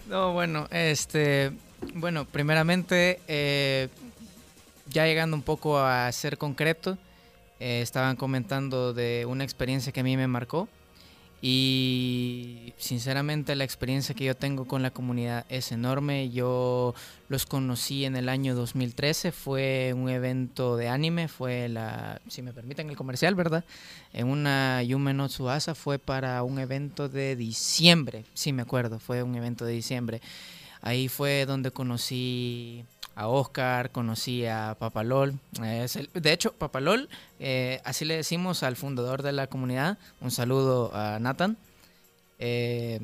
No, 0.07 0.33
bueno, 0.33 0.67
este, 0.69 1.53
bueno, 1.95 2.25
primeramente, 2.25 3.19
eh, 3.27 3.87
ya 4.91 5.05
llegando 5.07 5.35
un 5.35 5.41
poco 5.41 5.79
a 5.79 6.11
ser 6.11 6.37
concreto, 6.37 6.99
eh, 7.59 7.81
estaban 7.81 8.15
comentando 8.15 8.93
de 8.93 9.25
una 9.27 9.43
experiencia 9.43 9.91
que 9.91 10.01
a 10.01 10.03
mí 10.03 10.15
me 10.15 10.27
marcó 10.27 10.67
y 11.45 12.73
sinceramente 12.77 13.53
la 13.57 13.65
experiencia 13.65 14.15
que 14.15 14.23
yo 14.23 14.33
tengo 14.33 14.63
con 14.63 14.81
la 14.81 14.91
comunidad 14.91 15.45
es 15.49 15.73
enorme. 15.73 16.29
Yo 16.29 16.95
los 17.27 17.45
conocí 17.45 18.05
en 18.05 18.15
el 18.15 18.29
año 18.29 18.55
2013, 18.55 19.33
fue 19.33 19.91
un 19.93 20.07
evento 20.07 20.77
de 20.77 20.87
anime, 20.87 21.27
fue 21.27 21.67
la, 21.67 22.21
si 22.29 22.41
me 22.43 22.53
permiten 22.53 22.89
el 22.89 22.95
comercial, 22.95 23.35
¿verdad? 23.35 23.65
En 24.13 24.27
una 24.27 24.83
Yume 24.83 25.13
no 25.13 25.27
Tsubasa 25.27 25.75
fue 25.75 25.99
para 25.99 26.41
un 26.43 26.59
evento 26.59 27.09
de 27.09 27.35
diciembre, 27.35 28.23
sí 28.33 28.53
me 28.53 28.61
acuerdo, 28.61 28.99
fue 28.99 29.21
un 29.21 29.35
evento 29.35 29.65
de 29.65 29.73
diciembre. 29.73 30.21
Ahí 30.81 31.09
fue 31.09 31.45
donde 31.45 31.71
conocí 31.71 32.85
a 33.15 33.27
Oscar, 33.27 33.91
conocí 33.91 34.45
a 34.45 34.75
Papalol. 34.79 35.39
eh, 35.63 35.83
es 35.83 35.99
de 36.13 36.33
hecho, 36.33 36.53
Papalol, 36.53 37.09
eh, 37.39 37.81
así 37.83 38.05
le 38.05 38.15
decimos 38.15 38.63
al 38.63 38.75
fundador 38.75 39.21
de 39.21 39.31
la 39.31 39.47
comunidad. 39.47 39.97
Un 40.21 40.31
saludo 40.31 40.91
a 40.95 41.19
Nathan. 41.19 41.57
Eh, 42.39 42.99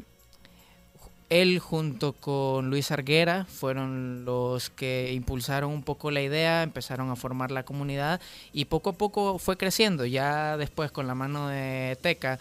él 1.29 1.59
junto 1.59 2.13
con 2.13 2.71
Luis 2.71 2.89
Arguera 2.91 3.45
fueron 3.45 4.25
los 4.25 4.71
que 4.71 5.11
impulsaron 5.13 5.71
un 5.71 5.83
poco 5.83 6.09
la 6.09 6.21
idea, 6.21 6.63
empezaron 6.63 7.11
a 7.11 7.15
formar 7.15 7.51
la 7.51 7.63
comunidad 7.63 8.19
y 8.51 8.65
poco 8.65 8.91
a 8.91 8.93
poco 8.93 9.37
fue 9.37 9.55
creciendo. 9.55 10.05
Ya 10.05 10.57
después 10.57 10.91
con 10.91 11.05
la 11.05 11.13
mano 11.13 11.47
de 11.47 11.97
Teca, 12.01 12.39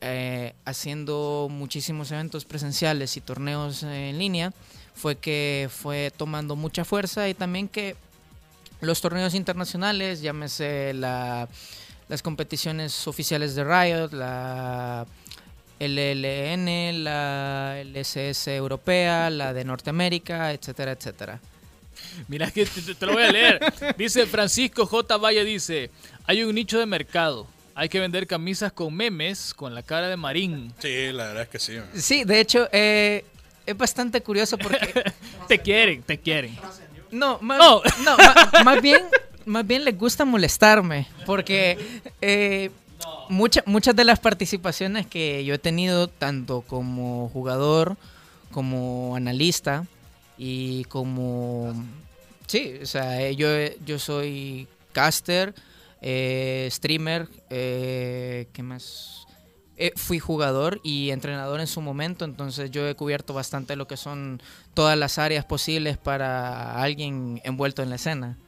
eh, 0.00 0.54
haciendo 0.64 1.48
muchísimos 1.50 2.10
eventos 2.10 2.46
presenciales 2.46 3.16
y 3.18 3.20
torneos 3.20 3.82
en 3.82 4.18
línea, 4.18 4.52
fue 4.96 5.16
que 5.16 5.68
fue 5.70 6.10
tomando 6.16 6.56
mucha 6.56 6.84
fuerza 6.84 7.28
y 7.28 7.34
también 7.34 7.68
que 7.68 7.94
los 8.80 9.00
torneos 9.00 9.34
internacionales, 9.34 10.22
llámese 10.22 10.92
la, 10.94 11.48
las 12.08 12.22
competiciones 12.22 13.06
oficiales 13.06 13.54
de 13.54 13.64
Riot, 13.64 14.12
la 14.12 15.06
LLN, 15.78 17.04
la 17.04 17.82
LSS 17.84 18.48
europea, 18.48 19.28
la 19.30 19.52
de 19.52 19.64
Norteamérica, 19.64 20.52
etcétera, 20.52 20.92
etcétera. 20.92 21.40
Mira 22.28 22.50
que 22.50 22.64
te, 22.64 22.94
te 22.94 23.06
lo 23.06 23.12
voy 23.12 23.24
a 23.24 23.32
leer. 23.32 23.60
Dice 23.96 24.26
Francisco 24.26 24.86
J. 24.86 25.16
Valle, 25.18 25.44
dice, 25.44 25.90
hay 26.26 26.42
un 26.42 26.54
nicho 26.54 26.78
de 26.78 26.86
mercado. 26.86 27.46
Hay 27.74 27.90
que 27.90 28.00
vender 28.00 28.26
camisas 28.26 28.72
con 28.72 28.94
memes 28.94 29.52
con 29.52 29.74
la 29.74 29.82
cara 29.82 30.08
de 30.08 30.16
Marín. 30.16 30.72
Sí, 30.78 31.12
la 31.12 31.26
verdad 31.26 31.42
es 31.42 31.48
que 31.50 31.58
sí. 31.58 31.76
Sí, 31.94 32.24
de 32.24 32.40
hecho, 32.40 32.68
eh, 32.72 33.24
es 33.66 33.76
bastante 33.76 34.22
curioso 34.22 34.56
porque... 34.58 35.02
te 35.48 35.58
quieren, 35.58 36.02
te 36.02 36.18
quieren. 36.18 36.56
No, 37.10 37.38
más, 37.40 37.58
Oh. 37.62 37.82
no, 38.04 38.16
más 38.64 38.80
bien, 38.82 39.02
más 39.44 39.66
bien 39.66 39.84
les 39.84 39.96
gusta 39.98 40.24
molestarme, 40.24 41.06
porque 41.24 42.00
eh, 42.20 42.70
mucha- 43.28 43.62
muchas 43.66 43.94
de 43.96 44.04
las 44.04 44.18
participaciones 44.20 45.06
que 45.06 45.44
yo 45.44 45.54
he 45.54 45.58
tenido, 45.58 46.08
tanto 46.08 46.62
como 46.62 47.28
jugador, 47.30 47.96
como 48.50 49.14
analista 49.16 49.84
y 50.38 50.84
como... 50.84 51.74
Sí, 52.46 52.74
o 52.82 52.86
sea, 52.86 53.20
eh, 53.22 53.34
yo, 53.36 53.48
yo 53.84 53.98
soy 53.98 54.68
caster, 54.92 55.54
eh, 56.00 56.68
streamer, 56.70 57.28
eh, 57.50 58.46
¿qué 58.52 58.62
más? 58.62 59.25
Eh, 59.78 59.92
fui 59.96 60.18
jugador 60.18 60.80
y 60.82 61.10
entrenador 61.10 61.60
en 61.60 61.66
su 61.66 61.82
momento, 61.82 62.24
entonces 62.24 62.70
yo 62.70 62.88
he 62.88 62.94
cubierto 62.94 63.34
bastante 63.34 63.76
lo 63.76 63.86
que 63.86 63.98
son 63.98 64.40
todas 64.72 64.96
las 64.96 65.18
áreas 65.18 65.44
posibles 65.44 65.98
para 65.98 66.80
alguien 66.82 67.40
envuelto 67.44 67.82
en 67.82 67.90
la 67.90 67.96
escena. 67.96 68.38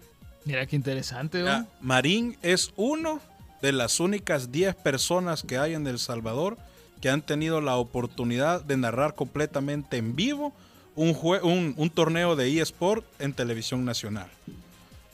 Mira 0.47 0.65
qué 0.67 0.77
interesante, 0.77 1.43
¿no? 1.43 1.67
Marín 1.83 2.39
es 2.41 2.73
uno 2.77 3.21
de 3.61 3.73
las 3.73 4.01
únicas 4.01 4.51
10 4.53 4.75
personas 4.77 5.43
que 5.43 5.59
hay 5.59 5.75
en 5.75 5.87
El 5.87 5.99
Salvador 5.99 6.57
que 7.03 7.11
han 7.11 7.21
tenido 7.21 7.61
la 7.61 7.77
oportunidad 7.77 8.63
de 8.63 8.77
narrar 8.79 9.15
completamente 9.15 9.99
en 9.99 10.17
vivo 10.17 10.55
un, 10.97 11.15
jue- 11.15 11.43
un, 11.43 11.75
un 11.77 11.91
torneo 11.91 12.37
de 12.37 12.59
eSport 12.61 13.05
en 13.21 13.35
televisión 13.35 13.85
nacional. 13.85 14.29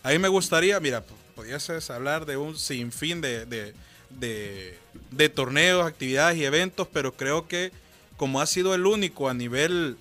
Ahí 0.05 0.19
me 0.19 0.29
gustaría, 0.29 0.79
mira, 0.79 1.03
pudieses 1.35 1.91
hablar 1.91 2.25
de 2.25 2.37
un 2.37 2.57
sinfín 2.57 3.21
de, 3.21 3.45
de, 3.47 3.75
de, 4.19 4.79
de 5.11 5.29
torneos, 5.29 5.87
actividades 5.87 6.39
y 6.39 6.45
eventos, 6.45 6.89
pero 6.93 7.13
creo 7.15 7.49
que 7.49 7.73
como 8.17 8.41
ha 8.41 8.47
sido 8.47 8.75
el 8.75 8.87
único 8.87 9.29
a 9.29 9.35
nivel 9.35 9.97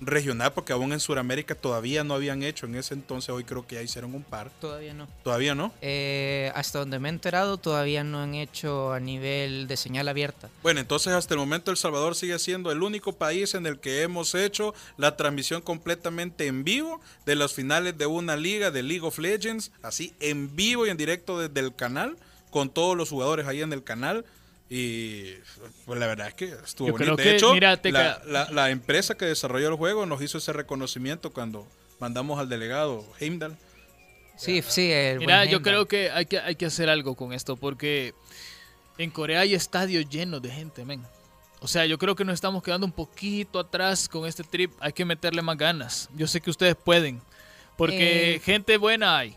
regional, 0.00 0.52
porque 0.52 0.72
aún 0.72 0.92
en 0.92 1.00
Sudamérica 1.00 1.54
todavía 1.54 2.04
no 2.04 2.14
habían 2.14 2.42
hecho 2.42 2.66
en 2.66 2.74
ese 2.74 2.94
entonces, 2.94 3.30
hoy 3.30 3.44
creo 3.44 3.66
que 3.66 3.76
ya 3.76 3.82
hicieron 3.82 4.14
un 4.14 4.22
par. 4.22 4.50
Todavía 4.60 4.94
no. 4.94 5.08
Todavía 5.22 5.54
no. 5.54 5.72
Eh, 5.80 6.52
hasta 6.54 6.80
donde 6.80 6.98
me 6.98 7.08
he 7.08 7.12
enterado, 7.12 7.56
todavía 7.56 8.04
no 8.04 8.20
han 8.20 8.34
hecho 8.34 8.92
a 8.92 9.00
nivel 9.00 9.66
de 9.68 9.76
señal 9.76 10.08
abierta. 10.08 10.48
Bueno, 10.62 10.80
entonces 10.80 11.12
hasta 11.12 11.34
el 11.34 11.40
momento 11.40 11.70
El 11.70 11.76
Salvador 11.76 12.14
sigue 12.14 12.38
siendo 12.38 12.70
el 12.70 12.82
único 12.82 13.12
país 13.12 13.54
en 13.54 13.66
el 13.66 13.78
que 13.78 14.02
hemos 14.02 14.34
hecho 14.34 14.74
la 14.96 15.16
transmisión 15.16 15.62
completamente 15.62 16.46
en 16.46 16.64
vivo 16.64 17.00
de 17.24 17.36
las 17.36 17.54
finales 17.54 17.96
de 17.96 18.06
una 18.06 18.36
liga 18.36 18.70
de 18.70 18.82
League 18.82 19.06
of 19.06 19.18
Legends, 19.18 19.72
así 19.82 20.12
en 20.20 20.54
vivo 20.54 20.86
y 20.86 20.90
en 20.90 20.96
directo 20.96 21.38
desde 21.38 21.60
el 21.60 21.74
canal, 21.74 22.16
con 22.56 22.70
todos 22.70 22.96
los 22.96 23.10
jugadores 23.10 23.46
ahí 23.46 23.60
en 23.60 23.70
el 23.74 23.84
canal. 23.84 24.24
Y 24.70 25.34
pues 25.84 26.00
la 26.00 26.06
verdad 26.06 26.28
es 26.28 26.34
que 26.34 26.46
estuvo 26.46 26.88
Yo 26.88 26.92
bonito. 26.94 27.14
creo 27.14 27.16
De 27.16 27.22
que, 27.22 27.36
hecho, 27.36 27.52
mira, 27.52 27.78
la, 27.84 28.22
la- 28.26 28.50
la 28.50 28.70
empresa 28.70 29.14
que 29.14 29.26
desarrolló 29.26 29.68
el 29.68 29.74
juego 29.74 30.06
nos 30.06 30.22
hizo 30.22 30.38
ese 30.38 30.54
reconocimiento 30.54 31.34
cuando 31.34 31.68
mandamos 32.00 32.38
al 32.40 32.48
delegado 32.48 33.04
Heimdall. 33.20 33.58
Sí, 34.38 34.62
sí. 34.66 34.90
el 34.90 35.18
Mira, 35.18 35.44
yo 35.44 35.60
creo 35.60 35.86
que 35.86 36.10
hay, 36.10 36.24
que 36.24 36.38
hay 36.38 36.56
que 36.56 36.64
hacer 36.64 36.88
algo 36.88 37.14
con 37.14 37.34
esto 37.34 37.56
porque 37.56 38.14
en 38.96 39.10
Corea 39.10 39.40
hay 39.40 39.54
estadios 39.54 40.08
llenos 40.08 40.40
de 40.40 40.50
gente, 40.50 40.82
men. 40.86 41.02
O 41.60 41.68
sea, 41.68 41.84
yo 41.84 41.98
creo 41.98 42.14
que 42.16 42.24
nos 42.24 42.34
estamos 42.34 42.62
quedando 42.62 42.86
un 42.86 42.92
poquito 42.92 43.58
atrás 43.60 44.08
con 44.08 44.26
este 44.26 44.44
trip. 44.44 44.72
Hay 44.80 44.92
que 44.94 45.04
meterle 45.04 45.42
más 45.42 45.58
ganas. 45.58 46.08
Yo 46.16 46.26
sé 46.26 46.40
que 46.40 46.48
ustedes 46.50 46.74
pueden. 46.76 47.20
Porque 47.76 48.36
Eh. 48.36 48.40
gente 48.40 48.78
buena 48.78 49.18
hay. 49.18 49.36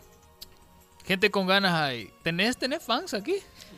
Gente 1.10 1.28
con 1.32 1.44
ganas 1.48 1.72
hay. 1.74 2.08
¿Tenés, 2.22 2.56
tenés 2.56 2.84
fans 2.84 3.14
aquí? 3.14 3.34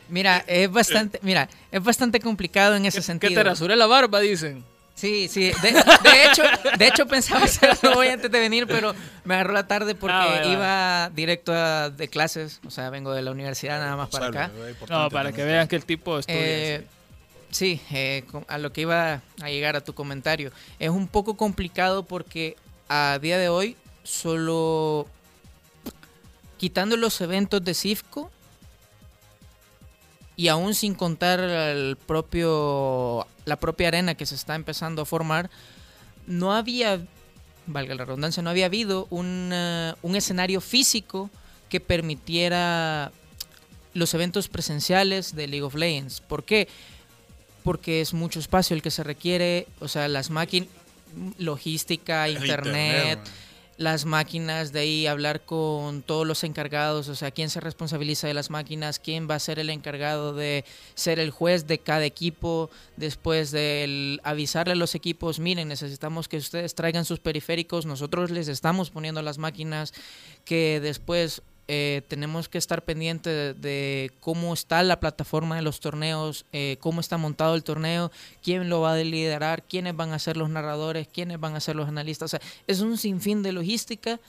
Mira, 0.07 0.43
es 0.45 0.69
bastante, 0.71 1.19
mira, 1.23 1.49
es 1.71 1.83
bastante 1.83 2.19
complicado 2.19 2.75
en 2.75 2.85
ese 2.85 2.99
Que 2.99 3.01
sentido. 3.03 3.33
te 3.33 3.43
rasuré 3.43 3.75
la 3.75 3.87
barba, 3.87 4.19
dicen. 4.19 4.63
Sí, 4.93 5.27
sí. 5.27 5.51
De, 5.63 5.71
de 5.71 6.25
hecho, 6.27 6.43
de 6.77 6.87
hecho 6.87 7.07
pensaba 7.07 7.45
hacerlo 7.45 7.97
hoy 7.97 8.09
antes 8.09 8.29
de 8.29 8.39
venir, 8.39 8.67
pero 8.67 8.93
me 9.23 9.33
agarró 9.33 9.51
la 9.53 9.65
tarde 9.65 9.95
porque 9.95 10.13
Ah, 10.15 10.43
iba 10.45 11.09
directo 11.15 11.51
a- 11.55 11.89
de 11.89 12.07
clases. 12.07 12.59
O 12.67 12.69
sea, 12.69 12.91
vengo 12.91 13.11
de 13.13 13.23
la 13.23 13.31
universidad 13.31 13.79
nada 13.79 13.95
más 13.95 14.09
para 14.09 14.27
acá. 14.27 14.51
No, 14.87 15.09
para 15.09 15.31
que 15.31 15.43
vean 15.43 15.67
que 15.67 15.75
el 15.75 15.85
tipo 15.85 16.19
estudia. 16.19 16.37
Eh, 16.39 16.85
sí, 17.49 17.81
eh, 17.89 18.25
a 18.47 18.59
lo 18.59 18.71
que 18.71 18.81
iba 18.81 19.23
a 19.41 19.49
llegar 19.49 19.75
a 19.75 19.81
tu 19.81 19.95
comentario. 19.95 20.51
Es 20.77 20.91
un 20.91 21.07
poco 21.07 21.35
complicado 21.35 22.03
porque 22.03 22.55
a 22.89 23.17
día 23.19 23.39
de 23.39 23.49
hoy 23.49 23.75
solo 24.03 25.07
quitando 26.63 26.95
los 26.95 27.19
eventos 27.19 27.61
de 27.61 27.73
CIFCO 27.73 28.31
y 30.37 30.47
aún 30.47 30.73
sin 30.73 30.93
contar 30.93 31.41
el 31.41 31.97
propio 31.97 33.27
la 33.43 33.57
propia 33.57 33.89
arena 33.89 34.15
que 34.15 34.25
se 34.25 34.35
está 34.35 34.55
empezando 34.55 35.01
a 35.01 35.05
formar, 35.05 35.49
no 36.25 36.53
había, 36.53 37.01
valga 37.65 37.95
la 37.95 38.05
redundancia, 38.05 38.41
no 38.41 38.49
había 38.49 38.67
habido 38.67 39.07
un, 39.09 39.49
eh, 39.51 39.93
un 40.03 40.15
escenario 40.15 40.61
físico 40.61 41.29
que 41.67 41.81
permitiera 41.81 43.11
los 43.93 44.13
eventos 44.13 44.47
presenciales 44.47 45.35
de 45.35 45.47
League 45.47 45.63
of 45.63 45.75
Legends. 45.75 46.21
¿Por 46.21 46.45
qué? 46.45 46.69
Porque 47.65 47.99
es 47.99 48.13
mucho 48.13 48.39
espacio 48.39 48.73
el 48.73 48.81
que 48.81 48.89
se 48.89 49.03
requiere, 49.03 49.67
o 49.81 49.89
sea, 49.89 50.07
las 50.07 50.29
máquinas, 50.29 50.69
logística, 51.37 52.29
internet. 52.29 53.19
Las 53.77 54.05
máquinas, 54.05 54.71
de 54.71 54.81
ahí 54.81 55.07
hablar 55.07 55.41
con 55.41 56.03
todos 56.03 56.27
los 56.27 56.43
encargados, 56.43 57.09
o 57.09 57.15
sea, 57.15 57.31
quién 57.31 57.49
se 57.49 57.59
responsabiliza 57.59 58.27
de 58.27 58.33
las 58.33 58.49
máquinas, 58.49 58.99
quién 58.99 59.27
va 59.29 59.35
a 59.35 59.39
ser 59.39 59.59
el 59.59 59.69
encargado 59.69 60.33
de 60.33 60.63
ser 60.93 61.19
el 61.19 61.31
juez 61.31 61.65
de 61.65 61.79
cada 61.79 62.05
equipo, 62.05 62.69
después 62.97 63.51
de 63.51 64.19
avisarle 64.23 64.73
a 64.73 64.77
los 64.77 64.95
equipos, 64.95 65.39
miren, 65.39 65.67
necesitamos 65.67 66.27
que 66.27 66.37
ustedes 66.37 66.75
traigan 66.75 67.05
sus 67.05 67.19
periféricos, 67.19 67.85
nosotros 67.85 68.29
les 68.29 68.47
estamos 68.47 68.91
poniendo 68.91 69.21
las 69.21 69.37
máquinas, 69.37 69.93
que 70.45 70.79
después 70.79 71.41
eh, 71.67 72.01
tenemos 72.09 72.49
que 72.49 72.57
estar 72.57 72.83
pendiente 72.83 73.53
de, 73.53 74.11
cómo 74.19 74.53
está 74.53 74.83
la 74.83 74.99
plataforma 74.99 75.55
de 75.55 75.61
los 75.61 75.79
torneos, 75.79 76.45
eh, 76.51 76.77
cómo 76.81 76.99
está 76.99 77.17
montado 77.17 77.55
el 77.55 77.63
torneo, 77.63 78.11
quién 78.41 78.69
lo 78.69 78.81
va 78.81 78.93
a 78.93 78.97
liderar, 78.97 79.63
quiénes 79.63 79.95
van 79.95 80.11
a 80.11 80.19
ser 80.19 80.35
los 80.35 80.49
narradores, 80.49 81.07
quiénes 81.07 81.39
van 81.39 81.55
a 81.55 81.61
ser 81.61 81.75
los 81.75 81.87
analistas. 81.87 82.33
O 82.33 82.37
sea, 82.37 82.41
es 82.67 82.81
un 82.81 82.97
sinfín 82.97 83.43
de 83.43 83.53
logística, 83.53 84.19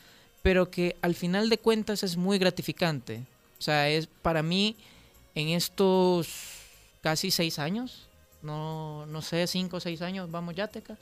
pero 0.43 0.71
que 0.71 0.97
al 1.03 1.15
final 1.15 1.49
de 1.49 1.59
cuentas 1.59 2.05
es 2.05 2.17
muy 2.17 2.39
gratificante. 2.39 3.25
O 3.59 3.63
sea, 3.63 3.89
es 3.89 4.07
para 4.07 4.43
mí 4.43 4.77
en 5.35 5.49
estos 5.49 6.29
casi 7.01 7.31
seis 7.31 7.59
años, 7.59 8.07
no, 8.43 9.07
no 9.07 9.23
sé, 9.23 9.47
cinco 9.47 9.79
o 9.79 9.81
seis 9.81 10.03
años, 10.03 10.31
vamos 10.31 10.55
ya, 10.55 10.69
Teca. 10.69 10.97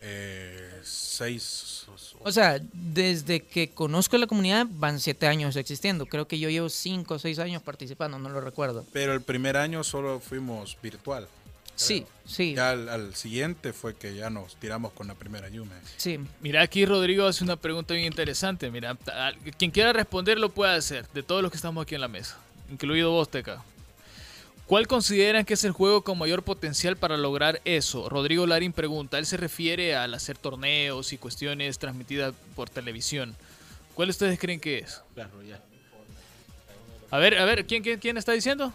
Eh, 0.00 0.80
seis. 0.84 1.86
O 2.20 2.30
sea, 2.30 2.60
desde 2.72 3.40
que 3.40 3.70
conozco 3.70 4.16
la 4.18 4.26
comunidad 4.26 4.66
van 4.70 5.00
siete 5.00 5.26
años 5.26 5.56
existiendo. 5.56 6.06
Creo 6.06 6.28
que 6.28 6.38
yo 6.38 6.50
llevo 6.50 6.68
cinco 6.68 7.14
o 7.14 7.18
seis 7.18 7.38
años 7.38 7.62
participando, 7.62 8.18
no 8.18 8.28
lo 8.28 8.40
recuerdo. 8.40 8.86
Pero 8.92 9.12
el 9.12 9.22
primer 9.22 9.56
año 9.56 9.82
solo 9.82 10.20
fuimos 10.20 10.76
virtual. 10.82 11.26
Sí, 11.74 12.04
sí. 12.26 12.54
Ya 12.54 12.70
al, 12.70 12.88
al 12.88 13.14
siguiente 13.14 13.72
fue 13.72 13.94
que 13.94 14.14
ya 14.16 14.30
nos 14.30 14.56
tiramos 14.56 14.92
con 14.92 15.06
la 15.06 15.14
primera 15.14 15.48
Yume. 15.48 15.74
Sí. 15.96 16.18
Mira, 16.40 16.62
aquí 16.62 16.84
Rodrigo 16.84 17.26
hace 17.26 17.44
una 17.44 17.54
pregunta 17.54 17.94
bien 17.94 18.06
interesante. 18.06 18.68
Mira, 18.70 18.96
quien 19.56 19.70
quiera 19.70 19.92
responder 19.92 20.38
lo 20.38 20.48
puede 20.48 20.74
hacer, 20.74 21.08
de 21.14 21.22
todos 21.22 21.40
los 21.40 21.52
que 21.52 21.56
estamos 21.56 21.82
aquí 21.82 21.94
en 21.94 22.00
la 22.00 22.08
mesa, 22.08 22.36
incluido 22.70 23.12
vos, 23.12 23.30
Teca. 23.30 23.62
¿Cuál 24.68 24.86
consideran 24.86 25.46
que 25.46 25.54
es 25.54 25.64
el 25.64 25.72
juego 25.72 26.04
con 26.04 26.18
mayor 26.18 26.42
potencial 26.42 26.94
para 26.94 27.16
lograr 27.16 27.62
eso? 27.64 28.10
Rodrigo 28.10 28.46
Larín 28.46 28.74
pregunta, 28.74 29.18
él 29.18 29.24
se 29.24 29.38
refiere 29.38 29.96
al 29.96 30.12
hacer 30.12 30.36
torneos 30.36 31.14
y 31.14 31.16
cuestiones 31.16 31.78
transmitidas 31.78 32.34
por 32.54 32.68
televisión. 32.68 33.34
¿Cuál 33.94 34.10
ustedes 34.10 34.38
creen 34.38 34.60
que 34.60 34.80
es? 34.80 35.02
Claro, 35.14 35.42
ya. 35.42 35.58
A 37.10 37.16
ver, 37.16 37.38
a 37.38 37.46
ver, 37.46 37.66
¿quién, 37.66 37.82
quién, 37.82 37.98
quién 37.98 38.18
está 38.18 38.32
diciendo? 38.32 38.70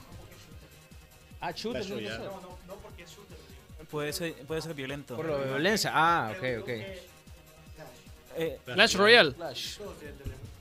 Ah, 1.39 1.51
shooter, 1.51 1.83
Clash 1.83 1.93
Royale. 1.93 2.25
Puede 3.91 4.13
ser, 4.13 4.33
puede 4.47 4.63
ser 4.63 4.73
violento. 4.73 5.15
Por 5.15 5.27
la 5.27 5.37
violencia. 5.37 5.91
Ah, 5.93 6.33
ok, 6.35 6.43
ok. 6.61 6.69
Eh, 8.35 8.59
Clash 8.65 8.95
Royale. 8.95 9.33
Clash 9.35 9.77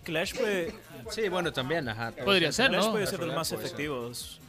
puede... 0.05 0.75
Sí, 1.11 1.29
bueno, 1.29 1.53
también, 1.53 1.89
ajá. 1.89 2.13
Podría 2.25 2.53
ser, 2.53 2.71
Clash 2.71 2.85
¿no? 2.85 2.93
puede 2.93 3.07
ser 3.07 3.19
de 3.21 3.27
los 3.27 3.35
Clash 3.35 3.51
más 3.51 3.53
efectivos. 3.53 4.41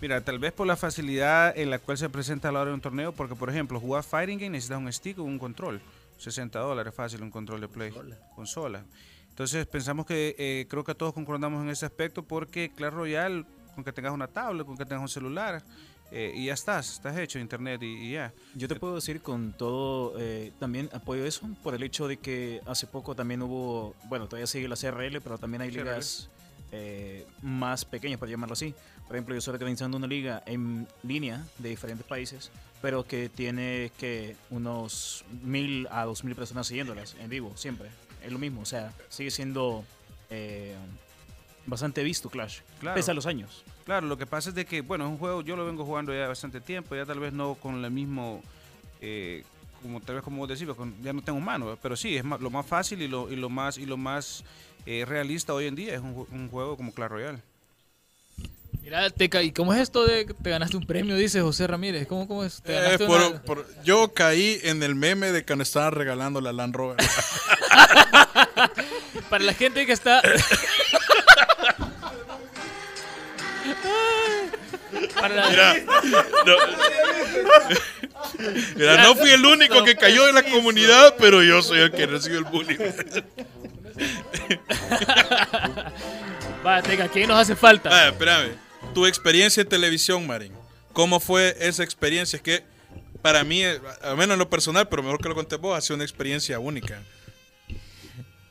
Mira, 0.00 0.22
tal 0.22 0.38
vez 0.38 0.52
por 0.52 0.66
la 0.66 0.76
facilidad 0.76 1.56
en 1.56 1.68
la 1.68 1.78
cual 1.78 1.98
se 1.98 2.08
presenta 2.08 2.48
a 2.48 2.52
la 2.52 2.60
hora 2.60 2.70
de 2.70 2.74
un 2.74 2.80
torneo, 2.80 3.12
porque 3.12 3.34
por 3.34 3.50
ejemplo, 3.50 3.78
jugar 3.78 4.02
Fighting 4.02 4.38
Game 4.38 4.50
necesitas 4.50 4.78
un 4.78 4.90
stick 4.92 5.18
o 5.18 5.22
un 5.22 5.38
control. 5.38 5.80
60 6.16 6.58
dólares 6.58 6.94
fácil 6.94 7.22
un 7.22 7.30
control 7.30 7.60
de 7.60 7.68
play. 7.68 7.92
Consola. 8.34 8.84
Entonces 9.28 9.66
pensamos 9.66 10.06
que 10.06 10.34
eh, 10.38 10.66
creo 10.68 10.84
que 10.84 10.94
todos 10.94 11.12
concordamos 11.14 11.62
en 11.62 11.70
ese 11.70 11.86
aspecto 11.86 12.22
porque 12.22 12.72
Clash 12.74 12.92
Royale, 12.92 13.44
con 13.74 13.84
que 13.84 13.92
tengas 13.92 14.12
una 14.12 14.26
tablet, 14.26 14.66
con 14.66 14.76
que 14.76 14.84
tengas 14.84 15.02
un 15.02 15.08
celular, 15.08 15.62
eh, 16.10 16.32
y 16.34 16.46
ya 16.46 16.54
estás, 16.54 16.94
estás 16.94 17.16
hecho 17.18 17.38
internet 17.38 17.82
y, 17.82 18.08
y 18.08 18.12
ya. 18.12 18.32
Yo 18.54 18.68
te 18.68 18.76
puedo 18.76 18.96
decir 18.96 19.22
con 19.22 19.52
todo, 19.52 20.14
eh, 20.18 20.52
también 20.58 20.88
apoyo 20.92 21.24
eso 21.24 21.48
por 21.62 21.74
el 21.74 21.82
hecho 21.82 22.08
de 22.08 22.16
que 22.16 22.60
hace 22.66 22.86
poco 22.86 23.14
también 23.14 23.42
hubo, 23.42 23.94
bueno, 24.04 24.26
todavía 24.26 24.46
sigue 24.46 24.68
la 24.68 24.76
CRL, 24.76 25.20
pero 25.20 25.38
también 25.38 25.62
hay 25.62 25.70
ligas 25.70 26.28
eh, 26.72 27.26
más 27.42 27.84
pequeñas, 27.84 28.18
por 28.18 28.28
llamarlo 28.28 28.54
así. 28.54 28.74
Por 29.06 29.16
ejemplo, 29.16 29.34
yo 29.34 29.38
estoy 29.38 29.54
organizando 29.54 29.96
una 29.96 30.06
liga 30.06 30.42
en 30.46 30.86
línea 31.02 31.44
de 31.58 31.68
diferentes 31.68 32.06
países, 32.06 32.50
pero 32.80 33.04
que 33.04 33.28
tiene 33.28 33.90
que 33.98 34.36
unos 34.50 35.24
mil 35.42 35.88
a 35.90 36.04
dos 36.04 36.22
mil 36.24 36.34
personas 36.34 36.66
siguiéndolas 36.66 37.16
en 37.20 37.28
vivo, 37.28 37.52
siempre. 37.56 37.88
Es 38.24 38.30
lo 38.30 38.38
mismo, 38.38 38.60
o 38.60 38.66
sea, 38.66 38.92
sigue 39.08 39.30
siendo 39.30 39.84
eh, 40.28 40.76
bastante 41.66 42.02
visto 42.02 42.28
Clash, 42.30 42.58
Claro. 42.80 42.94
pese 42.96 43.10
a 43.10 43.14
los 43.14 43.26
años. 43.26 43.64
Claro, 43.84 44.06
lo 44.06 44.16
que 44.18 44.26
pasa 44.26 44.50
es 44.50 44.54
de 44.54 44.64
que, 44.64 44.80
bueno, 44.82 45.04
es 45.04 45.10
un 45.10 45.18
juego, 45.18 45.42
yo 45.42 45.56
lo 45.56 45.66
vengo 45.66 45.84
jugando 45.84 46.12
ya 46.14 46.28
bastante 46.28 46.60
tiempo, 46.60 46.94
ya 46.94 47.04
tal 47.06 47.18
vez 47.20 47.32
no 47.32 47.54
con 47.54 47.82
el 47.84 47.90
mismo, 47.90 48.42
eh, 49.00 49.44
como 49.82 50.00
tal 50.00 50.16
vez 50.16 50.24
como 50.24 50.38
vos 50.38 50.48
decís, 50.48 50.66
con- 50.76 50.94
ya 51.02 51.12
no 51.12 51.22
tengo 51.22 51.40
mano, 51.40 51.76
pero 51.82 51.96
sí, 51.96 52.16
es 52.16 52.24
más- 52.24 52.40
lo 52.40 52.50
más 52.50 52.66
fácil 52.66 53.00
y 53.02 53.08
lo, 53.08 53.30
y 53.30 53.36
lo 53.36 53.48
más, 53.48 53.78
y 53.78 53.86
lo 53.86 53.96
más 53.96 54.44
eh, 54.86 55.04
realista 55.06 55.52
hoy 55.54 55.66
en 55.66 55.74
día 55.74 55.94
es 55.94 56.00
un, 56.00 56.14
ju- 56.16 56.26
un 56.32 56.48
juego 56.48 56.76
como 56.76 56.92
Clash 56.94 57.10
Royale. 57.10 57.38
Mira, 58.82 59.10
Teca, 59.10 59.42
¿y 59.42 59.52
cómo 59.52 59.74
es 59.74 59.80
esto 59.80 60.06
de 60.06 60.24
que 60.26 60.34
te 60.34 60.50
ganaste 60.50 60.76
un 60.76 60.86
premio? 60.86 61.14
Dice 61.16 61.40
José 61.42 61.66
Ramírez. 61.66 62.08
¿Cómo, 62.08 62.26
cómo 62.26 62.44
es? 62.44 62.62
¿Te 62.62 62.72
Eh, 62.72 62.80
ganaste 62.80 63.06
por- 63.06 63.20
una- 63.20 63.42
por- 63.42 63.66
yo 63.84 64.12
caí 64.14 64.58
en 64.62 64.82
el 64.82 64.94
meme 64.94 65.32
de 65.32 65.44
que 65.44 65.54
nos 65.54 65.68
estaban 65.68 65.92
regalando 65.92 66.40
la 66.40 66.52
Land 66.52 66.74
Rover. 66.74 66.96
Para 69.28 69.44
la 69.44 69.52
gente 69.54 69.84
que 69.86 69.92
está. 69.92 70.22
Mira, 74.92 75.74
no, 76.46 76.56
Mira, 78.76 79.02
no 79.02 79.14
fui 79.14 79.30
el 79.30 79.44
único 79.44 79.84
que 79.84 79.96
cayó 79.96 80.28
en 80.28 80.34
la 80.34 80.42
comunidad, 80.42 81.14
pero 81.18 81.42
yo 81.42 81.62
soy 81.62 81.80
el 81.80 81.90
que 81.90 82.06
recibe 82.06 82.38
el 82.38 82.44
bullying. 82.44 82.78
Va, 86.66 86.82
Teca, 86.82 87.08
¿quién 87.08 87.28
nos 87.28 87.38
hace 87.38 87.56
falta? 87.56 87.90
Ah, 87.92 88.08
espérame. 88.08 88.50
Tu 88.94 89.06
experiencia 89.06 89.62
en 89.62 89.68
televisión, 89.68 90.26
Marín. 90.26 90.52
¿Cómo 90.92 91.20
fue 91.20 91.56
esa 91.60 91.82
experiencia? 91.84 92.36
Es 92.36 92.42
que 92.42 92.64
para 93.22 93.44
mí, 93.44 93.62
al 93.64 94.16
menos 94.16 94.34
en 94.34 94.38
lo 94.38 94.50
personal, 94.50 94.88
pero 94.88 95.02
mejor 95.02 95.20
que 95.20 95.28
lo 95.28 95.34
conté 95.34 95.56
vos, 95.56 95.76
ha 95.76 95.80
sido 95.80 95.96
una 95.96 96.04
experiencia 96.04 96.58
única. 96.58 97.02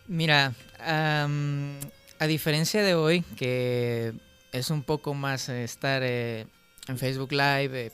Mira, 0.08 0.54
a 0.80 2.28
diferencia 2.28 2.82
de 2.82 2.96
hoy, 2.96 3.24
que 3.36 4.14
es 4.52 4.70
un 4.70 4.84
poco 4.84 5.14
más 5.14 5.50
eh, 5.50 5.64
estar 5.64 6.02
eh, 6.04 6.48
en 6.88 6.98
Facebook 6.98 7.32
Live, 7.32 7.88
eh, 7.88 7.92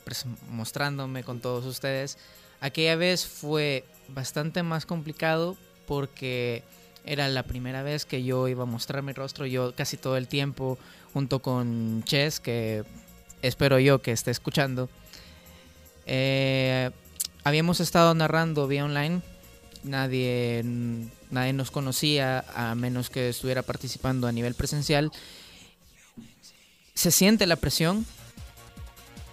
mostrándome 0.48 1.22
con 1.22 1.40
todos 1.40 1.64
ustedes, 1.64 2.18
aquella 2.60 2.96
vez 2.96 3.26
fue 3.26 3.84
bastante 4.08 4.62
más 4.62 4.86
complicado 4.86 5.56
porque 5.86 6.64
era 7.04 7.28
la 7.28 7.44
primera 7.44 7.82
vez 7.82 8.04
que 8.04 8.24
yo 8.24 8.48
iba 8.48 8.64
a 8.64 8.66
mostrar 8.66 9.02
mi 9.02 9.12
rostro, 9.12 9.46
yo 9.46 9.74
casi 9.74 9.96
todo 9.96 10.16
el 10.16 10.26
tiempo, 10.26 10.76
junto 11.12 11.40
con 11.40 12.02
Chess, 12.04 12.40
que 12.40 12.84
espero 13.42 13.78
yo 13.78 14.02
que 14.02 14.12
esté 14.12 14.32
escuchando. 14.32 14.90
Eh, 16.04 16.90
habíamos 17.44 17.80
estado 17.80 18.12
narrando 18.14 18.66
vía 18.66 18.84
online, 18.84 19.22
nadie, 19.84 20.62
nadie 21.30 21.52
nos 21.52 21.70
conocía 21.70 22.44
a 22.54 22.74
menos 22.74 23.08
que 23.08 23.28
estuviera 23.28 23.62
participando 23.62 24.26
a 24.26 24.32
nivel 24.32 24.54
presencial. 24.54 25.12
Se 26.96 27.12
siente 27.12 27.46
la 27.46 27.54
presión 27.56 28.04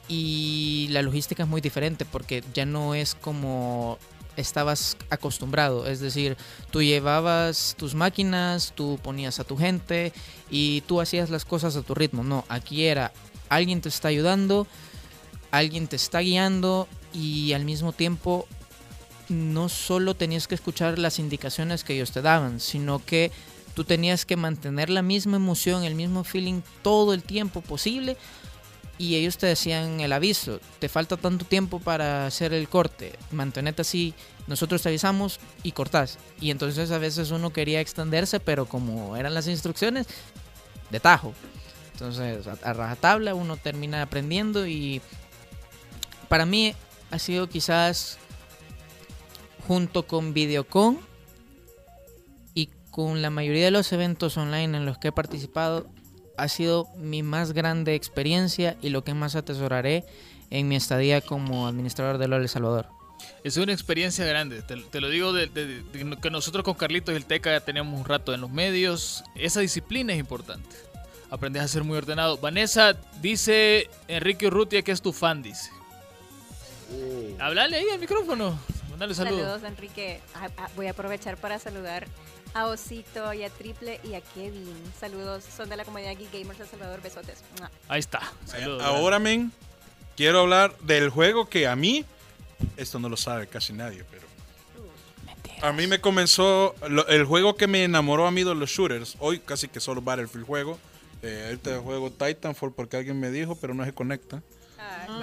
y 0.07 0.89
la 0.91 1.01
logística 1.01 1.43
es 1.43 1.49
muy 1.49 1.61
diferente 1.61 2.05
porque 2.05 2.43
ya 2.53 2.65
no 2.65 2.93
es 2.93 3.15
como 3.15 3.97
estabas 4.35 4.97
acostumbrado, 5.09 5.87
es 5.87 5.99
decir, 5.99 6.37
tú 6.71 6.81
llevabas 6.81 7.75
tus 7.77 7.95
máquinas, 7.95 8.73
tú 8.75 8.99
ponías 9.01 9.39
a 9.39 9.43
tu 9.43 9.57
gente 9.57 10.11
y 10.49 10.81
tú 10.81 11.01
hacías 11.01 11.29
las 11.29 11.45
cosas 11.45 11.75
a 11.75 11.83
tu 11.83 11.95
ritmo. 11.95 12.23
No, 12.23 12.43
aquí 12.49 12.85
era 12.85 13.13
alguien 13.49 13.81
te 13.81 13.89
está 13.89 14.09
ayudando, 14.09 14.67
alguien 15.51 15.87
te 15.87 15.95
está 15.95 16.19
guiando 16.19 16.87
y 17.13 17.53
al 17.53 17.63
mismo 17.63 17.93
tiempo 17.93 18.47
no 19.29 19.69
solo 19.69 20.15
tenías 20.15 20.47
que 20.47 20.55
escuchar 20.55 20.99
las 20.99 21.17
indicaciones 21.17 21.83
que 21.83 21.93
ellos 21.93 22.11
te 22.11 22.21
daban, 22.21 22.59
sino 22.59 23.03
que 23.03 23.31
tú 23.73 23.83
tenías 23.83 24.25
que 24.25 24.37
mantener 24.37 24.89
la 24.89 25.01
misma 25.01 25.37
emoción, 25.37 25.83
el 25.83 25.95
mismo 25.95 26.23
feeling 26.23 26.61
todo 26.81 27.13
el 27.13 27.23
tiempo 27.23 27.61
posible 27.61 28.17
y 28.97 29.15
ellos 29.15 29.37
te 29.37 29.47
decían 29.47 29.99
el 30.01 30.13
aviso, 30.13 30.59
te 30.79 30.87
falta 30.87 31.17
tanto 31.17 31.45
tiempo 31.45 31.79
para 31.79 32.27
hacer 32.27 32.53
el 32.53 32.69
corte, 32.69 33.13
mantenete 33.31 33.81
así, 33.81 34.13
nosotros 34.47 34.81
te 34.81 34.89
avisamos 34.89 35.39
y 35.63 35.71
cortás. 35.71 36.19
Y 36.39 36.51
entonces 36.51 36.91
a 36.91 36.99
veces 36.99 37.31
uno 37.31 37.51
quería 37.51 37.81
extenderse, 37.81 38.39
pero 38.39 38.65
como 38.65 39.17
eran 39.17 39.33
las 39.33 39.47
instrucciones, 39.47 40.07
de 40.91 40.99
tajo. 40.99 41.33
Entonces 41.93 42.45
a, 42.47 42.57
a 42.61 42.73
rajatabla 42.73 43.33
uno 43.33 43.57
termina 43.57 44.01
aprendiendo 44.01 44.67
y 44.67 45.01
para 46.29 46.45
mí 46.45 46.75
ha 47.09 47.19
sido 47.19 47.49
quizás 47.49 48.17
junto 49.67 50.05
con 50.05 50.33
Videocon 50.33 50.99
con 52.93 53.23
la 53.23 53.31
mayoría 53.31 53.65
de 53.65 53.71
los 53.71 53.91
eventos 53.91 54.37
online 54.37 54.77
en 54.77 54.85
los 54.85 54.99
que 54.99 55.07
he 55.07 55.11
participado, 55.11 55.87
ha 56.37 56.47
sido 56.47 56.87
mi 56.95 57.23
más 57.23 57.51
grande 57.53 57.95
experiencia 57.95 58.77
y 58.83 58.89
lo 58.89 59.03
que 59.03 59.15
más 59.15 59.35
atesoraré 59.35 60.05
en 60.51 60.67
mi 60.67 60.75
estadía 60.75 61.19
como 61.19 61.67
administrador 61.67 62.19
de 62.19 62.27
LOL 62.27 62.43
El 62.43 62.49
Salvador. 62.49 62.85
Es 63.43 63.57
una 63.57 63.73
experiencia 63.73 64.25
grande, 64.25 64.61
te, 64.61 64.75
te 64.77 65.01
lo 65.01 65.09
digo 65.09 65.33
de, 65.33 65.47
de- 65.47 65.81
de 65.81 66.17
que 66.21 66.29
nosotros 66.29 66.63
con 66.63 66.75
Carlitos 66.75 67.13
y 67.13 67.17
el 67.17 67.25
Teca 67.25 67.49
ya 67.51 67.61
teníamos 67.61 67.99
un 67.99 68.05
rato 68.05 68.31
en 68.31 68.41
los 68.41 68.51
medios. 68.51 69.23
Esa 69.33 69.61
disciplina 69.61 70.13
es 70.13 70.19
importante. 70.19 70.69
Aprendes 71.31 71.63
a 71.63 71.67
ser 71.67 71.83
muy 71.83 71.97
ordenado. 71.97 72.37
Vanessa 72.37 72.95
dice 73.23 73.89
Enrique 74.07 74.45
Urrutia 74.45 74.83
que 74.83 74.91
es 74.91 75.01
tu 75.01 75.13
fan, 75.13 75.41
dice. 75.41 75.71
Hablale 77.39 77.77
ahí 77.77 77.89
al 77.91 77.99
micrófono. 77.99 78.59
Mándale 78.91 79.15
saludos. 79.15 79.41
Saludos, 79.41 79.63
Enrique. 79.63 80.19
Ah, 80.35 80.49
ah, 80.57 80.69
voy 80.75 80.85
a 80.87 80.91
aprovechar 80.91 81.37
para 81.37 81.57
saludar 81.57 82.05
a 82.53 82.65
Osito 82.67 83.33
y 83.33 83.43
a 83.43 83.49
Triple 83.49 83.99
y 84.03 84.13
a 84.13 84.21
Kevin. 84.21 84.73
Saludos, 84.99 85.43
son 85.55 85.69
de 85.69 85.75
la 85.77 85.85
comunidad 85.85 86.15
Geek 86.17 86.31
Gamers 86.31 86.59
El 86.59 86.67
Salvador. 86.67 87.01
Besotes. 87.01 87.43
Ahí 87.87 87.99
está. 87.99 88.21
Saludos. 88.45 88.83
Ahora, 88.83 89.19
men, 89.19 89.51
quiero 90.15 90.39
hablar 90.41 90.77
del 90.79 91.09
juego 91.09 91.49
que 91.49 91.67
a 91.67 91.75
mí, 91.75 92.05
esto 92.77 92.99
no 92.99 93.09
lo 93.09 93.17
sabe 93.17 93.47
casi 93.47 93.73
nadie, 93.73 94.03
pero 94.09 94.23
a 95.61 95.71
mí 95.71 95.87
me 95.87 95.99
comenzó, 96.01 96.75
lo- 96.89 97.07
el 97.07 97.25
juego 97.25 97.55
que 97.55 97.67
me 97.67 97.83
enamoró 97.85 98.27
a 98.27 98.31
mí 98.31 98.43
de 98.43 98.53
los 98.53 98.69
shooters, 98.69 99.15
hoy 99.19 99.39
casi 99.39 99.67
que 99.67 99.79
solo 99.79 100.01
Battlefield 100.01 100.45
juego, 100.45 100.77
eh, 101.21 101.43
ahorita 101.45 101.79
juego 101.79 102.11
Titanfall 102.11 102.73
porque 102.73 102.97
alguien 102.97 103.19
me 103.19 103.31
dijo, 103.31 103.55
pero 103.55 103.73
no 103.73 103.85
se 103.85 103.93
conecta. 103.93 104.41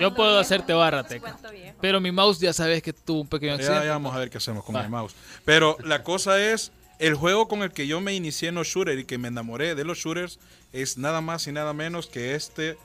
Yo 0.00 0.14
puedo 0.14 0.38
hacerte 0.38 0.72
barra, 0.72 1.04
Teca. 1.04 1.36
Pero 1.80 2.00
mi 2.00 2.10
mouse 2.10 2.38
ya 2.40 2.52
sabes 2.54 2.82
que 2.82 2.92
tuvo 2.94 3.20
un 3.22 3.28
pequeño 3.28 3.52
Ya, 3.52 3.56
accidente. 3.56 3.86
ya 3.86 3.92
vamos 3.92 4.14
a 4.14 4.18
ver 4.18 4.30
qué 4.30 4.38
hacemos 4.38 4.64
con 4.64 4.74
Va. 4.74 4.82
el 4.82 4.88
mouse. 4.88 5.14
Pero 5.44 5.76
la 5.84 6.02
cosa 6.02 6.40
es, 6.40 6.72
el 7.00 7.14
juego 7.14 7.48
con 7.48 7.62
el 7.62 7.72
que 7.72 7.86
yo 7.86 8.00
me 8.00 8.14
inicié 8.14 8.50
en 8.50 8.56
los 8.56 8.68
shooters 8.68 9.00
y 9.00 9.04
que 9.04 9.16
me 9.16 9.28
enamoré 9.28 9.74
de 9.74 9.84
los 9.84 9.98
shooters 9.98 10.38
es 10.72 10.98
nada 10.98 11.22
más 11.22 11.46
y 11.46 11.52
nada 11.52 11.72
menos 11.72 12.06
que 12.06 12.34
este, 12.34 12.76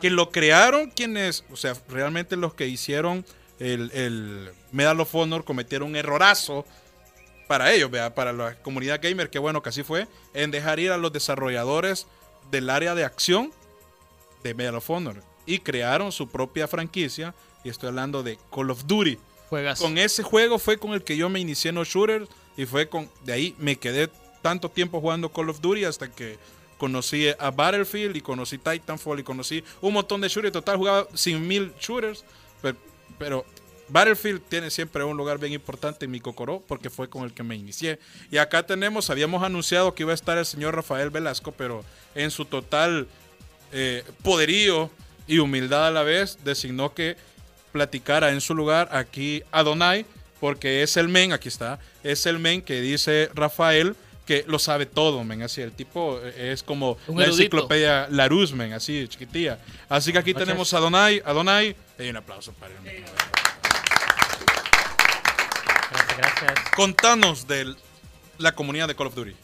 que 0.00 0.10
lo 0.10 0.30
crearon 0.30 0.90
quienes, 0.90 1.44
o 1.50 1.56
sea, 1.56 1.74
realmente 1.88 2.36
los 2.36 2.52
que 2.52 2.68
hicieron 2.68 3.24
el, 3.58 3.90
el 3.92 4.50
Medal 4.72 5.00
of 5.00 5.14
Honor 5.14 5.44
cometieron 5.44 5.88
un 5.88 5.96
errorazo 5.96 6.66
para 7.48 7.72
ellos, 7.72 7.90
vea, 7.90 8.14
para 8.14 8.34
la 8.34 8.56
comunidad 8.56 9.00
gamer, 9.02 9.30
que 9.30 9.38
bueno 9.38 9.62
que 9.62 9.70
así 9.70 9.82
fue, 9.82 10.06
en 10.34 10.50
dejar 10.50 10.78
ir 10.78 10.92
a 10.92 10.98
los 10.98 11.12
desarrolladores 11.12 12.06
del 12.50 12.68
área 12.68 12.94
de 12.94 13.04
acción 13.04 13.52
de 14.44 14.52
Medal 14.52 14.76
of 14.76 14.90
Honor 14.90 15.22
y 15.46 15.60
crearon 15.60 16.12
su 16.12 16.28
propia 16.28 16.68
franquicia 16.68 17.34
y 17.64 17.70
estoy 17.70 17.88
hablando 17.88 18.22
de 18.22 18.38
Call 18.54 18.70
of 18.70 18.84
Duty. 18.86 19.18
Juegas. 19.48 19.80
Con 19.80 19.96
ese 19.96 20.22
juego 20.22 20.58
fue 20.58 20.78
con 20.78 20.92
el 20.92 21.02
que 21.02 21.16
yo 21.16 21.30
me 21.30 21.40
inicié 21.40 21.70
en 21.70 21.76
los 21.76 21.88
shooters 21.88 22.28
y 22.56 22.66
fue 22.66 22.88
con 22.88 23.08
de 23.24 23.32
ahí 23.32 23.54
me 23.58 23.76
quedé 23.76 24.08
tanto 24.42 24.68
tiempo 24.68 25.00
jugando 25.00 25.30
Call 25.30 25.50
of 25.50 25.60
Duty 25.60 25.84
hasta 25.84 26.10
que 26.10 26.38
conocí 26.76 27.28
a 27.38 27.50
Battlefield 27.50 28.16
y 28.16 28.20
conocí 28.20 28.58
Titanfall 28.58 29.20
y 29.20 29.22
conocí 29.22 29.62
un 29.80 29.92
montón 29.92 30.20
de 30.20 30.28
shooters. 30.28 30.52
Total 30.52 30.76
jugaba 30.76 31.06
100 31.14 31.46
mil 31.46 31.72
shooters 31.80 32.24
Pero, 32.60 32.76
pero 33.18 33.46
Battlefield 33.88 34.42
tiene 34.48 34.70
siempre 34.70 35.04
un 35.04 35.16
lugar 35.16 35.38
bien 35.38 35.52
importante 35.52 36.06
en 36.06 36.10
mi 36.10 36.18
cocoró 36.18 36.62
porque 36.66 36.90
fue 36.90 37.08
con 37.08 37.24
el 37.24 37.32
que 37.32 37.42
me 37.42 37.54
inicié. 37.54 38.00
Y 38.30 38.38
acá 38.38 38.66
tenemos, 38.66 39.10
habíamos 39.10 39.42
anunciado 39.44 39.94
que 39.94 40.02
iba 40.02 40.12
a 40.12 40.14
estar 40.14 40.38
el 40.38 40.46
señor 40.46 40.74
Rafael 40.74 41.10
Velasco, 41.10 41.52
pero 41.52 41.84
en 42.14 42.30
su 42.30 42.46
total 42.46 43.06
eh, 43.70 44.02
poderío 44.22 44.90
y 45.26 45.38
humildad 45.38 45.86
a 45.86 45.90
la 45.90 46.02
vez 46.02 46.38
designó 46.42 46.94
que 46.94 47.16
platicara 47.70 48.32
en 48.32 48.40
su 48.40 48.54
lugar 48.54 48.88
aquí 48.92 49.42
Adonai, 49.52 50.04
porque 50.42 50.82
es 50.82 50.96
el 50.96 51.08
men, 51.08 51.32
aquí 51.32 51.46
está, 51.46 51.78
es 52.02 52.26
el 52.26 52.40
men 52.40 52.62
que 52.62 52.80
dice 52.80 53.30
Rafael 53.32 53.94
que 54.26 54.44
lo 54.48 54.58
sabe 54.58 54.86
todo, 54.86 55.22
men, 55.22 55.40
así, 55.44 55.60
el 55.62 55.70
tipo 55.70 56.18
eh, 56.20 56.50
es 56.52 56.64
como 56.64 56.98
Un 57.06 57.18
la 57.20 57.26
erudito. 57.26 57.42
enciclopedia 57.42 58.08
Larus, 58.10 58.52
men, 58.52 58.72
así, 58.72 59.06
chiquitilla. 59.06 59.60
Así 59.88 60.10
que 60.12 60.18
aquí 60.18 60.32
Gracias. 60.32 60.48
tenemos 60.48 60.74
a 60.74 60.78
Adonai, 60.78 61.22
Adonai, 61.24 61.76
y 61.96 62.08
un 62.08 62.16
aplauso 62.16 62.52
para 62.54 62.74
él. 62.74 62.80
men. 62.82 63.04
Gracias, 65.92 66.16
gracias. 66.18 66.68
Contanos 66.74 67.46
de 67.46 67.76
la 68.38 68.52
comunidad 68.52 68.88
de 68.88 68.96
Call 68.96 69.06
of 69.06 69.14
Duty. 69.14 69.36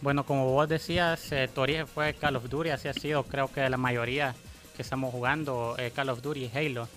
Bueno, 0.00 0.24
como 0.24 0.46
vos 0.50 0.66
decías, 0.66 1.30
eh, 1.32 1.50
tu 1.54 1.60
origen 1.60 1.86
fue 1.86 2.14
Call 2.14 2.36
of 2.36 2.48
Duty, 2.48 2.70
así 2.70 2.88
ha 2.88 2.94
sido 2.94 3.22
creo 3.24 3.52
que 3.52 3.68
la 3.68 3.76
mayoría 3.76 4.34
que 4.76 4.80
estamos 4.80 5.10
jugando 5.12 5.74
eh, 5.78 5.90
Call 5.94 6.08
of 6.08 6.22
Duty 6.22 6.44
y 6.44 6.50
Halo. 6.56 6.88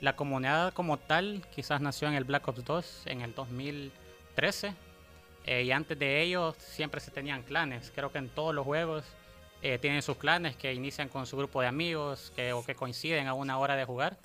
La 0.00 0.14
comunidad 0.14 0.72
como 0.74 0.96
tal 0.96 1.42
quizás 1.54 1.80
nació 1.80 2.08
en 2.08 2.14
el 2.14 2.24
Black 2.24 2.46
Ops 2.48 2.64
2 2.64 3.02
en 3.06 3.20
el 3.20 3.34
2013 3.34 4.74
eh, 5.44 5.62
y 5.64 5.72
antes 5.72 5.98
de 5.98 6.22
ello 6.22 6.54
siempre 6.58 7.00
se 7.00 7.10
tenían 7.10 7.42
clanes. 7.42 7.92
Creo 7.94 8.12
que 8.12 8.18
en 8.18 8.28
todos 8.28 8.54
los 8.54 8.64
juegos 8.64 9.04
eh, 9.62 9.78
tienen 9.78 10.02
sus 10.02 10.16
clanes 10.16 10.56
que 10.56 10.72
inician 10.72 11.08
con 11.08 11.26
su 11.26 11.36
grupo 11.36 11.60
de 11.60 11.66
amigos 11.66 12.32
o 12.54 12.64
que 12.64 12.74
coinciden 12.74 13.26
a 13.26 13.34
una 13.34 13.58
hora 13.58 13.74
de 13.74 13.84
jugar. 13.84 14.16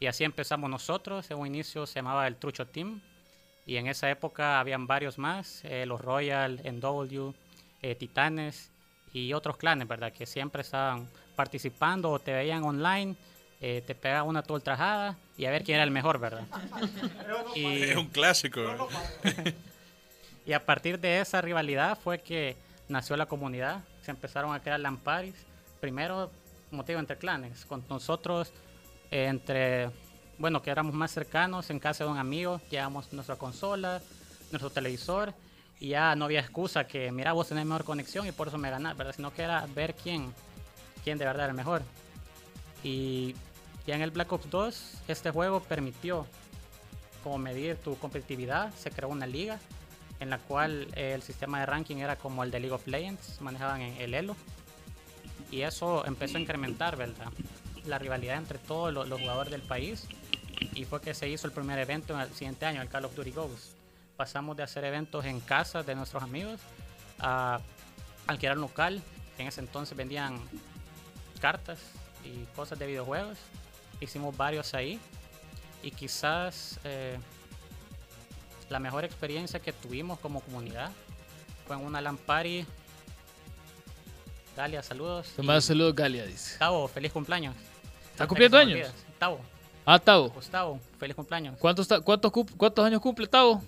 Y 0.00 0.06
así 0.06 0.24
empezamos 0.24 0.70
nosotros. 0.70 1.30
En 1.30 1.38
un 1.38 1.46
inicio 1.46 1.86
se 1.86 1.96
llamaba 1.96 2.26
el 2.26 2.36
Trucho 2.36 2.66
Team. 2.66 3.00
Y 3.66 3.76
en 3.76 3.86
esa 3.86 4.08
época 4.10 4.60
habían 4.60 4.86
varios 4.86 5.18
más, 5.18 5.62
eh, 5.64 5.84
los 5.84 6.00
Royal, 6.00 6.60
NW, 6.64 7.34
eh, 7.82 7.94
Titanes 7.96 8.70
y 9.12 9.34
otros 9.34 9.58
clanes, 9.58 9.86
¿verdad? 9.86 10.12
Que 10.12 10.24
siempre 10.24 10.62
estaban 10.62 11.06
participando 11.36 12.10
o 12.10 12.18
te 12.18 12.32
veían 12.32 12.64
online, 12.64 13.14
eh, 13.60 13.82
te 13.86 13.94
pegaban 13.94 14.28
una 14.28 14.42
tu 14.42 14.54
ultrajada 14.54 15.16
y 15.36 15.44
a 15.46 15.50
ver 15.50 15.64
quién 15.64 15.76
era 15.76 15.84
el 15.84 15.90
mejor, 15.90 16.18
¿verdad? 16.18 16.44
Y- 17.54 17.82
Es 17.82 17.96
un 17.96 18.08
clásico. 18.08 18.88
y 20.46 20.52
a 20.52 20.64
partir 20.64 20.98
de 21.00 21.20
esa 21.20 21.40
rivalidad 21.40 21.98
fue 21.98 22.18
que 22.20 22.56
nació 22.88 23.16
la 23.16 23.26
comunidad. 23.26 23.80
Se 24.02 24.10
empezaron 24.10 24.54
a 24.54 24.60
crear 24.60 24.80
lamparis. 24.80 25.34
Primero, 25.80 26.30
como 26.70 26.84
te 26.84 26.92
digo, 26.92 27.00
entre 27.00 27.16
clanes. 27.18 27.64
Con 27.64 27.84
nosotros, 27.88 28.52
eh, 29.10 29.26
entre, 29.26 29.90
bueno, 30.38 30.62
que 30.62 30.70
éramos 30.70 30.94
más 30.94 31.10
cercanos, 31.10 31.68
en 31.70 31.78
casa 31.78 32.04
de 32.04 32.10
un 32.10 32.18
amigo, 32.18 32.60
llevamos 32.70 33.12
nuestra 33.12 33.36
consola, 33.36 34.00
nuestro 34.50 34.70
televisor. 34.70 35.34
Y 35.80 35.88
ya 35.90 36.16
no 36.16 36.24
había 36.24 36.40
excusa 36.40 36.86
que, 36.86 37.12
mira, 37.12 37.32
vos 37.32 37.48
tenés 37.48 37.64
mejor 37.64 37.84
conexión 37.84 38.26
y 38.26 38.32
por 38.32 38.48
eso 38.48 38.58
me 38.58 38.70
ganás, 38.70 38.96
¿verdad? 38.96 39.14
Sino 39.14 39.32
que 39.32 39.42
era 39.42 39.64
ver 39.74 39.94
quién, 39.94 40.32
quién 41.04 41.18
de 41.18 41.24
verdad 41.24 41.44
era 41.44 41.50
el 41.52 41.56
mejor. 41.56 41.82
Y 42.82 43.34
ya 43.88 43.94
en 43.94 44.02
el 44.02 44.10
Black 44.10 44.30
Ops 44.30 44.50
2, 44.50 44.92
este 45.08 45.30
juego 45.30 45.60
permitió 45.60 46.26
como 47.24 47.38
medir 47.38 47.76
tu 47.76 47.96
competitividad. 47.96 48.70
Se 48.74 48.90
creó 48.90 49.08
una 49.08 49.26
liga 49.26 49.58
en 50.20 50.28
la 50.28 50.36
cual 50.36 50.88
eh, 50.94 51.12
el 51.14 51.22
sistema 51.22 51.60
de 51.60 51.64
ranking 51.64 51.96
era 51.96 52.16
como 52.16 52.44
el 52.44 52.50
de 52.50 52.60
League 52.60 52.74
of 52.74 52.86
Legends, 52.86 53.40
manejaban 53.40 53.80
el 53.80 54.12
Elo. 54.12 54.36
Y 55.50 55.62
eso 55.62 56.04
empezó 56.04 56.36
a 56.36 56.40
incrementar, 56.40 56.96
¿verdad? 56.96 57.32
La 57.86 57.98
rivalidad 57.98 58.36
entre 58.36 58.58
todos 58.58 58.92
los, 58.92 59.08
los 59.08 59.22
jugadores 59.22 59.50
del 59.50 59.62
país. 59.62 60.06
Y 60.74 60.84
fue 60.84 61.00
que 61.00 61.14
se 61.14 61.26
hizo 61.26 61.46
el 61.46 61.54
primer 61.54 61.78
evento 61.78 62.12
en 62.12 62.20
el 62.20 62.30
siguiente 62.34 62.66
año, 62.66 62.82
el 62.82 62.90
Call 62.90 63.06
of 63.06 63.14
Duty 63.14 63.30
Ghosts. 63.30 63.74
Pasamos 64.18 64.54
de 64.58 64.64
hacer 64.64 64.84
eventos 64.84 65.24
en 65.24 65.40
casas 65.40 65.86
de 65.86 65.94
nuestros 65.94 66.22
amigos 66.22 66.60
a 67.20 67.58
alquilar 68.26 68.56
un 68.56 68.62
local. 68.64 69.00
En 69.38 69.46
ese 69.46 69.62
entonces 69.62 69.96
vendían 69.96 70.38
cartas 71.40 71.78
y 72.22 72.44
cosas 72.54 72.78
de 72.78 72.86
videojuegos. 72.86 73.38
Hicimos 74.00 74.36
varios 74.36 74.74
ahí. 74.74 74.98
Y 75.82 75.90
quizás 75.92 76.78
eh, 76.84 77.16
la 78.68 78.78
mejor 78.80 79.04
experiencia 79.04 79.60
que 79.60 79.72
tuvimos 79.72 80.18
como 80.18 80.40
comunidad 80.40 80.90
fue 81.66 81.76
en 81.76 81.84
una 81.84 82.00
LAN 82.00 82.16
party. 82.16 82.66
Galia, 84.56 84.82
saludos. 84.82 85.32
Manda 85.38 85.60
saludos, 85.60 85.94
Galia, 85.94 86.26
dice. 86.26 86.58
Tavo, 86.58 86.88
feliz 86.88 87.12
cumpleaños. 87.12 87.54
¿Está 88.10 88.26
cumpliendo 88.26 88.58
años? 88.58 88.90
Tavo, 89.18 89.40
Ah, 89.86 89.98
Tavo. 89.98 90.28
Gustavo, 90.30 90.80
feliz 90.98 91.14
cumpleaños. 91.14 91.56
¿Cuántos, 91.58 91.86
cuántos, 92.04 92.30
cu- 92.32 92.46
¿Cuántos 92.56 92.84
años 92.84 93.00
cumple 93.00 93.26
Tavo? 93.28 93.62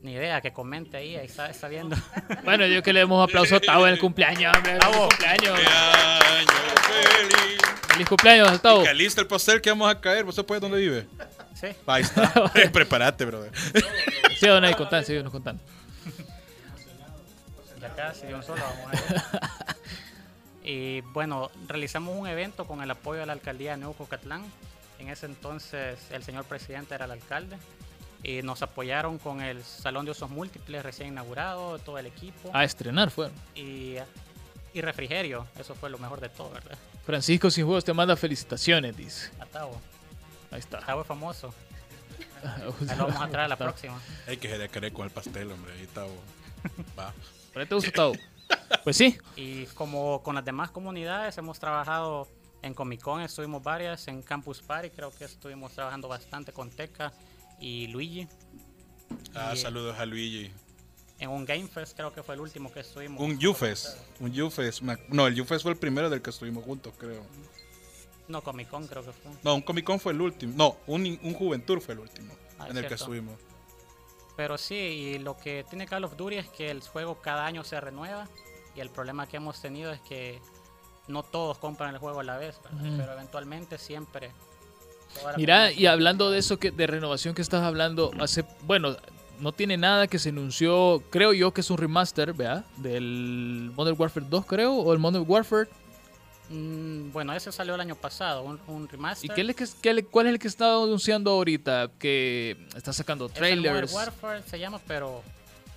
Ni 0.00 0.12
idea, 0.12 0.40
que 0.40 0.52
comente 0.52 0.96
ahí, 0.96 1.16
ahí 1.16 1.26
está, 1.26 1.50
está 1.50 1.66
viendo. 1.68 1.96
Bueno, 2.44 2.64
yo 2.66 2.82
que 2.84 2.92
le 2.92 3.00
demos 3.00 3.28
aplauso 3.28 3.56
a 3.56 3.60
Tavo 3.60 3.86
en 3.88 3.94
el 3.94 3.98
cumpleaños, 3.98 4.54
hombre. 4.56 4.78
¡Feliz 4.78 4.96
cumpleaños! 4.96 5.58
¡Feliz 6.86 7.58
cumpleaños, 8.04 8.60
Tavo! 8.60 8.82
Que 8.82 8.88
alista 8.88 9.20
el 9.20 9.26
pastel 9.26 9.60
que 9.60 9.70
vamos 9.70 9.90
a 9.90 10.00
caer. 10.00 10.24
¿Vos 10.24 10.34
sabés 10.34 10.60
dónde 10.60 10.78
vive? 10.78 11.06
Sí. 11.54 11.68
Ahí 11.86 12.02
está. 12.02 12.32
Prepárate, 12.72 13.24
brother. 13.24 13.52
Sí, 14.38 14.46
don 14.46 14.64
ahí, 14.64 14.74
contando, 14.74 15.06
sí, 15.06 15.22
nos 15.22 15.32
contando. 15.32 15.62
Ya 17.80 17.94
casi, 17.94 18.26
de 18.26 18.34
un 18.34 18.42
solo 18.42 18.62
vamos 18.62 18.86
a 18.86 19.12
ver. 19.12 19.22
Y 20.64 21.00
bueno, 21.12 21.50
realizamos 21.66 22.16
un 22.16 22.26
evento 22.26 22.66
con 22.66 22.82
el 22.82 22.90
apoyo 22.90 23.20
de 23.20 23.26
la 23.26 23.32
alcaldía 23.32 23.72
de 23.72 23.78
Neucocatlán. 23.78 24.44
En 24.98 25.08
ese 25.08 25.26
entonces 25.26 25.98
el 26.10 26.24
señor 26.24 26.44
presidente 26.44 26.94
era 26.94 27.04
el 27.04 27.12
alcalde. 27.12 27.56
Y 28.24 28.42
nos 28.42 28.62
apoyaron 28.62 29.18
con 29.18 29.40
el 29.40 29.62
salón 29.62 30.04
de 30.04 30.10
usos 30.10 30.28
múltiples 30.28 30.82
recién 30.82 31.10
inaugurado, 31.10 31.78
todo 31.78 31.98
el 31.98 32.06
equipo. 32.06 32.50
A 32.52 32.64
estrenar 32.64 33.10
fue. 33.10 33.30
Y, 33.54 33.94
y 34.74 34.80
refrigerio, 34.80 35.46
eso 35.56 35.76
fue 35.76 35.88
lo 35.88 35.98
mejor 35.98 36.20
de 36.20 36.28
todo, 36.28 36.50
¿verdad? 36.50 36.76
Francisco 37.08 37.50
Sin 37.50 37.64
Juegos 37.64 37.86
te 37.86 37.94
manda 37.94 38.14
felicitaciones, 38.16 38.94
dice. 38.94 39.30
A 39.40 39.46
Tavo. 39.46 39.80
Ahí 40.50 40.58
está. 40.58 40.80
Tavo 40.80 41.00
es 41.00 41.06
famoso. 41.06 41.54
Ahí 42.86 42.98
lo 42.98 43.06
vamos 43.06 43.22
a 43.22 43.28
traer 43.28 43.46
a 43.46 43.48
la 43.48 43.56
próxima. 43.56 43.98
Hay 44.26 44.36
que 44.36 44.54
se 44.54 44.68
querer 44.68 44.92
con 44.92 45.06
el 45.06 45.10
pastel, 45.10 45.50
hombre. 45.50 45.72
Ahí 45.72 45.84
está. 45.84 46.02
bo. 46.02 46.12
Va. 46.98 47.14
¿Por 47.54 47.62
ahí 47.62 47.66
te 47.66 47.74
gusta 47.74 47.90
Tavo? 47.92 48.12
Pues 48.84 48.98
sí. 48.98 49.16
Y 49.36 49.64
como 49.68 50.22
con 50.22 50.34
las 50.34 50.44
demás 50.44 50.70
comunidades 50.70 51.38
hemos 51.38 51.58
trabajado 51.58 52.28
en 52.60 52.74
Comic 52.74 53.00
Con, 53.00 53.22
estuvimos 53.22 53.62
varias, 53.62 54.06
en 54.08 54.20
Campus 54.20 54.60
Party 54.60 54.90
creo 54.90 55.10
que 55.10 55.24
estuvimos 55.24 55.72
trabajando 55.72 56.08
bastante 56.08 56.52
con 56.52 56.68
Teca 56.68 57.14
y 57.58 57.86
Luigi. 57.86 58.28
Ah, 59.34 59.52
Y 59.54 59.56
saludos 59.56 59.98
a 59.98 60.04
Luigi. 60.04 60.52
En 61.18 61.30
un 61.30 61.44
Game 61.44 61.66
Fest 61.66 61.96
creo 61.96 62.12
que 62.12 62.22
fue 62.22 62.34
el 62.34 62.40
último 62.40 62.72
que 62.72 62.80
estuvimos. 62.80 63.20
Un 63.20 63.44
Ufes. 63.44 63.96
Un 64.20 64.32
No, 65.08 65.26
el 65.26 65.40
Ufes 65.40 65.62
fue 65.62 65.72
el 65.72 65.78
primero 65.78 66.08
del 66.08 66.22
que 66.22 66.30
estuvimos 66.30 66.64
juntos, 66.64 66.92
creo. 66.96 67.22
No, 68.28 68.42
Comic 68.42 68.68
Con 68.68 68.86
creo 68.86 69.04
que 69.04 69.12
fue. 69.12 69.32
No, 69.42 69.54
un 69.54 69.62
Comic 69.62 69.84
Con 69.84 69.98
fue 69.98 70.12
el 70.12 70.20
último. 70.20 70.54
No, 70.56 70.76
un, 70.86 71.18
un 71.22 71.34
Juventud 71.34 71.80
fue 71.80 71.94
el 71.94 72.00
último 72.00 72.34
Ah, 72.58 72.68
en 72.68 72.76
el 72.76 72.86
que 72.86 72.94
estuvimos. 72.94 73.34
Pero 74.36 74.58
sí, 74.58 74.74
y 74.74 75.18
lo 75.18 75.36
que 75.36 75.64
tiene 75.68 75.86
Call 75.86 76.04
of 76.04 76.16
Duty 76.16 76.36
es 76.36 76.48
que 76.48 76.70
el 76.70 76.80
juego 76.82 77.20
cada 77.20 77.44
año 77.46 77.64
se 77.64 77.80
renueva 77.80 78.28
y 78.76 78.80
el 78.80 78.90
problema 78.90 79.26
que 79.26 79.38
hemos 79.38 79.60
tenido 79.60 79.90
es 79.92 80.00
que 80.00 80.40
no 81.08 81.22
todos 81.22 81.58
compran 81.58 81.92
el 81.94 81.98
juego 81.98 82.20
a 82.20 82.24
la 82.24 82.36
vez, 82.36 82.60
pero 82.96 83.12
eventualmente 83.12 83.78
siempre. 83.78 84.30
Mira, 85.36 85.72
y 85.72 85.86
hablando 85.86 86.30
de 86.30 86.38
eso 86.38 86.58
que 86.58 86.70
de 86.70 86.86
renovación 86.86 87.34
que 87.34 87.42
estás 87.42 87.62
hablando, 87.62 88.10
hace 88.20 88.44
bueno, 88.62 88.96
no 89.40 89.52
tiene 89.52 89.76
nada 89.76 90.06
que 90.06 90.18
se 90.18 90.30
anunció, 90.30 91.02
creo 91.10 91.32
yo 91.32 91.52
que 91.52 91.60
es 91.60 91.70
un 91.70 91.78
remaster, 91.78 92.32
¿vea? 92.32 92.64
Del 92.76 93.70
Modern 93.76 93.96
Warfare 93.98 94.26
2, 94.28 94.46
creo, 94.46 94.74
o 94.74 94.92
el 94.92 94.98
Modern 94.98 95.24
Warfare. 95.28 95.68
Mm, 96.50 97.12
bueno, 97.12 97.34
ese 97.34 97.52
salió 97.52 97.74
el 97.74 97.80
año 97.80 97.94
pasado, 97.94 98.42
un, 98.42 98.58
un 98.68 98.88
remaster. 98.88 99.30
¿Y 99.30 99.34
qué 99.34 99.42
es 99.42 99.48
el 99.48 99.54
que, 99.54 99.66
qué 99.82 100.04
cuál 100.04 100.26
es 100.28 100.32
el 100.32 100.38
que 100.38 100.48
está 100.48 100.74
anunciando 100.74 101.30
ahorita? 101.32 101.90
Que 101.98 102.56
está 102.74 102.92
sacando 102.92 103.26
Es 103.26 103.32
el 103.36 103.40
Modern 103.58 103.62
trailers. 103.62 103.92
Warfare 103.92 104.42
se 104.46 104.58
llama, 104.58 104.80
pero 104.86 105.22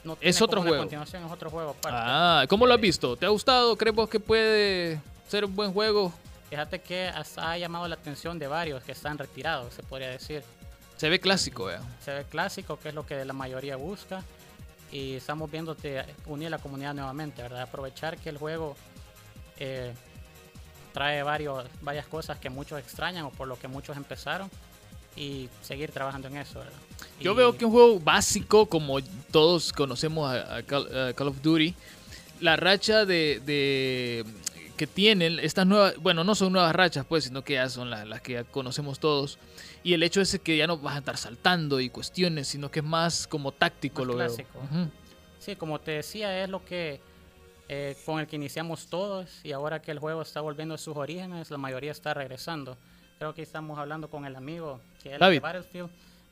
no 0.03 0.17
Es 0.21 0.41
otro 0.41 0.57
como 0.57 0.61
una 0.61 0.69
juego. 0.69 0.83
continuación, 0.83 1.25
es 1.25 1.31
otro 1.31 1.49
juego 1.49 1.71
aparte. 1.71 1.97
Ah, 2.01 2.45
¿cómo 2.47 2.65
lo 2.65 2.73
has 2.73 2.81
visto? 2.81 3.17
¿Te 3.17 3.25
ha 3.25 3.29
gustado? 3.29 3.75
¿Crees 3.75 3.95
vos 3.95 4.09
que 4.09 4.19
puede 4.19 5.01
ser 5.27 5.43
un 5.45 5.55
buen 5.55 5.73
juego? 5.73 6.13
Fíjate 6.49 6.79
que 6.81 7.07
hasta 7.07 7.51
ha 7.51 7.57
llamado 7.57 7.87
la 7.87 7.95
atención 7.95 8.39
de 8.39 8.47
varios 8.47 8.81
que 8.83 8.91
están 8.93 9.17
retirados, 9.17 9.73
se 9.73 9.83
podría 9.83 10.09
decir. 10.09 10.41
Se 11.01 11.09
ve 11.09 11.19
clásico, 11.19 11.65
¿vea? 11.65 11.81
Se 12.05 12.13
ve 12.13 12.25
clásico, 12.25 12.77
que 12.79 12.89
es 12.89 12.93
lo 12.93 13.07
que 13.07 13.25
la 13.25 13.33
mayoría 13.33 13.75
busca. 13.75 14.21
Y 14.91 15.15
estamos 15.15 15.49
viendo 15.49 15.73
de 15.73 16.05
unir 16.27 16.51
la 16.51 16.59
comunidad 16.59 16.93
nuevamente, 16.93 17.41
¿verdad? 17.41 17.63
Aprovechar 17.63 18.19
que 18.19 18.29
el 18.29 18.37
juego 18.37 18.75
eh, 19.57 19.93
trae 20.93 21.23
varios, 21.23 21.65
varias 21.81 22.05
cosas 22.05 22.37
que 22.37 22.51
muchos 22.51 22.77
extrañan 22.79 23.25
o 23.25 23.31
por 23.31 23.47
lo 23.47 23.57
que 23.57 23.67
muchos 23.67 23.97
empezaron 23.97 24.47
y 25.15 25.49
seguir 25.63 25.91
trabajando 25.91 26.27
en 26.27 26.37
eso, 26.37 26.59
¿verdad? 26.59 26.73
Yo 27.19 27.31
Y- 27.31 27.35
veo 27.35 27.57
que 27.57 27.65
un 27.65 27.71
juego 27.71 27.99
básico, 27.99 28.67
como 28.67 29.01
todos 29.31 29.73
conocemos 29.73 30.29
a, 30.31 30.57
a 30.57 30.61
Call, 30.61 31.09
a 31.09 31.13
Call 31.13 31.29
of 31.29 31.41
Duty, 31.41 31.73
la 32.41 32.57
racha 32.57 33.05
de, 33.05 33.41
de 33.43 34.23
que 34.81 34.87
tienen 34.87 35.37
estas 35.37 35.67
nuevas, 35.67 35.95
bueno, 35.97 36.23
no 36.23 36.33
son 36.33 36.53
nuevas 36.53 36.73
rachas, 36.75 37.05
pues, 37.07 37.25
sino 37.25 37.43
que 37.43 37.53
ya 37.53 37.69
son 37.69 37.91
las, 37.91 38.07
las 38.07 38.19
que 38.21 38.33
ya 38.33 38.43
conocemos 38.43 38.97
todos. 38.99 39.37
Y 39.83 39.93
el 39.93 40.01
hecho 40.01 40.21
es 40.21 40.39
que 40.43 40.57
ya 40.57 40.65
no 40.65 40.79
vas 40.79 40.95
a 40.95 40.97
estar 40.97 41.17
saltando 41.17 41.79
y 41.79 41.89
cuestiones, 41.91 42.47
sino 42.47 42.71
que 42.71 42.79
es 42.79 42.85
más 42.85 43.27
como 43.27 43.51
táctico, 43.51 43.99
Más 44.01 44.07
lo 44.07 44.13
clásico. 44.15 44.49
veo. 44.71 44.81
Ujú. 44.81 44.91
Sí, 45.37 45.55
como 45.55 45.79
te 45.79 45.91
decía, 45.91 46.43
es 46.43 46.49
lo 46.49 46.65
que 46.65 46.99
eh, 47.69 47.95
con 48.07 48.19
el 48.19 48.25
que 48.25 48.37
iniciamos 48.37 48.87
todos 48.87 49.29
y 49.43 49.51
ahora 49.51 49.83
que 49.83 49.91
el 49.91 49.99
juego 49.99 50.23
está 50.23 50.41
volviendo 50.41 50.73
a 50.73 50.79
sus 50.79 50.97
orígenes, 50.97 51.51
la 51.51 51.59
mayoría 51.59 51.91
está 51.91 52.15
regresando. 52.15 52.75
Creo 53.19 53.35
que 53.35 53.43
estamos 53.43 53.77
hablando 53.77 54.09
con 54.09 54.25
el 54.25 54.35
amigo 54.35 54.81
que 55.03 55.13
es 55.13 55.19
David. 55.19 55.35
de 55.35 55.39
Battlefield, 55.41 55.89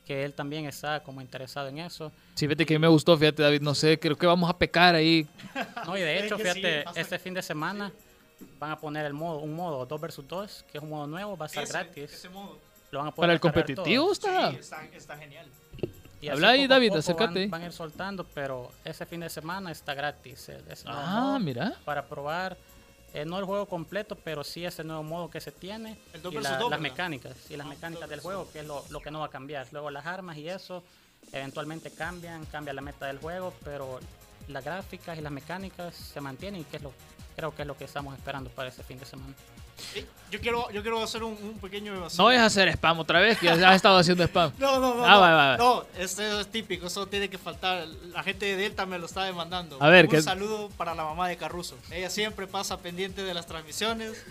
que 0.07 0.26
él 0.26 0.34
también 0.34 0.65
está 0.65 1.01
como 1.03 1.21
interesado 1.21 1.67
en 1.67 1.77
eso. 1.77 2.11
Sí, 2.34 2.47
fíjate 2.47 2.65
que 2.65 2.80
me 2.80 2.88
gustó, 2.88 3.15
fíjate, 3.15 3.43
David, 3.43 3.61
no 3.61 3.76
sé, 3.76 3.99
creo 3.99 4.17
que 4.17 4.26
vamos 4.26 4.49
a 4.49 4.57
pecar 4.57 4.95
ahí. 4.95 5.27
No, 5.85 5.95
y 5.95 6.01
de 6.01 6.19
hecho, 6.26 6.35
fíjate, 6.35 6.84
este 6.95 7.19
fin 7.19 7.35
de 7.35 7.43
semana 7.43 7.91
van 8.60 8.72
a 8.72 8.80
poner 8.80 9.06
el 9.06 9.14
modo, 9.14 9.40
un 9.40 9.53
modo 9.56 9.86
2 9.86 10.02
versus 10.02 10.28
2, 10.28 10.66
que 10.72 10.78
es 10.78 10.84
un 10.84 10.90
modo 10.90 11.07
nuevo, 11.07 11.38
va 11.38 11.45
a 11.45 11.48
estar 11.48 11.64
Ese- 11.64 11.74
gratis. 11.74 12.14
ese 12.14 12.30
modo. 12.30 12.57
Lo 12.91 12.99
van 12.99 13.07
a 13.10 13.11
poder 13.11 13.28
Para 13.28 13.34
el 13.34 13.40
competitivo 13.40 14.11
está. 14.11 14.49
Sí, 14.52 14.57
está, 14.57 14.84
está 14.86 15.18
genial. 15.18 15.45
Y 16.22 16.28
Habla 16.28 16.49
ahí, 16.49 16.68
David, 16.68 16.90
poco 16.90 16.99
acércate. 16.99 17.41
Van, 17.41 17.49
van 17.52 17.61
a 17.61 17.66
ir 17.68 17.72
soltando, 17.72 18.26
pero 18.34 18.72
ese 18.84 19.06
fin 19.06 19.22
de 19.22 19.30
semana 19.30 19.72
está 19.72 19.94
gratis. 19.94 20.49
ese 20.49 20.84
Ah, 20.88 21.22
modo 21.22 21.40
mira. 21.40 21.76
Para 21.86 22.06
probar, 22.06 22.57
eh, 23.14 23.24
no 23.26 23.38
el 23.40 23.45
juego 23.45 23.68
completo, 23.68 24.16
pero 24.16 24.44
sí 24.44 24.66
ese 24.66 24.84
nuevo 24.84 25.03
modo 25.03 25.30
que 25.30 25.40
se 25.40 25.52
tiene. 25.52 25.98
El 26.14 26.22
dos 26.22 26.34
y 26.34 26.36
versus 26.38 26.52
la- 26.52 26.57
dos, 26.57 26.70
las 26.72 26.80
¿verdad? 26.82 26.91
mecánicas. 26.91 27.38
Y 27.49 27.56
las 27.56 27.68
mecánicas 27.68 28.10
del 28.10 28.20
juego, 28.20 28.49
que 28.52 28.60
es 28.60 28.66
lo, 28.66 28.84
lo 28.90 28.99
que 29.02 29.11
no 29.11 29.20
va 29.20 29.28
a 29.28 29.30
cambiar. 29.30 29.68
Luego 29.72 29.91
las 29.91 30.06
armas 30.06 30.36
y 30.38 30.49
eso, 30.49 30.84
eventualmente 31.32 31.91
cambian, 31.91 32.45
cambia 32.48 32.74
la 32.74 32.82
meta 32.82 33.06
del 33.06 33.20
juego, 33.20 33.53
pero 33.64 33.99
las 34.48 34.66
gráficas 34.66 35.18
y 35.18 35.22
las 35.22 35.32
mecánicas 35.32 35.95
se 35.95 36.20
mantienen 36.22 36.64
que 36.66 36.78
es 36.78 36.84
lo, 36.84 36.91
creo 37.40 37.56
que 37.56 37.61
es 37.61 37.68
lo 37.68 37.78
que 37.78 37.86
estamos 37.86 38.14
esperando 38.18 38.49
para 38.49 38.68
ese 38.68 38.84
fin 38.84 38.99
de 38.99 39.06
semana. 39.06 39.34
Eh, 39.95 40.06
Yo 40.30 40.41
quiero, 40.41 40.70
yo 40.72 40.82
quiero 40.82 41.02
hacer 41.02 41.24
un, 41.24 41.32
un 41.41 41.57
pequeño 41.57 41.94
No 42.18 42.28
a 42.28 42.45
hacer 42.45 42.68
spam 42.68 42.99
otra 42.99 43.22
vez, 43.22 43.38
que 43.40 43.45
ya 43.45 43.70
has 43.70 43.78
estado 43.78 43.98
haciendo 43.98 44.24
spam. 44.26 44.52
No, 44.57 44.78
no, 44.78 44.94
no. 44.95 45.06
Ah, 45.06 45.11
no, 45.11 45.20
va, 45.22 45.32
va, 45.32 45.48
va. 45.52 45.57
no, 45.57 45.86
esto 45.98 46.41
es 46.41 46.48
típico, 46.52 46.88
eso 46.88 47.07
tiene 47.07 47.30
que 47.30 47.38
faltar. 47.38 47.88
La 48.11 48.22
gente 48.22 48.45
de 48.45 48.57
Delta 48.57 48.86
me 48.86 48.99
lo 48.99 49.06
está 49.06 49.24
demandando. 49.24 49.78
A 49.82 49.88
ver, 49.88 50.06
un 50.06 50.11
¿qué- 50.11 50.22
saludo 50.22 50.70
para 50.76 50.94
la 50.95 51.06
mamá 51.06 51.30
de 51.30 51.38
Carruso. 51.38 51.78
Ella 51.91 52.10
siempre 52.10 52.45
pasa 52.45 52.78
pendiente 52.80 53.24
de 53.24 53.34
las 53.34 53.45
transmisiones. 53.48 54.22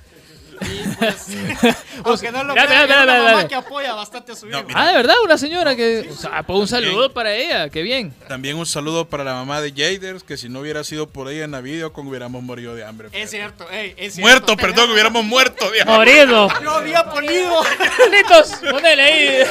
Y 0.60 0.88
pues, 0.98 1.26
aunque 2.04 2.32
no 2.32 2.44
lo 2.44 2.54
Mira, 2.54 2.66
crean, 2.66 2.82
mira, 2.84 2.96
es 2.98 3.02
una 3.02 3.12
mira, 3.12 3.18
mamá 3.18 3.36
mira. 3.36 3.48
que 3.48 3.54
apoya 3.54 3.94
bastante 3.94 4.32
a 4.32 4.34
su 4.34 4.48
hijo. 4.48 4.64
Ah, 4.74 4.86
de 4.88 4.96
verdad, 4.96 5.14
una 5.24 5.38
señora 5.38 5.76
que. 5.76 6.08
O 6.10 6.14
sea, 6.16 6.42
pues 6.42 6.58
un 6.58 6.68
saludo 6.68 7.12
para 7.12 7.34
ella, 7.34 7.68
qué 7.68 7.82
bien. 7.82 8.12
También 8.28 8.56
un 8.56 8.66
saludo 8.66 9.04
para 9.04 9.24
la 9.24 9.34
mamá 9.34 9.60
de 9.60 9.70
Jaders, 9.70 10.22
que 10.22 10.36
si 10.36 10.48
no 10.48 10.60
hubiera 10.60 10.84
sido 10.84 11.08
por 11.08 11.30
ella 11.30 11.44
en 11.44 11.50
la 11.52 11.60
video, 11.60 11.92
con 11.92 12.06
hubiéramos 12.08 12.42
morido 12.42 12.74
de 12.74 12.84
hambre. 12.84 13.08
Es 13.12 13.30
cierto, 13.30 13.68
ey, 13.70 13.94
es 13.96 14.14
cierto. 14.14 14.20
Muerto, 14.20 14.56
perdón, 14.56 14.90
hubiéramos 14.90 15.24
muerto. 15.24 15.70
de 15.70 15.82
hambre. 15.82 15.96
Morido. 15.96 16.48
Yo 16.62 16.70
había 16.70 17.04
ponido. 17.04 17.62
Carlitos, 17.96 18.52
ponele 18.70 19.02
ahí. 19.02 19.42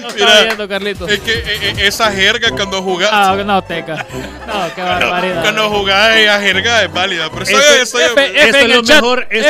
No 0.00 0.08
Mira, 0.14 0.42
viendo, 0.42 0.68
Carlitos. 0.68 1.10
Es 1.10 1.20
que 1.20 1.32
eh, 1.32 1.44
eh, 1.46 1.74
esa 1.78 2.10
jerga 2.10 2.50
cuando 2.50 2.82
jugás. 2.82 3.10
Ah, 3.12 3.36
no, 3.44 3.62
teca. 3.62 4.06
No, 4.46 4.74
qué 4.74 4.82
barbaridad. 4.82 5.42
Cuando 5.42 5.70
jugás 5.70 6.16
esa 6.16 6.40
jerga 6.40 6.82
es 6.84 6.92
válida. 6.92 7.26
F 7.26 7.42
esto 7.82 7.98
en 8.00 8.70
es 8.70 8.76
lo 8.76 8.82
chat, 8.82 9.02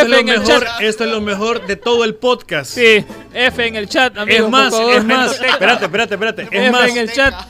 esto 0.02 0.08
es 0.08 0.10
F 0.10 0.10
lo 0.10 0.18
en 0.18 0.28
el 0.28 0.40
mejor, 0.40 0.64
chat. 0.64 0.80
esto 0.82 1.04
es 1.04 1.10
lo 1.10 1.20
mejor 1.20 1.66
de 1.66 1.76
todo 1.76 2.04
el 2.04 2.14
podcast. 2.14 2.70
Sí, 2.72 3.04
F 3.34 3.66
en 3.66 3.76
el 3.76 3.88
chat, 3.88 4.16
amigos. 4.18 4.44
es 4.44 4.50
más, 4.50 4.74
es 4.74 5.04
más. 5.04 5.40
Espérate, 5.40 5.84
espérate, 5.84 6.14
espérate. 6.14 6.42
F 6.42 6.66
Es 6.66 6.72
más. 6.72 6.90
en 6.90 6.96
el 6.98 7.12
chat. 7.12 7.34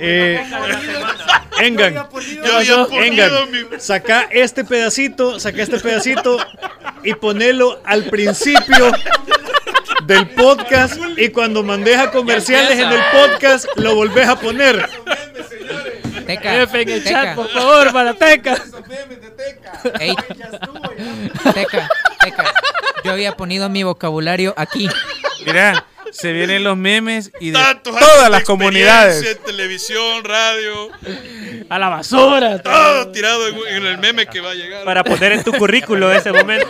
Eh, 0.00 0.40
Engan, 1.60 1.94
Yo 1.94 2.56
había 2.56 2.84
ponido 2.86 3.02
Engan, 3.02 3.32
saca 3.80 4.28
este 4.30 4.64
pedacito, 4.64 5.40
saca 5.40 5.60
este 5.62 5.78
pedacito 5.80 6.38
y 7.02 7.14
ponelo 7.14 7.80
al 7.84 8.04
principio 8.04 8.92
del 10.04 10.28
podcast 10.30 10.96
y 11.16 11.28
cuando 11.30 11.62
mandes 11.64 11.96
a 11.98 12.10
comerciales 12.12 12.78
en 12.78 12.90
el 12.92 13.00
podcast 13.12 13.66
lo 13.76 13.94
volvés 13.96 14.28
a 14.28 14.38
poner. 14.38 14.88
Teca, 16.36 16.62
F 16.62 16.82
en 16.82 16.88
el 16.90 17.02
Teca, 17.04 17.22
chat, 17.24 17.34
por 17.34 17.48
favor, 17.48 17.92
para 17.92 18.14
Teca. 18.14 18.56
ey, 19.98 20.14
Teca, 21.54 21.88
Teca. 22.22 22.44
Yo 23.04 23.12
había 23.12 23.32
ponido 23.36 23.68
mi 23.68 23.82
vocabulario 23.82 24.52
aquí. 24.56 24.88
Mira, 25.46 25.86
se 26.12 26.32
vienen 26.32 26.64
los 26.64 26.76
memes 26.76 27.30
y 27.40 27.50
de 27.50 27.58
Tantos 27.58 27.96
años 27.96 28.06
todas 28.08 28.24
de 28.24 28.30
las 28.30 28.40
experiencia 28.40 28.44
comunidades. 28.46 29.26
en 29.26 29.38
televisión, 29.44 30.24
radio, 30.24 30.90
A 31.70 31.78
la 31.78 31.88
basura. 31.88 32.60
todo 32.62 33.08
tirado 33.12 33.48
en, 33.48 33.56
en 33.76 33.86
el 33.86 33.98
meme 33.98 34.26
que 34.26 34.40
va 34.40 34.50
a 34.50 34.54
llegar. 34.54 34.84
Para 34.84 35.04
poner 35.04 35.32
en 35.32 35.44
tu 35.44 35.52
currículo 35.52 36.12
ese 36.12 36.32
momento. 36.32 36.68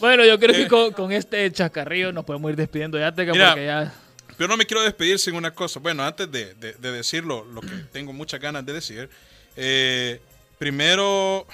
Bueno, 0.00 0.24
yo 0.24 0.38
creo 0.38 0.52
que 0.54 0.66
con, 0.66 0.92
con 0.92 1.12
este 1.12 1.50
chacarrillo 1.52 2.12
nos 2.12 2.24
podemos 2.24 2.50
ir 2.50 2.56
despidiendo 2.56 2.98
ya, 2.98 3.12
Teca, 3.12 3.32
Mira, 3.32 3.48
porque 3.50 3.66
ya. 3.66 3.92
Pero 4.36 4.48
no 4.48 4.56
me 4.56 4.66
quiero 4.66 4.82
despedir 4.82 5.18
sin 5.18 5.34
una 5.34 5.52
cosa. 5.54 5.78
Bueno, 5.80 6.02
antes 6.04 6.30
de, 6.30 6.54
de- 6.54 6.72
de 6.74 6.92
decirlo, 6.92 7.44
lo 7.44 7.60
que 7.60 7.68
tengo 7.92 8.12
muchas 8.12 8.40
ganas 8.40 8.64
de 8.66 8.72
decir, 8.72 9.08
eh, 9.56 10.20
primero 10.58 11.46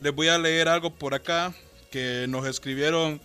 les 0.00 0.14
voy 0.14 0.28
a 0.28 0.38
leer 0.38 0.68
algo 0.68 0.90
por 0.94 1.14
acá 1.14 1.54
que 1.90 2.26
nos 2.28 2.46
escribieron 2.46 3.20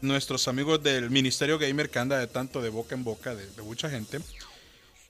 nuestros 0.00 0.48
amigos 0.48 0.82
del 0.82 1.10
Ministerio 1.10 1.58
Gamer 1.58 1.90
que 1.90 1.98
anda 1.98 2.18
de 2.18 2.26
tanto 2.26 2.62
de 2.62 2.68
boca 2.70 2.94
en 2.94 3.04
boca 3.04 3.34
de, 3.34 3.46
de 3.46 3.62
mucha 3.62 3.90
gente. 3.90 4.20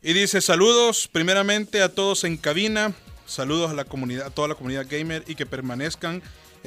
Y 0.03 0.13
dice, 0.13 0.41
saludos 0.41 1.09
primeramente 1.11 1.83
a 1.83 1.89
todos 1.89 2.25
en 2.25 2.37
cabina, 2.37 2.95
saludos 3.27 3.71
a 3.71 3.75
la 3.75 3.85
comunidad, 3.85 4.27
a 4.27 4.31
toda 4.31 4.49
la 4.49 4.55
comunidad 4.55 4.87
gamer 4.89 5.25
y 5.27 5.35
que 5.35 5.45
permanezcan 5.47 6.23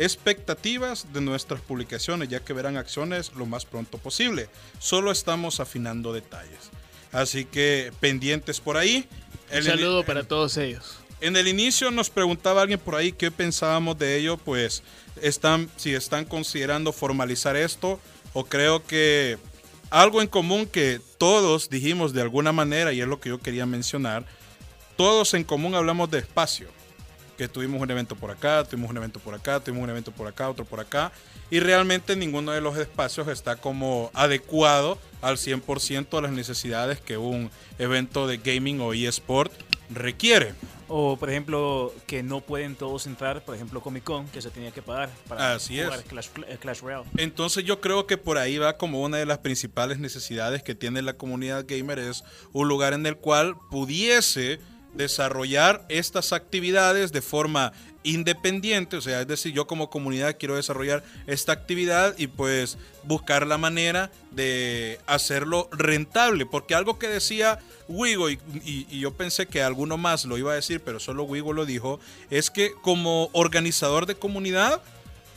expectativas 0.06 1.08
de 1.14 1.22
nuestras 1.22 1.62
publicaciones, 1.62 2.30
ya 2.30 2.40
que 2.40 2.54
verán 2.54 2.78
acciones 2.78 3.32
lo 3.36 3.46
más 3.46 3.66
pronto 3.66 3.98
posible. 3.98 4.50
Solo 4.80 5.12
estamos 5.12 5.60
afinando 5.60 6.14
detalles. 6.14 6.70
Así 7.12 7.46
que 7.46 7.92
pendientes 8.00 8.60
por 8.60 8.78
ahí. 8.78 9.08
Un 9.52 9.58
El- 9.58 9.64
saludo 9.66 10.04
para 10.06 10.24
todos 10.24 10.58
ellos. 10.58 10.98
en 11.20 11.36
el 11.36 11.48
inicio 11.48 11.92
nos 11.92 12.10
preguntaba 12.10 12.62
alguien 12.62 12.80
por 12.80 12.96
ahí 12.96 13.12
qué 13.12 13.30
pensábamos 13.32 13.98
de 14.00 14.18
ello, 14.18 14.38
pues 14.38 14.82
están, 15.22 15.70
si 15.78 15.94
están 15.94 16.26
considerando 16.26 16.92
formalizar 16.94 17.56
esto 17.56 18.00
o 18.34 18.46
creo 18.46 18.84
que 18.86 19.38
algo 19.90 20.22
en 20.22 20.28
común 20.28 20.66
que 20.66 21.00
todos 21.18 21.70
dijimos 21.70 22.14
de 22.14 22.22
alguna 22.22 22.52
manera 22.54 22.92
y 22.94 23.02
es 23.02 23.08
lo 23.08 23.20
que 23.20 23.30
yo 23.30 23.38
quería 23.40 23.66
mencionar, 23.66 24.26
todos 24.96 25.34
en 25.34 25.44
común 25.44 25.76
hablamos 25.76 26.10
de 26.10 26.20
espacio, 26.20 26.70
que 27.38 27.48
tuvimos 27.48 27.82
un 27.82 27.90
evento 27.92 28.16
por 28.16 28.32
acá, 28.32 28.64
tuvimos 28.64 28.90
un 28.92 28.98
evento 28.98 29.20
por 29.20 29.34
acá, 29.34 29.60
tuvimos 29.60 29.84
un 29.84 29.90
evento 29.90 30.12
por 30.12 30.28
acá, 30.28 30.50
otro 30.50 30.66
por 30.66 30.80
acá, 30.80 31.12
y 31.50 31.60
realmente 31.60 32.16
ninguno 32.16 32.52
de 32.52 32.62
los 32.62 32.78
espacios 32.78 33.28
está 33.28 33.56
como 33.56 34.12
adecuado 34.14 34.98
al 35.22 35.38
100% 35.38 36.18
a 36.18 36.22
las 36.22 36.32
necesidades 36.32 37.00
que 37.00 37.18
un 37.18 37.52
evento 37.80 38.28
de 38.28 38.38
gaming 38.38 38.80
o 38.82 38.94
eSport 38.94 39.52
requiere. 39.90 40.54
O, 40.94 41.16
por 41.16 41.30
ejemplo, 41.30 41.94
que 42.06 42.22
no 42.22 42.42
pueden 42.42 42.76
todos 42.76 43.08
entrar, 43.08 43.46
por 43.46 43.56
ejemplo, 43.56 43.80
Comic 43.80 44.04
Con, 44.04 44.28
que 44.28 44.42
se 44.42 44.50
tenía 44.50 44.72
que 44.72 44.82
pagar 44.82 45.10
para 45.28 45.54
Así 45.54 45.82
jugar 45.82 46.00
es. 46.00 46.06
Clash, 46.06 46.28
Clash 46.60 46.82
Royale. 46.82 47.06
Entonces 47.16 47.64
yo 47.64 47.80
creo 47.80 48.08
que 48.08 48.18
por 48.18 48.38
ahí 48.38 48.58
va 48.58 48.76
como 48.76 49.02
una 49.02 49.16
de 49.16 49.26
las 49.26 49.38
principales 49.38 50.00
necesidades 50.00 50.64
que 50.64 50.76
tiene 50.76 51.02
la 51.02 51.14
comunidad 51.14 51.64
gamer 51.66 52.00
es 52.00 52.26
un 52.52 52.68
lugar 52.68 52.92
en 52.92 53.06
el 53.06 53.16
cual 53.16 53.56
pudiese 53.70 54.60
desarrollar 54.94 55.84
estas 55.90 56.34
actividades 56.34 57.12
de 57.12 57.22
forma 57.22 57.72
independiente, 58.04 58.98
o 58.98 59.02
sea, 59.02 59.22
es 59.22 59.28
decir, 59.28 59.54
yo 59.54 59.68
como 59.68 59.90
comunidad 59.92 60.36
quiero 60.40 60.56
desarrollar 60.56 61.04
esta 61.28 61.52
actividad 61.52 62.16
y 62.18 62.26
pues 62.28 62.80
buscar 63.04 63.46
la 63.46 63.60
manera 63.60 64.12
de 64.32 65.00
hacerlo 65.06 65.70
rentable, 65.72 66.48
porque 66.48 66.74
algo 66.74 66.98
que 66.98 67.08
decía 67.08 67.60
Wigo 67.88 68.30
y, 68.32 68.40
y- 68.64 68.88
y 68.90 69.00
yo 69.02 69.14
pensé 69.14 69.46
que 69.46 69.62
alguno 69.62 69.98
más 69.98 70.26
lo 70.26 70.38
iba 70.40 70.52
a 70.52 70.56
decir, 70.56 70.82
pero 70.82 71.00
solo 71.00 71.24
Wigo 71.24 71.54
lo 71.54 71.66
dijo, 71.68 72.00
es 72.32 72.50
que 72.50 72.72
como 72.82 73.30
organizador 73.34 74.08
de 74.08 74.16
comunidad, 74.16 74.82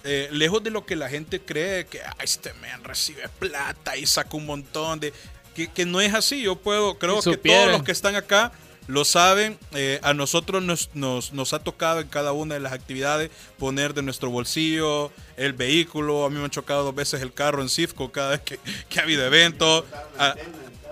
eh, 0.05 0.29
lejos 0.33 0.63
de 0.63 0.71
lo 0.71 0.87
que 0.87 0.97
la 0.97 1.09
gente 1.11 1.41
cree, 1.41 1.87
que 1.87 2.01
"Ah, 2.03 2.17
este 2.23 2.53
man 2.55 2.83
recibe 2.85 3.29
plata 3.39 3.97
y 3.97 4.07
saca 4.07 4.37
un 4.37 4.47
montón 4.47 5.01
de... 5.01 5.13
Que, 5.55 5.69
que 5.69 5.87
no 5.87 6.01
es 6.01 6.13
así, 6.15 6.43
yo 6.43 6.57
puedo, 6.57 6.99
creo 6.99 7.17
que 7.31 7.37
todos 7.37 7.73
los 7.73 7.83
que 7.85 7.93
están 7.93 8.17
acá 8.17 8.51
lo 8.87 9.05
saben, 9.05 9.59
eh, 9.75 9.99
a 10.03 10.13
nosotros 10.15 10.63
nos, 10.63 10.91
nos, 10.95 11.33
nos 11.33 11.53
ha 11.55 11.59
tocado 11.61 12.01
en 12.01 12.09
cada 12.09 12.33
una 12.33 12.55
de 12.55 12.61
las 12.61 12.73
actividades 12.73 13.31
poner 13.59 13.95
de 13.95 14.03
nuestro 14.03 14.31
bolsillo 14.31 15.11
el 15.37 15.53
vehículo, 15.55 16.25
a 16.25 16.31
mí 16.31 16.37
me 16.39 16.45
han 16.45 16.51
chocado 16.51 16.85
dos 16.85 16.95
veces 16.95 17.23
el 17.23 17.33
carro 17.33 17.63
en 17.63 17.69
Cifco 17.69 18.13
cada 18.13 18.31
vez 18.31 18.41
que, 18.41 18.59
que 18.89 19.01
ha 19.01 19.03
habido 19.05 19.25
eventos. 19.25 19.85
A- 20.19 20.35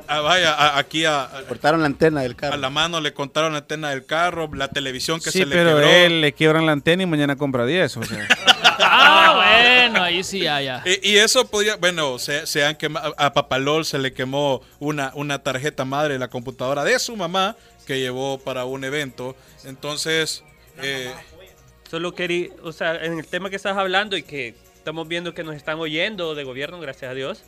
a- 0.09 0.20
vaya, 0.20 0.52
a- 0.52 0.78
aquí 0.78 1.05
a, 1.05 1.23
a- 1.23 1.43
Cortaron 1.44 1.81
la 1.81 1.86
antena 1.86 2.23
del 2.23 2.32
a 2.32 2.36
carro. 2.36 2.56
la 2.56 2.70
mano 2.70 3.01
le 3.01 3.14
contaron 3.14 3.52
la 3.52 3.59
antena 3.59 3.90
del 3.90 4.05
carro, 4.05 4.51
la 4.55 4.69
televisión 4.69 5.20
que 5.20 5.31
Sí, 5.31 5.39
se 5.40 5.47
le 5.47 5.55
pero 5.55 5.70
quebró. 5.77 5.89
él 5.89 6.20
le 6.20 6.32
quiebran 6.32 6.66
la 6.66 6.73
antena 6.73 7.02
y 7.05 7.06
mañana 7.06 7.36
compra 7.36 7.64
10. 7.66 7.97
O 7.98 8.02
sea. 8.05 8.27
Ah, 8.85 9.35
bueno, 9.85 10.02
ahí 10.02 10.24
sí, 10.24 10.40
ya, 10.40 10.60
ya. 10.60 10.82
Y, 10.85 11.10
y 11.12 11.16
eso 11.19 11.47
podría, 11.47 11.77
bueno, 11.77 12.19
se, 12.19 12.47
se 12.47 12.64
han 12.64 12.77
quemado, 12.77 13.14
a 13.19 13.32
Papalol 13.32 13.85
se 13.85 13.98
le 13.98 14.12
quemó 14.12 14.62
una, 14.78 15.12
una 15.14 15.40
tarjeta 15.43 15.85
madre 15.85 16.14
de 16.14 16.19
la 16.19 16.28
computadora 16.28 16.82
de 16.85 16.98
su 16.98 17.14
mamá 17.16 17.56
que 17.86 18.00
llevó 18.00 18.38
para 18.38 18.64
un 18.64 18.84
evento. 18.84 19.36
Entonces, 19.64 20.44
Eh, 20.82 21.12
Solo 21.90 22.14
quería, 22.14 22.48
o 22.62 22.72
sea, 22.72 23.04
en 23.04 23.18
el 23.18 23.26
tema 23.26 23.50
que 23.50 23.56
estás 23.56 23.76
hablando 23.76 24.16
y 24.16 24.22
que 24.22 24.54
estamos 24.76 25.06
viendo 25.06 25.34
que 25.34 25.44
nos 25.44 25.54
están 25.54 25.78
oyendo 25.78 26.34
de 26.34 26.42
gobierno, 26.44 26.80
gracias 26.80 27.10
a 27.10 27.14
Dios, 27.14 27.44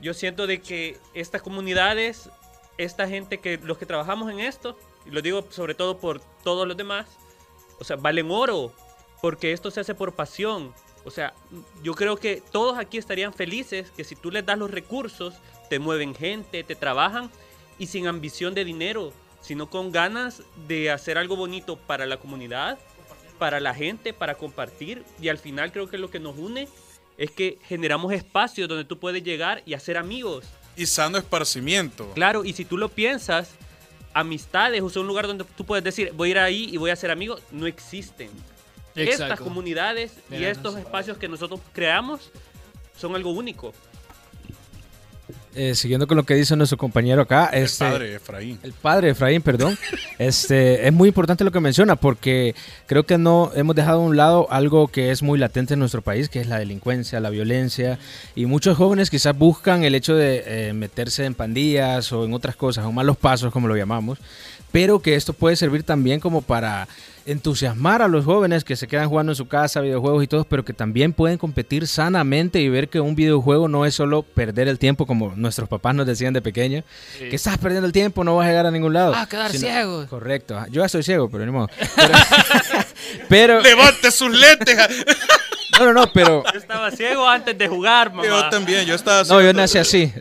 yo 0.00 0.14
siento 0.14 0.46
de 0.46 0.60
que 0.60 0.96
estas 1.12 1.42
comunidades, 1.42 2.30
esta 2.78 3.08
gente 3.08 3.38
que 3.38 3.58
los 3.58 3.76
que 3.76 3.86
trabajamos 3.86 4.30
en 4.30 4.38
esto, 4.38 4.78
y 5.04 5.10
lo 5.10 5.20
digo 5.22 5.44
sobre 5.50 5.74
todo 5.74 5.98
por 5.98 6.20
todos 6.44 6.68
los 6.68 6.76
demás, 6.76 7.06
o 7.80 7.84
sea, 7.84 7.96
valen 7.96 8.30
oro, 8.30 8.72
porque 9.20 9.50
esto 9.50 9.72
se 9.72 9.80
hace 9.80 9.96
por 9.96 10.14
pasión. 10.14 10.72
O 11.04 11.10
sea, 11.10 11.34
yo 11.82 11.94
creo 11.94 12.16
que 12.16 12.42
todos 12.52 12.78
aquí 12.78 12.98
estarían 12.98 13.34
felices 13.34 13.90
que 13.90 14.04
si 14.04 14.14
tú 14.14 14.30
les 14.30 14.46
das 14.46 14.56
los 14.56 14.70
recursos, 14.70 15.34
te 15.68 15.80
mueven 15.80 16.14
gente, 16.14 16.62
te 16.62 16.76
trabajan 16.76 17.28
y 17.78 17.88
sin 17.88 18.06
ambición 18.06 18.54
de 18.54 18.64
dinero, 18.64 19.12
sino 19.44 19.68
con 19.68 19.92
ganas 19.92 20.42
de 20.66 20.90
hacer 20.90 21.18
algo 21.18 21.36
bonito 21.36 21.76
para 21.76 22.06
la 22.06 22.16
comunidad, 22.16 22.78
para 23.38 23.60
la 23.60 23.74
gente, 23.74 24.14
para 24.14 24.36
compartir. 24.36 25.04
Y 25.20 25.28
al 25.28 25.36
final 25.38 25.70
creo 25.70 25.88
que 25.88 25.98
lo 25.98 26.10
que 26.10 26.18
nos 26.18 26.36
une 26.38 26.66
es 27.18 27.30
que 27.30 27.58
generamos 27.66 28.12
espacios 28.14 28.68
donde 28.68 28.84
tú 28.84 28.98
puedes 28.98 29.22
llegar 29.22 29.62
y 29.66 29.74
hacer 29.74 29.98
amigos. 29.98 30.44
y 30.76 30.86
sano 30.86 31.18
esparcimiento. 31.18 32.10
Claro, 32.14 32.44
y 32.44 32.52
si 32.52 32.64
tú 32.64 32.76
lo 32.76 32.88
piensas, 32.88 33.50
amistades, 34.12 34.82
o 34.82 34.90
sea, 34.90 35.02
un 35.02 35.08
lugar 35.08 35.26
donde 35.26 35.44
tú 35.56 35.64
puedes 35.64 35.84
decir, 35.84 36.10
voy 36.14 36.28
a 36.28 36.30
ir 36.32 36.38
ahí 36.38 36.68
y 36.72 36.78
voy 36.78 36.90
a 36.90 36.94
hacer 36.94 37.10
amigos, 37.12 37.42
no 37.52 37.66
existen. 37.66 38.30
Estas 38.96 39.20
Exacto. 39.20 39.44
comunidades 39.44 40.12
y 40.30 40.42
estos 40.44 40.76
espacios 40.76 41.18
que 41.18 41.28
nosotros 41.28 41.60
creamos 41.72 42.30
son 42.96 43.14
algo 43.14 43.30
único. 43.30 43.72
Eh, 45.56 45.76
siguiendo 45.76 46.08
con 46.08 46.16
lo 46.16 46.24
que 46.24 46.34
dice 46.34 46.56
nuestro 46.56 46.76
compañero 46.76 47.22
acá, 47.22 47.46
El 47.52 47.64
este, 47.64 47.84
padre 47.84 48.14
Efraín. 48.16 48.58
El 48.62 48.72
padre 48.72 49.10
Efraín, 49.10 49.42
perdón. 49.42 49.78
Este, 50.16 50.86
es 50.86 50.92
muy 50.92 51.08
importante 51.08 51.42
lo 51.42 51.50
que 51.50 51.58
menciona 51.58 51.96
porque 51.96 52.54
creo 52.86 53.04
que 53.04 53.18
no 53.18 53.50
hemos 53.56 53.74
dejado 53.74 54.00
a 54.00 54.04
un 54.04 54.16
lado 54.16 54.46
algo 54.50 54.86
que 54.86 55.10
es 55.10 55.24
muy 55.24 55.38
latente 55.40 55.74
en 55.74 55.80
nuestro 55.80 56.02
país, 56.02 56.28
que 56.28 56.40
es 56.40 56.46
la 56.46 56.58
delincuencia, 56.58 57.18
la 57.18 57.30
violencia. 57.30 57.98
Y 58.36 58.46
muchos 58.46 58.76
jóvenes 58.76 59.10
quizás 59.10 59.36
buscan 59.36 59.82
el 59.82 59.94
hecho 59.96 60.14
de 60.14 60.44
eh, 60.46 60.72
meterse 60.72 61.24
en 61.24 61.34
pandillas 61.34 62.12
o 62.12 62.24
en 62.24 62.32
otras 62.32 62.54
cosas, 62.54 62.84
o 62.84 62.92
malos 62.92 63.16
pasos, 63.16 63.52
como 63.52 63.66
lo 63.66 63.76
llamamos. 63.76 64.18
Pero 64.70 65.00
que 65.00 65.16
esto 65.16 65.32
puede 65.32 65.56
servir 65.56 65.82
también 65.82 66.20
como 66.20 66.42
para 66.42 66.86
entusiasmar 67.26 68.02
a 68.02 68.08
los 68.08 68.24
jóvenes 68.24 68.64
que 68.64 68.76
se 68.76 68.86
quedan 68.86 69.08
jugando 69.08 69.32
en 69.32 69.36
su 69.36 69.46
casa, 69.48 69.80
videojuegos 69.80 70.24
y 70.24 70.26
todo, 70.26 70.44
pero 70.44 70.64
que 70.64 70.72
también 70.72 71.12
pueden 71.12 71.38
competir 71.38 71.86
sanamente 71.86 72.60
y 72.60 72.68
ver 72.68 72.88
que 72.88 73.00
un 73.00 73.14
videojuego 73.14 73.68
no 73.68 73.86
es 73.86 73.94
solo 73.94 74.22
perder 74.22 74.68
el 74.68 74.78
tiempo, 74.78 75.06
como 75.06 75.32
nuestros 75.36 75.68
papás 75.68 75.94
nos 75.94 76.06
decían 76.06 76.32
de 76.34 76.42
pequeño, 76.42 76.82
Sí. 77.18 77.28
que 77.30 77.36
estás 77.36 77.58
perdiendo 77.58 77.86
el 77.86 77.92
tiempo, 77.92 78.24
no 78.24 78.36
vas 78.36 78.46
a 78.46 78.48
llegar 78.50 78.66
a 78.66 78.70
ningún 78.70 78.92
lado. 78.92 79.14
Ah, 79.16 79.26
quedar 79.28 79.50
Sino- 79.50 79.66
ciego. 79.68 80.06
Correcto. 80.08 80.58
Yo 80.70 80.82
ya 80.82 80.88
soy 80.88 81.02
ciego, 81.02 81.28
pero 81.30 81.46
ni 81.46 81.52
modo. 81.52 81.68
Pero, 81.96 82.12
pero- 83.28 83.60
¡Levante 83.62 84.10
sus 84.10 84.30
lentes! 84.30 84.76
no, 85.78 85.84
no, 85.86 85.92
no, 85.92 86.12
pero 86.12 86.42
Yo 86.52 86.58
estaba 86.58 86.90
ciego 86.90 87.26
antes 87.28 87.56
de 87.56 87.68
jugar, 87.68 88.10
mamá. 88.10 88.24
Yo 88.26 88.48
también, 88.50 88.84
yo 88.86 88.94
estaba 88.94 89.22
no, 89.24 89.40
yo 89.42 89.52
nací 89.52 89.78
así. 89.78 90.12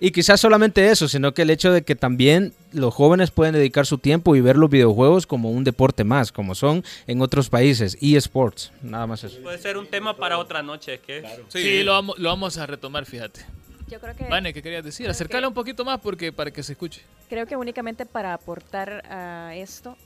Y 0.00 0.10
quizás 0.10 0.40
solamente 0.40 0.90
eso, 0.90 1.08
sino 1.08 1.32
que 1.34 1.42
el 1.42 1.50
hecho 1.50 1.72
de 1.72 1.82
que 1.82 1.94
también 1.94 2.52
los 2.72 2.92
jóvenes 2.94 3.30
pueden 3.30 3.54
dedicar 3.54 3.86
su 3.86 3.98
tiempo 3.98 4.36
y 4.36 4.40
ver 4.40 4.56
los 4.56 4.68
videojuegos 4.70 5.26
como 5.26 5.50
un 5.50 5.64
deporte 5.64 6.04
más, 6.04 6.32
como 6.32 6.54
son 6.54 6.84
en 7.06 7.20
otros 7.22 7.48
países, 7.48 7.96
eSports, 8.00 8.72
nada 8.82 9.06
más 9.06 9.24
eso. 9.24 9.38
Puede 9.42 9.58
ser 9.58 9.76
un 9.78 9.86
tema 9.86 10.16
para 10.16 10.38
otra 10.38 10.62
noche, 10.62 11.00
¿qué? 11.06 11.24
Sí, 11.48 11.82
lo, 11.82 11.92
vamos, 11.92 12.18
lo 12.18 12.28
vamos 12.28 12.58
a 12.58 12.66
retomar, 12.66 13.06
fíjate. 13.06 13.44
Yo 13.88 14.00
creo 14.00 14.16
que, 14.16 14.24
Vane, 14.24 14.52
¿qué 14.52 14.62
querías 14.62 14.82
decir? 14.84 15.08
Acércala 15.08 15.42
que- 15.42 15.46
un 15.48 15.54
poquito 15.54 15.84
más 15.84 16.00
porque 16.00 16.32
para 16.32 16.50
que 16.50 16.62
se 16.64 16.72
escuche. 16.72 17.02
creo 17.28 17.46
que 17.46 17.54
únicamente 17.56 18.04
para 18.04 18.34
aportar 18.34 19.04
a 19.08 19.54
esto, 19.54 19.96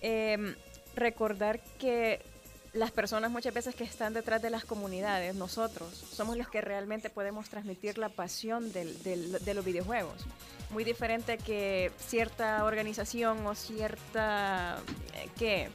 em, 0.00 0.54
recordar 0.96 1.60
que 1.78 2.20
las 2.74 2.90
personas 2.90 3.30
muchas 3.30 3.54
veces 3.54 3.74
que 3.74 3.84
están 3.84 4.12
detrás 4.14 4.42
de 4.42 4.50
las 4.50 4.64
comunidades, 4.64 5.34
nosotros, 5.34 5.94
somos 5.94 6.36
los 6.36 6.48
que 6.48 6.60
realmente 6.60 7.08
podemos 7.08 7.48
transmitir 7.48 7.98
la 7.98 8.08
pasión 8.08 8.72
de 8.72 9.54
los 9.54 9.64
videojuegos. 9.64 10.26
Muy 10.70 10.82
diferente 10.82 11.38
que 11.38 11.92
cierta 11.98 12.64
organización 12.64 13.46
o 13.46 13.54
cierta, 13.54 14.78
eh, 15.14 15.28
¿qué? 15.38 15.70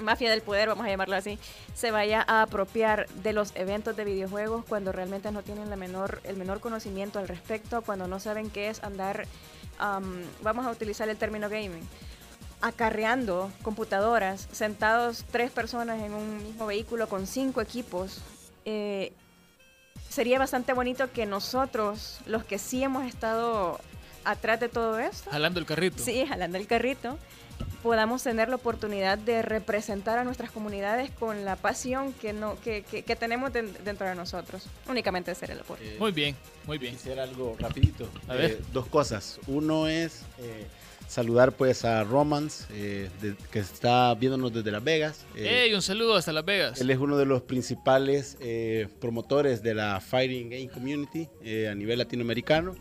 mafia 0.00 0.30
del 0.30 0.42
poder, 0.42 0.68
vamos 0.68 0.86
a 0.86 0.90
llamarlo 0.90 1.16
así, 1.16 1.38
se 1.74 1.90
vaya 1.90 2.24
a 2.26 2.42
apropiar 2.42 3.08
de 3.22 3.32
los 3.32 3.54
eventos 3.56 3.96
de 3.96 4.04
videojuegos 4.04 4.64
cuando 4.66 4.92
realmente 4.92 5.32
no 5.32 5.42
tienen 5.42 5.70
la 5.70 5.76
menor, 5.76 6.20
el 6.24 6.36
menor 6.36 6.60
conocimiento 6.60 7.18
al 7.18 7.28
respecto, 7.28 7.82
cuando 7.82 8.06
no 8.06 8.20
saben 8.20 8.50
qué 8.50 8.68
es 8.68 8.82
andar, 8.82 9.26
am, 9.78 10.22
vamos 10.42 10.66
a 10.66 10.70
utilizar 10.70 11.08
el 11.08 11.16
término 11.16 11.48
gaming, 11.48 11.86
acarreando 12.60 13.50
computadoras, 13.62 14.48
sentados 14.52 15.24
tres 15.30 15.50
personas 15.50 16.00
en 16.02 16.12
un 16.12 16.42
mismo 16.42 16.66
vehículo 16.66 17.08
con 17.08 17.26
cinco 17.26 17.60
equipos. 17.60 18.18
eh, 18.64 19.12
sería 20.10 20.38
bastante 20.38 20.72
bonito 20.72 21.10
que 21.12 21.26
nosotros, 21.26 22.18
los 22.26 22.42
que 22.44 22.58
sí 22.58 22.82
hemos 22.82 23.06
estado 23.06 23.78
atrás 24.24 24.58
de 24.60 24.68
todo 24.68 24.98
esto, 24.98 25.30
Jalando 25.30 25.60
el 25.60 25.66
carrito. 25.66 26.02
Sí, 26.02 26.26
jalando 26.26 26.58
el 26.58 26.66
carrito. 26.66 27.18
Podamos 27.82 28.22
tener 28.22 28.48
la 28.48 28.56
oportunidad 28.56 29.18
de 29.18 29.42
representar 29.42 30.18
a 30.18 30.24
nuestras 30.24 30.50
comunidades 30.50 31.10
con 31.10 31.44
la 31.44 31.56
pasión 31.56 32.12
que 32.14 32.32
no 32.32 32.58
que, 32.60 32.82
que- 32.82 33.02
que 33.02 33.16
tenemos 33.16 33.52
den- 33.52 33.72
dentro 33.84 34.06
de 34.08 34.14
nosotros. 34.14 34.66
Únicamente 34.88 35.30
hacer 35.30 35.50
el 35.50 35.60
aporte. 35.60 35.96
Muy 35.98 36.12
bien, 36.12 36.36
muy 36.66 36.78
bien. 36.78 36.94
Quisiera 36.96 37.22
algo 37.24 37.56
rapidito. 37.58 38.08
A 38.28 38.34
Eh, 38.34 38.38
ver. 38.38 38.60
dos 38.72 38.86
cosas. 38.86 39.38
Uno 39.46 39.88
es 39.88 40.22
eh, 40.38 40.66
saludar 41.08 41.52
pues 41.52 41.84
a 41.84 42.04
Romance, 42.04 42.66
eh, 42.70 43.08
de- 43.20 43.34
que 43.50 43.58
está 43.60 44.14
viéndonos 44.14 44.52
desde 44.52 44.70
Las 44.70 44.84
Vegas. 44.84 45.24
Eh, 45.34 45.64
¡Ey! 45.64 45.74
Un 45.74 45.82
saludo 45.82 46.14
hasta 46.14 46.32
Las 46.32 46.44
Vegas. 46.44 46.80
Él 46.80 46.90
es 46.90 46.98
uno 46.98 47.16
de 47.16 47.24
los 47.26 47.42
principales 47.42 48.36
eh, 48.40 48.86
promotores 49.00 49.62
de 49.62 49.74
la 49.74 50.00
Fighting 50.00 50.50
Game 50.50 50.68
Community 50.68 51.28
eh, 51.42 51.68
a 51.68 51.74
nivel 51.74 51.98
latinoamericano. 51.98 52.76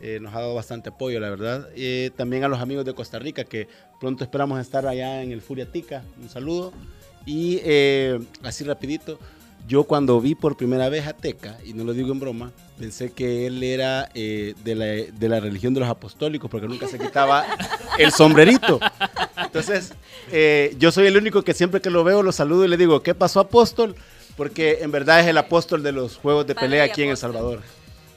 Eh, 0.00 0.18
nos 0.20 0.34
ha 0.34 0.40
dado 0.40 0.54
bastante 0.54 0.88
apoyo, 0.88 1.20
la 1.20 1.28
verdad. 1.30 1.68
Eh, 1.76 2.10
también 2.16 2.42
a 2.44 2.48
los 2.48 2.60
amigos 2.60 2.84
de 2.84 2.94
Costa 2.94 3.18
Rica, 3.18 3.44
que 3.44 3.68
pronto 4.00 4.24
esperamos 4.24 4.60
estar 4.60 4.86
allá 4.86 5.22
en 5.22 5.30
el 5.32 5.42
Furiatica. 5.42 6.02
Un 6.20 6.28
saludo. 6.28 6.72
Y 7.26 7.60
así 8.42 8.64
rapidito, 8.64 9.18
yo 9.68 9.84
cuando 9.84 10.20
vi 10.20 10.34
por 10.34 10.56
primera 10.56 10.88
vez 10.88 11.06
a 11.06 11.12
Teca, 11.12 11.56
y 11.64 11.72
no 11.72 11.84
lo 11.84 11.92
digo 11.92 12.12
en 12.12 12.20
broma, 12.20 12.50
pensé 12.78 13.12
que 13.12 13.46
él 13.46 13.62
era 13.62 14.08
eh, 14.14 14.54
de, 14.64 14.74
la, 14.74 14.84
de 14.86 15.28
la 15.28 15.40
religión 15.40 15.72
de 15.74 15.80
los 15.80 15.88
apostólicos, 15.88 16.50
porque 16.50 16.66
nunca 16.68 16.88
se 16.88 16.98
quitaba 16.98 17.46
el 17.98 18.10
sombrerito. 18.12 18.80
Entonces, 19.36 19.92
eh, 20.30 20.74
yo 20.78 20.90
soy 20.92 21.06
el 21.06 21.16
único 21.16 21.42
que 21.42 21.54
siempre 21.54 21.80
que 21.80 21.90
lo 21.90 22.02
veo 22.04 22.22
lo 22.22 22.32
saludo 22.32 22.64
y 22.64 22.68
le 22.68 22.76
digo, 22.76 23.02
¿qué 23.02 23.14
pasó 23.14 23.40
apóstol? 23.40 23.94
Porque 24.36 24.78
en 24.82 24.90
verdad 24.90 25.20
es 25.20 25.26
el 25.26 25.38
apóstol 25.38 25.82
de 25.82 25.92
los 25.92 26.16
juegos 26.16 26.46
de 26.46 26.54
Padre 26.54 26.68
pelea 26.68 26.84
aquí 26.84 27.02
en 27.02 27.10
El. 27.10 27.16
Salvador. 27.16 27.60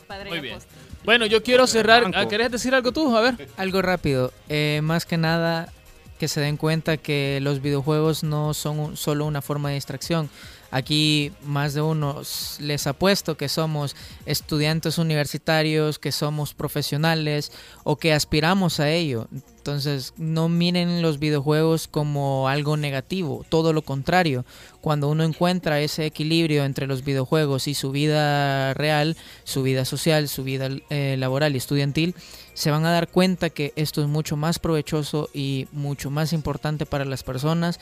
Padre 0.07 0.29
Muy 0.29 0.39
bien. 0.39 0.55
apóstol. 0.55 0.77
Bueno, 1.03 1.25
yo 1.27 1.43
quiero 1.43 1.67
cerrar. 1.67 2.09
Ah, 2.15 2.27
¿Querés 2.27 2.51
decir 2.51 2.73
algo 2.73 2.91
tú? 2.91 3.15
A 3.15 3.21
ver. 3.21 3.47
Algo 3.57 3.81
rápido. 3.83 4.31
Eh, 4.49 4.79
más 4.81 5.05
que 5.05 5.17
nada, 5.17 5.71
que 6.17 6.27
se 6.27 6.39
den 6.41 6.57
cuenta 6.57 6.97
que 6.97 7.37
los 7.41 7.61
videojuegos 7.61 8.23
no 8.23 8.53
son 8.55 8.79
un- 8.79 8.97
solo 8.97 9.25
una 9.25 9.41
forma 9.43 9.69
de 9.69 9.75
distracción. 9.75 10.29
Aquí 10.71 11.31
más 11.43 11.73
de 11.73 11.81
uno 11.81 12.21
les 12.59 12.87
apuesto 12.87 13.37
que 13.37 13.49
somos 13.49 13.95
estudiantes 14.25 14.97
universitarios, 14.97 15.99
que 15.99 16.11
somos 16.11 16.53
profesionales 16.53 17.51
o 17.83 17.97
que 17.97 18.13
aspiramos 18.13 18.79
a 18.79 18.89
ello. 18.89 19.27
Entonces 19.31 20.13
no 20.17 20.47
miren 20.49 21.01
los 21.01 21.17
videojuegos 21.17 21.87
como 21.87 22.49
algo 22.49 22.77
negativo, 22.77 23.45
todo 23.49 23.73
lo 23.73 23.81
contrario. 23.81 24.45
Cuando 24.81 25.09
uno 25.09 25.23
encuentra 25.23 25.79
ese 25.79 26.05
equilibrio 26.05 26.65
entre 26.65 26.87
los 26.87 27.03
videojuegos 27.03 27.67
y 27.67 27.73
su 27.73 27.91
vida 27.91 28.73
real, 28.73 29.17
su 29.43 29.63
vida 29.63 29.85
social, 29.85 30.27
su 30.27 30.43
vida 30.43 30.69
eh, 30.89 31.15
laboral 31.17 31.55
y 31.55 31.57
estudiantil, 31.57 32.15
se 32.53 32.69
van 32.69 32.85
a 32.85 32.91
dar 32.91 33.07
cuenta 33.07 33.49
que 33.49 33.73
esto 33.75 34.01
es 34.01 34.07
mucho 34.07 34.37
más 34.37 34.59
provechoso 34.59 35.29
y 35.33 35.67
mucho 35.71 36.11
más 36.11 36.33
importante 36.33 36.85
para 36.85 37.05
las 37.05 37.23
personas 37.23 37.79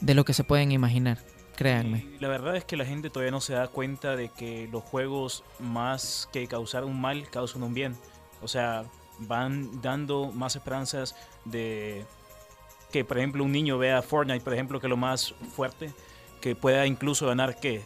de 0.00 0.14
lo 0.14 0.24
que 0.24 0.32
se 0.32 0.44
pueden 0.44 0.72
imaginar. 0.72 1.18
Créanme. 1.60 2.06
Y 2.16 2.20
La 2.20 2.28
verdad 2.28 2.56
es 2.56 2.64
que 2.64 2.74
la 2.78 2.86
gente 2.86 3.10
todavía 3.10 3.30
no 3.32 3.42
se 3.42 3.52
da 3.52 3.68
cuenta 3.68 4.16
de 4.16 4.30
que 4.30 4.66
los 4.72 4.82
juegos, 4.82 5.44
más 5.58 6.26
que 6.32 6.46
causar 6.46 6.84
un 6.84 6.98
mal, 6.98 7.28
causan 7.28 7.62
un 7.62 7.74
bien. 7.74 7.98
O 8.40 8.48
sea, 8.48 8.84
van 9.18 9.82
dando 9.82 10.32
más 10.32 10.56
esperanzas 10.56 11.14
de 11.44 12.06
que, 12.90 13.04
por 13.04 13.18
ejemplo, 13.18 13.44
un 13.44 13.52
niño 13.52 13.76
vea 13.76 14.00
Fortnite, 14.00 14.40
por 14.42 14.54
ejemplo, 14.54 14.80
que 14.80 14.86
es 14.86 14.90
lo 14.90 14.96
más 14.96 15.34
fuerte, 15.54 15.90
que 16.40 16.56
pueda 16.56 16.86
incluso 16.86 17.26
ganar, 17.26 17.54
¿qué? 17.60 17.82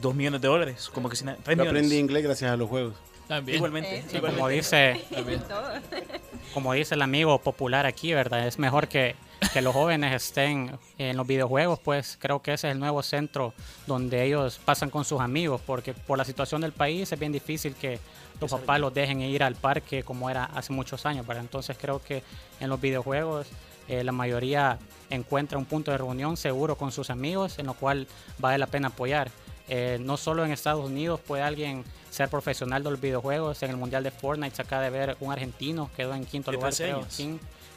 Dos 0.00 0.16
millones 0.16 0.40
de 0.40 0.48
dólares, 0.48 0.90
como 0.92 1.08
que 1.08 1.14
si 1.14 1.24
na- 1.24 1.36
tres 1.36 1.56
Yo 1.56 1.62
millones. 1.62 1.70
aprendí 1.84 1.98
inglés 1.98 2.24
gracias 2.24 2.50
a 2.50 2.56
los 2.56 2.68
juegos. 2.68 2.94
También. 3.28 3.54
Igualmente. 3.56 3.98
Eh, 3.98 4.04
sí. 4.08 4.16
igualmente. 4.16 4.36
Como 4.40 4.48
dice, 4.48 5.00
como 6.54 6.72
dice 6.72 6.96
el 6.96 7.02
amigo 7.02 7.38
popular 7.40 7.86
aquí, 7.86 8.12
¿verdad? 8.14 8.48
Es 8.48 8.58
mejor 8.58 8.88
que, 8.88 9.14
que 9.52 9.60
los 9.60 9.74
jóvenes 9.74 10.14
estén 10.14 10.78
en 10.96 11.16
los 11.16 11.26
videojuegos, 11.26 11.78
pues 11.78 12.16
creo 12.18 12.40
que 12.40 12.54
ese 12.54 12.68
es 12.68 12.72
el 12.72 12.80
nuevo 12.80 13.02
centro 13.02 13.52
donde 13.86 14.24
ellos 14.24 14.58
pasan 14.64 14.88
con 14.88 15.04
sus 15.04 15.20
amigos, 15.20 15.60
porque 15.66 15.92
por 15.92 16.16
la 16.16 16.24
situación 16.24 16.62
del 16.62 16.72
país 16.72 17.12
es 17.12 17.18
bien 17.18 17.32
difícil 17.32 17.74
que 17.74 17.98
los 18.40 18.50
papás 18.50 18.80
los 18.80 18.94
dejen 18.94 19.20
ir 19.20 19.42
al 19.42 19.54
parque 19.54 20.04
como 20.04 20.30
era 20.30 20.44
hace 20.44 20.72
muchos 20.72 21.04
años, 21.04 21.26
¿verdad? 21.26 21.44
Entonces 21.44 21.76
creo 21.78 22.00
que 22.02 22.22
en 22.60 22.70
los 22.70 22.80
videojuegos 22.80 23.46
eh, 23.88 24.02
la 24.02 24.12
mayoría 24.12 24.78
encuentra 25.10 25.58
un 25.58 25.66
punto 25.66 25.90
de 25.90 25.98
reunión 25.98 26.38
seguro 26.38 26.76
con 26.76 26.90
sus 26.90 27.10
amigos 27.10 27.58
en 27.58 27.66
lo 27.66 27.74
cual 27.74 28.06
vale 28.38 28.56
la 28.56 28.66
pena 28.66 28.88
apoyar. 28.88 29.30
Eh, 29.68 29.98
no 30.00 30.16
solo 30.16 30.44
en 30.44 30.50
Estados 30.50 30.84
Unidos 30.84 31.20
puede 31.20 31.42
alguien 31.42 31.84
ser 32.10 32.28
profesional 32.30 32.82
de 32.82 32.90
los 32.90 33.00
videojuegos. 33.00 33.62
En 33.62 33.70
el 33.70 33.76
Mundial 33.76 34.02
de 34.02 34.10
Fortnite 34.10 34.56
se 34.56 34.62
acaba 34.62 34.82
de 34.82 34.90
ver 34.90 35.16
un 35.20 35.30
argentino, 35.30 35.90
quedó 35.94 36.14
en 36.14 36.24
quinto 36.24 36.52
lugar, 36.52 36.72
13 36.72 36.84
creo. 36.84 37.06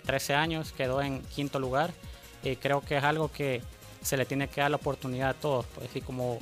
Sí, 0.05 0.07
13 0.07 0.33
años, 0.33 0.71
quedó 0.71 1.01
en 1.01 1.21
quinto 1.21 1.59
lugar. 1.59 1.91
Y 2.43 2.55
creo 2.57 2.81
que 2.81 2.97
es 2.97 3.03
algo 3.03 3.31
que 3.31 3.61
se 4.01 4.17
le 4.17 4.25
tiene 4.25 4.47
que 4.47 4.61
dar 4.61 4.69
la 4.69 4.77
oportunidad 4.77 5.29
a 5.29 5.33
todos. 5.33 5.65
Pues, 5.75 5.95
y 5.95 6.01
como 6.01 6.39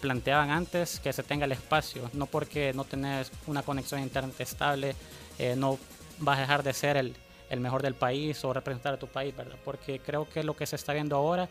planteaban 0.00 0.50
antes, 0.50 1.00
que 1.00 1.12
se 1.12 1.22
tenga 1.22 1.44
el 1.44 1.52
espacio. 1.52 2.10
No 2.12 2.26
porque 2.26 2.72
no 2.74 2.84
tenés 2.84 3.30
una 3.46 3.62
conexión 3.62 4.00
a 4.00 4.02
internet 4.02 4.40
estable, 4.40 4.94
eh, 5.38 5.54
no 5.56 5.78
vas 6.18 6.38
a 6.38 6.42
dejar 6.42 6.62
de 6.62 6.72
ser 6.72 6.96
el, 6.96 7.14
el 7.50 7.60
mejor 7.60 7.82
del 7.82 7.94
país 7.94 8.44
o 8.44 8.52
representar 8.52 8.94
a 8.94 8.98
tu 8.98 9.06
país, 9.06 9.36
¿verdad? 9.36 9.56
Porque 9.64 9.98
creo 9.98 10.28
que 10.28 10.42
lo 10.42 10.56
que 10.56 10.66
se 10.66 10.76
está 10.76 10.92
viendo 10.92 11.16
ahora, 11.16 11.48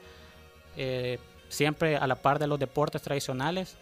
eh, 0.77 1.19
siempre 1.49 1.97
a 1.97 2.07
la 2.07 2.15
par 2.15 2.39
de 2.39 2.47
los 2.47 2.59
deportes 2.59 3.01
tradicionales, 3.01 3.75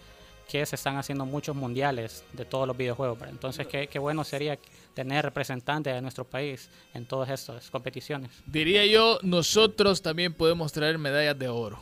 que 0.47 0.65
se 0.65 0.75
están 0.75 0.97
haciendo 0.97 1.25
muchos 1.25 1.55
mundiales 1.55 2.23
de 2.33 2.45
todos 2.45 2.67
los 2.67 2.77
videojuegos. 2.77 3.19
¿verdad? 3.19 3.33
Entonces, 3.33 3.67
qué, 3.67 3.87
qué 3.87 3.99
bueno 3.99 4.23
sería 4.23 4.57
tener 4.97 5.23
representantes 5.23 5.93
de 5.93 6.01
nuestro 6.01 6.25
país 6.25 6.71
en 6.95 7.05
todas 7.05 7.29
estas 7.29 7.69
competiciones. 7.69 8.31
Diría 8.47 8.83
yo, 8.87 9.19
nosotros 9.21 10.01
también 10.01 10.33
podemos 10.33 10.71
traer 10.73 10.97
medallas 10.97 11.37
de 11.37 11.47
oro. 11.49 11.79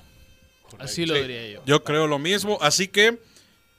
Así 0.79 1.05
lo 1.05 1.15
Sí, 1.15 1.21
diría 1.21 1.47
yo. 1.47 1.61
Yo 1.65 1.81
creo 1.85 2.07
lo 2.07 2.19
mismo. 2.19 2.57
Así 2.59 2.89
que 2.89 3.17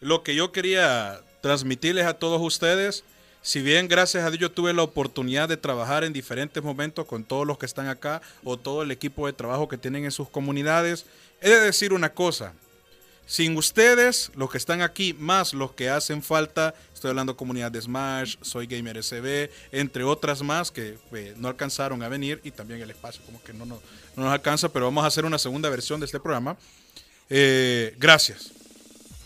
lo 0.00 0.22
que 0.22 0.34
yo 0.34 0.52
quería 0.52 1.20
transmitirles 1.42 2.06
a 2.06 2.14
todos 2.14 2.40
ustedes, 2.40 3.04
si 3.42 3.60
bien 3.60 3.88
gracias 3.88 4.24
a 4.24 4.30
Dios 4.30 4.40
yo 4.40 4.50
tuve 4.50 4.72
la 4.72 4.82
oportunidad 4.82 5.50
de 5.50 5.58
trabajar 5.58 6.02
en 6.02 6.14
diferentes 6.14 6.62
momentos 6.62 7.04
con 7.04 7.22
todos 7.22 7.46
los 7.46 7.58
que 7.58 7.66
están 7.66 7.88
acá 7.88 8.22
o 8.42 8.56
todo 8.56 8.80
el 8.80 8.90
equipo 8.90 9.26
de 9.26 9.34
trabajo 9.34 9.68
que 9.68 9.76
tienen 9.76 10.06
en 10.06 10.12
sus 10.12 10.30
comunidades, 10.30 11.04
he 11.42 11.50
de 11.50 11.60
decir 11.60 11.92
una 11.92 12.08
cosa. 12.14 12.54
Sin 13.26 13.56
ustedes, 13.56 14.30
los 14.36 14.48
que 14.50 14.56
están 14.56 14.82
aquí, 14.82 15.12
más 15.12 15.52
los 15.52 15.72
que 15.72 15.90
hacen 15.90 16.22
falta, 16.22 16.76
estoy 16.94 17.10
hablando 17.10 17.36
comunidad 17.36 17.72
de 17.72 17.80
Smash, 17.80 18.36
Soy 18.40 18.68
Gamer 18.68 19.02
SB, 19.02 19.50
entre 19.72 20.04
otras 20.04 20.42
más 20.42 20.70
que 20.70 20.96
eh, 21.12 21.34
no 21.36 21.48
alcanzaron 21.48 22.04
a 22.04 22.08
venir 22.08 22.40
y 22.44 22.52
también 22.52 22.80
el 22.80 22.90
espacio 22.90 23.20
como 23.26 23.42
que 23.42 23.52
no, 23.52 23.66
no, 23.66 23.82
no 24.14 24.22
nos 24.22 24.32
alcanza, 24.32 24.68
pero 24.72 24.84
vamos 24.84 25.02
a 25.02 25.08
hacer 25.08 25.24
una 25.24 25.38
segunda 25.38 25.68
versión 25.68 25.98
de 25.98 26.06
este 26.06 26.20
programa. 26.20 26.56
Eh, 27.28 27.96
gracias. 27.98 28.52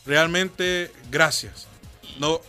Realmente, 0.07 0.91
gracias. 1.11 1.67
No, 2.19 2.41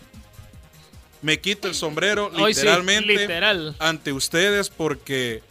me 1.22 1.42
quito 1.42 1.68
el 1.68 1.76
sombrero 1.76 2.32
sí, 2.34 2.42
literalmente 2.46 3.14
literal. 3.14 3.76
ante 3.78 4.14
ustedes 4.14 4.70
porque 4.70 5.44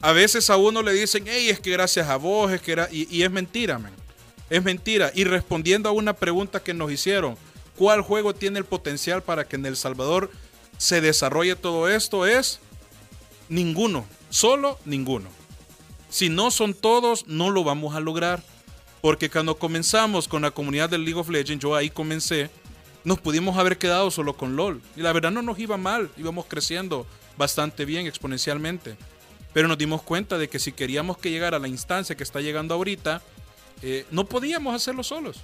a 0.00 0.12
veces 0.12 0.50
a 0.50 0.56
uno 0.56 0.82
le 0.82 0.92
dicen, 0.92 1.24
hey, 1.26 1.48
es 1.50 1.58
que 1.58 1.72
gracias 1.72 2.08
a 2.08 2.14
vos, 2.14 2.52
es 2.52 2.62
que 2.62 2.72
era... 2.72 2.88
y, 2.92 3.08
y 3.10 3.24
es 3.24 3.30
mentira, 3.32 3.80
man. 3.80 3.92
Es 4.52 4.62
mentira. 4.62 5.10
Y 5.14 5.24
respondiendo 5.24 5.88
a 5.88 5.92
una 5.92 6.12
pregunta 6.12 6.62
que 6.62 6.74
nos 6.74 6.92
hicieron, 6.92 7.38
¿cuál 7.74 8.02
juego 8.02 8.34
tiene 8.34 8.58
el 8.58 8.66
potencial 8.66 9.22
para 9.22 9.48
que 9.48 9.56
en 9.56 9.64
El 9.64 9.78
Salvador 9.78 10.30
se 10.76 11.00
desarrolle 11.00 11.56
todo 11.56 11.88
esto? 11.88 12.26
Es 12.26 12.60
ninguno, 13.48 14.04
solo 14.28 14.78
ninguno. 14.84 15.30
Si 16.10 16.28
no 16.28 16.50
son 16.50 16.74
todos, 16.74 17.26
no 17.26 17.48
lo 17.48 17.64
vamos 17.64 17.94
a 17.94 18.00
lograr. 18.00 18.42
Porque 19.00 19.30
cuando 19.30 19.56
comenzamos 19.56 20.28
con 20.28 20.42
la 20.42 20.50
comunidad 20.50 20.90
del 20.90 21.06
League 21.06 21.18
of 21.18 21.30
Legends, 21.30 21.62
yo 21.62 21.74
ahí 21.74 21.88
comencé, 21.88 22.50
nos 23.04 23.20
pudimos 23.20 23.56
haber 23.56 23.78
quedado 23.78 24.10
solo 24.10 24.36
con 24.36 24.54
LOL. 24.54 24.82
Y 24.96 25.00
la 25.00 25.14
verdad 25.14 25.30
no 25.30 25.40
nos 25.40 25.58
iba 25.58 25.78
mal, 25.78 26.10
íbamos 26.18 26.44
creciendo 26.44 27.06
bastante 27.38 27.86
bien 27.86 28.06
exponencialmente. 28.06 28.98
Pero 29.54 29.66
nos 29.66 29.78
dimos 29.78 30.02
cuenta 30.02 30.36
de 30.36 30.50
que 30.50 30.58
si 30.58 30.72
queríamos 30.72 31.16
que 31.16 31.30
llegara 31.30 31.56
a 31.56 31.60
la 31.60 31.68
instancia 31.68 32.18
que 32.18 32.22
está 32.22 32.42
llegando 32.42 32.74
ahorita, 32.74 33.22
eh, 33.82 34.06
no 34.10 34.26
podíamos 34.26 34.74
hacerlo 34.74 35.02
solos. 35.02 35.40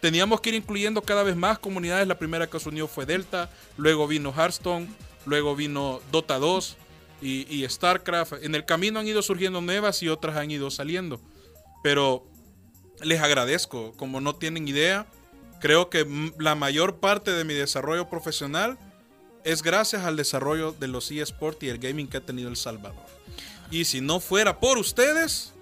Teníamos 0.00 0.40
que 0.40 0.50
ir 0.50 0.54
incluyendo 0.54 1.02
cada 1.02 1.22
vez 1.22 1.36
más 1.36 1.58
comunidades. 1.58 2.08
La 2.08 2.18
primera 2.18 2.48
que 2.48 2.58
se 2.58 2.68
unió 2.68 2.88
fue 2.88 3.04
Delta, 3.04 3.50
luego 3.76 4.06
vino 4.06 4.32
Hearthstone, 4.32 4.88
luego 5.26 5.54
vino 5.54 6.00
Dota 6.10 6.38
2 6.38 6.76
y, 7.20 7.54
y 7.54 7.68
StarCraft. 7.68 8.34
En 8.42 8.54
el 8.54 8.64
camino 8.64 9.00
han 9.00 9.06
ido 9.06 9.20
surgiendo 9.22 9.60
nuevas 9.60 10.02
y 10.02 10.08
otras 10.08 10.36
han 10.36 10.50
ido 10.50 10.70
saliendo. 10.70 11.20
Pero 11.82 12.26
les 13.02 13.20
agradezco, 13.20 13.92
como 13.96 14.20
no 14.20 14.36
tienen 14.36 14.68
idea, 14.68 15.06
creo 15.60 15.90
que 15.90 16.06
la 16.38 16.54
mayor 16.54 16.96
parte 16.96 17.32
de 17.32 17.44
mi 17.44 17.54
desarrollo 17.54 18.08
profesional 18.08 18.78
es 19.44 19.62
gracias 19.62 20.04
al 20.04 20.16
desarrollo 20.16 20.72
de 20.72 20.88
los 20.88 21.10
eSports 21.10 21.62
y 21.62 21.68
el 21.68 21.78
gaming 21.78 22.08
que 22.08 22.18
ha 22.18 22.20
tenido 22.20 22.48
El 22.48 22.56
Salvador. 22.56 23.04
Y 23.70 23.84
si 23.84 24.00
no 24.00 24.20
fuera 24.20 24.58
por 24.58 24.78
ustedes, 24.78 25.52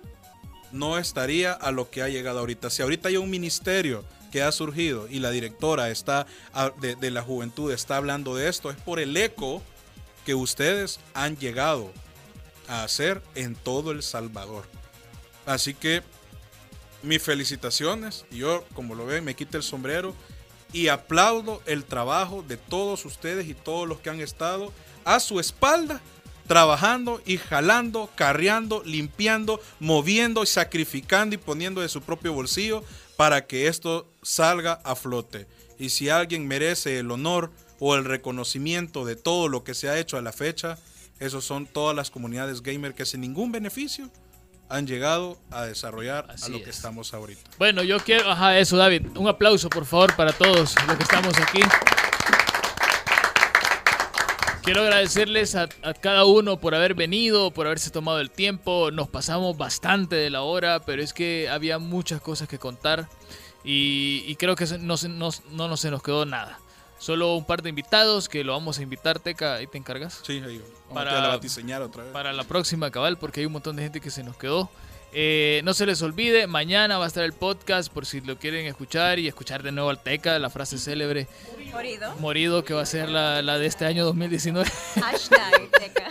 no 0.73 0.99
estaría 0.99 1.53
a 1.53 1.71
lo 1.73 1.91
que 1.91 2.03
ha 2.03 2.09
llegado 2.09 2.41
ahorita. 2.41 2.71
Si 2.71 2.83
ahorita 2.83 3.09
hay 3.09 3.17
un 3.17 3.31
ministerio 3.31 4.05
que 4.33 4.43
ha 4.43 4.53
surgido 4.53 5.09
y 5.09 5.21
la 5.21 5.31
directora 5.31 5.91
está 5.91 6.27
a- 6.53 6.71
de, 6.81 6.97
de 6.97 7.11
la 7.11 7.23
juventud 7.23 7.73
está 7.73 7.97
hablando 7.97 8.35
de 8.37 8.49
esto, 8.49 8.71
es 8.71 8.77
por 8.77 9.01
el 9.01 9.17
eco 9.17 9.63
que 10.27 10.35
ustedes 10.35 11.01
han 11.15 11.37
llegado 11.39 11.93
a 12.69 12.85
hacer 12.85 13.23
en 13.35 13.55
todo 13.55 13.91
El 13.93 14.03
Salvador. 14.03 14.65
Así 15.47 15.73
que 15.73 16.03
mis 17.03 17.23
felicitaciones. 17.23 18.27
Yo, 18.31 18.65
como 18.75 18.95
lo 18.95 19.07
ven, 19.07 19.25
me 19.25 19.35
quito 19.35 19.57
el 19.57 19.63
sombrero 19.63 20.15
y 20.73 20.89
aplaudo 20.89 21.63
el 21.65 21.85
trabajo 21.85 22.45
de 22.47 22.57
todos 22.59 23.07
ustedes 23.07 23.47
y 23.47 23.55
todos 23.55 23.89
los 23.89 24.01
que 24.01 24.11
han 24.11 24.21
estado 24.21 24.73
a 25.05 25.21
su 25.21 25.41
espalda 25.41 26.03
trabajando 26.49 27.23
y 27.25 27.37
jalando, 27.37 28.11
carreando, 28.17 28.83
limpiando, 28.85 29.61
moviendo 29.79 30.43
y 30.43 30.47
sacrificando 30.47 31.37
y 31.37 31.39
poniendo 31.39 31.83
de 31.83 31.89
su 31.89 32.03
propio 32.03 32.33
bolsillo 32.33 32.83
para 33.17 33.47
que 33.47 33.69
esto 33.69 34.09
salga 34.23 34.81
a 34.85 34.97
flote. 34.97 35.47
Y 35.79 35.91
si 35.91 36.09
alguien 36.09 36.49
merece 36.49 36.99
el 36.99 37.11
honor 37.13 37.53
o 37.79 37.95
el 37.95 38.05
reconocimiento 38.05 39.05
de 39.05 39.15
todo 39.15 39.47
lo 39.49 39.63
que 39.63 39.75
se 39.75 39.89
ha 39.89 39.99
hecho 39.99 40.17
a 40.17 40.23
la 40.23 40.33
fecha, 40.33 40.79
esos 41.21 41.45
son 41.45 41.67
todas 41.67 41.95
las 41.95 42.11
comunidades 42.11 42.63
gamer 42.63 42.95
que 42.95 43.07
sin 43.07 43.21
ningún 43.21 43.53
beneficio 43.53 44.11
han 44.69 44.87
llegado 44.87 45.39
a 45.51 45.65
desarrollar 45.65 46.27
a 46.31 46.49
lo 46.49 46.63
que 46.63 46.71
estamos 46.71 47.15
ahorita. 47.15 47.51
Bueno, 47.59 47.83
yo 47.83 47.99
quiero, 48.01 48.31
ajá, 48.31 48.59
eso, 48.59 48.77
David. 48.77 49.07
Un 49.17 49.29
aplauso, 49.29 49.69
por 49.71 49.87
favor, 49.87 50.15
para 50.15 50.33
todos 50.33 50.75
los 50.87 50.97
que 50.97 51.03
estamos 51.03 51.35
aquí. 51.39 51.61
Quiero 54.69 54.83
agradecerles 54.83 55.55
a, 55.55 55.67
a 55.83 55.95
cada 55.95 56.27
uno 56.27 56.61
por 56.61 56.75
haber 56.75 56.93
venido, 56.93 57.51
por 57.53 57.65
haberse 57.65 57.89
tomado 57.89 58.21
el 58.21 58.31
tiempo. 58.31 58.91
Nos 58.91 59.09
pasamos 59.09 59.57
bastante 59.57 60.15
de 60.15 60.29
la 60.29 60.43
hora, 60.43 60.81
pero 60.81 61.01
es 61.01 61.15
que 61.15 61.49
había 61.49 61.79
muchas 61.79 62.21
cosas 62.21 62.49
que 62.49 62.59
contar 62.59 63.09
y, 63.65 64.25
y 64.27 64.37
creo 64.37 64.57
que 64.57 64.67
no, 64.79 64.97
no, 65.09 65.77
se 65.79 65.91
nos 65.91 66.03
quedó 66.03 66.27
nada. 66.27 66.59
Solo 66.99 67.35
un 67.35 67.47
par 67.47 67.63
de 67.63 67.71
invitados 67.71 68.29
que 68.29 68.45
lo 68.45 68.53
vamos 68.53 68.79
a 68.79 68.83
invitar, 68.83 69.21
Teca, 69.21 69.55
ahí 69.55 69.67
te 69.67 69.79
encargas. 69.79 70.21
Sí, 70.23 70.43
ahí 70.45 70.63
vamos 70.91 71.03
a 71.03 71.41
tirar 71.41 71.79
la 71.81 71.87
otra 71.87 72.03
vez. 72.03 72.13
Para 72.13 72.35
la 72.35 72.45
próxima, 72.45 72.91
cabal, 72.91 73.17
porque 73.17 73.41
hay 73.41 73.47
un 73.47 73.53
montón 73.53 73.75
de 73.75 73.85
gente 73.85 74.03
que 74.03 74.11
se 74.11 74.23
nos 74.23 74.37
quedó. 74.37 74.69
Eh, 75.13 75.63
no 75.65 75.73
se 75.75 75.87
les 75.87 76.03
olvide, 76.03 76.47
mañana 76.47 76.99
va 76.99 77.05
a 77.05 77.09
estar 77.09 77.25
el 77.25 77.33
podcast 77.33 77.93
por 77.93 78.05
si 78.07 78.21
lo 78.21 78.39
quieren 78.39 78.67
escuchar 78.67 79.19
y 79.19 79.27
escuchar 79.27 79.63
de 79.63 79.73
nuevo 79.73 79.89
al 79.91 80.03
Teca, 80.03 80.39
la 80.39 80.51
frase 80.51 80.79
célebre 80.79 81.27
Morido. 81.73 82.15
morido 82.17 82.65
que 82.65 82.75
va 82.75 82.83
a 82.83 82.87
ser 82.87 83.09
la, 83.09 83.41
la 83.43 83.59
de 83.59 83.67
este 83.67 83.87
año 83.87 84.05
2019. 84.05 84.69
Hashtag 85.01 85.71
Teca. 85.71 86.09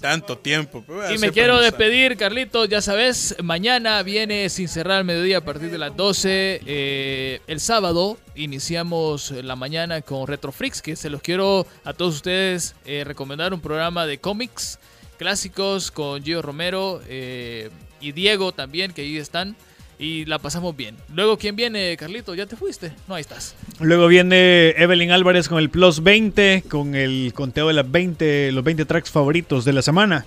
Tanto 0.00 0.38
tiempo. 0.38 0.84
pues, 0.86 1.10
Y 1.10 1.18
me 1.18 1.32
quiero 1.32 1.58
despedir, 1.60 2.16
Carlitos. 2.16 2.68
Ya 2.68 2.80
sabes, 2.80 3.34
mañana 3.42 4.00
viene 4.04 4.48
sin 4.48 4.68
cerrar 4.68 4.98
al 4.98 5.04
mediodía 5.04 5.38
a 5.38 5.40
partir 5.40 5.70
de 5.72 5.78
las 5.78 5.96
12. 5.96 6.60
Eh, 6.64 7.40
el 7.48 7.58
sábado 7.58 8.16
iniciamos 8.36 9.32
la 9.32 9.56
mañana 9.56 10.00
con 10.02 10.26
Retro 10.28 10.52
Freaks, 10.52 10.82
que 10.82 10.94
se 10.94 11.10
los 11.10 11.20
quiero 11.20 11.66
a 11.82 11.94
todos 11.94 12.14
ustedes 12.14 12.76
eh, 12.86 13.02
recomendar 13.04 13.52
un 13.52 13.60
programa 13.60 14.06
de 14.06 14.18
cómics 14.18 14.78
clásicos 15.18 15.90
con 15.90 16.22
Gio 16.22 16.40
Romero 16.42 17.02
eh, 17.08 17.70
y 18.00 18.12
Diego 18.12 18.52
también, 18.52 18.92
que 18.92 19.02
ahí 19.02 19.16
están. 19.18 19.56
Y 20.00 20.24
la 20.26 20.38
pasamos 20.38 20.76
bien. 20.76 20.96
Luego, 21.12 21.36
¿quién 21.38 21.56
viene, 21.56 21.96
Carlitos? 21.96 22.36
¿Ya 22.36 22.46
te 22.46 22.54
fuiste? 22.54 22.92
No, 23.08 23.16
ahí 23.16 23.20
estás. 23.20 23.56
Luego 23.80 24.06
viene 24.06 24.70
Evelyn 24.76 25.10
Álvarez 25.10 25.48
con 25.48 25.58
el 25.58 25.70
Plus 25.70 26.04
20, 26.04 26.62
con 26.70 26.94
el 26.94 27.32
conteo 27.34 27.66
de 27.66 27.74
las 27.74 27.90
20, 27.90 28.52
los 28.52 28.62
20 28.62 28.84
tracks 28.84 29.10
favoritos 29.10 29.64
de 29.64 29.72
la 29.72 29.82
semana. 29.82 30.24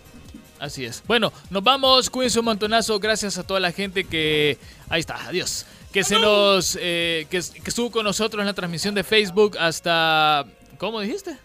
Así 0.59 0.83
es. 0.83 1.01
Bueno, 1.07 1.31
nos 1.49 1.63
vamos. 1.63 2.09
Cuídense 2.09 2.39
un 2.39 2.45
montonazo. 2.45 2.99
Gracias 2.99 3.37
a 3.37 3.43
toda 3.43 3.61
la 3.61 3.71
gente 3.71 4.03
que. 4.03 4.57
Ahí 4.89 4.99
está, 4.99 5.25
adiós. 5.27 5.65
Que 5.93 6.03
se 6.03 6.19
nos. 6.19 6.77
eh, 6.79 7.25
que, 7.29 7.39
que 7.41 7.69
estuvo 7.69 7.91
con 7.91 8.03
nosotros 8.03 8.41
en 8.41 8.47
la 8.47 8.53
transmisión 8.53 8.93
de 8.93 9.05
Facebook 9.05 9.57
hasta. 9.57 10.45
¿Cómo 10.77 10.99
dijiste? 10.99 11.37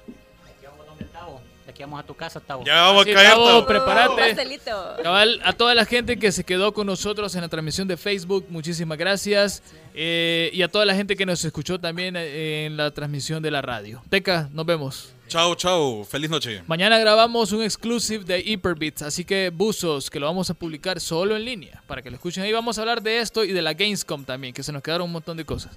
Aquí 1.76 1.82
vamos 1.82 2.00
a 2.00 2.02
tu 2.06 2.14
casa, 2.14 2.40
Tavo. 2.40 2.64
Ya 2.64 2.82
vamos 2.82 3.04
Sí, 3.04 3.10
a 3.10 3.14
caer. 3.14 3.28
Tavo, 3.30 3.46
Tavo. 3.46 3.66
prepárate. 3.66 4.58
Cabal, 5.02 5.40
a 5.44 5.52
toda 5.52 5.74
la 5.74 5.84
gente 5.84 6.18
que 6.18 6.32
se 6.32 6.42
quedó 6.44 6.72
con 6.72 6.86
nosotros 6.86 7.34
en 7.34 7.42
la 7.42 7.48
transmisión 7.48 7.86
de 7.86 7.96
Facebook, 7.96 8.46
muchísimas 8.48 8.96
gracias. 8.98 9.62
Eh, 9.94 10.50
y 10.52 10.62
a 10.62 10.68
toda 10.68 10.84
la 10.84 10.94
gente 10.94 11.16
que 11.16 11.24
nos 11.26 11.44
escuchó 11.44 11.78
también 11.78 12.16
eh, 12.16 12.66
en 12.66 12.76
la 12.76 12.90
transmisión 12.90 13.42
de 13.42 13.50
la 13.50 13.62
radio. 13.62 14.02
Teca, 14.10 14.48
nos 14.52 14.66
vemos. 14.66 15.10
Chao, 15.28 15.54
chao. 15.54 16.04
Feliz 16.04 16.30
noche. 16.30 16.62
Mañana 16.66 16.98
grabamos 16.98 17.52
un 17.52 17.62
exclusive 17.62 18.24
de 18.24 18.40
Hyperbits, 18.40 19.02
así 19.02 19.24
que 19.24 19.50
buzos, 19.52 20.08
que 20.10 20.20
lo 20.20 20.26
vamos 20.26 20.48
a 20.50 20.54
publicar 20.54 21.00
solo 21.00 21.36
en 21.36 21.44
línea, 21.44 21.82
para 21.86 22.00
que 22.02 22.10
lo 22.10 22.16
escuchen 22.16 22.42
ahí. 22.44 22.52
Vamos 22.52 22.78
a 22.78 22.82
hablar 22.82 23.02
de 23.02 23.18
esto 23.20 23.42
y 23.44 23.52
de 23.52 23.60
la 23.62 23.74
Gamescom 23.74 24.24
también, 24.24 24.54
que 24.54 24.62
se 24.62 24.72
nos 24.72 24.82
quedaron 24.82 25.06
un 25.06 25.12
montón 25.12 25.36
de 25.36 25.44
cosas. 25.44 25.72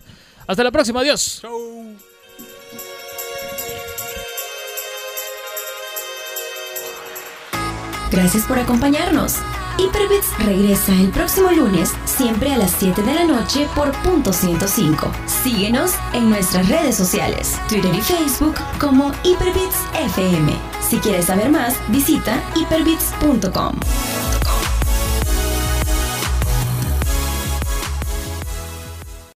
Hasta 0.47 0.63
la 0.63 0.71
próxima, 0.71 1.01
adiós. 1.01 1.39
Chao. 1.41 2.08
Gracias 8.11 8.43
por 8.45 8.59
acompañarnos. 8.59 9.35
Hyperbits 9.77 10.37
regresa 10.39 10.93
el 10.93 11.09
próximo 11.09 11.51
lunes, 11.51 11.93
siempre 12.05 12.51
a 12.51 12.57
las 12.57 12.71
7 12.71 13.01
de 13.01 13.13
la 13.13 13.23
noche 13.23 13.67
por 13.75 13.91
punto 14.01 14.33
105. 14.33 15.11
Síguenos 15.43 15.93
en 16.13 16.29
nuestras 16.29 16.67
redes 16.67 16.95
sociales, 16.95 17.57
Twitter 17.69 17.93
y 17.95 18.01
Facebook 18.01 18.55
como 18.79 19.11
Hyperbits 19.23 19.77
FM. 19.93 20.53
Si 20.81 20.97
quieres 20.97 21.25
saber 21.25 21.49
más, 21.49 21.75
visita 21.89 22.43
hyperbits.com. 22.55 24.28